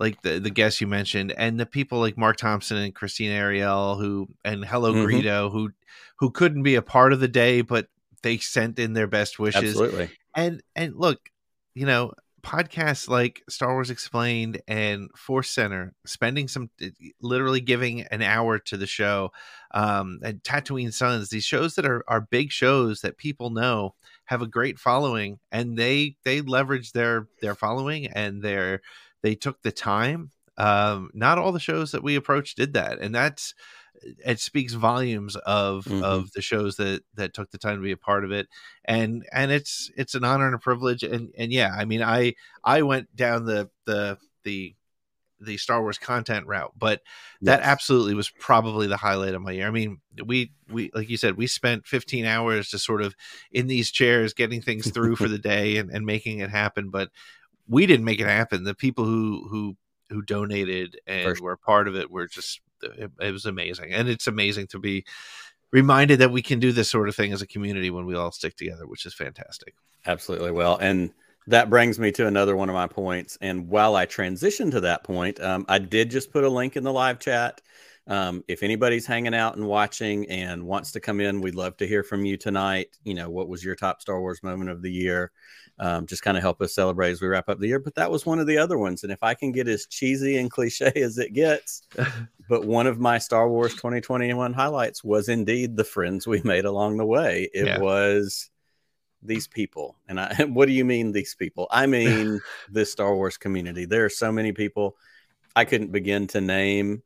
like 0.02 0.22
the 0.24 0.40
the 0.40 0.50
guests 0.50 0.82
you 0.82 0.88
mentioned 0.88 1.32
and 1.38 1.60
the 1.60 1.66
people 1.66 2.00
like 2.00 2.18
Mark 2.18 2.38
Thompson 2.38 2.78
and 2.78 2.94
Christina 2.94 3.36
Ariel 3.36 3.96
who 3.96 4.28
and 4.44 4.66
Hello 4.66 4.94
mm-hmm. 4.94 5.06
Greedo 5.06 5.52
who 5.52 5.72
who 6.18 6.32
couldn't 6.32 6.64
be 6.64 6.76
a 6.76 6.82
part 6.82 7.14
of 7.14 7.20
the 7.20 7.28
day 7.28 7.62
but 7.62 7.88
they 8.24 8.38
sent 8.38 8.80
in 8.80 8.94
their 8.94 9.08
best 9.08 9.40
wishes 9.40 9.64
Absolutely. 9.64 10.10
and 10.36 10.62
and 10.76 10.96
look 10.96 11.30
you 11.76 11.86
know 11.86 12.14
podcasts 12.42 13.08
like 13.08 13.44
Star 13.50 13.74
Wars 13.74 13.90
Explained 13.90 14.62
and 14.68 15.10
Force 15.16 15.50
Center, 15.50 15.94
spending 16.06 16.48
some 16.48 16.70
literally 17.22 17.62
giving 17.62 18.02
an 18.04 18.22
hour 18.22 18.60
to 18.60 18.78
the 18.78 18.88
show, 18.88 19.32
um, 19.74 20.20
and 20.24 20.42
Tatooine 20.44 20.94
Sons, 20.94 21.30
these 21.30 21.46
shows 21.46 21.76
that 21.76 21.86
are 21.86 22.04
are 22.08 22.22
big 22.22 22.52
shows 22.52 23.02
that 23.02 23.18
people 23.18 23.50
know 23.50 23.96
have 24.26 24.42
a 24.42 24.48
great 24.48 24.80
following, 24.80 25.40
and 25.52 25.78
they 25.78 26.16
they 26.24 26.42
leverage 26.42 26.92
their 26.92 27.28
their 27.42 27.56
following 27.56 28.08
and 28.08 28.42
their 28.42 28.82
they 29.22 29.36
took 29.36 29.62
the 29.62 29.72
time. 29.72 30.32
Um, 30.58 31.10
not 31.14 31.38
all 31.38 31.52
the 31.52 31.60
shows 31.60 31.92
that 31.92 32.04
we 32.04 32.16
approached 32.16 32.58
did 32.58 32.74
that, 32.74 33.00
and 33.00 33.16
that's 33.16 33.54
it 34.02 34.40
speaks 34.40 34.74
volumes 34.74 35.36
of 35.36 35.86
mm-hmm. 35.86 36.04
of 36.04 36.32
the 36.34 36.42
shows 36.42 36.76
that 36.78 37.04
that 37.16 37.34
took 37.34 37.52
the 37.52 37.58
time 37.58 37.76
to 37.76 37.84
be 37.84 37.92
a 37.92 37.98
part 37.98 38.24
of 38.24 38.32
it 38.32 38.48
and 38.86 39.26
and 39.32 39.52
it's 39.52 39.92
it's 39.96 40.16
an 40.16 40.24
honor 40.24 40.48
and 40.48 40.56
a 40.56 40.60
privilege 40.60 41.04
and 41.04 41.32
and 41.38 41.52
yeah 41.52 41.72
i 41.78 41.86
mean 41.86 42.02
i 42.02 42.34
i 42.64 42.82
went 42.82 43.16
down 43.16 43.46
the 43.46 43.70
the 43.86 44.18
the 44.44 44.76
the 45.42 45.58
Star 45.58 45.82
Wars 45.82 45.98
content 45.98 46.46
route, 46.48 46.72
but 46.78 47.02
yes. 47.42 47.48
that 47.48 47.62
absolutely 47.62 48.14
was 48.14 48.30
probably 48.30 48.88
the 48.88 48.98
highlight 48.98 49.34
of 49.34 49.42
my 49.42 49.52
year. 49.52 49.68
I 49.68 49.72
mean, 49.72 50.00
we 50.24 50.52
we 50.70 50.92
like 50.94 51.10
you 51.10 51.18
said, 51.18 51.36
we 51.36 51.48
spent 51.48 51.88
15 51.88 52.26
hours 52.26 52.70
just 52.70 52.86
sort 52.86 53.02
of 53.02 53.16
in 53.52 53.68
these 53.68 53.92
chairs 53.92 54.34
getting 54.34 54.62
things 54.62 54.92
through 54.92 55.16
for 55.16 55.28
the 55.28 55.40
day 55.40 55.78
and, 55.78 55.90
and 55.90 56.06
making 56.06 56.40
it 56.40 56.50
happen, 56.50 56.90
but 56.90 57.10
we 57.68 57.86
didn't 57.86 58.06
make 58.06 58.20
it 58.20 58.28
happen. 58.28 58.64
The 58.64 58.76
people 58.76 59.06
who 59.06 59.48
who 59.50 59.78
who 60.10 60.22
donated 60.22 61.00
and 61.08 61.24
First. 61.24 61.42
were 61.42 61.58
part 61.58 61.88
of 61.88 61.96
it 61.96 62.12
were 62.12 62.28
just 62.28 62.62
it, 62.84 63.12
it 63.20 63.32
was 63.32 63.46
amazing, 63.46 63.94
and 63.94 64.10
it's 64.10 64.28
amazing 64.28 64.68
to 64.68 64.80
be 64.80 65.06
reminded 65.72 66.20
that 66.20 66.32
we 66.32 66.42
can 66.42 66.60
do 66.60 66.72
this 66.72 66.90
sort 66.90 67.08
of 67.08 67.16
thing 67.16 67.32
as 67.32 67.42
a 67.42 67.48
community 67.48 67.90
when 67.90 68.06
we 68.06 68.16
all 68.16 68.32
stick 68.32 68.56
together, 68.56 68.86
which 68.86 69.06
is 69.06 69.14
fantastic. 69.14 69.74
Absolutely. 70.06 70.52
Well, 70.52 70.78
and 70.78 71.12
that 71.48 71.70
brings 71.70 71.98
me 71.98 72.12
to 72.14 72.28
another 72.28 72.56
one 72.56 72.70
of 72.70 72.76
my 72.76 72.88
points. 72.88 73.38
And 73.42 73.68
while 73.70 73.96
I 73.96 74.06
transition 74.06 74.72
to 74.72 74.82
that 74.82 75.04
point, 75.04 75.40
um, 75.42 75.66
I 75.68 75.80
did 75.80 76.12
just 76.12 76.32
put 76.32 76.44
a 76.44 76.50
link 76.50 76.76
in 76.76 76.84
the 76.84 76.94
live 76.94 77.20
chat. 77.20 77.62
Um, 78.08 78.44
if 78.48 78.64
anybody's 78.64 79.06
hanging 79.06 79.36
out 79.36 79.56
and 79.56 79.68
watching 79.68 80.30
and 80.30 80.64
wants 80.64 80.92
to 80.94 81.00
come 81.00 81.22
in, 81.22 81.40
we'd 81.40 81.56
love 81.56 81.78
to 81.78 81.88
hear 81.88 82.04
from 82.04 82.26
you 82.26 82.36
tonight. 82.36 82.98
You 83.04 83.14
know, 83.14 83.30
what 83.30 83.48
was 83.48 83.64
your 83.64 83.76
top 83.76 84.02
Star 84.02 84.20
Wars 84.20 84.42
moment 84.44 84.70
of 84.70 84.82
the 84.82 84.92
year? 84.92 85.32
um, 85.82 86.06
just 86.06 86.22
kind 86.22 86.38
of 86.38 86.44
help 86.44 86.62
us 86.62 86.76
celebrate 86.76 87.10
as 87.10 87.22
we 87.22 87.28
wrap 87.28 87.50
up 87.50 87.60
the 87.60 87.68
year. 87.68 87.80
But 87.80 87.96
that 87.96 88.12
was 88.12 88.26
one 88.26 88.40
of 88.40 88.46
the 88.46 88.60
other 88.60 88.78
ones. 88.78 89.04
And 89.04 89.12
if 89.12 89.24
I 89.24 89.34
can 89.34 89.52
get 89.52 89.68
as 89.68 89.88
cheesy 89.88 90.38
and 90.38 90.50
cliche 90.50 90.92
as 90.96 91.18
it 91.18 91.34
gets, 91.34 91.82
but 92.50 92.66
one 92.66 92.88
of 92.88 93.00
my 93.00 93.18
Star 93.18 93.50
Wars 93.50 93.74
2021 93.74 94.54
highlights 94.54 95.04
was 95.04 95.28
indeed 95.28 95.76
the 95.76 95.84
friends 95.84 96.28
we 96.28 96.42
made 96.44 96.66
along 96.66 96.98
the 96.98 97.06
way. 97.06 97.50
It 97.54 97.66
yeah. 97.66 97.80
was 97.80 98.50
these 99.24 99.48
people. 99.48 99.98
And 100.08 100.20
I, 100.20 100.34
what 100.50 100.68
do 100.68 100.74
you 100.74 100.86
mean, 100.86 101.12
these 101.12 101.34
people? 101.34 101.68
I 101.72 101.88
mean, 101.88 102.42
this 102.70 102.92
Star 102.92 103.16
Wars 103.16 103.38
community. 103.38 103.86
There 103.86 104.06
are 104.06 104.10
so 104.10 104.32
many 104.32 104.52
people. 104.52 104.98
I 105.56 105.66
couldn't 105.66 105.92
begin 105.92 106.28
to 106.28 106.42
name 106.42 107.02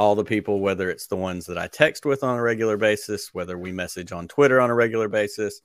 all 0.00 0.14
the 0.14 0.24
people, 0.24 0.60
whether 0.60 0.90
it's 0.90 1.06
the 1.06 1.16
ones 1.16 1.46
that 1.46 1.58
I 1.58 1.68
text 1.68 2.06
with 2.06 2.24
on 2.24 2.38
a 2.38 2.42
regular 2.42 2.76
basis, 2.76 3.34
whether 3.34 3.58
we 3.58 3.70
message 3.70 4.10
on 4.12 4.26
Twitter 4.26 4.60
on 4.60 4.70
a 4.70 4.74
regular 4.74 5.08
basis 5.08 5.60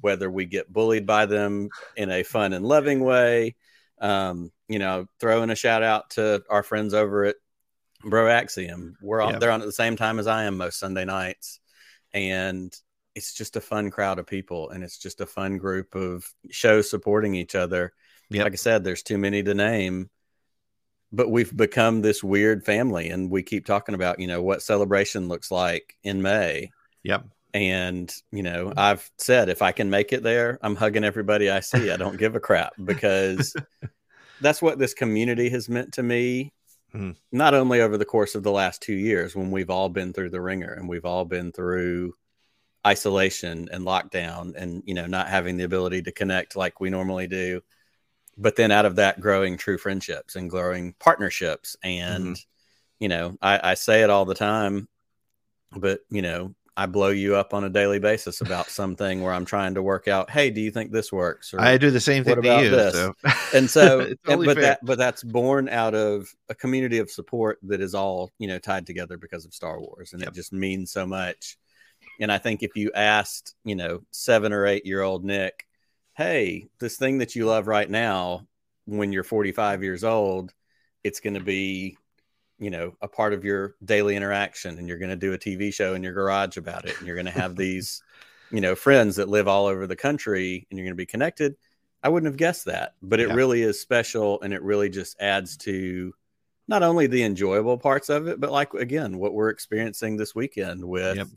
whether 0.00 0.30
we 0.30 0.46
get 0.46 0.72
bullied 0.72 1.06
by 1.06 1.26
them 1.26 1.68
in 1.96 2.10
a 2.10 2.22
fun 2.22 2.52
and 2.52 2.64
loving 2.64 3.00
way. 3.00 3.56
Um, 4.00 4.50
you 4.68 4.78
know, 4.78 5.06
throwing 5.18 5.50
a 5.50 5.54
shout 5.54 5.82
out 5.82 6.10
to 6.10 6.42
our 6.48 6.62
friends 6.62 6.94
over 6.94 7.24
at 7.26 7.36
Bro 8.02 8.28
Axiom. 8.28 8.96
We're 9.02 9.20
on, 9.20 9.34
yeah. 9.34 9.38
they're 9.38 9.50
on 9.50 9.60
at 9.60 9.66
the 9.66 9.72
same 9.72 9.96
time 9.96 10.18
as 10.18 10.26
I 10.26 10.44
am 10.44 10.56
most 10.56 10.78
Sunday 10.78 11.04
nights. 11.04 11.60
And 12.12 12.74
it's 13.14 13.34
just 13.34 13.56
a 13.56 13.60
fun 13.60 13.90
crowd 13.90 14.18
of 14.18 14.26
people 14.26 14.70
and 14.70 14.82
it's 14.82 14.98
just 14.98 15.20
a 15.20 15.26
fun 15.26 15.58
group 15.58 15.94
of 15.94 16.24
shows 16.50 16.88
supporting 16.88 17.34
each 17.34 17.54
other. 17.54 17.92
Yep. 18.30 18.44
Like 18.44 18.52
I 18.52 18.56
said, 18.56 18.84
there's 18.84 19.02
too 19.02 19.18
many 19.18 19.42
to 19.42 19.54
name, 19.54 20.08
but 21.12 21.30
we've 21.30 21.54
become 21.56 22.02
this 22.02 22.22
weird 22.22 22.64
family 22.64 23.10
and 23.10 23.30
we 23.30 23.42
keep 23.42 23.66
talking 23.66 23.94
about, 23.94 24.20
you 24.20 24.26
know, 24.26 24.42
what 24.42 24.62
celebration 24.62 25.28
looks 25.28 25.50
like 25.50 25.96
in 26.04 26.22
May. 26.22 26.70
Yep. 27.02 27.26
And, 27.52 28.14
you 28.30 28.44
know, 28.44 28.72
I've 28.76 29.10
said 29.18 29.48
if 29.48 29.60
I 29.60 29.72
can 29.72 29.90
make 29.90 30.12
it 30.12 30.22
there, 30.22 30.58
I'm 30.62 30.76
hugging 30.76 31.02
everybody 31.02 31.50
I 31.50 31.60
see. 31.60 31.90
I 31.90 31.96
don't 31.96 32.16
give 32.16 32.36
a 32.36 32.40
crap 32.40 32.74
because 32.84 33.54
that's 34.40 34.62
what 34.62 34.78
this 34.78 34.94
community 34.94 35.48
has 35.50 35.68
meant 35.68 35.94
to 35.94 36.02
me. 36.02 36.52
Mm. 36.94 37.16
Not 37.32 37.54
only 37.54 37.80
over 37.80 37.98
the 37.98 38.04
course 38.04 38.36
of 38.36 38.44
the 38.44 38.52
last 38.52 38.82
two 38.82 38.94
years 38.94 39.34
when 39.34 39.50
we've 39.50 39.70
all 39.70 39.88
been 39.88 40.12
through 40.12 40.30
the 40.30 40.40
ringer 40.40 40.72
and 40.72 40.88
we've 40.88 41.04
all 41.04 41.24
been 41.24 41.50
through 41.50 42.14
isolation 42.86 43.68
and 43.72 43.84
lockdown 43.84 44.54
and, 44.56 44.82
you 44.86 44.94
know, 44.94 45.06
not 45.06 45.28
having 45.28 45.56
the 45.56 45.64
ability 45.64 46.02
to 46.02 46.12
connect 46.12 46.54
like 46.54 46.80
we 46.80 46.88
normally 46.88 47.26
do. 47.26 47.60
But 48.40 48.56
then 48.56 48.70
out 48.70 48.86
of 48.86 48.96
that, 48.96 49.20
growing 49.20 49.58
true 49.58 49.78
friendships 49.78 50.34
and 50.34 50.48
growing 50.48 50.94
partnerships. 50.98 51.76
And, 51.84 52.24
mm-hmm. 52.24 52.42
you 52.98 53.08
know, 53.08 53.36
I, 53.42 53.72
I 53.72 53.74
say 53.74 54.02
it 54.02 54.10
all 54.10 54.24
the 54.24 54.34
time, 54.34 54.88
but, 55.76 56.00
you 56.08 56.22
know, 56.22 56.54
I 56.80 56.86
blow 56.86 57.08
you 57.08 57.36
up 57.36 57.52
on 57.52 57.64
a 57.64 57.68
daily 57.68 57.98
basis 57.98 58.40
about 58.40 58.70
something 58.70 59.20
where 59.20 59.34
I'm 59.34 59.44
trying 59.44 59.74
to 59.74 59.82
work 59.82 60.08
out. 60.08 60.30
Hey, 60.30 60.48
do 60.48 60.62
you 60.62 60.70
think 60.70 60.90
this 60.90 61.12
works? 61.12 61.52
Or, 61.52 61.60
I 61.60 61.76
do 61.76 61.90
the 61.90 62.00
same 62.00 62.24
thing 62.24 62.38
about 62.38 62.64
you, 62.64 62.70
this? 62.70 62.94
So. 62.94 63.14
And 63.54 63.68
so, 63.68 64.00
and, 64.26 64.44
but 64.44 64.56
fair. 64.56 64.62
that 64.62 64.78
but 64.82 64.96
that's 64.96 65.22
born 65.22 65.68
out 65.68 65.94
of 65.94 66.34
a 66.48 66.54
community 66.54 66.96
of 66.96 67.10
support 67.10 67.58
that 67.64 67.82
is 67.82 67.94
all 67.94 68.30
you 68.38 68.48
know 68.48 68.58
tied 68.58 68.86
together 68.86 69.18
because 69.18 69.44
of 69.44 69.52
Star 69.52 69.78
Wars, 69.78 70.14
and 70.14 70.22
yep. 70.22 70.30
it 70.30 70.34
just 70.34 70.54
means 70.54 70.90
so 70.90 71.06
much. 71.06 71.58
And 72.18 72.32
I 72.32 72.38
think 72.38 72.62
if 72.62 72.76
you 72.76 72.90
asked, 72.94 73.54
you 73.64 73.74
know, 73.74 74.00
seven 74.10 74.52
or 74.52 74.66
eight 74.66 74.86
year 74.86 75.02
old 75.02 75.22
Nick, 75.22 75.66
hey, 76.20 76.68
this 76.78 76.98
thing 76.98 77.16
that 77.16 77.34
you 77.34 77.46
love 77.46 77.66
right 77.66 77.88
now, 77.88 78.46
when 78.84 79.10
you're 79.10 79.24
45 79.24 79.82
years 79.82 80.04
old, 80.04 80.52
it's 81.02 81.18
going 81.18 81.32
to 81.32 81.40
be 81.40 81.96
you 82.58 82.68
know 82.68 82.92
a 83.00 83.08
part 83.08 83.32
of 83.32 83.42
your 83.42 83.74
daily 83.82 84.16
interaction 84.16 84.76
and 84.76 84.86
you're 84.86 84.98
going 84.98 85.08
to 85.08 85.16
do 85.16 85.32
a 85.32 85.38
tv 85.38 85.72
show 85.72 85.94
in 85.94 86.02
your 86.02 86.12
garage 86.12 86.58
about 86.58 86.84
it 86.84 86.94
and 86.98 87.06
you're 87.06 87.16
going 87.16 87.24
to 87.24 87.32
have 87.32 87.56
these 87.56 88.02
you 88.50 88.60
know 88.60 88.74
friends 88.74 89.16
that 89.16 89.30
live 89.30 89.48
all 89.48 89.64
over 89.64 89.86
the 89.86 89.96
country 89.96 90.66
and 90.68 90.78
you're 90.78 90.84
going 90.84 90.92
to 90.92 90.94
be 90.94 91.06
connected 91.06 91.56
i 92.02 92.08
wouldn't 92.10 92.30
have 92.30 92.36
guessed 92.36 92.66
that 92.66 92.96
but 93.00 93.18
it 93.18 93.28
yeah. 93.28 93.34
really 93.34 93.62
is 93.62 93.80
special 93.80 94.38
and 94.42 94.52
it 94.52 94.60
really 94.60 94.90
just 94.90 95.18
adds 95.20 95.56
to 95.56 96.12
not 96.68 96.82
only 96.82 97.06
the 97.06 97.22
enjoyable 97.22 97.78
parts 97.78 98.10
of 98.10 98.28
it 98.28 98.38
but 98.38 98.52
like 98.52 98.74
again 98.74 99.16
what 99.16 99.32
we're 99.32 99.48
experiencing 99.48 100.18
this 100.18 100.34
weekend 100.34 100.84
with 100.84 101.16
yep. 101.16 101.28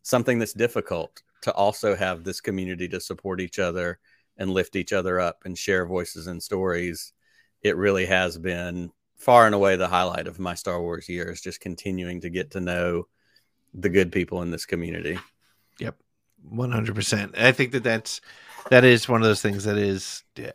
something 0.00 0.38
that's 0.38 0.54
difficult 0.54 1.20
to 1.42 1.52
also 1.52 1.94
have 1.94 2.24
this 2.24 2.40
community 2.40 2.88
to 2.88 2.98
support 2.98 3.42
each 3.42 3.58
other 3.58 3.98
and 4.36 4.50
lift 4.50 4.76
each 4.76 4.92
other 4.92 5.20
up 5.20 5.42
and 5.44 5.56
share 5.56 5.86
voices 5.86 6.26
and 6.26 6.42
stories 6.42 7.12
it 7.62 7.76
really 7.76 8.06
has 8.06 8.38
been 8.38 8.90
far 9.16 9.46
and 9.46 9.54
away 9.54 9.76
the 9.76 9.88
highlight 9.88 10.26
of 10.26 10.38
my 10.38 10.54
Star 10.54 10.80
Wars 10.80 11.08
year 11.08 11.30
is 11.30 11.40
just 11.40 11.60
continuing 11.60 12.20
to 12.20 12.30
get 12.30 12.50
to 12.52 12.60
know 12.60 13.06
the 13.72 13.88
good 13.88 14.10
people 14.12 14.42
in 14.42 14.50
this 14.50 14.66
community. 14.66 15.18
Yep. 15.78 15.96
One 16.48 16.72
hundred 16.72 16.96
percent. 16.96 17.38
I 17.38 17.52
think 17.52 17.72
that 17.72 17.84
that's 17.84 18.20
that 18.70 18.84
is 18.84 19.08
one 19.08 19.22
of 19.22 19.28
those 19.28 19.40
things 19.40 19.64
that 19.64 19.78
is 19.78 20.24
uh, 20.38 20.50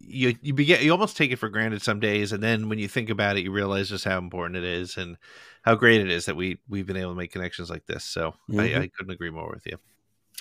you 0.00 0.34
you 0.42 0.54
begin 0.54 0.82
you 0.82 0.90
almost 0.90 1.16
take 1.16 1.30
it 1.30 1.38
for 1.38 1.48
granted 1.48 1.82
some 1.82 2.00
days, 2.00 2.32
and 2.32 2.42
then 2.42 2.68
when 2.68 2.80
you 2.80 2.88
think 2.88 3.10
about 3.10 3.36
it, 3.36 3.44
you 3.44 3.52
realize 3.52 3.88
just 3.88 4.04
how 4.04 4.18
important 4.18 4.56
it 4.56 4.64
is 4.64 4.96
and 4.96 5.16
how 5.62 5.76
great 5.76 6.00
it 6.00 6.10
is 6.10 6.26
that 6.26 6.34
we 6.34 6.58
we've 6.68 6.86
been 6.86 6.96
able 6.96 7.12
to 7.12 7.16
make 7.16 7.30
connections 7.30 7.70
like 7.70 7.86
this. 7.86 8.02
So 8.02 8.34
mm-hmm. 8.50 8.58
I, 8.60 8.64
I 8.82 8.88
couldn't 8.88 9.12
agree 9.12 9.30
more 9.30 9.50
with 9.50 9.66
you. 9.66 9.78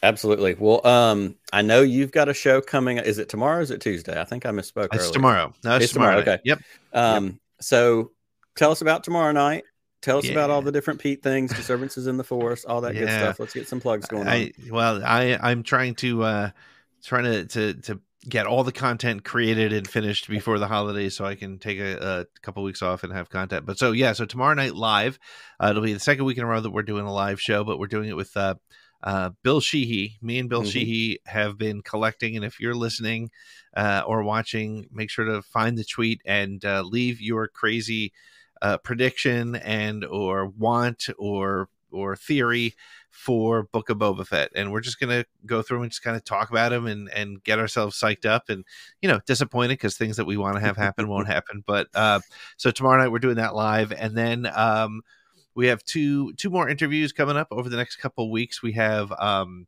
Absolutely. 0.04 0.54
Well, 0.60 0.86
um, 0.86 1.38
I 1.54 1.62
know 1.62 1.82
you've 1.82 2.12
got 2.12 2.28
a 2.28 2.34
show 2.34 2.60
coming. 2.60 2.98
Is 2.98 3.20
it 3.20 3.30
tomorrow? 3.30 3.62
is 3.62 3.72
it 3.72 3.80
Tuesday? 3.80 4.20
I 4.20 4.26
think 4.26 4.46
I 4.46 4.50
misspoke. 4.50 4.90
It's 4.92 5.06
earlier. 5.06 5.14
tomorrow. 5.14 5.54
No, 5.64 5.76
it's, 5.78 5.86
it's 5.86 5.94
tomorrow. 5.94 6.20
tomorrow. 6.20 6.36
Okay. 6.36 6.42
Yep. 6.44 6.60
Um, 6.92 7.26
yep. 7.26 7.36
so 7.62 8.12
tell 8.56 8.72
us 8.72 8.82
about 8.82 9.06
tomorrow 9.06 9.32
night. 9.32 9.64
Tell 10.02 10.18
us 10.18 10.26
yeah. 10.26 10.34
about 10.34 10.50
all 10.50 10.62
the 10.62 10.74
different 10.74 11.00
Pete 11.00 11.24
things, 11.24 11.54
disturbances 11.54 12.08
in 12.08 12.18
the 12.18 12.26
Force, 12.26 12.66
all 12.66 12.82
that 12.82 12.94
yeah. 12.94 13.00
good 13.00 13.10
stuff. 13.10 13.40
Let's 13.40 13.54
get 13.54 13.70
some 13.70 13.80
plugs 13.80 14.06
going 14.06 14.28
I, 14.28 14.44
on. 14.44 14.70
Well, 14.70 15.02
I 15.06 15.40
I'm 15.42 15.64
trying 15.64 15.96
to 15.96 16.24
uh 16.24 16.50
trying 17.02 17.24
to 17.24 17.46
to 17.46 17.74
to 17.84 18.02
get 18.28 18.46
all 18.46 18.66
the 18.66 18.74
content 18.74 19.24
created 19.24 19.72
and 19.72 19.88
finished 19.88 20.28
before 20.28 20.60
the 20.60 20.68
holidays 20.68 21.16
so 21.16 21.24
I 21.24 21.36
can 21.36 21.58
take 21.58 21.80
a, 21.80 21.98
a 22.22 22.40
couple 22.42 22.64
weeks 22.64 22.82
off 22.82 23.04
and 23.04 23.14
have 23.14 23.30
content. 23.30 23.66
But 23.66 23.80
so 23.80 23.94
yeah, 23.94 24.12
so 24.12 24.26
tomorrow 24.26 24.54
night 24.54 24.76
live, 24.76 25.18
uh, 25.62 25.68
it'll 25.70 25.82
be 25.82 25.94
the 25.94 26.00
second 26.02 26.26
week 26.26 26.38
in 26.38 26.44
a 26.44 26.48
row 26.48 26.60
that 26.60 26.72
we're 26.72 26.84
doing 26.84 27.06
a 27.06 27.14
live 27.14 27.40
show, 27.40 27.64
but 27.64 27.80
we're 27.80 27.88
doing 27.88 28.10
it 28.10 28.18
with 28.18 28.36
uh, 28.36 28.56
uh, 29.04 29.32
Bill 29.44 29.60
Sheehy. 29.60 30.18
Me 30.22 30.40
and 30.40 30.50
Bill 30.50 30.62
mm-hmm. 30.62 30.70
Sheehy 30.70 31.20
have 31.26 31.58
been 31.58 31.82
collecting, 31.82 32.36
and 32.36 32.46
if 32.46 32.60
you're 32.60 32.76
listening 32.76 33.30
uh, 33.76 34.04
or 34.08 34.24
watching, 34.24 34.88
make 34.92 35.10
sure 35.10 35.26
to 35.26 35.42
find 35.42 35.78
the 35.78 35.84
tweet 35.84 36.22
and 36.26 36.64
uh, 36.64 36.82
leave 36.82 37.22
your 37.22 37.48
crazy 37.48 38.14
uh, 38.62 38.78
prediction 38.78 39.56
and 39.58 40.06
or 40.06 40.48
want 40.48 41.10
or 41.20 41.70
or 41.92 42.16
theory 42.16 42.76
for 43.12 43.64
Book 43.64 43.90
of 43.90 43.98
Boba 43.98 44.26
Fett, 44.26 44.52
and 44.56 44.72
we're 44.72 44.82
just 44.82 45.00
gonna 45.00 45.26
go 45.46 45.62
through 45.62 45.84
and 45.84 45.92
just 45.92 46.02
kind 46.02 46.18
of 46.18 46.24
talk 46.24 46.50
about 46.50 46.74
him 46.74 46.88
and 46.88 47.10
and 47.10 47.44
get 47.44 47.60
ourselves 47.60 48.00
psyched 48.00 48.26
up 48.26 48.50
and 48.50 48.64
you 49.02 49.10
know 49.10 49.20
disappointed 49.28 49.74
because 49.74 49.98
things 49.98 50.18
that 50.18 50.26
we 50.26 50.38
want 50.38 50.56
to 50.56 50.62
have 50.62 50.78
happen 50.78 51.08
won't 51.08 51.28
happen. 51.38 51.64
But 51.68 51.88
uh, 51.94 52.22
so 52.58 52.72
tomorrow 52.72 53.02
night 53.02 53.12
we're 53.12 53.20
doing 53.20 53.36
that 53.36 53.54
live, 53.54 53.92
and 53.92 54.18
then 54.18 54.50
um, 54.56 55.02
we 55.56 55.68
have 55.68 55.84
two 55.84 56.34
two 56.34 56.50
more 56.50 56.70
interviews 56.70 57.12
coming 57.12 57.38
up 57.38 57.48
over 57.52 57.70
the 57.70 57.78
next 57.78 57.98
couple 57.98 58.32
weeks. 58.32 58.62
We 58.62 58.74
have 58.74 59.12
um, 59.14 59.68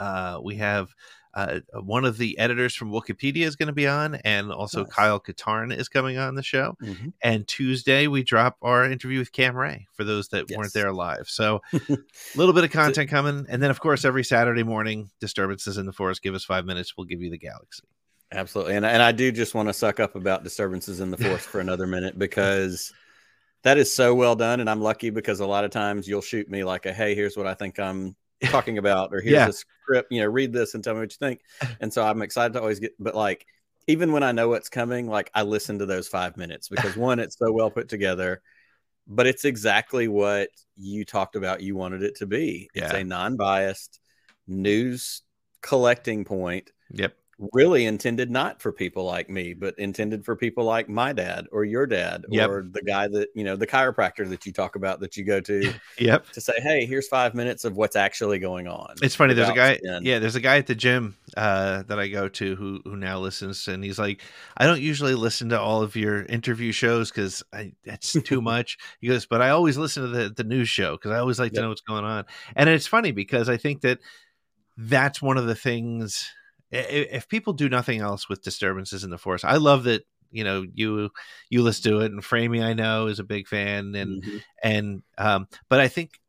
uh, 0.00 0.40
we 0.42 0.56
have 0.56 0.90
uh, 1.34 1.60
one 1.72 2.04
of 2.04 2.16
the 2.16 2.38
editors 2.38 2.74
from 2.74 2.90
Wikipedia 2.90 3.42
is 3.42 3.56
going 3.56 3.66
to 3.66 3.72
be 3.72 3.88
on, 3.88 4.14
and 4.24 4.52
also 4.52 4.84
nice. 4.84 4.92
Kyle 4.92 5.20
Katarn 5.20 5.76
is 5.76 5.88
coming 5.88 6.16
on 6.16 6.36
the 6.36 6.42
show. 6.42 6.76
Mm-hmm. 6.82 7.08
And 7.22 7.46
Tuesday 7.48 8.06
we 8.06 8.22
drop 8.22 8.56
our 8.62 8.84
interview 8.84 9.18
with 9.18 9.32
Cam 9.32 9.56
Ray 9.56 9.86
for 9.92 10.04
those 10.04 10.28
that 10.28 10.46
yes. 10.48 10.56
weren't 10.56 10.72
there 10.72 10.92
live. 10.92 11.28
So 11.28 11.60
a 11.72 11.80
little 12.36 12.54
bit 12.54 12.64
of 12.64 12.70
content 12.70 13.10
coming, 13.10 13.46
and 13.48 13.62
then 13.62 13.70
of 13.70 13.80
course 13.80 14.04
every 14.04 14.24
Saturday 14.24 14.62
morning, 14.62 15.10
disturbances 15.20 15.76
in 15.76 15.86
the 15.86 15.92
Force. 15.92 16.20
Give 16.20 16.34
us 16.34 16.44
five 16.44 16.64
minutes, 16.64 16.96
we'll 16.96 17.06
give 17.06 17.20
you 17.20 17.30
the 17.30 17.38
galaxy. 17.38 17.84
Absolutely, 18.30 18.76
and 18.76 18.86
and 18.86 19.02
I 19.02 19.12
do 19.12 19.32
just 19.32 19.54
want 19.54 19.68
to 19.68 19.72
suck 19.72 19.98
up 19.98 20.14
about 20.14 20.44
disturbances 20.44 21.00
in 21.00 21.10
the 21.10 21.16
Force 21.16 21.44
for 21.44 21.60
another 21.60 21.86
minute 21.86 22.16
because 22.18 22.92
that 23.64 23.78
is 23.78 23.92
so 23.92 24.14
well 24.14 24.36
done, 24.36 24.60
and 24.60 24.70
I'm 24.70 24.80
lucky 24.80 25.10
because 25.10 25.40
a 25.40 25.46
lot 25.46 25.64
of 25.64 25.70
times 25.70 26.06
you'll 26.06 26.20
shoot 26.20 26.48
me 26.48 26.64
like 26.64 26.86
a 26.86 26.92
hey, 26.92 27.14
here's 27.14 27.36
what 27.36 27.46
I 27.46 27.54
think 27.54 27.80
I'm 27.80 28.14
talking 28.44 28.78
about, 28.78 29.12
or 29.12 29.20
here's 29.20 29.32
yeah. 29.32 29.48
a 29.48 29.52
script, 29.52 30.12
you 30.12 30.20
know, 30.20 30.28
read 30.28 30.52
this 30.52 30.74
and 30.74 30.84
tell 30.84 30.94
me 30.94 31.00
what 31.00 31.12
you 31.12 31.18
think. 31.18 31.40
And 31.80 31.92
so 31.92 32.04
I'm 32.04 32.22
excited 32.22 32.52
to 32.54 32.60
always 32.60 32.78
get, 32.78 32.92
but 32.98 33.14
like, 33.14 33.46
even 33.86 34.12
when 34.12 34.22
I 34.22 34.32
know 34.32 34.48
what's 34.48 34.68
coming, 34.68 35.08
like 35.08 35.30
I 35.34 35.42
listen 35.42 35.78
to 35.80 35.86
those 35.86 36.08
five 36.08 36.36
minutes 36.36 36.68
because 36.68 36.96
one, 36.96 37.18
it's 37.18 37.38
so 37.38 37.52
well 37.52 37.70
put 37.70 37.88
together, 37.88 38.42
but 39.06 39.26
it's 39.26 39.44
exactly 39.44 40.08
what 40.08 40.48
you 40.76 41.04
talked 41.04 41.36
about. 41.36 41.62
You 41.62 41.74
wanted 41.74 42.02
it 42.02 42.16
to 42.16 42.26
be. 42.26 42.68
Yeah. 42.74 42.84
It's 42.84 42.94
a 42.94 43.04
non 43.04 43.36
biased 43.36 43.98
news 44.46 45.22
collecting 45.62 46.24
point. 46.24 46.70
Yep 46.90 47.14
really 47.52 47.86
intended 47.86 48.30
not 48.30 48.60
for 48.60 48.72
people 48.72 49.04
like 49.04 49.28
me, 49.28 49.54
but 49.54 49.78
intended 49.78 50.24
for 50.24 50.36
people 50.36 50.64
like 50.64 50.88
my 50.88 51.12
dad 51.12 51.46
or 51.52 51.64
your 51.64 51.86
dad 51.86 52.24
yep. 52.28 52.48
or 52.48 52.66
the 52.70 52.82
guy 52.82 53.08
that, 53.08 53.28
you 53.34 53.44
know, 53.44 53.56
the 53.56 53.66
chiropractor 53.66 54.28
that 54.28 54.46
you 54.46 54.52
talk 54.52 54.76
about 54.76 55.00
that 55.00 55.16
you 55.16 55.24
go 55.24 55.40
to. 55.40 55.72
yep. 55.98 56.28
To 56.30 56.40
say, 56.40 56.54
hey, 56.58 56.86
here's 56.86 57.08
five 57.08 57.34
minutes 57.34 57.64
of 57.64 57.76
what's 57.76 57.96
actually 57.96 58.38
going 58.38 58.68
on. 58.68 58.94
It's 59.02 59.14
funny. 59.14 59.34
There's 59.34 59.48
a 59.48 59.54
guy. 59.54 59.76
Spin. 59.76 60.04
Yeah. 60.04 60.18
There's 60.18 60.36
a 60.36 60.40
guy 60.40 60.58
at 60.58 60.66
the 60.66 60.74
gym 60.74 61.16
uh, 61.36 61.82
that 61.84 61.98
I 61.98 62.08
go 62.08 62.28
to 62.28 62.56
who, 62.56 62.80
who 62.84 62.96
now 62.96 63.18
listens 63.18 63.66
and 63.68 63.82
he's 63.82 63.98
like, 63.98 64.22
I 64.56 64.66
don't 64.66 64.80
usually 64.80 65.14
listen 65.14 65.48
to 65.50 65.60
all 65.60 65.82
of 65.82 65.96
your 65.96 66.24
interview 66.24 66.72
shows 66.72 67.10
because 67.10 67.42
that's 67.84 68.12
too 68.12 68.40
much. 68.42 68.78
He 69.00 69.08
goes, 69.08 69.26
but 69.26 69.42
I 69.42 69.50
always 69.50 69.76
listen 69.76 70.04
to 70.04 70.08
the, 70.08 70.28
the 70.30 70.44
news 70.44 70.68
show 70.68 70.92
because 70.92 71.10
I 71.10 71.18
always 71.18 71.38
like 71.38 71.52
yep. 71.52 71.56
to 71.56 71.62
know 71.62 71.68
what's 71.70 71.80
going 71.80 72.04
on. 72.04 72.24
And 72.54 72.68
it's 72.68 72.86
funny 72.86 73.12
because 73.12 73.48
I 73.48 73.56
think 73.56 73.80
that 73.80 73.98
that's 74.76 75.22
one 75.22 75.36
of 75.36 75.46
the 75.46 75.54
things 75.54 76.30
if 76.74 77.28
people 77.28 77.52
do 77.52 77.68
nothing 77.68 78.00
else 78.00 78.28
with 78.28 78.42
disturbances 78.42 79.04
in 79.04 79.10
the 79.10 79.18
Force, 79.18 79.44
I 79.44 79.56
love 79.56 79.84
that 79.84 80.04
you 80.30 80.44
know 80.44 80.64
you 80.74 81.10
you 81.48 81.62
listen 81.62 81.92
to 81.92 82.00
it 82.00 82.12
and 82.12 82.22
Framey 82.22 82.62
I 82.62 82.74
know 82.74 83.06
is 83.06 83.20
a 83.20 83.24
big 83.24 83.46
fan 83.46 83.94
and 83.94 84.22
mm-hmm. 84.22 84.36
and 84.62 85.02
um 85.16 85.46
but 85.68 85.80
I 85.80 85.88
think 85.88 86.20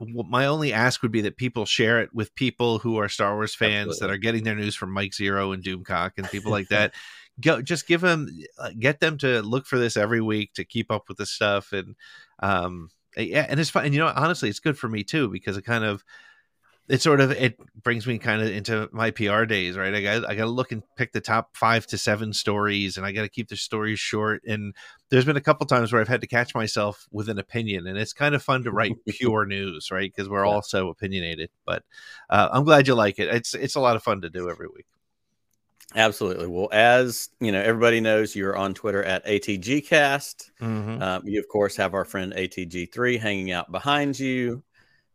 my 0.00 0.46
only 0.46 0.72
ask 0.72 1.02
would 1.02 1.12
be 1.12 1.22
that 1.22 1.36
people 1.36 1.64
share 1.64 2.00
it 2.00 2.10
with 2.12 2.34
people 2.34 2.78
who 2.78 2.98
are 2.98 3.08
Star 3.08 3.34
Wars 3.34 3.54
fans 3.54 3.90
Absolutely. 3.90 4.06
that 4.06 4.12
are 4.12 4.18
getting 4.18 4.44
their 4.44 4.56
news 4.56 4.74
from 4.74 4.92
Mike 4.92 5.12
Zeroh 5.12 5.54
and 5.54 5.64
Doomcock 5.64 6.12
and 6.18 6.28
people 6.28 6.50
like 6.50 6.68
that. 6.70 6.92
Go 7.40 7.62
just 7.62 7.86
give 7.86 8.02
them 8.02 8.28
uh, 8.58 8.70
get 8.78 9.00
them 9.00 9.18
to 9.18 9.40
look 9.42 9.66
for 9.66 9.78
this 9.78 9.96
every 9.96 10.20
week 10.20 10.52
to 10.54 10.64
keep 10.64 10.90
up 10.90 11.08
with 11.08 11.16
the 11.16 11.26
stuff 11.26 11.72
and 11.72 11.96
um 12.40 12.90
yeah 13.16 13.46
and 13.48 13.58
it's 13.58 13.70
fun 13.70 13.84
and 13.86 13.94
you 13.94 14.00
know 14.00 14.12
honestly 14.14 14.48
it's 14.48 14.60
good 14.60 14.78
for 14.78 14.88
me 14.88 15.02
too 15.02 15.28
because 15.28 15.56
it 15.56 15.62
kind 15.62 15.84
of 15.84 16.04
it 16.86 17.00
sort 17.00 17.20
of 17.20 17.30
it 17.30 17.58
brings 17.82 18.06
me 18.06 18.18
kind 18.18 18.42
of 18.42 18.48
into 18.48 18.88
my 18.92 19.10
PR 19.10 19.44
days, 19.44 19.76
right? 19.76 19.94
I 19.94 20.02
got 20.02 20.28
I 20.28 20.34
got 20.34 20.44
to 20.44 20.50
look 20.50 20.70
and 20.70 20.82
pick 20.96 21.12
the 21.12 21.20
top 21.20 21.56
five 21.56 21.86
to 21.88 21.98
seven 21.98 22.32
stories, 22.32 22.96
and 22.96 23.06
I 23.06 23.12
got 23.12 23.22
to 23.22 23.28
keep 23.28 23.48
the 23.48 23.56
stories 23.56 23.98
short. 23.98 24.42
And 24.46 24.74
there's 25.08 25.24
been 25.24 25.36
a 25.36 25.40
couple 25.40 25.66
times 25.66 25.92
where 25.92 26.02
I've 26.02 26.08
had 26.08 26.20
to 26.20 26.26
catch 26.26 26.54
myself 26.54 27.06
with 27.10 27.30
an 27.30 27.38
opinion, 27.38 27.86
and 27.86 27.96
it's 27.96 28.12
kind 28.12 28.34
of 28.34 28.42
fun 28.42 28.64
to 28.64 28.70
write 28.70 28.92
pure 29.08 29.46
news, 29.46 29.90
right? 29.90 30.12
Because 30.14 30.28
we're 30.28 30.44
all 30.44 30.60
so 30.60 30.88
opinionated. 30.88 31.48
But 31.64 31.84
uh, 32.28 32.50
I'm 32.52 32.64
glad 32.64 32.86
you 32.86 32.94
like 32.94 33.18
it. 33.18 33.34
It's 33.34 33.54
it's 33.54 33.76
a 33.76 33.80
lot 33.80 33.96
of 33.96 34.02
fun 34.02 34.20
to 34.20 34.30
do 34.30 34.50
every 34.50 34.68
week. 34.68 34.86
Absolutely. 35.96 36.48
Well, 36.48 36.68
as 36.70 37.30
you 37.40 37.50
know, 37.50 37.62
everybody 37.62 38.00
knows 38.00 38.36
you're 38.36 38.56
on 38.56 38.74
Twitter 38.74 39.02
at 39.02 39.24
ATGcast. 39.24 40.50
Mm-hmm. 40.60 41.02
Um, 41.02 41.22
you 41.26 41.40
of 41.40 41.48
course 41.48 41.76
have 41.76 41.94
our 41.94 42.04
friend 42.04 42.34
ATG3 42.34 43.18
hanging 43.18 43.52
out 43.52 43.72
behind 43.72 44.18
you 44.18 44.62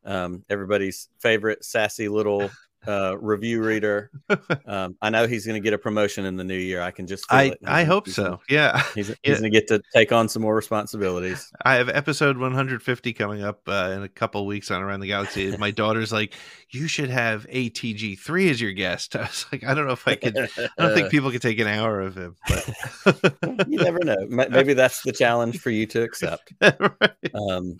um, 0.09 0.43
everybody's 0.49 1.07
favorite 1.19 1.63
sassy 1.63 2.09
little 2.09 2.49
uh, 2.87 3.17
review 3.19 3.63
reader. 3.63 4.11
Um, 4.65 4.95
I 5.01 5.09
know 5.09 5.25
he's 5.25 5.47
going 5.47 5.55
to 5.55 5.63
get 5.63 5.73
a 5.73 5.79
promotion 5.79 6.25
in 6.25 6.35
the 6.35 6.43
new 6.43 6.57
year. 6.57 6.81
I 6.81 6.91
can 6.91 7.07
just 7.07 7.25
I 7.31 7.55
I 7.65 7.83
hope 7.83 8.07
so. 8.07 8.39
Yeah, 8.47 8.83
he's, 8.93 9.07
he's 9.07 9.15
yeah. 9.23 9.31
going 9.31 9.43
to 9.43 9.49
get 9.49 9.67
to 9.69 9.81
take 9.93 10.11
on 10.11 10.29
some 10.29 10.43
more 10.43 10.55
responsibilities. 10.55 11.51
I 11.65 11.75
have 11.75 11.89
episode 11.89 12.37
150 12.37 13.13
coming 13.13 13.43
up 13.43 13.61
uh, 13.67 13.93
in 13.95 14.03
a 14.03 14.07
couple 14.07 14.45
weeks 14.45 14.69
on 14.69 14.83
Around 14.83 14.99
the 14.99 15.07
Galaxy. 15.07 15.55
My 15.57 15.71
daughter's 15.71 16.11
like, 16.11 16.35
"You 16.69 16.87
should 16.87 17.09
have 17.09 17.47
ATG 17.47 18.19
three 18.19 18.49
as 18.51 18.61
your 18.61 18.73
guest." 18.73 19.15
I 19.15 19.21
was 19.21 19.45
like, 19.51 19.63
"I 19.63 19.73
don't 19.73 19.87
know 19.87 19.93
if 19.93 20.07
I 20.07 20.15
could. 20.15 20.37
I 20.37 20.69
don't 20.77 20.93
think 20.93 21.09
people 21.09 21.31
could 21.31 21.41
take 21.41 21.59
an 21.59 21.67
hour 21.67 21.99
of 21.99 22.15
him." 22.15 22.35
But 22.47 23.67
you 23.67 23.79
never 23.79 23.99
know. 24.03 24.17
Maybe 24.29 24.73
that's 24.75 25.01
the 25.01 25.11
challenge 25.11 25.59
for 25.59 25.71
you 25.71 25.87
to 25.87 26.03
accept. 26.03 26.53
right. 26.61 27.11
um, 27.49 27.77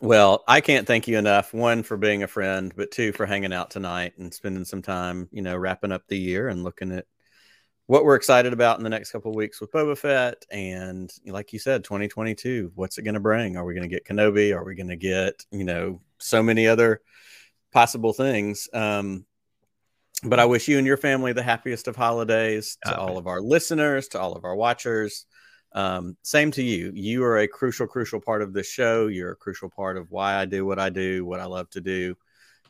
well, 0.00 0.42
I 0.48 0.60
can't 0.60 0.86
thank 0.86 1.06
you 1.06 1.18
enough. 1.18 1.52
One 1.52 1.82
for 1.82 1.96
being 1.96 2.22
a 2.22 2.28
friend, 2.28 2.72
but 2.74 2.90
two 2.90 3.12
for 3.12 3.26
hanging 3.26 3.52
out 3.52 3.70
tonight 3.70 4.14
and 4.18 4.32
spending 4.32 4.64
some 4.64 4.82
time, 4.82 5.28
you 5.32 5.42
know, 5.42 5.56
wrapping 5.56 5.92
up 5.92 6.06
the 6.08 6.18
year 6.18 6.48
and 6.48 6.64
looking 6.64 6.92
at 6.92 7.04
what 7.86 8.04
we're 8.04 8.14
excited 8.14 8.52
about 8.52 8.78
in 8.78 8.84
the 8.84 8.90
next 8.90 9.10
couple 9.10 9.30
of 9.30 9.36
weeks 9.36 9.60
with 9.60 9.70
Boba 9.70 9.98
Fett. 9.98 10.46
And 10.50 11.12
like 11.26 11.52
you 11.52 11.58
said, 11.58 11.84
2022, 11.84 12.72
what's 12.74 12.96
it 12.96 13.02
going 13.02 13.14
to 13.14 13.20
bring? 13.20 13.56
Are 13.56 13.64
we 13.64 13.74
going 13.74 13.88
to 13.88 13.94
get 13.94 14.06
Kenobi? 14.06 14.56
Are 14.56 14.64
we 14.64 14.74
going 14.74 14.88
to 14.88 14.96
get, 14.96 15.44
you 15.50 15.64
know, 15.64 16.00
so 16.18 16.42
many 16.42 16.66
other 16.66 17.02
possible 17.72 18.14
things? 18.14 18.68
Um, 18.72 19.26
but 20.24 20.38
I 20.38 20.46
wish 20.46 20.68
you 20.68 20.78
and 20.78 20.86
your 20.86 20.96
family 20.96 21.32
the 21.32 21.42
happiest 21.42 21.88
of 21.88 21.96
holidays 21.96 22.78
to 22.86 22.96
all 22.96 23.18
of 23.18 23.26
our 23.26 23.40
listeners, 23.40 24.08
to 24.08 24.20
all 24.20 24.34
of 24.34 24.44
our 24.44 24.54
watchers. 24.54 25.26
Um, 25.74 26.16
same 26.22 26.50
to 26.52 26.62
you. 26.62 26.92
You 26.94 27.24
are 27.24 27.38
a 27.38 27.48
crucial, 27.48 27.86
crucial 27.86 28.20
part 28.20 28.42
of 28.42 28.52
this 28.52 28.68
show. 28.68 29.06
You're 29.06 29.32
a 29.32 29.36
crucial 29.36 29.70
part 29.70 29.96
of 29.96 30.10
why 30.10 30.34
I 30.34 30.44
do 30.44 30.66
what 30.66 30.78
I 30.78 30.90
do, 30.90 31.24
what 31.24 31.40
I 31.40 31.46
love 31.46 31.70
to 31.70 31.80
do. 31.80 32.14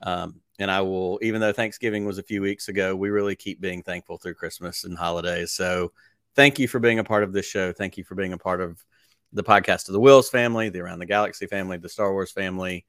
Um, 0.02 0.40
and 0.58 0.70
I 0.70 0.80
will, 0.82 1.18
even 1.22 1.40
though 1.40 1.52
Thanksgiving 1.52 2.04
was 2.04 2.18
a 2.18 2.22
few 2.22 2.42
weeks 2.42 2.68
ago, 2.68 2.94
we 2.94 3.10
really 3.10 3.34
keep 3.34 3.60
being 3.60 3.82
thankful 3.82 4.18
through 4.18 4.34
Christmas 4.34 4.84
and 4.84 4.96
holidays. 4.96 5.52
So 5.52 5.92
thank 6.36 6.58
you 6.58 6.68
for 6.68 6.78
being 6.78 6.98
a 6.98 7.04
part 7.04 7.24
of 7.24 7.32
this 7.32 7.46
show. 7.46 7.72
Thank 7.72 7.96
you 7.96 8.04
for 8.04 8.14
being 8.14 8.32
a 8.32 8.38
part 8.38 8.60
of 8.60 8.84
the 9.32 9.42
podcast 9.42 9.88
of 9.88 9.94
the 9.94 10.00
Whills 10.00 10.30
family, 10.30 10.68
the 10.68 10.80
Around 10.80 10.98
the 10.98 11.06
Galaxy 11.06 11.46
family, 11.46 11.78
the 11.78 11.88
Star 11.88 12.12
Wars 12.12 12.30
family. 12.30 12.84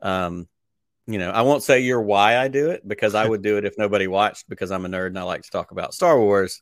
Um, 0.00 0.48
you 1.06 1.18
know, 1.18 1.30
I 1.30 1.42
won't 1.42 1.62
say 1.62 1.80
you're 1.80 2.02
why 2.02 2.36
I 2.38 2.48
do 2.48 2.70
it 2.70 2.86
because 2.86 3.14
I 3.14 3.26
would 3.26 3.42
do 3.42 3.56
it 3.56 3.64
if 3.64 3.78
nobody 3.78 4.06
watched 4.06 4.48
because 4.48 4.70
I'm 4.70 4.84
a 4.84 4.88
nerd 4.88 5.08
and 5.08 5.18
I 5.18 5.22
like 5.22 5.42
to 5.42 5.50
talk 5.50 5.70
about 5.70 5.94
Star 5.94 6.18
Wars 6.20 6.60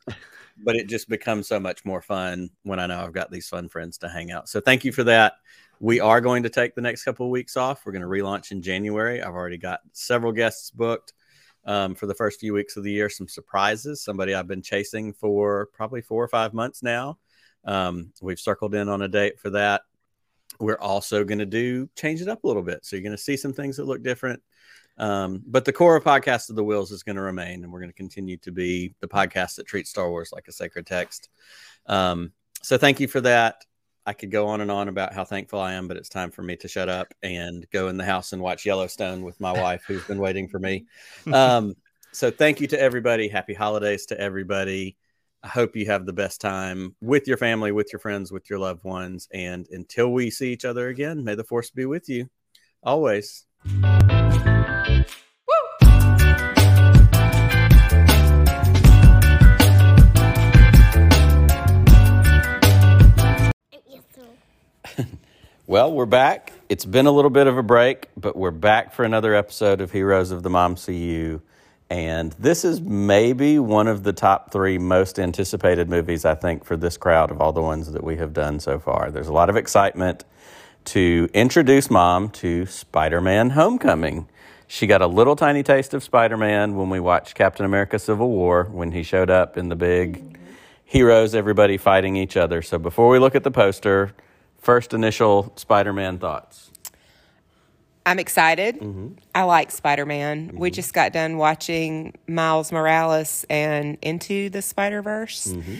but 0.59 0.77
it 0.77 0.89
just 0.89 1.09
becomes 1.09 1.49
so 1.49 1.61
much 1.61 1.85
more 1.85 2.03
fun 2.03 2.51
when 2.63 2.79
I 2.79 2.87
know 2.87 3.01
I've 3.01 3.13
got 3.13 3.31
these 3.31 3.49
fun 3.49 3.69
friends 3.69 3.99
to 3.99 4.09
hang 4.09 4.31
out. 4.31 4.49
So 4.49 4.61
thank 4.61 4.85
you 4.85 4.93
for 4.93 5.05
that. 5.05 5.35
We 5.81 6.01
are 6.01 6.21
going 6.21 6.43
to 6.45 6.49
take 6.49 6.75
the 6.75 6.81
next 6.81 7.05
couple 7.05 7.27
of 7.27 7.31
weeks 7.31 7.57
off. 7.57 7.85
We're 7.85 7.93
going 7.93 8.03
to 8.03 8.09
relaunch 8.09 8.51
in 8.51 8.63
January. 8.63 9.23
I've 9.23 9.35
already 9.35 9.59
got 9.59 9.81
several 9.93 10.33
guests 10.33 10.71
booked 10.71 11.13
um, 11.67 11.95
for 11.95 12.07
the 12.07 12.15
first 12.15 12.41
few 12.41 12.55
weeks 12.55 12.77
of 12.77 12.85
the 12.85 12.93
year. 12.93 13.11
Some 13.11 13.29
surprises. 13.29 14.03
Somebody 14.03 14.35
I've 14.35 14.49
been 14.49 14.63
chasing 14.63 15.13
for 15.13 15.69
probably 15.75 16.01
four 16.01 16.25
or 16.25 16.29
five 16.29 16.55
months 16.55 16.83
now. 16.83 17.19
Um, 17.65 18.13
we've 18.23 18.41
circled 18.41 18.75
in 18.75 18.89
on 18.89 19.03
a 19.03 19.09
date 19.09 19.39
for 19.39 19.51
that. 19.51 19.83
We're 20.59 20.79
also 20.79 21.25
going 21.25 21.41
to 21.41 21.47
do 21.47 21.89
change 21.95 22.23
it 22.23 22.29
up 22.29 22.45
a 22.45 22.47
little 22.47 22.63
bit. 22.63 22.87
So 22.87 22.97
you're 22.97 23.03
going 23.03 23.17
to 23.17 23.23
see 23.23 23.37
some 23.37 23.53
things 23.53 23.77
that 23.77 23.85
look 23.85 24.03
different. 24.03 24.43
Um, 24.99 25.43
but 25.47 25.65
the 25.65 25.73
core 25.73 25.97
of 25.97 26.05
podcast 26.05 26.51
of 26.51 26.57
the 26.57 26.65
Whills 26.65 26.91
is 26.91 27.03
going 27.03 27.17
to 27.17 27.23
remain, 27.23 27.63
and 27.63 27.73
we're 27.73 27.81
going 27.81 27.91
to 27.91 27.97
continue 27.97 28.37
to 28.39 28.51
be 28.51 28.95
the 29.01 29.09
podcast 29.09 29.57
that 29.57 29.67
treats 29.67 29.91
Star 29.91 30.11
Wars 30.11 30.31
like 30.33 30.49
a 30.49 30.53
sacred 30.53 30.87
text. 30.87 31.29
Um, 31.87 32.33
so 32.63 32.79
thank 32.79 33.01
you 33.01 33.09
for 33.09 33.21
that. 33.23 33.65
I 34.07 34.13
could 34.13 34.31
go 34.31 34.47
on 34.47 34.61
and 34.61 34.71
on 34.71 34.89
about 34.89 35.13
how 35.13 35.25
thankful 35.25 35.61
I 35.61 35.75
am, 35.75 35.89
but 35.89 35.97
it's 35.97 36.09
time 36.09 36.31
for 36.31 36.43
me 36.43 36.57
to 36.57 36.69
shut 36.69 36.89
up 36.89 37.13
and 37.23 37.67
go 37.73 37.89
in 37.89 37.97
the 37.97 38.05
house 38.05 38.33
and 38.33 38.41
watch 38.41 38.65
Yellowstone 38.65 39.23
with 39.23 39.39
my 39.41 39.53
wife, 39.53 39.83
who's 39.87 40.05
been 40.05 40.19
waiting 40.19 40.49
for 40.49 40.61
me. 40.61 40.87
Um, 41.33 41.75
so 42.13 42.31
thank 42.31 42.61
you 42.61 42.69
to 42.69 42.81
everybody. 42.81 43.29
Happy 43.29 43.53
holidays 43.53 44.07
to 44.07 44.21
everybody. 44.21 44.97
I 45.43 45.49
hope 45.49 45.77
you 45.77 45.87
have 45.87 46.07
the 46.07 46.13
best 46.13 46.41
time 46.41 46.95
with 47.01 47.27
your 47.27 47.37
family, 47.37 47.73
with 47.73 47.93
your 47.93 48.01
friends, 48.01 48.33
with 48.33 48.49
your 48.49 48.61
loved 48.61 48.85
ones. 48.85 49.29
And 49.33 49.67
until 49.71 50.13
we 50.13 50.31
see 50.31 50.53
each 50.53 50.65
other 50.65 50.89
again, 50.89 51.25
may 51.25 51.35
the 51.35 51.45
force 51.45 51.71
be 51.71 51.85
with 51.85 52.09
you 52.09 52.29
always. 52.83 53.45
Well, 65.77 65.93
we're 65.93 66.07
back. 66.07 66.55
It's 66.71 66.87
been 66.87 67.05
a 67.05 67.11
little 67.11 67.29
bit 67.29 67.47
of 67.47 67.59
a 67.59 67.63
break, 67.63 68.09
but 68.17 68.35
we're 68.35 68.51
back 68.51 68.95
for 68.95 69.05
another 69.05 69.35
episode 69.35 69.83
of 69.83 69.93
Heroes 69.93 70.31
of 70.31 70.43
the 70.43 70.49
Mom 70.49 70.75
CU. 70.75 71.43
And 71.91 72.33
this 72.39 72.65
is 72.65 72.81
maybe 72.81 73.59
one 73.59 73.87
of 73.87 74.03
the 74.03 74.15
top 74.15 74.53
three 74.53 74.79
most 74.79 75.19
anticipated 75.19 75.91
movies, 75.91 76.25
I 76.25 76.35
think, 76.35 76.65
for 76.65 76.79
this 76.79 76.97
crowd 76.97 77.31
of 77.31 77.43
all 77.43 77.53
the 77.53 77.61
ones 77.61 77.93
that 77.93 78.03
we 78.03 78.17
have 78.17 78.33
done 78.33 78.59
so 78.59 78.79
far. 78.79 79.11
There's 79.11 79.29
a 79.29 79.35
lot 79.35 79.51
of 79.51 79.57
excitement 79.57 80.25
to 80.87 81.29
introduce 81.35 81.91
mom 81.91 82.31
to 82.31 82.65
Spider 82.65 83.21
Man 83.21 83.51
Homecoming. 83.51 84.29
She 84.67 84.87
got 84.87 85.03
a 85.03 85.07
little 85.07 85.37
tiny 85.37 85.63
taste 85.63 85.93
of 85.93 86.03
Spider 86.03 86.39
Man 86.39 86.77
when 86.77 86.89
we 86.89 87.01
watched 87.01 87.35
Captain 87.35 87.67
America 87.67 87.99
Civil 87.99 88.31
War, 88.31 88.65
when 88.65 88.93
he 88.93 89.03
showed 89.03 89.29
up 89.29 89.59
in 89.59 89.69
the 89.69 89.77
big 89.77 90.39
heroes, 90.87 91.35
everybody 91.35 91.77
fighting 91.77 92.17
each 92.17 92.39
other. 92.39 92.63
So 92.63 92.79
before 92.79 93.11
we 93.11 93.19
look 93.19 93.35
at 93.35 93.45
the 93.45 93.51
poster, 93.51 94.15
first 94.67 94.93
initial 94.93 95.53
Spider 95.55 95.93
Man 95.93 96.19
thoughts. 96.19 96.73
I'm 98.05 98.19
excited. 98.19 98.81
Mm-hmm. 98.81 99.13
I 99.33 99.45
like 99.45 99.71
Spider 99.71 100.05
Man. 100.05 100.51
We 100.55 100.69
mm-hmm. 100.71 100.75
just 100.75 100.93
got 100.93 101.13
done 101.13 101.39
watching 101.39 102.19
Miles 102.27 102.73
Morales 102.73 103.47
and 103.49 103.97
Into 104.03 104.51
the 104.51 104.61
Spider 104.63 105.03
Verse. 105.03 105.47
Mm-hmm. 105.47 105.77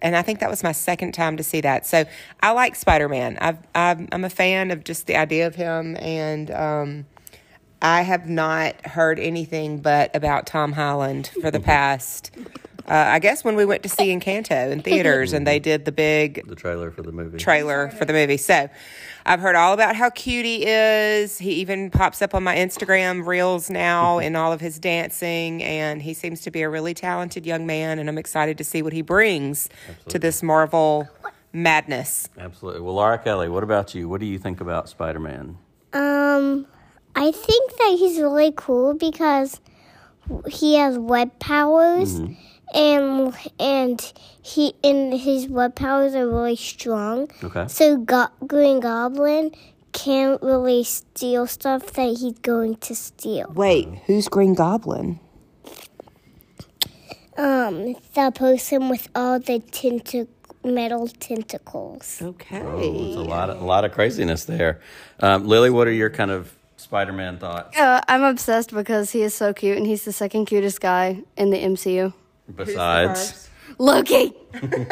And 0.00 0.16
I 0.16 0.22
think 0.22 0.40
that 0.40 0.48
was 0.48 0.62
my 0.62 0.72
second 0.72 1.12
time 1.12 1.36
to 1.36 1.42
see 1.42 1.60
that. 1.60 1.86
So 1.86 2.06
I 2.42 2.52
like 2.52 2.74
Spider 2.74 3.08
Man. 3.08 3.36
I'm, 3.40 4.08
I'm 4.10 4.24
a 4.24 4.30
fan 4.30 4.70
of 4.70 4.82
just 4.82 5.06
the 5.06 5.16
idea 5.16 5.46
of 5.46 5.54
him. 5.54 5.96
And 6.00 6.50
um, 6.50 7.06
I 7.82 8.00
have 8.00 8.28
not 8.30 8.86
heard 8.86 9.18
anything 9.18 9.78
but 9.80 10.16
about 10.16 10.46
Tom 10.46 10.72
Holland 10.72 11.30
for 11.42 11.50
the 11.50 11.60
past, 11.72 12.30
uh, 12.88 12.92
I 12.94 13.18
guess, 13.18 13.44
when 13.44 13.56
we 13.56 13.64
went 13.64 13.82
to 13.84 13.88
see 13.88 14.14
Encanto 14.14 14.70
in 14.70 14.82
theaters 14.88 15.32
and 15.32 15.46
they 15.46 15.58
did 15.58 15.84
the 15.84 15.92
big 15.92 16.46
The 16.46 16.54
trailer 16.56 16.90
for 16.90 17.02
the 17.02 17.12
movie. 17.12 17.38
trailer 17.38 17.90
for 17.90 18.04
the 18.04 18.12
movie. 18.12 18.36
So 18.36 18.68
I've 19.24 19.40
heard 19.40 19.54
all 19.54 19.72
about 19.72 19.94
how 19.96 20.10
cute 20.10 20.44
he 20.44 20.66
is. 20.66 21.38
He 21.38 21.52
even 21.54 21.90
pops 21.90 22.20
up 22.22 22.34
on 22.34 22.42
my 22.42 22.56
Instagram 22.56 23.26
reels 23.26 23.70
now 23.70 24.18
in 24.18 24.34
all 24.36 24.52
of 24.52 24.60
his 24.60 24.78
dancing, 24.78 25.62
and 25.62 26.02
he 26.02 26.12
seems 26.14 26.40
to 26.42 26.50
be 26.50 26.62
a 26.62 26.68
really 26.68 26.94
talented 26.94 27.46
young 27.46 27.66
man. 27.66 27.98
And 27.98 28.08
I'm 28.08 28.18
excited 28.18 28.58
to 28.58 28.64
see 28.64 28.82
what 28.82 28.92
he 28.92 29.02
brings 29.02 29.68
to 30.08 30.18
this 30.18 30.42
Marvel 30.42 31.08
madness. 31.52 32.28
Absolutely. 32.38 32.80
Well, 32.80 32.94
Laura 32.94 33.18
Kelly, 33.18 33.48
what 33.48 33.62
about 33.62 33.94
you? 33.94 34.08
What 34.08 34.20
do 34.20 34.26
you 34.26 34.38
think 34.38 34.60
about 34.60 34.88
Spider 34.88 35.20
Man? 35.20 35.58
Um, 35.92 36.66
I 37.14 37.30
think 37.30 37.76
that 37.76 37.96
he's 37.98 38.18
really 38.18 38.52
cool 38.56 38.94
because 38.94 39.60
he 40.48 40.76
has 40.76 40.98
web 40.98 41.38
powers, 41.38 42.18
and 42.74 43.34
and 43.58 44.12
he 44.42 44.74
and 44.82 45.14
his 45.14 45.48
web 45.48 45.74
powers 45.74 46.14
are 46.14 46.26
really 46.28 46.56
strong. 46.56 47.30
Okay. 47.42 47.66
So 47.68 47.96
Go- 47.98 48.28
Green 48.46 48.80
Goblin 48.80 49.52
can't 49.92 50.42
really 50.42 50.84
steal 50.84 51.46
stuff 51.46 51.92
that 51.92 52.16
he's 52.18 52.38
going 52.38 52.76
to 52.76 52.94
steal. 52.94 53.52
Wait, 53.54 53.88
who's 54.06 54.28
Green 54.28 54.54
Goblin? 54.54 55.20
Um, 57.36 57.94
the 58.14 58.32
person 58.34 58.88
with 58.88 59.08
all 59.14 59.38
the 59.38 59.60
tentac- 59.60 60.28
metal 60.64 61.08
tentacles. 61.08 62.20
Okay. 62.20 62.60
There's 62.60 63.16
a 63.16 63.22
lot 63.22 63.50
of, 63.50 63.60
a 63.60 63.64
lot 63.64 63.84
of 63.84 63.92
craziness 63.92 64.44
there. 64.44 64.80
Um, 65.20 65.46
Lily, 65.46 65.70
what 65.70 65.88
are 65.88 65.92
your 65.92 66.10
kind 66.10 66.30
of 66.30 66.54
Spider 66.76 67.12
Man 67.12 67.38
thoughts? 67.38 67.76
Uh, 67.78 68.00
I'm 68.08 68.22
obsessed 68.22 68.72
because 68.74 69.12
he 69.12 69.22
is 69.22 69.34
so 69.34 69.52
cute 69.54 69.76
and 69.78 69.86
he's 69.86 70.04
the 70.04 70.12
second 70.12 70.46
cutest 70.46 70.80
guy 70.80 71.22
in 71.36 71.50
the 71.50 71.58
MCU. 71.58 72.12
Besides, 72.54 73.48
Loki! 73.78 74.34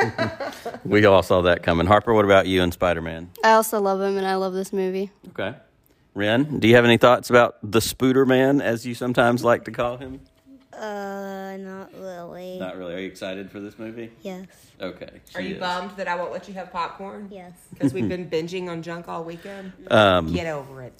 we 0.84 1.04
all 1.04 1.22
saw 1.22 1.42
that 1.42 1.62
coming. 1.62 1.86
Harper, 1.86 2.14
what 2.14 2.24
about 2.24 2.46
you 2.46 2.62
and 2.62 2.72
Spider 2.72 3.02
Man? 3.02 3.30
I 3.44 3.52
also 3.52 3.80
love 3.80 4.00
him 4.00 4.16
and 4.16 4.26
I 4.26 4.36
love 4.36 4.52
this 4.52 4.72
movie. 4.72 5.10
Okay. 5.28 5.54
Ren, 6.14 6.58
do 6.58 6.68
you 6.68 6.74
have 6.74 6.84
any 6.84 6.96
thoughts 6.96 7.30
about 7.30 7.56
the 7.62 7.78
Spooder 7.78 8.26
Man, 8.26 8.60
as 8.60 8.84
you 8.84 8.94
sometimes 8.94 9.44
like 9.44 9.64
to 9.64 9.70
call 9.70 9.96
him? 9.96 10.20
Uh, 10.72 11.56
not 11.58 11.92
really. 12.00 12.58
Not 12.58 12.76
really. 12.76 12.94
Are 12.94 12.98
you 12.98 13.06
excited 13.06 13.50
for 13.50 13.60
this 13.60 13.78
movie? 13.78 14.10
Yes. 14.22 14.46
Okay. 14.80 15.20
Are 15.34 15.40
you 15.40 15.54
is. 15.54 15.60
bummed 15.60 15.90
that 15.96 16.08
I 16.08 16.16
won't 16.16 16.32
let 16.32 16.48
you 16.48 16.54
have 16.54 16.72
popcorn? 16.72 17.28
Yes. 17.30 17.52
Because 17.72 17.92
we've 17.92 18.08
been 18.08 18.30
binging 18.30 18.68
on 18.68 18.82
junk 18.82 19.06
all 19.06 19.22
weekend? 19.22 19.72
Um, 19.88 20.32
Get 20.32 20.46
over 20.46 20.82
it. 20.82 20.94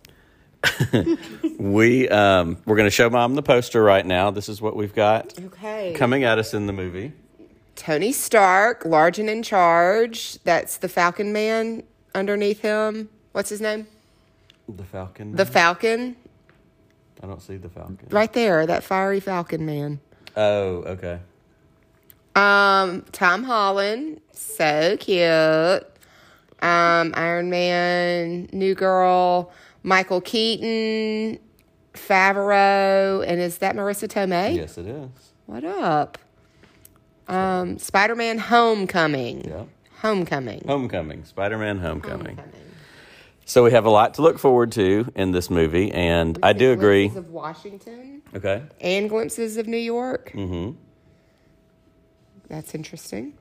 we 1.59 2.09
um, 2.09 2.59
we're 2.67 2.77
going 2.77 2.87
to 2.87 2.91
show 2.91 3.09
mom 3.11 3.35
the 3.35 3.43
poster 3.43 3.83
right 3.83 4.05
now. 4.05 4.31
This 4.31 4.49
is 4.49 4.61
what 4.61 4.77
we've 4.77 4.95
got 4.95 5.39
Okay. 5.39 5.95
coming 5.97 6.25
at 6.25 6.39
us 6.39 6.55
in 6.55 6.67
the 6.67 6.73
movie. 6.73 7.13
Tony 7.77 8.13
Stark, 8.13 8.85
large 8.85 9.19
and 9.19 9.31
in 9.31 9.43
charge. 9.43 10.39
That's 10.45 10.77
the 10.77 10.89
Falcon 10.89 11.33
Man 11.33 11.83
underneath 12.15 12.61
him. 12.61 13.09
What's 13.33 13.49
his 13.49 13.61
name? 13.61 13.87
The 14.69 14.85
Falcon. 14.85 15.35
The 15.35 15.47
Falcon. 15.47 16.17
I 17.23 17.27
don't 17.27 17.41
see 17.41 17.57
the 17.57 17.69
Falcon. 17.69 17.99
Right 18.11 18.33
there, 18.33 18.67
that 18.67 18.83
fiery 18.85 19.21
Falcon 19.21 19.65
Man. 19.65 20.01
Oh, 20.37 20.83
okay. 20.85 21.21
Um, 22.37 23.05
Tom 23.13 23.45
Holland, 23.45 24.21
so 24.33 24.97
cute. 24.99 25.23
Um, 26.63 27.13
Iron 27.17 27.51
Man, 27.51 28.49
New 28.53 28.75
Girl, 28.75 29.53
Michael 29.83 30.21
Keaton, 30.21 31.39
Favreau, 31.95 33.25
and 33.27 33.41
is 33.41 33.59
that 33.59 33.75
Marisa 33.75 34.09
Tomei? 34.09 34.57
Yes, 34.57 34.79
it 34.79 34.87
is. 34.87 35.09
What 35.47 35.65
up? 35.65 36.19
Um, 37.29 37.79
Spider 37.79 38.15
Man 38.17 38.39
Homecoming. 38.39 39.45
Yeah. 39.49 39.65
Homecoming. 40.01 40.63
Homecoming. 40.67 41.25
Spider 41.25 41.59
Man 41.59 41.79
Homecoming. 41.79 42.37
Homecoming. 42.37 42.57
So 43.45 43.65
we 43.65 43.73
have 43.73 43.85
a 43.85 43.91
lot 43.91 44.15
to 44.15 44.23
look 44.23 44.39
forward 44.39 44.71
to 44.73 45.11
in 45.17 45.33
this 45.33 45.51
movie, 45.51 45.91
and 45.91 46.39
I 46.43 46.53
do 46.53 46.71
agree. 46.73 47.09
Glimpses 47.09 47.17
of 47.27 47.31
Washington 47.33 48.23
Okay. 48.35 48.63
and 48.81 49.09
glimpses 49.09 49.57
of 49.57 49.67
New 49.67 49.77
York. 49.77 50.31
Mm-hmm. 50.35 50.77
That's 52.49 52.75
interesting. 52.75 53.35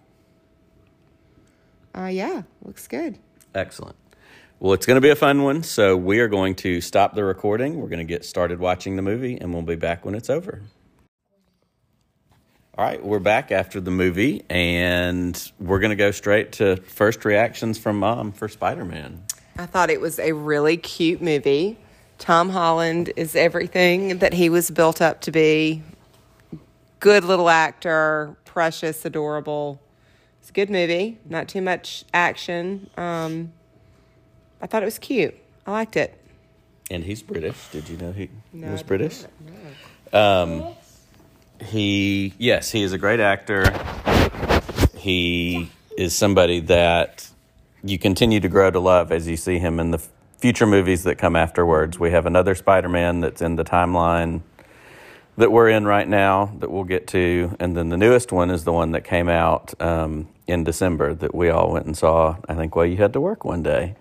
Uh, 1.96 2.06
yeah, 2.06 2.44
looks 2.64 2.88
good. 2.88 3.18
Excellent. 3.54 3.96
Well, 4.62 4.74
it's 4.74 4.86
going 4.86 4.96
to 4.96 5.02
be 5.02 5.10
a 5.10 5.16
fun 5.16 5.44
one. 5.44 5.64
So 5.64 5.96
we 5.96 6.20
are 6.20 6.28
going 6.28 6.56
to 6.56 6.82
stop 6.82 7.16
the 7.16 7.24
recording. 7.24 7.80
We're 7.80 7.88
going 7.88 8.00
to 8.00 8.04
get 8.06 8.26
started 8.26 8.60
watching 8.60 8.98
the 8.98 9.02
movie, 9.02 9.38
and 9.40 9.54
we'll 9.54 9.64
be 9.64 9.78
back 9.78 10.04
when 10.04 10.16
it's 10.16 10.30
over. 10.30 10.62
All 12.78 12.86
right, 12.86 13.04
we're 13.04 13.20
back 13.20 13.54
after 13.54 13.80
the 13.80 13.92
movie, 13.92 14.44
and 14.50 15.52
we're 15.60 15.80
going 15.80 15.92
to 15.92 15.96
go 15.96 16.12
straight 16.12 16.54
to 16.54 16.76
first 16.78 17.24
reactions 17.24 17.78
from 17.78 18.00
mom 18.00 18.34
for 18.34 18.50
Spider 18.50 18.84
Man. 18.84 19.24
I 19.58 19.66
thought 19.66 19.90
it 19.90 20.02
was 20.02 20.20
a 20.20 20.34
really 20.34 20.76
cute 20.76 21.22
movie. 21.22 21.78
Tom 22.18 22.50
Holland 22.50 23.14
is 23.16 23.38
everything 23.38 24.20
that 24.20 24.34
he 24.34 24.50
was 24.50 24.72
built 24.72 25.02
up 25.02 25.22
to 25.22 25.32
be. 25.32 25.84
Good 27.00 27.24
little 27.24 27.50
actor, 27.50 28.36
precious, 28.44 29.06
adorable. 29.06 29.82
It's 30.42 30.50
a 30.50 30.54
good 30.54 30.70
movie. 30.70 31.18
Not 31.30 31.48
too 31.48 31.62
much 31.62 32.04
action. 32.14 32.90
Um, 32.98 33.54
I 34.62 34.68
thought 34.68 34.82
it 34.82 34.86
was 34.86 35.00
cute. 35.00 35.36
I 35.66 35.72
liked 35.72 35.96
it. 35.96 36.16
And 36.92 37.04
he's 37.04 37.22
British. 37.22 37.68
Did 37.72 37.88
you 37.90 37.98
know 37.98 38.12
he, 38.12 38.30
No, 38.52 38.72
was 38.72 38.84
British? 38.84 39.20
didn't 39.20 40.14
Um, 40.14 40.76
he, 41.64 42.34
yes, 42.38 42.72
he 42.72 42.84
is 42.84 42.94
a 42.94 42.98
great 42.98 43.20
actor. 43.20 43.72
He 44.96 45.70
is 45.98 46.16
somebody 46.16 46.62
that 46.62 47.30
you 47.84 48.00
continue 48.00 48.40
to 48.40 48.50
grow 48.50 48.72
to 48.72 48.80
love 48.80 49.12
as 49.12 49.28
you 49.28 49.38
see 49.38 49.60
him 49.60 49.80
in 49.80 49.92
the 49.92 50.02
future 50.38 50.66
movies 50.66 51.04
that 51.04 51.18
come 51.18 51.36
afterwards. 51.36 52.00
We 52.00 52.12
have 52.12 52.26
another 52.26 52.56
Spider 52.56 52.90
Man 52.90 53.22
that's 53.22 53.42
in 53.42 53.56
the 53.56 53.64
timeline 53.64 54.42
that 55.38 55.52
we're 55.52 55.70
in 55.70 55.86
right 55.86 56.08
now 56.08 56.54
that 56.60 56.70
we'll 56.72 56.84
get 56.84 57.08
to. 57.08 57.56
And 57.60 57.76
then 57.76 57.90
the 57.90 57.98
newest 57.98 58.32
one 58.32 58.50
is 58.50 58.64
the 58.64 58.74
one 58.74 58.92
that 58.92 59.04
came 59.04 59.30
out 59.30 59.74
um, 59.82 60.28
in 60.50 60.64
December 60.64 61.14
that 61.14 61.34
we 61.34 61.50
all 61.50 61.72
went 61.72 61.86
and 61.86 61.98
saw, 61.98 62.38
I 62.48 62.56
think, 62.56 62.76
while 62.76 62.86
you 62.86 62.98
had 62.98 63.14
to 63.14 63.22
work 63.22 63.46
one 63.46 63.64
day. 63.64 63.96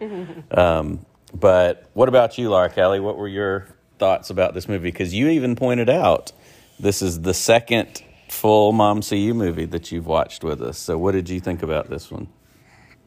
um, 0.51 1.05
but 1.35 1.89
what 1.93 2.09
about 2.09 2.39
you, 2.39 2.51
Laura 2.51 2.71
Kelly? 2.71 3.01
What 3.01 3.17
were 3.17 3.29
your 3.29 3.69
thoughts 3.99 4.31
about 4.31 4.55
this 4.55 4.69
movie? 4.69 4.91
Because 4.91 5.15
you 5.15 5.29
even 5.29 5.57
pointed 5.57 5.91
out 5.91 6.33
this 6.81 7.03
is 7.03 7.23
the 7.23 7.35
second 7.35 8.03
full 8.29 8.73
Mom 8.73 9.03
CU 9.03 9.35
movie 9.35 9.67
that 9.67 9.93
you've 9.93 10.07
watched 10.07 10.45
with 10.45 10.63
us. 10.63 10.79
So, 10.79 10.97
what 10.97 11.13
did 11.13 11.29
you 11.29 11.41
think 11.41 11.63
about 11.63 11.91
this 11.91 12.11
one? 12.11 12.29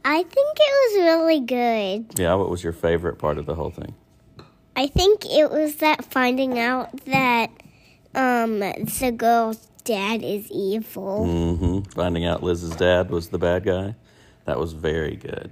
I 0.03 0.23
think 0.23 0.57
it 0.59 0.95
was 0.95 1.05
really 1.05 1.39
good. 1.41 2.19
Yeah, 2.19 2.33
what 2.35 2.49
was 2.49 2.63
your 2.63 2.73
favorite 2.73 3.17
part 3.17 3.37
of 3.37 3.45
the 3.45 3.55
whole 3.55 3.69
thing? 3.69 3.93
I 4.75 4.87
think 4.87 5.25
it 5.25 5.51
was 5.51 5.75
that 5.77 6.05
finding 6.05 6.57
out 6.57 7.05
that 7.05 7.51
um 8.13 8.59
the 8.59 9.13
girl's 9.15 9.67
dad 9.83 10.23
is 10.23 10.49
evil. 10.51 11.25
Mm-hmm. 11.25 11.91
Finding 11.91 12.25
out 12.25 12.43
Liz's 12.43 12.75
dad 12.75 13.09
was 13.09 13.29
the 13.29 13.37
bad 13.37 13.63
guy. 13.63 13.95
That 14.45 14.59
was 14.59 14.73
very 14.73 15.15
good. 15.15 15.51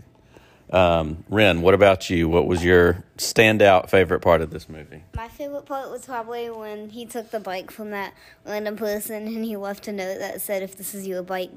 Um, 0.71 1.23
Ren, 1.29 1.61
what 1.61 1.73
about 1.73 2.11
you? 2.11 2.29
What 2.29 2.45
was 2.45 2.63
your 2.63 3.03
standout 3.17 3.89
favorite 3.89 4.19
part 4.19 4.41
of 4.41 4.51
this 4.51 4.69
movie? 4.69 5.03
My 5.15 5.27
favorite 5.27 5.65
part 5.65 5.89
was 5.89 6.05
probably 6.05 6.49
when 6.51 6.89
he 6.89 7.07
took 7.07 7.31
the 7.31 7.39
bike 7.39 7.71
from 7.71 7.89
that 7.89 8.13
random 8.45 8.77
person 8.77 9.25
and 9.27 9.43
he 9.43 9.57
left 9.57 9.87
a 9.87 9.91
note 9.91 10.19
that 10.19 10.41
said, 10.41 10.61
"If 10.61 10.77
this 10.77 10.93
is 10.93 11.07
your 11.07 11.23
bike, 11.23 11.49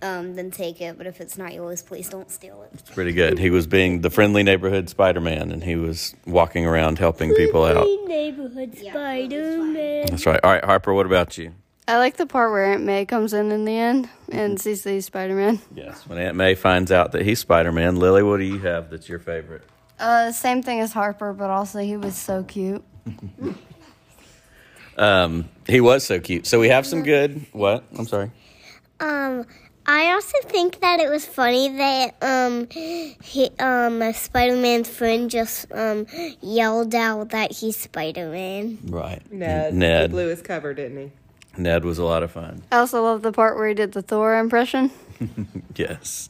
um, 0.00 0.36
then 0.36 0.52
take 0.52 0.80
it. 0.80 0.96
But 0.96 1.08
if 1.08 1.20
it's 1.20 1.36
not 1.36 1.54
yours, 1.54 1.82
please 1.82 2.08
don't 2.08 2.30
steal 2.30 2.62
it." 2.62 2.82
Pretty 2.94 3.12
good. 3.12 3.40
He 3.40 3.50
was 3.50 3.66
being 3.66 4.02
the 4.02 4.10
friendly 4.10 4.44
neighborhood 4.44 4.88
Spider 4.88 5.20
Man, 5.20 5.50
and 5.50 5.64
he 5.64 5.74
was 5.74 6.14
walking 6.24 6.66
around 6.66 7.00
helping 7.00 7.34
people 7.34 7.64
out. 7.64 7.84
Neighborhood 8.06 8.78
Spider-Man. 8.78 10.06
That's 10.06 10.24
right. 10.24 10.38
All 10.44 10.52
right, 10.52 10.64
Harper, 10.64 10.94
what 10.94 11.06
about 11.06 11.36
you? 11.36 11.52
I 11.88 11.98
like 11.98 12.16
the 12.16 12.26
part 12.26 12.50
where 12.50 12.72
Aunt 12.72 12.82
May 12.82 13.04
comes 13.06 13.32
in 13.32 13.52
in 13.52 13.64
the 13.64 13.76
end 13.76 14.08
and 14.32 14.60
sees 14.60 14.82
the 14.82 15.00
Spider 15.00 15.34
Man. 15.34 15.60
Yes, 15.74 16.06
when 16.06 16.18
Aunt 16.18 16.36
May 16.36 16.54
finds 16.54 16.90
out 16.90 17.12
that 17.12 17.22
he's 17.22 17.38
Spider 17.38 17.70
Man. 17.72 17.96
Lily, 17.96 18.22
what 18.22 18.38
do 18.38 18.44
you 18.44 18.58
have 18.58 18.90
that's 18.90 19.08
your 19.08 19.20
favorite? 19.20 19.62
Uh, 19.98 20.32
same 20.32 20.62
thing 20.62 20.80
as 20.80 20.92
Harper, 20.92 21.32
but 21.32 21.48
also 21.48 21.78
he 21.78 21.96
was 21.96 22.16
so 22.16 22.42
cute. 22.42 22.84
Um, 24.98 25.48
he 25.66 25.80
was 25.80 26.04
so 26.04 26.20
cute. 26.20 26.46
So 26.46 26.58
we 26.58 26.68
have 26.68 26.86
some 26.86 27.02
good. 27.02 27.44
What? 27.52 27.84
I'm 27.98 28.06
sorry. 28.06 28.30
Um, 28.98 29.44
I 29.84 30.12
also 30.12 30.38
think 30.44 30.80
that 30.80 31.00
it 31.00 31.10
was 31.10 31.26
funny 31.26 31.76
that 31.76 32.14
um, 32.22 32.66
he, 32.70 33.50
um, 33.58 34.12
Spider-Man's 34.12 34.88
friend 34.88 35.30
just 35.30 35.70
um 35.72 36.06
yelled 36.40 36.94
out 36.94 37.30
that 37.30 37.52
he's 37.52 37.76
Spider-Man. 37.76 38.78
Right. 38.84 39.20
Ned. 39.30 39.74
Ned. 39.74 40.02
He 40.02 40.08
blew 40.08 40.28
his 40.28 40.42
cover, 40.42 40.74
didn't 40.74 40.98
he? 40.98 41.12
Ned 41.58 41.84
was 41.84 41.98
a 41.98 42.04
lot 42.04 42.22
of 42.22 42.30
fun. 42.32 42.62
I 42.72 42.78
also 42.78 43.02
love 43.02 43.22
the 43.22 43.32
part 43.32 43.56
where 43.56 43.68
he 43.68 43.74
did 43.74 43.92
the 43.92 44.02
Thor 44.02 44.38
impression. 44.38 44.90
Yes. 45.76 46.28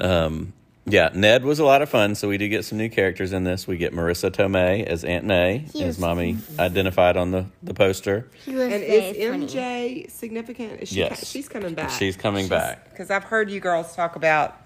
Um, 0.00 0.52
yeah, 0.86 1.10
Ned 1.14 1.44
was 1.44 1.58
a 1.60 1.64
lot 1.64 1.82
of 1.82 1.88
fun. 1.88 2.14
So 2.16 2.28
we 2.28 2.38
do 2.38 2.48
get 2.48 2.64
some 2.64 2.78
new 2.78 2.88
characters 2.88 3.32
in 3.32 3.44
this. 3.44 3.66
We 3.68 3.76
get 3.76 3.92
Marisa 3.92 4.30
Tomei 4.30 4.84
as 4.84 5.04
Aunt 5.04 5.24
May, 5.24 5.58
He 5.72 5.82
as 5.82 5.86
was- 5.88 5.98
mommy 6.00 6.38
identified 6.58 7.16
on 7.16 7.30
the, 7.30 7.46
the 7.62 7.74
poster. 7.74 8.28
He 8.44 8.54
was 8.54 8.62
And 8.64 8.70
very 8.72 8.84
is 8.84 9.30
funny. 9.30 9.46
MJ 9.46 10.10
significant? 10.10 10.80
Is 10.82 10.88
she 10.88 10.96
Yes. 10.96 11.20
co- 11.20 11.26
she's 11.26 11.48
coming 11.48 11.74
back. 11.74 11.90
She's 11.90 12.16
coming 12.16 12.48
back. 12.48 12.90
Because 12.90 13.10
I've 13.10 13.24
heard 13.24 13.50
you 13.50 13.60
girls 13.60 13.94
talk 13.94 14.16
about 14.16 14.56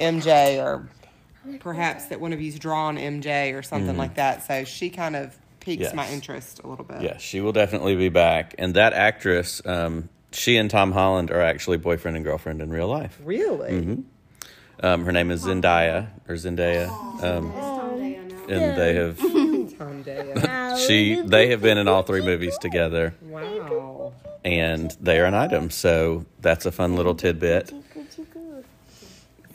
MJ 0.00 0.62
or 0.62 0.88
perhaps 1.60 2.06
that 2.06 2.20
one 2.20 2.32
of 2.32 2.40
you's 2.40 2.58
drawn 2.58 2.96
MJ 2.96 3.52
or 3.54 3.62
something 3.62 3.96
like 3.98 4.14
that. 4.14 4.46
So 4.46 4.64
she 4.64 4.88
kind 4.90 5.16
of 5.16 5.36
piques 5.66 5.82
Yes. 5.82 5.94
my 5.94 6.08
interest 6.10 6.60
a 6.64 6.66
little 6.68 6.84
bit. 6.84 7.02
Yes, 7.02 7.20
she 7.20 7.40
will 7.40 7.52
definitely 7.52 7.96
be 7.96 8.08
back. 8.08 8.54
And 8.58 8.74
that 8.74 8.92
actress, 8.94 9.60
um, 9.66 10.08
she 10.32 10.56
and 10.56 10.70
Tom 10.70 10.92
Holland 10.92 11.30
are 11.30 11.42
actually 11.42 11.76
boyfriend 11.76 12.16
and 12.16 12.24
girlfriend 12.24 12.62
in 12.62 12.70
real 12.70 12.88
life. 12.88 13.18
Really? 13.24 13.70
Mm-hmm. 13.72 14.00
Um, 14.86 15.04
her 15.04 15.12
name 15.12 15.30
is 15.30 15.44
Zendaya 15.44 16.08
or 16.28 16.34
Zendaya, 16.36 16.88
um, 17.22 17.50
and 18.48 18.76
they 18.78 18.94
have 18.94 19.18
she 20.86 21.20
they 21.22 21.48
have 21.50 21.60
been 21.62 21.78
in 21.78 21.88
all 21.88 22.02
three 22.02 22.20
movies 22.22 22.56
together, 22.58 23.14
Wow. 23.22 24.12
and 24.44 24.94
they 25.00 25.18
are 25.18 25.24
an 25.24 25.34
item. 25.34 25.70
So 25.70 26.26
that's 26.40 26.64
a 26.66 26.72
fun 26.72 26.94
little 26.94 27.14
tidbit. 27.14 27.72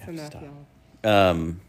Enough. 0.07 0.35
Um, 1.03 1.61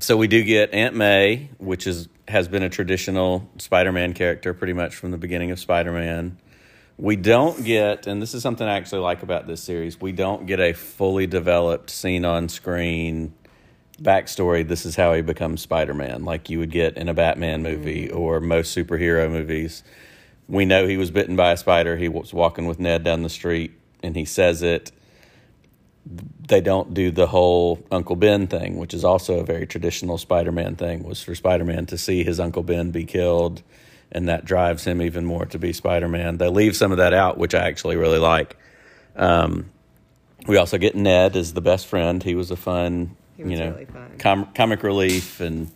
so 0.00 0.16
we 0.16 0.26
do 0.26 0.42
get 0.44 0.72
Aunt 0.74 0.94
May, 0.94 1.48
which 1.58 1.86
is 1.86 2.08
has 2.28 2.48
been 2.48 2.62
a 2.62 2.68
traditional 2.68 3.48
Spider-Man 3.58 4.12
character 4.12 4.52
pretty 4.52 4.72
much 4.72 4.94
from 4.96 5.10
the 5.10 5.18
beginning 5.18 5.50
of 5.50 5.60
Spider-Man. 5.60 6.38
We 6.98 7.16
don't 7.16 7.64
get, 7.64 8.06
and 8.06 8.22
this 8.22 8.34
is 8.34 8.42
something 8.42 8.66
I 8.66 8.76
actually 8.76 9.02
like 9.02 9.22
about 9.22 9.46
this 9.46 9.62
series, 9.62 10.00
we 10.00 10.12
don't 10.12 10.46
get 10.46 10.60
a 10.60 10.72
fully 10.72 11.26
developed 11.26 11.90
scene 11.90 12.24
on 12.24 12.48
screen 12.48 13.34
backstory. 14.00 14.66
This 14.66 14.86
is 14.86 14.96
how 14.96 15.12
he 15.12 15.22
becomes 15.22 15.62
Spider-Man, 15.62 16.24
like 16.24 16.50
you 16.50 16.58
would 16.58 16.70
get 16.70 16.96
in 16.96 17.08
a 17.08 17.14
Batman 17.14 17.62
movie 17.62 18.08
mm-hmm. 18.08 18.16
or 18.16 18.40
most 18.40 18.76
superhero 18.76 19.30
movies. 19.30 19.84
We 20.48 20.64
know 20.64 20.86
he 20.86 20.96
was 20.96 21.10
bitten 21.10 21.36
by 21.36 21.52
a 21.52 21.56
spider. 21.56 21.96
He 21.96 22.08
was 22.08 22.32
walking 22.32 22.66
with 22.66 22.78
Ned 22.78 23.04
down 23.04 23.22
the 23.22 23.28
street, 23.28 23.72
and 24.02 24.16
he 24.16 24.24
says 24.24 24.62
it 24.62 24.92
they 26.48 26.60
don't 26.60 26.94
do 26.94 27.10
the 27.10 27.26
whole 27.26 27.84
Uncle 27.90 28.14
Ben 28.16 28.46
thing, 28.46 28.76
which 28.76 28.94
is 28.94 29.04
also 29.04 29.40
a 29.40 29.44
very 29.44 29.66
traditional 29.66 30.18
Spider-Man 30.18 30.76
thing. 30.76 31.02
Was 31.02 31.22
for 31.22 31.34
Spider-Man 31.34 31.86
to 31.86 31.98
see 31.98 32.22
his 32.22 32.38
Uncle 32.38 32.62
Ben 32.62 32.90
be 32.92 33.04
killed, 33.04 33.62
and 34.12 34.28
that 34.28 34.44
drives 34.44 34.84
him 34.84 35.02
even 35.02 35.24
more 35.24 35.46
to 35.46 35.58
be 35.58 35.72
Spider-Man. 35.72 36.38
They 36.38 36.48
leave 36.48 36.76
some 36.76 36.92
of 36.92 36.98
that 36.98 37.12
out, 37.12 37.38
which 37.38 37.54
I 37.54 37.66
actually 37.66 37.96
really 37.96 38.18
like. 38.20 38.56
Um, 39.16 39.66
we 40.46 40.56
also 40.56 40.78
get 40.78 40.94
Ned 40.94 41.34
as 41.36 41.54
the 41.54 41.60
best 41.60 41.86
friend. 41.88 42.22
He 42.22 42.34
was 42.36 42.50
a 42.52 42.56
fun, 42.56 43.16
He 43.36 43.42
was 43.42 43.52
you 43.52 43.58
know, 43.58 43.70
really 43.72 43.86
fun. 43.86 44.10
com- 44.18 44.48
comic 44.54 44.82
relief, 44.84 45.40
and 45.40 45.70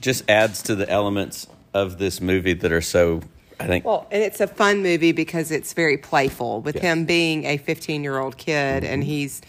just 0.00 0.28
adds 0.30 0.62
to 0.64 0.76
the 0.76 0.88
elements 0.88 1.48
of 1.72 1.98
this 1.98 2.20
movie 2.20 2.54
that 2.54 2.70
are 2.70 2.80
so. 2.80 3.22
I 3.58 3.66
think 3.66 3.84
Well, 3.84 4.06
and 4.10 4.22
it's 4.22 4.40
a 4.40 4.46
fun 4.48 4.82
movie 4.82 5.12
because 5.12 5.50
it's 5.50 5.72
very 5.72 5.96
playful 5.96 6.60
with. 6.60 6.76
Mm-hmm. 6.76 6.86
him 6.86 7.04
being 7.06 7.44
a 7.44 7.56
15 7.56 8.02
year 8.04 8.18
old 8.18 8.36
kid 8.36 8.82
and 8.84 9.02
he's, 9.04 9.40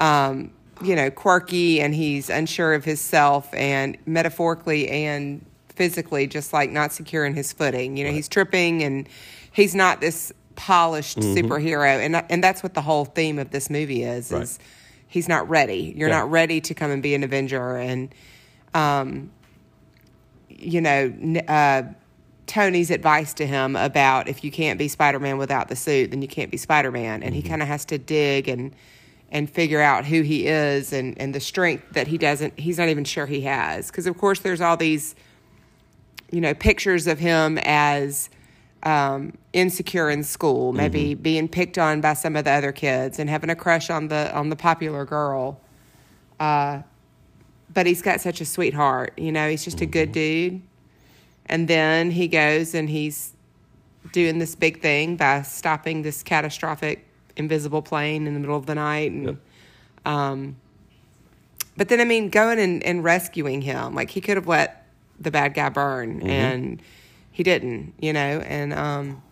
um, 0.00 0.50
you 0.82 0.96
know, 0.96 1.10
quirky 1.10 1.80
and 1.80 1.94
he's 1.94 2.28
unsure 2.30 2.72
of 2.74 2.84
himself 2.84 3.52
and 3.54 3.96
metaphorically 4.06 4.88
and 4.88 5.44
physically 5.68 6.26
just 6.26 6.52
like 6.52 6.70
not 6.70 6.92
secure 6.92 7.24
in 7.24 7.34
his 7.34 7.52
footing. 7.52 7.96
You 7.96 8.04
know, 8.06 8.10
he's 8.12 8.28
tripping 8.28 8.82
and 8.82 9.08
he's 9.52 9.74
not 9.74 10.00
this 10.00 10.32
polished 10.56 11.18
Mm-hmm. 11.18 11.46
superhero. 11.52 11.86
And, 12.04 12.16
and 12.30 12.42
that's 12.42 12.62
what 12.62 12.74
the 12.74 12.82
whole 12.82 13.04
theme 13.04 13.38
of 13.38 13.50
this 13.50 13.70
movie 13.70 14.02
is, 14.02 14.30
Right. 14.32 14.42
is 14.42 14.58
he's 15.06 15.28
not 15.28 15.48
ready. 15.48 15.94
You're 15.96 16.08
Yeah. 16.08 16.18
not 16.20 16.30
ready 16.30 16.60
to 16.62 16.74
come 16.74 16.90
and 16.90 17.02
be 17.02 17.14
an 17.14 17.22
Avenger. 17.24 17.76
And, 17.76 18.14
um, 18.74 19.30
you 20.48 20.80
know, 20.80 21.12
uh, 21.48 21.82
Tony's 22.46 22.90
advice 22.90 23.32
to 23.34 23.46
him 23.46 23.76
about 23.76 24.28
if 24.28 24.42
you 24.44 24.50
can't 24.50 24.78
be 24.78 24.88
Spider 24.88 25.20
Man 25.20 25.38
without 25.38 25.68
the 25.68 25.76
suit, 25.76 26.10
then 26.10 26.20
you 26.20 26.28
can't 26.28 26.50
be 26.50 26.56
Spider 26.56 26.90
Man, 26.90 27.22
and 27.22 27.34
he 27.34 27.42
kind 27.42 27.62
of 27.62 27.68
has 27.68 27.84
to 27.86 27.98
dig 27.98 28.48
and 28.48 28.74
and 29.30 29.48
figure 29.48 29.80
out 29.80 30.04
who 30.04 30.22
he 30.22 30.46
is 30.46 30.92
and 30.92 31.18
and 31.20 31.34
the 31.34 31.40
strength 31.40 31.84
that 31.92 32.06
he 32.08 32.18
doesn't 32.18 32.58
he's 32.58 32.78
not 32.78 32.88
even 32.88 33.04
sure 33.04 33.26
he 33.26 33.42
has 33.42 33.86
because 33.86 34.06
of 34.06 34.18
course 34.18 34.40
there's 34.40 34.60
all 34.60 34.76
these 34.76 35.14
you 36.32 36.40
know 36.40 36.54
pictures 36.54 37.06
of 37.06 37.18
him 37.18 37.58
as 37.58 38.30
um, 38.82 39.36
insecure 39.52 40.10
in 40.10 40.22
school, 40.22 40.72
maybe 40.72 41.14
being 41.14 41.48
picked 41.48 41.78
on 41.78 42.00
by 42.00 42.14
some 42.14 42.36
of 42.36 42.44
the 42.44 42.50
other 42.50 42.72
kids 42.72 43.18
and 43.18 43.28
having 43.28 43.50
a 43.50 43.56
crush 43.56 43.90
on 43.90 44.08
the 44.08 44.34
on 44.34 44.48
the 44.48 44.56
popular 44.56 45.04
girl. 45.04 45.60
Uh, 46.38 46.82
but 47.72 47.86
he's 47.86 48.02
got 48.02 48.20
such 48.20 48.40
a 48.40 48.44
sweetheart, 48.44 49.12
you 49.16 49.32
know. 49.32 49.48
He's 49.48 49.64
just 49.64 49.80
a 49.80 49.86
good 49.86 50.12
dude. 50.12 50.62
And 51.46 51.68
then 51.68 52.10
he 52.10 52.28
goes 52.28 52.74
and 52.74 52.88
he's 52.88 53.34
doing 54.12 54.38
this 54.38 54.54
big 54.54 54.80
thing 54.80 55.16
by 55.16 55.42
stopping 55.42 56.02
this 56.02 56.22
catastrophic 56.22 57.06
invisible 57.40 57.82
plane 57.82 58.26
in 58.28 58.34
the 58.34 58.40
middle 58.40 58.56
of 58.56 58.66
the 58.66 58.74
night 58.76 59.10
and 59.10 59.38
um 60.06 60.56
but 61.76 61.88
then 61.88 62.00
I 62.00 62.04
mean 62.04 62.28
going 62.28 62.58
and, 62.60 62.82
and 62.84 63.02
rescuing 63.02 63.62
him. 63.62 63.94
Like 63.94 64.10
he 64.10 64.20
could 64.20 64.36
have 64.36 64.46
let 64.46 64.86
the 65.18 65.30
bad 65.30 65.54
guy 65.54 65.68
burn 65.70 66.22
and 66.22 66.82
he 67.32 67.42
didn't, 67.42 67.94
you 68.00 68.12
know, 68.12 68.40
and 68.40 68.72
um 68.74 69.22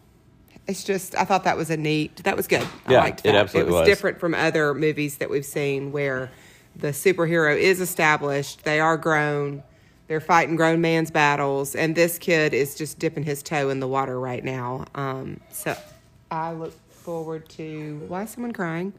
it's 0.66 0.84
just 0.84 1.14
I 1.16 1.24
thought 1.24 1.44
that 1.44 1.56
was 1.56 1.70
a 1.70 1.76
neat 1.76 2.16
that 2.24 2.36
was 2.36 2.46
good. 2.46 2.66
I 2.86 2.92
Yeah, 2.92 3.00
liked 3.00 3.24
it 3.24 3.34
absolutely 3.34 3.70
it 3.70 3.74
was, 3.74 3.80
was. 3.80 3.88
different 3.88 4.18
from 4.18 4.34
other 4.34 4.74
movies 4.74 5.18
that 5.18 5.30
we've 5.30 5.44
seen 5.44 5.92
where 5.92 6.30
the 6.76 6.88
superhero 6.88 7.56
is 7.58 7.80
established, 7.80 8.64
they 8.64 8.78
are 8.80 8.96
grown, 8.96 9.62
they're 10.06 10.20
fighting 10.20 10.56
grown 10.56 10.80
man's 10.80 11.10
battles, 11.10 11.74
and 11.74 11.94
this 11.94 12.18
kid 12.18 12.54
is 12.54 12.76
just 12.76 12.98
dipping 12.98 13.24
his 13.24 13.42
toe 13.42 13.68
in 13.68 13.80
the 13.80 13.88
water 13.88 14.18
right 14.18 14.44
now. 14.44 14.84
Um, 14.94 15.40
so 15.50 15.76
I 16.30 16.52
look 16.52 16.72
forward 17.08 17.48
to. 17.48 18.04
Why 18.06 18.24
is 18.24 18.30
someone 18.30 18.52
crying? 18.52 18.92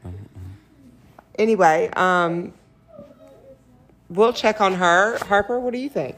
Anyway, 1.38 1.92
um, 1.96 2.52
we'll 4.10 4.34
check 4.34 4.60
on 4.62 4.74
her. 4.74 5.20
Harper, 5.26 5.60
what 5.60 5.74
do 5.74 5.80
you 5.80 5.90
think? 5.90 6.16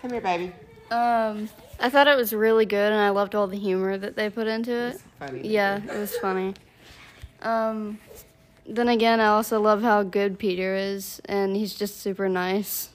Come 0.00 0.12
here, 0.12 0.22
baby. 0.22 0.54
Um, 0.90 1.50
I 1.78 1.90
thought 1.90 2.08
it 2.08 2.16
was 2.16 2.32
really 2.32 2.64
good, 2.64 2.90
and 2.90 3.02
I 3.02 3.10
loved 3.10 3.34
all 3.34 3.46
the 3.46 3.58
humor 3.58 3.98
that 3.98 4.16
they 4.16 4.30
put 4.30 4.46
into 4.46 4.72
it. 4.72 5.02
funny. 5.18 5.46
Yeah, 5.46 5.82
it 5.82 5.98
was 5.98 6.16
funny. 6.16 6.54
Um, 7.42 7.98
then 8.66 8.88
again, 8.88 9.20
I 9.20 9.26
also 9.26 9.60
love 9.60 9.82
how 9.82 10.02
good 10.02 10.38
Peter 10.38 10.74
is, 10.74 11.20
and 11.26 11.54
he's 11.54 11.74
just 11.74 12.00
super 12.00 12.30
nice, 12.30 12.88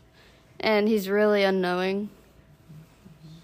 and 0.60 0.88
he's 0.88 1.10
really 1.10 1.44
unknowing. 1.44 2.10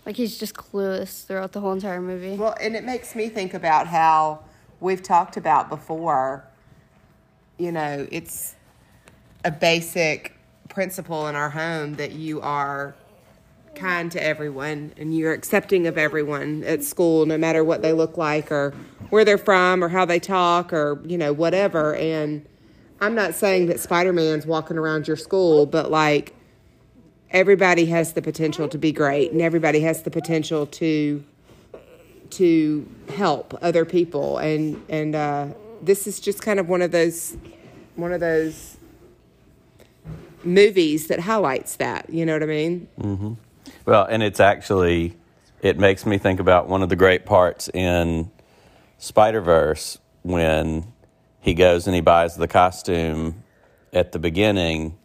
Like 0.07 0.15
he's 0.15 0.39
just 0.39 0.55
clueless 0.55 1.23
throughout 1.23 1.51
the 1.51 1.59
whole 1.59 1.73
entire 1.73 2.01
movie. 2.01 2.35
Well, 2.35 2.55
and 2.59 2.75
it 2.75 2.83
makes 2.83 3.13
me 3.13 3.29
think 3.29 3.53
about 3.53 3.85
how 3.85 4.39
we've 4.81 5.01
talked 5.01 5.37
about 5.37 5.69
before. 5.69 6.43
You 7.57 7.71
know, 7.71 8.07
it's 8.11 8.55
a 9.45 9.51
basic 9.51 10.35
principle 10.67 11.27
in 11.27 11.35
our 11.35 11.49
home 11.49 11.93
that 11.95 12.11
you 12.11 12.41
are 12.41 12.95
kind 13.75 14.11
to 14.11 14.21
everyone 14.21 14.93
and 14.97 15.15
you're 15.15 15.31
accepting 15.31 15.87
of 15.87 15.97
everyone 15.97 16.63
at 16.65 16.83
school, 16.83 17.25
no 17.25 17.37
matter 17.37 17.63
what 17.63 17.81
they 17.81 17.93
look 17.93 18.17
like 18.17 18.51
or 18.51 18.73
where 19.09 19.23
they're 19.23 19.37
from 19.37 19.83
or 19.83 19.87
how 19.87 20.03
they 20.03 20.19
talk 20.19 20.73
or, 20.73 21.01
you 21.05 21.17
know, 21.17 21.31
whatever. 21.31 21.95
And 21.95 22.45
I'm 22.99 23.15
not 23.15 23.33
saying 23.33 23.67
that 23.67 23.79
Spider 23.79 24.11
Man's 24.11 24.45
walking 24.45 24.77
around 24.77 25.07
your 25.07 25.17
school, 25.17 25.65
but 25.65 25.89
like 25.89 26.35
everybody 27.29 27.85
has 27.85 28.13
the 28.13 28.21
potential 28.21 28.67
to 28.67 28.77
be 28.77 28.91
great 28.91 29.31
and 29.31 29.41
everybody 29.41 29.81
has 29.81 30.03
the 30.03 30.11
potential 30.11 30.65
to 30.65 31.23
to 32.31 32.87
help 33.15 33.57
other 33.61 33.85
people 33.85 34.37
and 34.37 34.81
and 34.89 35.15
uh, 35.15 35.47
this 35.81 36.07
is 36.07 36.19
just 36.19 36.41
kind 36.41 36.59
of 36.59 36.67
one 36.69 36.81
of 36.81 36.91
those 36.91 37.37
one 37.95 38.11
of 38.13 38.19
those 38.19 38.77
movies 40.43 41.07
that 41.07 41.19
highlights 41.19 41.75
that 41.75 42.09
you 42.09 42.25
know 42.25 42.33
what 42.33 42.43
i 42.43 42.47
mean 42.47 42.87
Well, 43.85 44.05
and 44.05 44.21
it's 44.23 44.39
actually, 44.39 45.15
it 45.61 45.77
makes 45.79 46.05
me 46.05 46.17
think 46.17 46.39
about 46.39 46.67
one 46.67 46.83
of 46.83 46.89
the 46.89 46.95
great 46.95 47.25
parts 47.25 47.69
in 47.69 48.29
Spider 48.97 49.41
Verse 49.41 49.97
when 50.23 50.91
he 51.39 51.53
goes 51.53 51.87
and 51.87 51.95
he 51.95 52.01
buys 52.01 52.35
the 52.35 52.47
costume 52.47 53.43
at 53.91 54.11
the 54.11 54.19
beginning. 54.19 54.97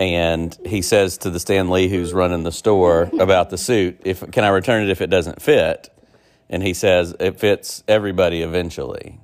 And 0.00 0.56
he 0.64 0.80
says 0.80 1.18
to 1.18 1.30
the 1.30 1.38
Stan 1.38 1.68
Lee 1.68 1.88
who's 1.88 2.14
running 2.14 2.42
the 2.42 2.52
store 2.52 3.10
about 3.20 3.50
the 3.50 3.58
suit, 3.58 4.00
"If 4.02 4.28
can 4.30 4.44
I 4.44 4.48
return 4.48 4.82
it 4.82 4.90
if 4.90 5.02
it 5.02 5.10
doesn't 5.10 5.42
fit?" 5.42 5.90
And 6.48 6.62
he 6.62 6.72
says 6.72 7.14
it 7.20 7.38
fits 7.38 7.84
everybody 7.86 8.40
eventually. 8.42 9.20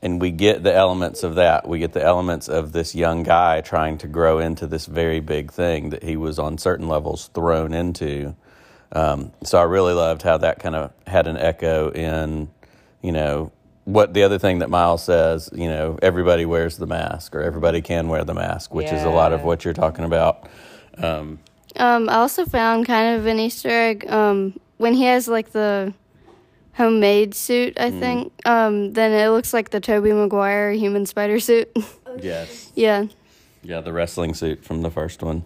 And 0.00 0.20
we 0.20 0.30
get 0.30 0.62
the 0.62 0.72
elements 0.72 1.24
of 1.24 1.34
that. 1.34 1.66
We 1.66 1.78
get 1.80 1.94
the 1.94 2.02
elements 2.02 2.48
of 2.48 2.72
this 2.72 2.94
young 2.94 3.22
guy 3.24 3.60
trying 3.60 3.98
to 3.98 4.06
grow 4.06 4.38
into 4.38 4.66
this 4.66 4.86
very 4.86 5.18
big 5.18 5.50
thing 5.50 5.90
that 5.90 6.04
he 6.04 6.16
was 6.16 6.38
on 6.38 6.58
certain 6.58 6.88
levels 6.88 7.30
thrown 7.34 7.74
into. 7.74 8.36
Um, 8.92 9.32
so 9.42 9.58
I 9.58 9.62
really 9.62 9.94
loved 9.94 10.22
how 10.22 10.38
that 10.38 10.60
kind 10.60 10.76
of 10.76 10.92
had 11.06 11.26
an 11.26 11.38
echo 11.38 11.90
in, 11.90 12.50
you 13.02 13.12
know, 13.12 13.50
what 13.84 14.14
the 14.14 14.22
other 14.22 14.38
thing 14.38 14.60
that 14.60 14.70
Miles 14.70 15.04
says, 15.04 15.50
you 15.52 15.68
know, 15.68 15.98
everybody 16.02 16.46
wears 16.46 16.76
the 16.78 16.86
mask 16.86 17.34
or 17.34 17.42
everybody 17.42 17.82
can 17.82 18.08
wear 18.08 18.24
the 18.24 18.34
mask, 18.34 18.74
which 18.74 18.90
is 18.90 19.02
a 19.02 19.10
lot 19.10 19.32
of 19.32 19.42
what 19.42 19.64
you're 19.64 19.74
talking 19.74 20.04
about. 20.04 20.48
Um, 20.98 21.38
Um, 21.76 22.08
I 22.08 22.14
also 22.14 22.44
found 22.46 22.86
kind 22.86 23.16
of 23.18 23.26
an 23.26 23.38
Easter 23.40 23.68
egg 23.68 24.08
um, 24.08 24.58
when 24.78 24.94
he 24.94 25.04
has 25.04 25.26
like 25.28 25.50
the 25.52 25.92
homemade 26.74 27.34
suit. 27.34 27.78
I 27.78 27.90
think 27.90 28.32
um, 28.46 28.92
then 28.92 29.12
it 29.12 29.28
looks 29.30 29.52
like 29.52 29.70
the 29.70 29.80
Tobey 29.80 30.12
Maguire 30.12 30.72
human 30.72 31.04
spider 31.04 31.40
suit. 31.40 31.68
yes. 32.20 32.70
yeah. 32.74 33.06
Yeah, 33.62 33.80
the 33.80 33.92
wrestling 33.92 34.34
suit 34.34 34.64
from 34.64 34.82
the 34.82 34.90
first 34.90 35.22
one. 35.22 35.42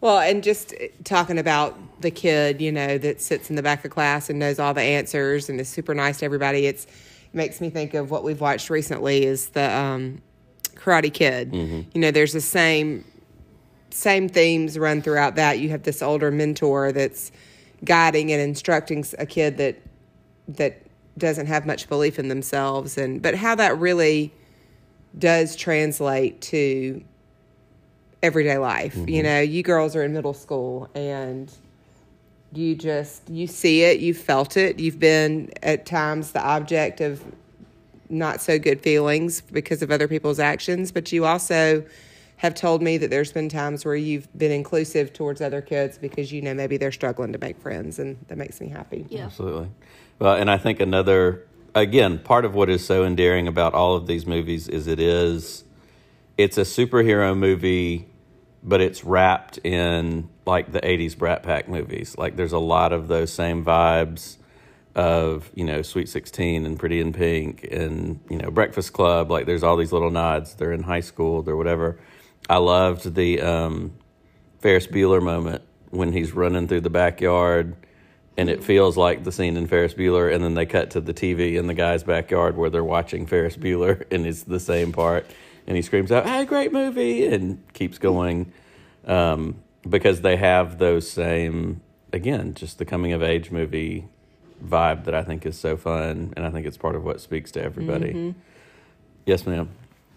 well 0.00 0.18
and 0.18 0.42
just 0.42 0.74
talking 1.04 1.38
about 1.38 1.78
the 2.00 2.10
kid 2.10 2.60
you 2.60 2.72
know 2.72 2.96
that 2.98 3.20
sits 3.20 3.50
in 3.50 3.56
the 3.56 3.62
back 3.62 3.84
of 3.84 3.90
class 3.90 4.30
and 4.30 4.38
knows 4.38 4.58
all 4.58 4.72
the 4.74 4.80
answers 4.80 5.48
and 5.50 5.60
is 5.60 5.68
super 5.68 5.94
nice 5.94 6.18
to 6.20 6.24
everybody 6.24 6.64
it's 6.66 6.86
it 6.86 6.90
makes 7.32 7.60
me 7.60 7.70
think 7.70 7.94
of 7.94 8.10
what 8.10 8.24
we've 8.24 8.40
watched 8.40 8.70
recently 8.70 9.24
is 9.24 9.50
the 9.50 9.70
um, 9.74 10.20
karate 10.74 11.12
kid. 11.12 11.52
You 11.94 12.00
know 12.00 12.10
there's 12.10 12.32
the 12.32 12.40
same 12.40 13.04
same 13.90 14.28
themes 14.28 14.78
run 14.78 15.02
throughout 15.02 15.36
that. 15.36 15.58
You 15.58 15.70
have 15.70 15.82
this 15.82 16.02
older 16.02 16.30
mentor 16.30 16.92
that's 16.92 17.32
guiding 17.84 18.30
and 18.32 18.40
instructing 18.40 19.04
a 19.18 19.26
kid 19.26 19.56
that 19.58 19.80
that 20.48 20.82
doesn't 21.18 21.46
have 21.46 21.66
much 21.66 21.88
belief 21.88 22.18
in 22.18 22.28
themselves. 22.28 22.98
And 22.98 23.20
but 23.20 23.34
how 23.34 23.54
that 23.56 23.78
really 23.78 24.32
does 25.18 25.56
translate 25.56 26.40
to 26.42 27.02
everyday 28.22 28.58
life. 28.58 28.96
You 29.08 29.22
know 29.22 29.40
you 29.40 29.62
girls 29.62 29.94
are 29.96 30.02
in 30.02 30.12
middle 30.12 30.34
school 30.34 30.88
and 30.94 31.52
you 32.52 32.74
just 32.74 33.28
you 33.28 33.46
see 33.46 33.82
it 33.82 34.00
you've 34.00 34.18
felt 34.18 34.56
it 34.56 34.78
you've 34.78 34.98
been 34.98 35.50
at 35.62 35.86
times 35.86 36.32
the 36.32 36.42
object 36.42 37.00
of 37.00 37.22
not 38.08 38.40
so 38.40 38.58
good 38.58 38.80
feelings 38.80 39.40
because 39.40 39.82
of 39.82 39.90
other 39.90 40.08
people's 40.08 40.40
actions 40.40 40.90
but 40.90 41.12
you 41.12 41.24
also 41.24 41.84
have 42.38 42.54
told 42.54 42.82
me 42.82 42.96
that 42.96 43.10
there's 43.10 43.32
been 43.32 43.48
times 43.48 43.84
where 43.84 43.94
you've 43.94 44.26
been 44.38 44.50
inclusive 44.50 45.12
towards 45.12 45.40
other 45.40 45.60
kids 45.60 45.98
because 45.98 46.32
you 46.32 46.40
know 46.40 46.54
maybe 46.54 46.76
they're 46.76 46.90
struggling 46.90 47.32
to 47.32 47.38
make 47.38 47.58
friends 47.60 47.98
and 47.98 48.16
that 48.28 48.38
makes 48.38 48.60
me 48.60 48.68
happy 48.68 49.04
Yeah. 49.10 49.26
Absolutely. 49.26 49.68
Well, 50.20 50.34
and 50.36 50.50
I 50.50 50.58
think 50.58 50.80
another, 50.80 51.46
again, 51.74 52.18
part 52.18 52.44
of 52.44 52.54
what 52.54 52.68
is 52.68 52.84
so 52.84 53.04
endearing 53.04 53.48
about 53.48 53.72
all 53.72 53.96
of 53.96 54.06
these 54.06 54.26
movies 54.26 54.68
is 54.68 54.86
it 54.86 55.00
is, 55.00 55.64
it's 56.36 56.58
a 56.58 56.62
superhero 56.62 57.36
movie, 57.36 58.06
but 58.62 58.80
it's 58.80 59.04
wrapped 59.04 59.58
in 59.58 60.28
like 60.46 60.72
the 60.72 60.80
80s 60.80 61.16
Brat 61.16 61.42
Pack 61.42 61.68
movies. 61.68 62.16
Like 62.18 62.36
there's 62.36 62.52
a 62.52 62.58
lot 62.58 62.92
of 62.92 63.08
those 63.08 63.32
same 63.32 63.64
vibes 63.64 64.36
of, 64.94 65.50
you 65.54 65.64
know, 65.64 65.82
Sweet 65.82 66.08
16 66.08 66.66
and 66.66 66.78
Pretty 66.78 67.00
in 67.00 67.12
Pink 67.12 67.66
and, 67.70 68.20
you 68.28 68.36
know, 68.36 68.50
Breakfast 68.50 68.92
Club. 68.92 69.30
Like 69.30 69.46
there's 69.46 69.62
all 69.62 69.76
these 69.76 69.92
little 69.92 70.10
nods. 70.10 70.54
They're 70.54 70.72
in 70.72 70.82
high 70.82 71.00
school, 71.00 71.42
they're 71.42 71.56
whatever. 71.56 71.98
I 72.48 72.58
loved 72.58 73.14
the 73.14 73.40
um, 73.40 73.92
Ferris 74.60 74.86
Bueller 74.86 75.22
moment 75.22 75.62
when 75.90 76.12
he's 76.12 76.32
running 76.32 76.68
through 76.68 76.82
the 76.82 76.90
backyard 76.90 77.76
and 78.40 78.48
it 78.48 78.64
feels 78.64 78.96
like 78.96 79.24
the 79.24 79.32
scene 79.32 79.58
in 79.58 79.66
Ferris 79.66 79.92
Bueller, 79.92 80.32
and 80.32 80.42
then 80.42 80.54
they 80.54 80.64
cut 80.64 80.92
to 80.92 81.00
the 81.02 81.12
TV 81.12 81.56
in 81.56 81.66
the 81.66 81.74
guy's 81.74 82.02
backyard 82.02 82.56
where 82.56 82.70
they're 82.70 82.82
watching 82.82 83.26
Ferris 83.26 83.54
Bueller, 83.54 84.04
and 84.10 84.26
it's 84.26 84.44
the 84.44 84.58
same 84.58 84.92
part, 84.92 85.26
and 85.70 85.76
he 85.76 85.82
screams 85.82 86.10
out, 86.10 86.26
"Hey, 86.26 86.44
great 86.44 86.72
movie!" 86.72 87.24
and 87.26 87.62
keeps 87.74 87.96
going, 87.96 88.52
um, 89.06 89.54
because 89.88 90.20
they 90.22 90.34
have 90.36 90.78
those 90.78 91.08
same, 91.08 91.80
again, 92.12 92.54
just 92.54 92.78
the 92.78 92.84
coming 92.84 93.12
of 93.12 93.22
age 93.22 93.52
movie 93.52 94.08
vibe 94.60 95.04
that 95.04 95.14
I 95.14 95.22
think 95.22 95.46
is 95.46 95.56
so 95.56 95.76
fun, 95.76 96.34
and 96.36 96.44
I 96.44 96.50
think 96.50 96.66
it's 96.66 96.76
part 96.76 96.96
of 96.96 97.04
what 97.04 97.20
speaks 97.20 97.52
to 97.52 97.62
everybody. 97.62 98.34
Yes, 99.26 99.46
ma'am. 99.46 99.68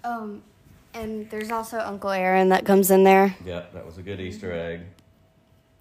Um, 0.04 0.42
and 0.96 1.30
there's 1.30 1.52
also 1.52 1.78
Uncle 1.78 2.10
Aaron 2.10 2.50
that 2.50 2.66
comes 2.66 2.90
in 2.90 3.04
there. 3.04 3.36
Yeah, 3.46 3.66
that 3.76 3.86
was 3.86 4.00
a 4.00 4.02
good 4.02 4.20
Easter 4.20 4.52
egg. 4.52 4.82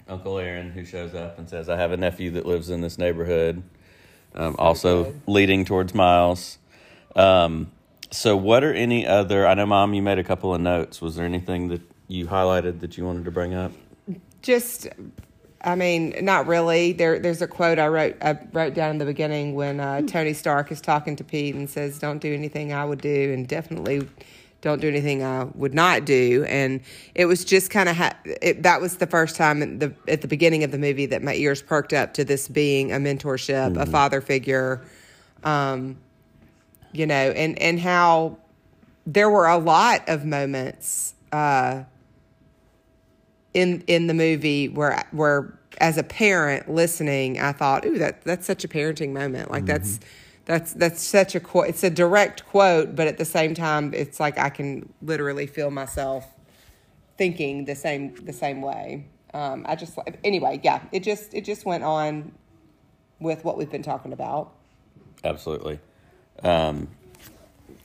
Uncle 0.07 0.39
Aaron, 0.39 0.71
who 0.71 0.85
shows 0.85 1.15
up 1.15 1.39
and 1.39 1.49
says, 1.49 1.71
I 1.71 1.79
have 1.79 1.93
a 1.93 1.97
nephew 1.97 2.31
that 2.33 2.45
lives 2.45 2.69
in 2.69 2.83
this 2.83 2.99
neighborhood. 2.99 3.63
Um, 4.35 4.55
also 4.59 5.05
good. 5.05 5.23
leading 5.27 5.65
towards 5.65 5.95
Miles. 5.95 6.59
Um, 7.17 7.73
so, 8.13 8.37
what 8.37 8.63
are 8.63 8.73
any 8.73 9.07
other? 9.07 9.47
I 9.47 9.55
know, 9.55 9.67
Mom, 9.67 9.95
you 9.95 10.03
made 10.03 10.19
a 10.19 10.25
couple 10.25 10.55
of 10.55 10.61
notes. 10.61 11.01
Was 11.01 11.17
there 11.17 11.25
anything 11.25 11.69
that 11.69 11.81
you 12.09 12.27
highlighted 12.27 12.81
that 12.81 12.97
you 12.97 13.05
wanted 13.05 13.25
to 13.25 13.31
bring 13.31 13.55
up? 13.55 13.73
just 14.43 14.89
I 15.65 15.77
mean, 15.77 16.15
not 16.23 16.47
really. 16.47 16.93
There, 16.93 17.19
there's 17.19 17.41
a 17.41 17.47
quote 17.47 17.79
I 17.79 17.87
wrote. 17.87 18.17
I 18.21 18.39
wrote 18.53 18.75
down 18.75 18.91
in 18.91 18.99
the 18.99 19.05
beginning 19.05 19.55
when 19.55 19.81
uh, 19.81 20.03
Tony 20.03 20.35
Stark 20.35 20.73
is 20.73 20.81
talking 20.81 21.17
to 21.17 21.25
Pete 21.25 21.55
and 21.55 21.71
says, 21.71 21.99
"Don't 21.99 22.19
do 22.19 22.35
anything 22.35 22.73
I 22.73 22.85
would 22.85 23.01
do, 23.01 23.33
and 23.33 23.47
definitely 23.47 24.09
don't 24.61 24.81
do 24.81 24.89
anything 24.89 25.23
I 25.23 25.45
would 25.55 25.73
not 25.73 26.05
do." 26.05 26.45
And 26.49 26.81
it 27.15 27.27
was 27.27 27.45
just 27.45 27.71
kind 27.71 27.89
of 27.89 27.97
ha- 27.97 28.17
it, 28.25 28.65
that 28.65 28.81
was 28.81 28.97
the 28.97 29.07
first 29.07 29.37
time 29.37 29.63
in 29.63 29.79
the, 29.79 29.95
at 30.09 30.21
the 30.21 30.29
beginning 30.29 30.65
of 30.65 30.73
the 30.73 30.79
movie 30.79 31.07
that 31.07 31.23
my 31.23 31.35
ears 31.35 31.63
perked 31.63 31.93
up 31.93 32.15
to 32.15 32.25
this 32.25 32.49
being 32.49 32.93
a 32.93 32.97
mentorship, 32.97 33.77
a 33.81 33.87
father 33.87 34.21
figure, 34.21 34.83
um, 35.45 35.97
you 36.93 37.07
know, 37.07 37.31
and 37.31 37.59
and 37.61 37.81
how 37.81 38.39
there 39.07 39.31
were 39.31 39.47
a 39.47 39.59
lot 39.59 40.09
of 40.09 40.25
moments. 40.25 41.15
Uh, 41.33 41.85
in 43.55 43.83
in 43.87 44.07
the 44.07 44.15
movie 44.15 44.69
where 44.69 45.03
where 45.11 45.59
as 45.79 45.99
a 45.99 46.03
parent 46.03 46.71
listening, 46.71 47.41
I 47.41 47.53
thought, 47.53 47.85
"Ooh, 47.85 47.99
that 47.99 48.23
that's 48.23 48.47
such 48.47 48.65
a 48.65 48.69
parenting 48.69 49.13
moment. 49.13 49.51
Like 49.51 49.67
that's 49.67 50.01
that's 50.45 50.73
that's 50.75 51.03
such 51.03 51.35
a 51.35 51.41
quote. 51.41 51.69
It's 51.69 51.85
a 51.85 51.91
direct 51.91 52.47
quote, 52.47 52.97
but 52.97 53.07
at 53.07 53.19
the 53.19 53.25
same 53.25 53.55
time, 53.55 53.93
it's 53.95 54.19
like 54.19 54.39
I 54.39 54.51
can 54.51 54.93
literally 55.01 55.47
feel 55.47 55.71
myself 55.71 56.27
thinking 57.17 57.65
the 57.65 57.75
same 57.75 58.15
the 58.25 58.33
same 58.33 58.63
way. 58.63 59.07
Um, 59.35 59.65
I 59.69 59.77
just 59.77 59.99
anyway, 60.25 60.61
yeah. 60.63 60.83
It 60.93 61.03
just 61.03 61.35
it 61.35 61.45
just 61.45 61.65
went 61.65 61.85
on 61.85 62.33
with 63.21 63.45
what 63.45 63.57
we've 63.57 63.71
been 63.71 63.83
talking 63.83 64.13
about. 64.13 64.53
Absolutely. 65.25 65.79
Um, 66.43 66.89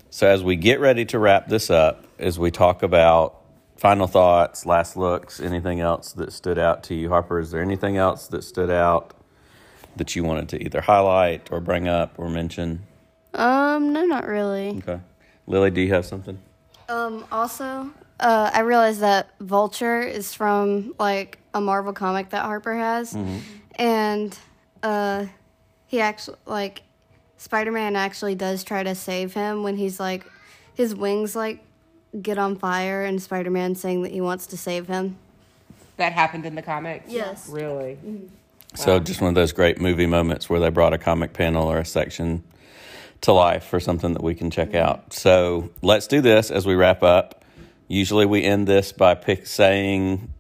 so, 0.10 0.28
as 0.28 0.44
we 0.44 0.56
get 0.56 0.80
ready 0.80 1.06
to 1.06 1.20
wrap 1.20 1.48
this 1.48 1.70
up, 1.70 2.06
as 2.18 2.40
we 2.40 2.50
talk 2.52 2.82
about 2.84 3.42
final 3.78 4.08
thoughts, 4.08 4.66
last 4.66 4.98
looks, 4.98 5.40
anything 5.40 5.80
else 5.80 6.14
that 6.14 6.34
stood 6.34 6.58
out 6.58 6.84
to 6.86 6.96
you? 6.96 7.10
Harper, 7.10 7.40
is 7.40 7.52
there 7.52 7.62
anything 7.62 7.98
else 7.98 8.28
that 8.28 8.44
stood 8.44 8.72
out 8.72 9.14
that 9.96 10.16
you 10.16 10.24
wanted 10.24 10.50
to 10.50 10.64
either 10.64 10.82
highlight 10.82 11.52
or 11.52 11.60
bring 11.60 11.88
up 11.88 12.16
or 12.18 12.30
mention? 12.30 12.82
Um, 13.34 13.94
no, 13.94 14.06
not 14.06 14.28
really. 14.28 14.70
Okay. 14.78 15.00
Lily, 15.46 15.72
do 15.72 15.82
you 15.82 15.94
have 15.94 16.06
something? 16.06 16.40
Um, 16.90 17.26
also, 17.32 17.92
uh, 18.20 18.52
I 18.54 18.62
realized 18.62 19.02
that 19.02 19.30
Vulture 19.40 20.02
is 20.02 20.34
from 20.34 20.94
like 21.00 21.38
a 21.54 21.62
Marvel 21.62 21.94
comic 21.94 22.30
that 22.30 22.44
Harper 22.44 22.76
has, 22.76 23.16
and 23.76 24.38
uh, 24.84 25.26
he 25.88 26.02
actually 26.02 26.38
like 26.46 26.82
Spider-Man 27.38 27.96
actually 27.96 28.36
does 28.36 28.64
try 28.64 28.84
to 28.84 28.96
save 28.96 29.34
him 29.34 29.64
when 29.64 29.78
he's 29.78 30.00
like 30.00 30.26
his 30.74 30.96
wings 30.96 31.36
like 31.36 31.64
get 32.22 32.38
on 32.38 32.56
fire, 32.56 33.04
and 33.04 33.22
Spider-Man 33.22 33.76
saying 33.76 34.04
that 34.04 34.12
he 34.12 34.22
wants 34.22 34.48
to 34.48 34.58
save 34.58 34.88
him. 34.88 35.18
That 35.98 36.14
happened 36.14 36.46
in 36.46 36.56
the 36.56 36.62
comics? 36.62 37.12
Yes. 37.12 37.50
Really? 37.50 37.98
So 38.76 39.00
just 39.00 39.22
one 39.22 39.30
of 39.30 39.36
those 39.36 39.52
great 39.52 39.80
movie 39.80 40.06
moments 40.06 40.50
where 40.50 40.60
they 40.60 40.70
brought 40.70 40.94
a 40.94 40.98
comic 40.98 41.34
panel 41.34 41.68
or 41.72 41.80
a 41.80 41.86
section 41.86 42.44
to 43.22 43.32
life 43.34 43.64
for 43.64 43.80
something 43.80 44.14
that 44.14 44.24
we 44.24 44.36
can 44.36 44.52
check 44.52 44.70
mm-hmm. 44.70 44.90
out. 44.90 45.14
So 45.14 45.70
let's 45.82 46.08
do 46.08 46.22
this 46.22 46.52
as 46.52 46.66
we 46.66 46.76
wrap 46.76 47.02
up. 47.04 47.44
Usually 47.88 48.26
we 48.26 48.44
end 48.44 48.68
this 48.68 48.92
by 48.92 49.16
pick 49.16 49.48
saying 49.48 50.32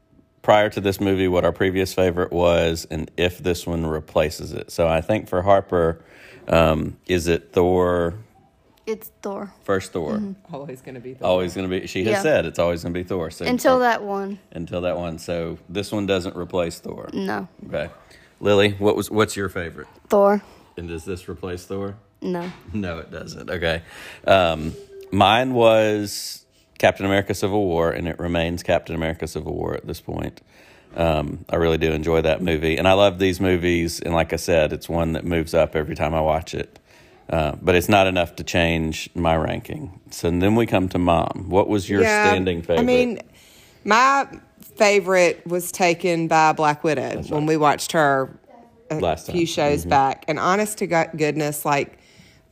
prior 0.41 0.69
to 0.69 0.80
this 0.80 1.02
movie 1.02 1.28
what 1.28 1.44
our 1.44 1.52
previous 1.52 1.94
favorite 1.94 2.32
was 2.32 2.86
and 2.91 3.10
if 3.18 3.40
this 3.40 3.65
one 3.65 3.86
replaces 3.86 4.53
it. 4.53 4.72
So 4.72 4.88
I 4.88 5.02
think 5.02 5.28
for 5.28 5.41
Harper, 5.41 6.02
um, 6.48 6.98
is 7.07 7.28
it 7.28 7.52
Thor? 7.53 8.15
It's 8.86 9.11
Thor 9.22 9.53
First 9.64 9.91
Thor. 9.91 10.22
Always 10.52 10.82
going 10.82 10.95
to 10.95 11.02
be. 11.02 11.14
Thor. 11.14 11.28
Always 11.28 11.53
going 11.53 11.69
to 11.69 11.80
be. 11.82 11.88
She 11.88 12.06
has 12.06 12.11
Yeah. 12.14 12.22
said 12.22 12.45
it's 12.45 12.57
always 12.57 12.84
going 12.84 12.94
to 12.94 12.99
be 12.99 13.03
Thor. 13.03 13.30
So 13.32 13.45
until 13.45 13.80
that 13.80 14.02
one. 14.02 14.40
until 14.52 14.82
that 14.82 14.98
one. 14.98 15.19
So 15.19 15.57
this 15.68 15.91
one 15.91 16.06
doesn't 16.06 16.38
replace 16.38 16.80
Thor. 16.80 17.10
No, 17.14 17.49
Okay, 17.68 17.90
Lily, 18.40 18.72
what 18.80 18.95
was 18.95 19.11
what's 19.11 19.36
your 19.36 19.49
favorite? 19.49 19.88
Thor. 20.10 20.41
And 20.78 20.88
does 20.88 21.03
this 21.03 21.28
replace 21.28 21.65
Thor? 21.65 21.98
No. 22.22 22.49
No, 22.74 22.99
it 22.99 23.11
doesn't. 23.11 23.49
Okay. 23.49 23.82
Um, 24.26 24.74
mine 25.11 25.53
was 25.53 26.45
Captain 26.78 27.06
America 27.06 27.34
Civil 27.34 27.66
War, 27.66 27.91
and 27.91 28.08
it 28.08 28.20
remains 28.20 28.64
Captain 28.64 28.95
America 28.95 29.28
Civil 29.28 29.54
War 29.56 29.74
at 29.74 29.86
this 29.88 29.99
point. 30.02 30.41
Um, 30.95 31.45
I 31.49 31.58
really 31.58 31.78
do 31.78 31.91
enjoy 31.91 32.22
that 32.22 32.41
movie. 32.41 32.78
And 32.78 32.88
I 32.88 32.94
love 32.94 33.20
these 33.20 33.40
movies. 33.40 33.99
And 33.99 34.14
like 34.14 34.34
I 34.34 34.38
said, 34.38 34.74
it's 34.74 34.88
one 34.90 35.14
that 35.14 35.26
moves 35.26 35.54
up 35.54 35.76
every 35.76 35.95
time 35.95 36.14
I 36.16 36.22
watch 36.22 36.54
it. 36.56 36.80
Uh, 37.30 37.54
but 37.62 37.76
it's 37.76 37.90
not 37.90 38.08
enough 38.08 38.36
to 38.38 38.44
change 38.44 39.10
my 39.14 39.36
ranking. 39.36 39.99
So 40.12 40.32
then 40.32 40.56
we 40.56 40.66
come 40.66 40.88
to 40.90 40.98
mom. 40.98 41.48
What 41.49 41.68
was 41.68 41.90
your 41.90 42.02
standing 42.04 42.62
favorite? 42.62 42.80
I 42.80 42.84
mean, 42.86 43.20
my 43.84 44.28
favorite 44.62 45.45
was 45.45 45.72
taken 45.72 46.28
by 46.30 46.54
Black 46.54 46.84
Widow 46.84 47.22
when 47.24 47.45
we 47.45 47.58
watched 47.58 47.91
her 47.91 48.40
a 48.90 48.95
Last 48.99 49.28
time. 49.28 49.36
few 49.36 49.45
shows 49.45 49.82
Mm-hmm. 49.82 49.90
back. 49.90 50.26
And 50.30 50.40
honest 50.40 50.78
to 50.78 50.88
goodness, 50.88 51.66
like 51.66 51.99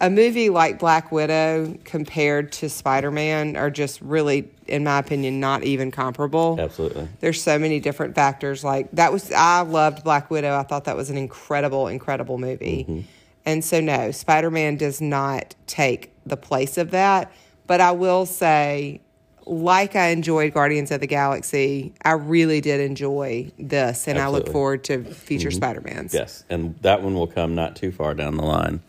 a 0.02 0.10
movie 0.10 0.50
like 0.50 0.80
Black 0.80 1.12
Widow 1.12 1.78
compared 1.86 2.52
to 2.54 2.70
Spider 2.70 3.12
Man 3.12 3.56
are 3.56 3.70
just 3.70 4.02
really, 4.02 4.50
in 4.68 4.84
my 4.84 5.00
opinion, 5.00 5.40
not 5.40 5.64
even 5.64 5.90
comparable. 5.90 6.58
Absolutely. 6.60 7.08
There's 7.22 7.42
so 7.42 7.58
many 7.58 7.80
different 7.80 8.14
factors. 8.14 8.64
Like 8.64 8.92
that 8.92 9.14
was, 9.14 9.32
I 9.32 9.62
loved 9.62 10.04
Black 10.04 10.30
Widow. 10.30 10.58
I 10.58 10.64
thought 10.64 10.86
that 10.86 10.98
was 10.98 11.10
an 11.10 11.18
incredible, 11.18 11.88
incredible 11.88 12.38
movie. 12.38 12.86
Mm-hmm. 12.88 13.02
And 13.46 13.64
so, 13.64 13.80
no, 13.80 14.12
Spider 14.12 14.52
Man 14.52 14.76
does 14.76 15.00
not 15.00 15.56
take 15.68 16.12
the 16.26 16.38
place 16.38 16.78
of 16.78 16.92
that. 16.92 17.32
But 17.68 17.80
I 17.80 17.92
will 17.92 18.26
say, 18.26 19.02
like 19.46 19.96
I 19.96 20.08
enjoyed 20.08 20.54
Guardians 20.54 20.92
of 20.92 21.00
the 21.00 21.08
Galaxy, 21.08 21.94
I 22.04 22.14
really 22.14 22.62
did 22.62 22.80
enjoy 22.82 23.52
this. 23.58 24.08
And 24.08 24.18
I 24.20 24.28
look 24.28 24.50
forward 24.50 24.84
to 24.86 25.04
future 25.04 25.52
Spider 25.52 25.82
Mans. 25.82 26.14
Yes, 26.14 26.44
and 26.50 26.76
that 26.82 27.02
one 27.02 27.14
will 27.14 27.28
come 27.28 27.56
not 27.56 27.76
too 27.76 27.92
far 27.92 28.14
down 28.14 28.38
the 28.38 28.44
line. 28.44 28.82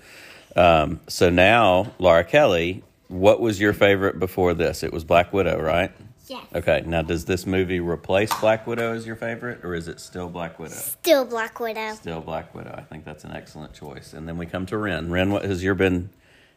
Um, 0.56 1.00
so 1.06 1.30
now, 1.30 1.92
Laura 1.98 2.24
Kelly, 2.24 2.82
what 3.08 3.40
was 3.40 3.60
your 3.60 3.72
favorite 3.72 4.18
before 4.18 4.54
this? 4.54 4.82
It 4.82 4.92
was 4.92 5.04
Black 5.04 5.32
Widow, 5.32 5.60
right? 5.60 5.92
Yes. 6.28 6.44
Okay, 6.54 6.82
now 6.86 7.02
does 7.02 7.24
this 7.24 7.46
movie 7.46 7.78
replace 7.78 8.34
Black 8.40 8.66
Widow 8.66 8.94
as 8.94 9.06
your 9.06 9.14
favorite, 9.14 9.64
or 9.64 9.74
is 9.74 9.86
it 9.86 10.00
still 10.00 10.28
Black 10.28 10.58
Widow? 10.58 10.74
Still 10.74 11.24
Black 11.24 11.60
Widow. 11.60 11.94
Still 11.94 12.20
Black 12.20 12.52
Widow. 12.52 12.74
I 12.76 12.82
think 12.82 13.04
that's 13.04 13.22
an 13.24 13.30
excellent 13.32 13.72
choice. 13.74 14.12
And 14.12 14.26
then 14.26 14.36
we 14.36 14.46
come 14.46 14.66
to 14.66 14.76
Ren. 14.76 15.10
Ren, 15.12 15.30
what 15.30 15.44
has 15.44 15.62
your 15.62 15.74
been 15.76 16.10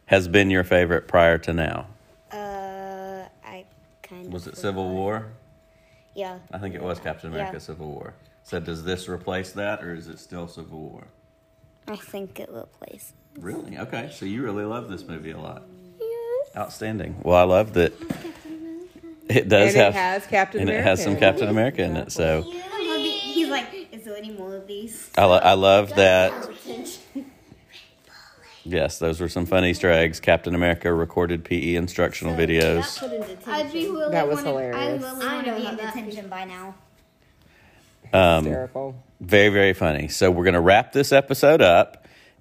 has 0.06 0.26
been 0.26 0.50
your 0.50 0.64
favorite 0.64 1.06
prior 1.06 1.38
to 1.38 1.52
now? 1.52 1.86
Uh, 2.32 3.28
I 3.44 3.64
kind 4.02 4.26
of. 4.26 4.32
Was 4.32 4.48
it 4.48 4.56
Civil 4.56 4.88
War? 4.90 5.28
Yeah. 6.16 6.38
I 6.52 6.58
think 6.58 6.74
it 6.74 6.82
was 6.82 6.98
Captain 6.98 7.30
America 7.30 7.52
Yeah. 7.54 7.58
Civil 7.60 7.92
War. 7.92 8.14
So 8.42 8.58
does 8.58 8.82
this 8.82 9.08
replace 9.08 9.52
that, 9.52 9.84
or 9.84 9.94
is 9.94 10.08
it 10.08 10.18
still 10.18 10.48
Civil 10.48 10.80
War? 10.80 11.06
I 11.86 11.94
think 11.94 12.40
it 12.40 12.48
replaces. 12.50 13.12
Really? 13.40 13.78
Okay. 13.78 14.10
So 14.12 14.26
you 14.26 14.42
really 14.42 14.64
love 14.64 14.88
this 14.88 15.06
movie 15.06 15.30
a 15.30 15.38
lot. 15.38 15.62
Yes. 16.00 16.56
Outstanding. 16.56 17.16
Well, 17.22 17.36
I 17.36 17.42
love 17.44 17.72
that 17.74 17.92
it 19.28 19.48
does 19.48 19.74
And 19.74 19.76
have 19.76 19.94
it 19.94 19.98
has 19.98 20.26
Captain 20.26 20.62
America. 20.62 20.62
and 20.62 20.68
America. 20.68 20.78
it 20.80 20.82
has 20.84 21.02
some 21.02 21.12
in 21.12 21.16
it. 21.16 21.20
Captain 21.20 21.48
America 21.48 21.82
in 21.82 21.96
it. 21.96 22.12
So 22.12 22.42
He's 22.42 23.48
like, 23.48 23.88
is 23.92 24.04
there 24.04 24.16
any 24.16 24.30
more 24.32 24.56
of 24.56 24.66
these? 24.66 25.10
I, 25.16 25.24
lo- 25.24 25.40
I 25.42 25.54
love 25.54 25.94
that. 25.96 26.32
Yes, 28.64 28.98
those 28.98 29.20
were 29.20 29.28
some 29.28 29.46
fun 29.46 29.64
Easter 29.64 29.90
eggs. 29.90 30.20
Captain 30.20 30.54
America 30.54 30.92
recorded 30.92 31.44
PE 31.44 31.76
instructional 31.76 32.34
videos. 32.36 33.02
I'd 33.48 33.72
be 33.72 33.88
really 33.88 34.12
That 34.12 34.28
was 34.28 34.36
wanna- 34.44 34.48
hilarious. 34.50 34.76
I 34.76 34.86
really 35.08 35.26
want 35.26 35.46
to 35.46 35.54
be 35.56 35.66
in 35.66 35.76
detention 35.76 36.28
by 36.28 36.44
now. 36.44 36.74
Um, 38.12 38.44
Hysterical. 38.44 38.96
very 39.20 39.50
very 39.50 39.72
funny 39.72 40.08
so 40.08 40.32
we're 40.32 40.42
going 40.42 40.54
to 40.54 40.60
wrap 40.60 40.92
this 40.92 41.12
episode 41.12 41.62
up 41.62 41.99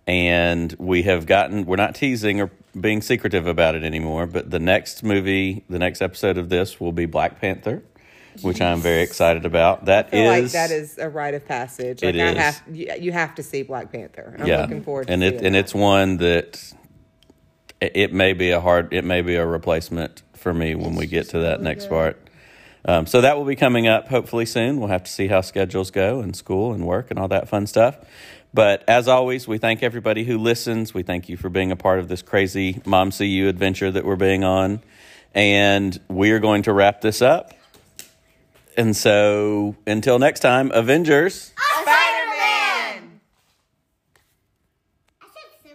and 0.09 0.75
we 0.79 1.03
have 1.03 1.25
gotten 1.27 1.65
we're 1.65 1.75
not 1.75 1.93
teasing 1.95 2.41
or 2.41 2.49
being 2.79 3.01
secretive 3.01 3.45
about 3.47 3.75
it 3.75 3.83
anymore 3.83 4.25
but 4.25 4.49
the 4.49 4.59
next 4.59 5.03
movie 5.03 5.63
the 5.69 5.77
next 5.79 6.01
episode 6.01 6.37
of 6.37 6.49
this 6.49 6.79
will 6.79 6.91
be 6.91 7.05
black 7.05 7.39
panther 7.39 7.83
which 8.41 8.59
i'm 8.61 8.79
very 8.79 9.01
excited 9.03 9.45
about 9.45 9.85
That 9.85 10.13
is 10.13 10.27
like 10.27 10.51
that 10.53 10.71
is 10.71 10.97
a 10.97 11.09
rite 11.09 11.33
of 11.35 11.45
passage. 11.45 12.01
It 12.03 12.15
Like 12.15 12.23
I 12.23 12.31
is. 12.31 12.37
have, 12.37 12.63
you, 12.75 12.87
you 12.99 13.11
have 13.11 13.35
to 13.35 13.43
see 13.43 13.63
Black 13.63 13.91
Panther. 13.91 14.35
I'm 14.39 14.47
yeah 14.47 14.61
looking 14.61 14.83
forward 14.83 15.07
to 15.07 15.13
and 15.13 15.23
it 15.23 15.41
and 15.43 15.55
that. 15.55 15.59
it's 15.59 15.73
one 15.75 16.17
that 16.17 16.73
it 17.81 17.91
it 17.95 18.13
may 18.13 18.33
be 18.33 18.51
a 18.51 18.61
hard 18.61 18.93
it 18.93 19.03
may 19.03 19.21
be 19.21 19.35
a 19.35 19.45
replacement 19.45 20.23
for 20.35 20.53
me 20.53 20.73
when 20.75 20.95
we 20.95 21.05
get 21.07 21.29
to 21.29 21.39
that 21.39 21.61
next 21.61 21.89
part 21.89 22.17
um, 22.85 23.05
so 23.05 23.19
that 23.21 23.35
will 23.37 23.45
be 23.45 23.57
coming 23.57 23.87
up 23.87 24.07
hopefully 24.07 24.45
soon 24.45 24.79
we'll 24.79 24.87
have 24.89 25.03
to 25.03 25.11
see 25.11 25.27
how 25.27 25.41
schedules 25.41 25.91
go 25.91 26.21
and 26.21 26.33
school 26.35 26.71
and 26.71 26.85
work 26.87 27.09
and 27.11 27.19
all 27.19 27.27
that 27.27 27.49
fun 27.49 27.67
stuff 27.67 27.97
but 28.53 28.83
as 28.87 29.07
always 29.07 29.47
we 29.47 29.57
thank 29.57 29.83
everybody 29.83 30.23
who 30.23 30.37
listens. 30.37 30.93
We 30.93 31.03
thank 31.03 31.29
you 31.29 31.37
for 31.37 31.49
being 31.49 31.71
a 31.71 31.75
part 31.75 31.99
of 31.99 32.07
this 32.07 32.21
crazy 32.21 32.81
Mom 32.85 33.11
CU 33.11 33.47
adventure 33.47 33.91
that 33.91 34.05
we're 34.05 34.15
being 34.15 34.43
on. 34.43 34.81
And 35.35 35.99
we 36.07 36.31
are 36.31 36.39
going 36.39 36.63
to 36.63 36.73
wrap 36.73 37.01
this 37.01 37.21
up. 37.21 37.53
And 38.75 38.95
so 38.95 39.75
until 39.85 40.17
next 40.19 40.39
time 40.39 40.71
avengers 40.71 41.53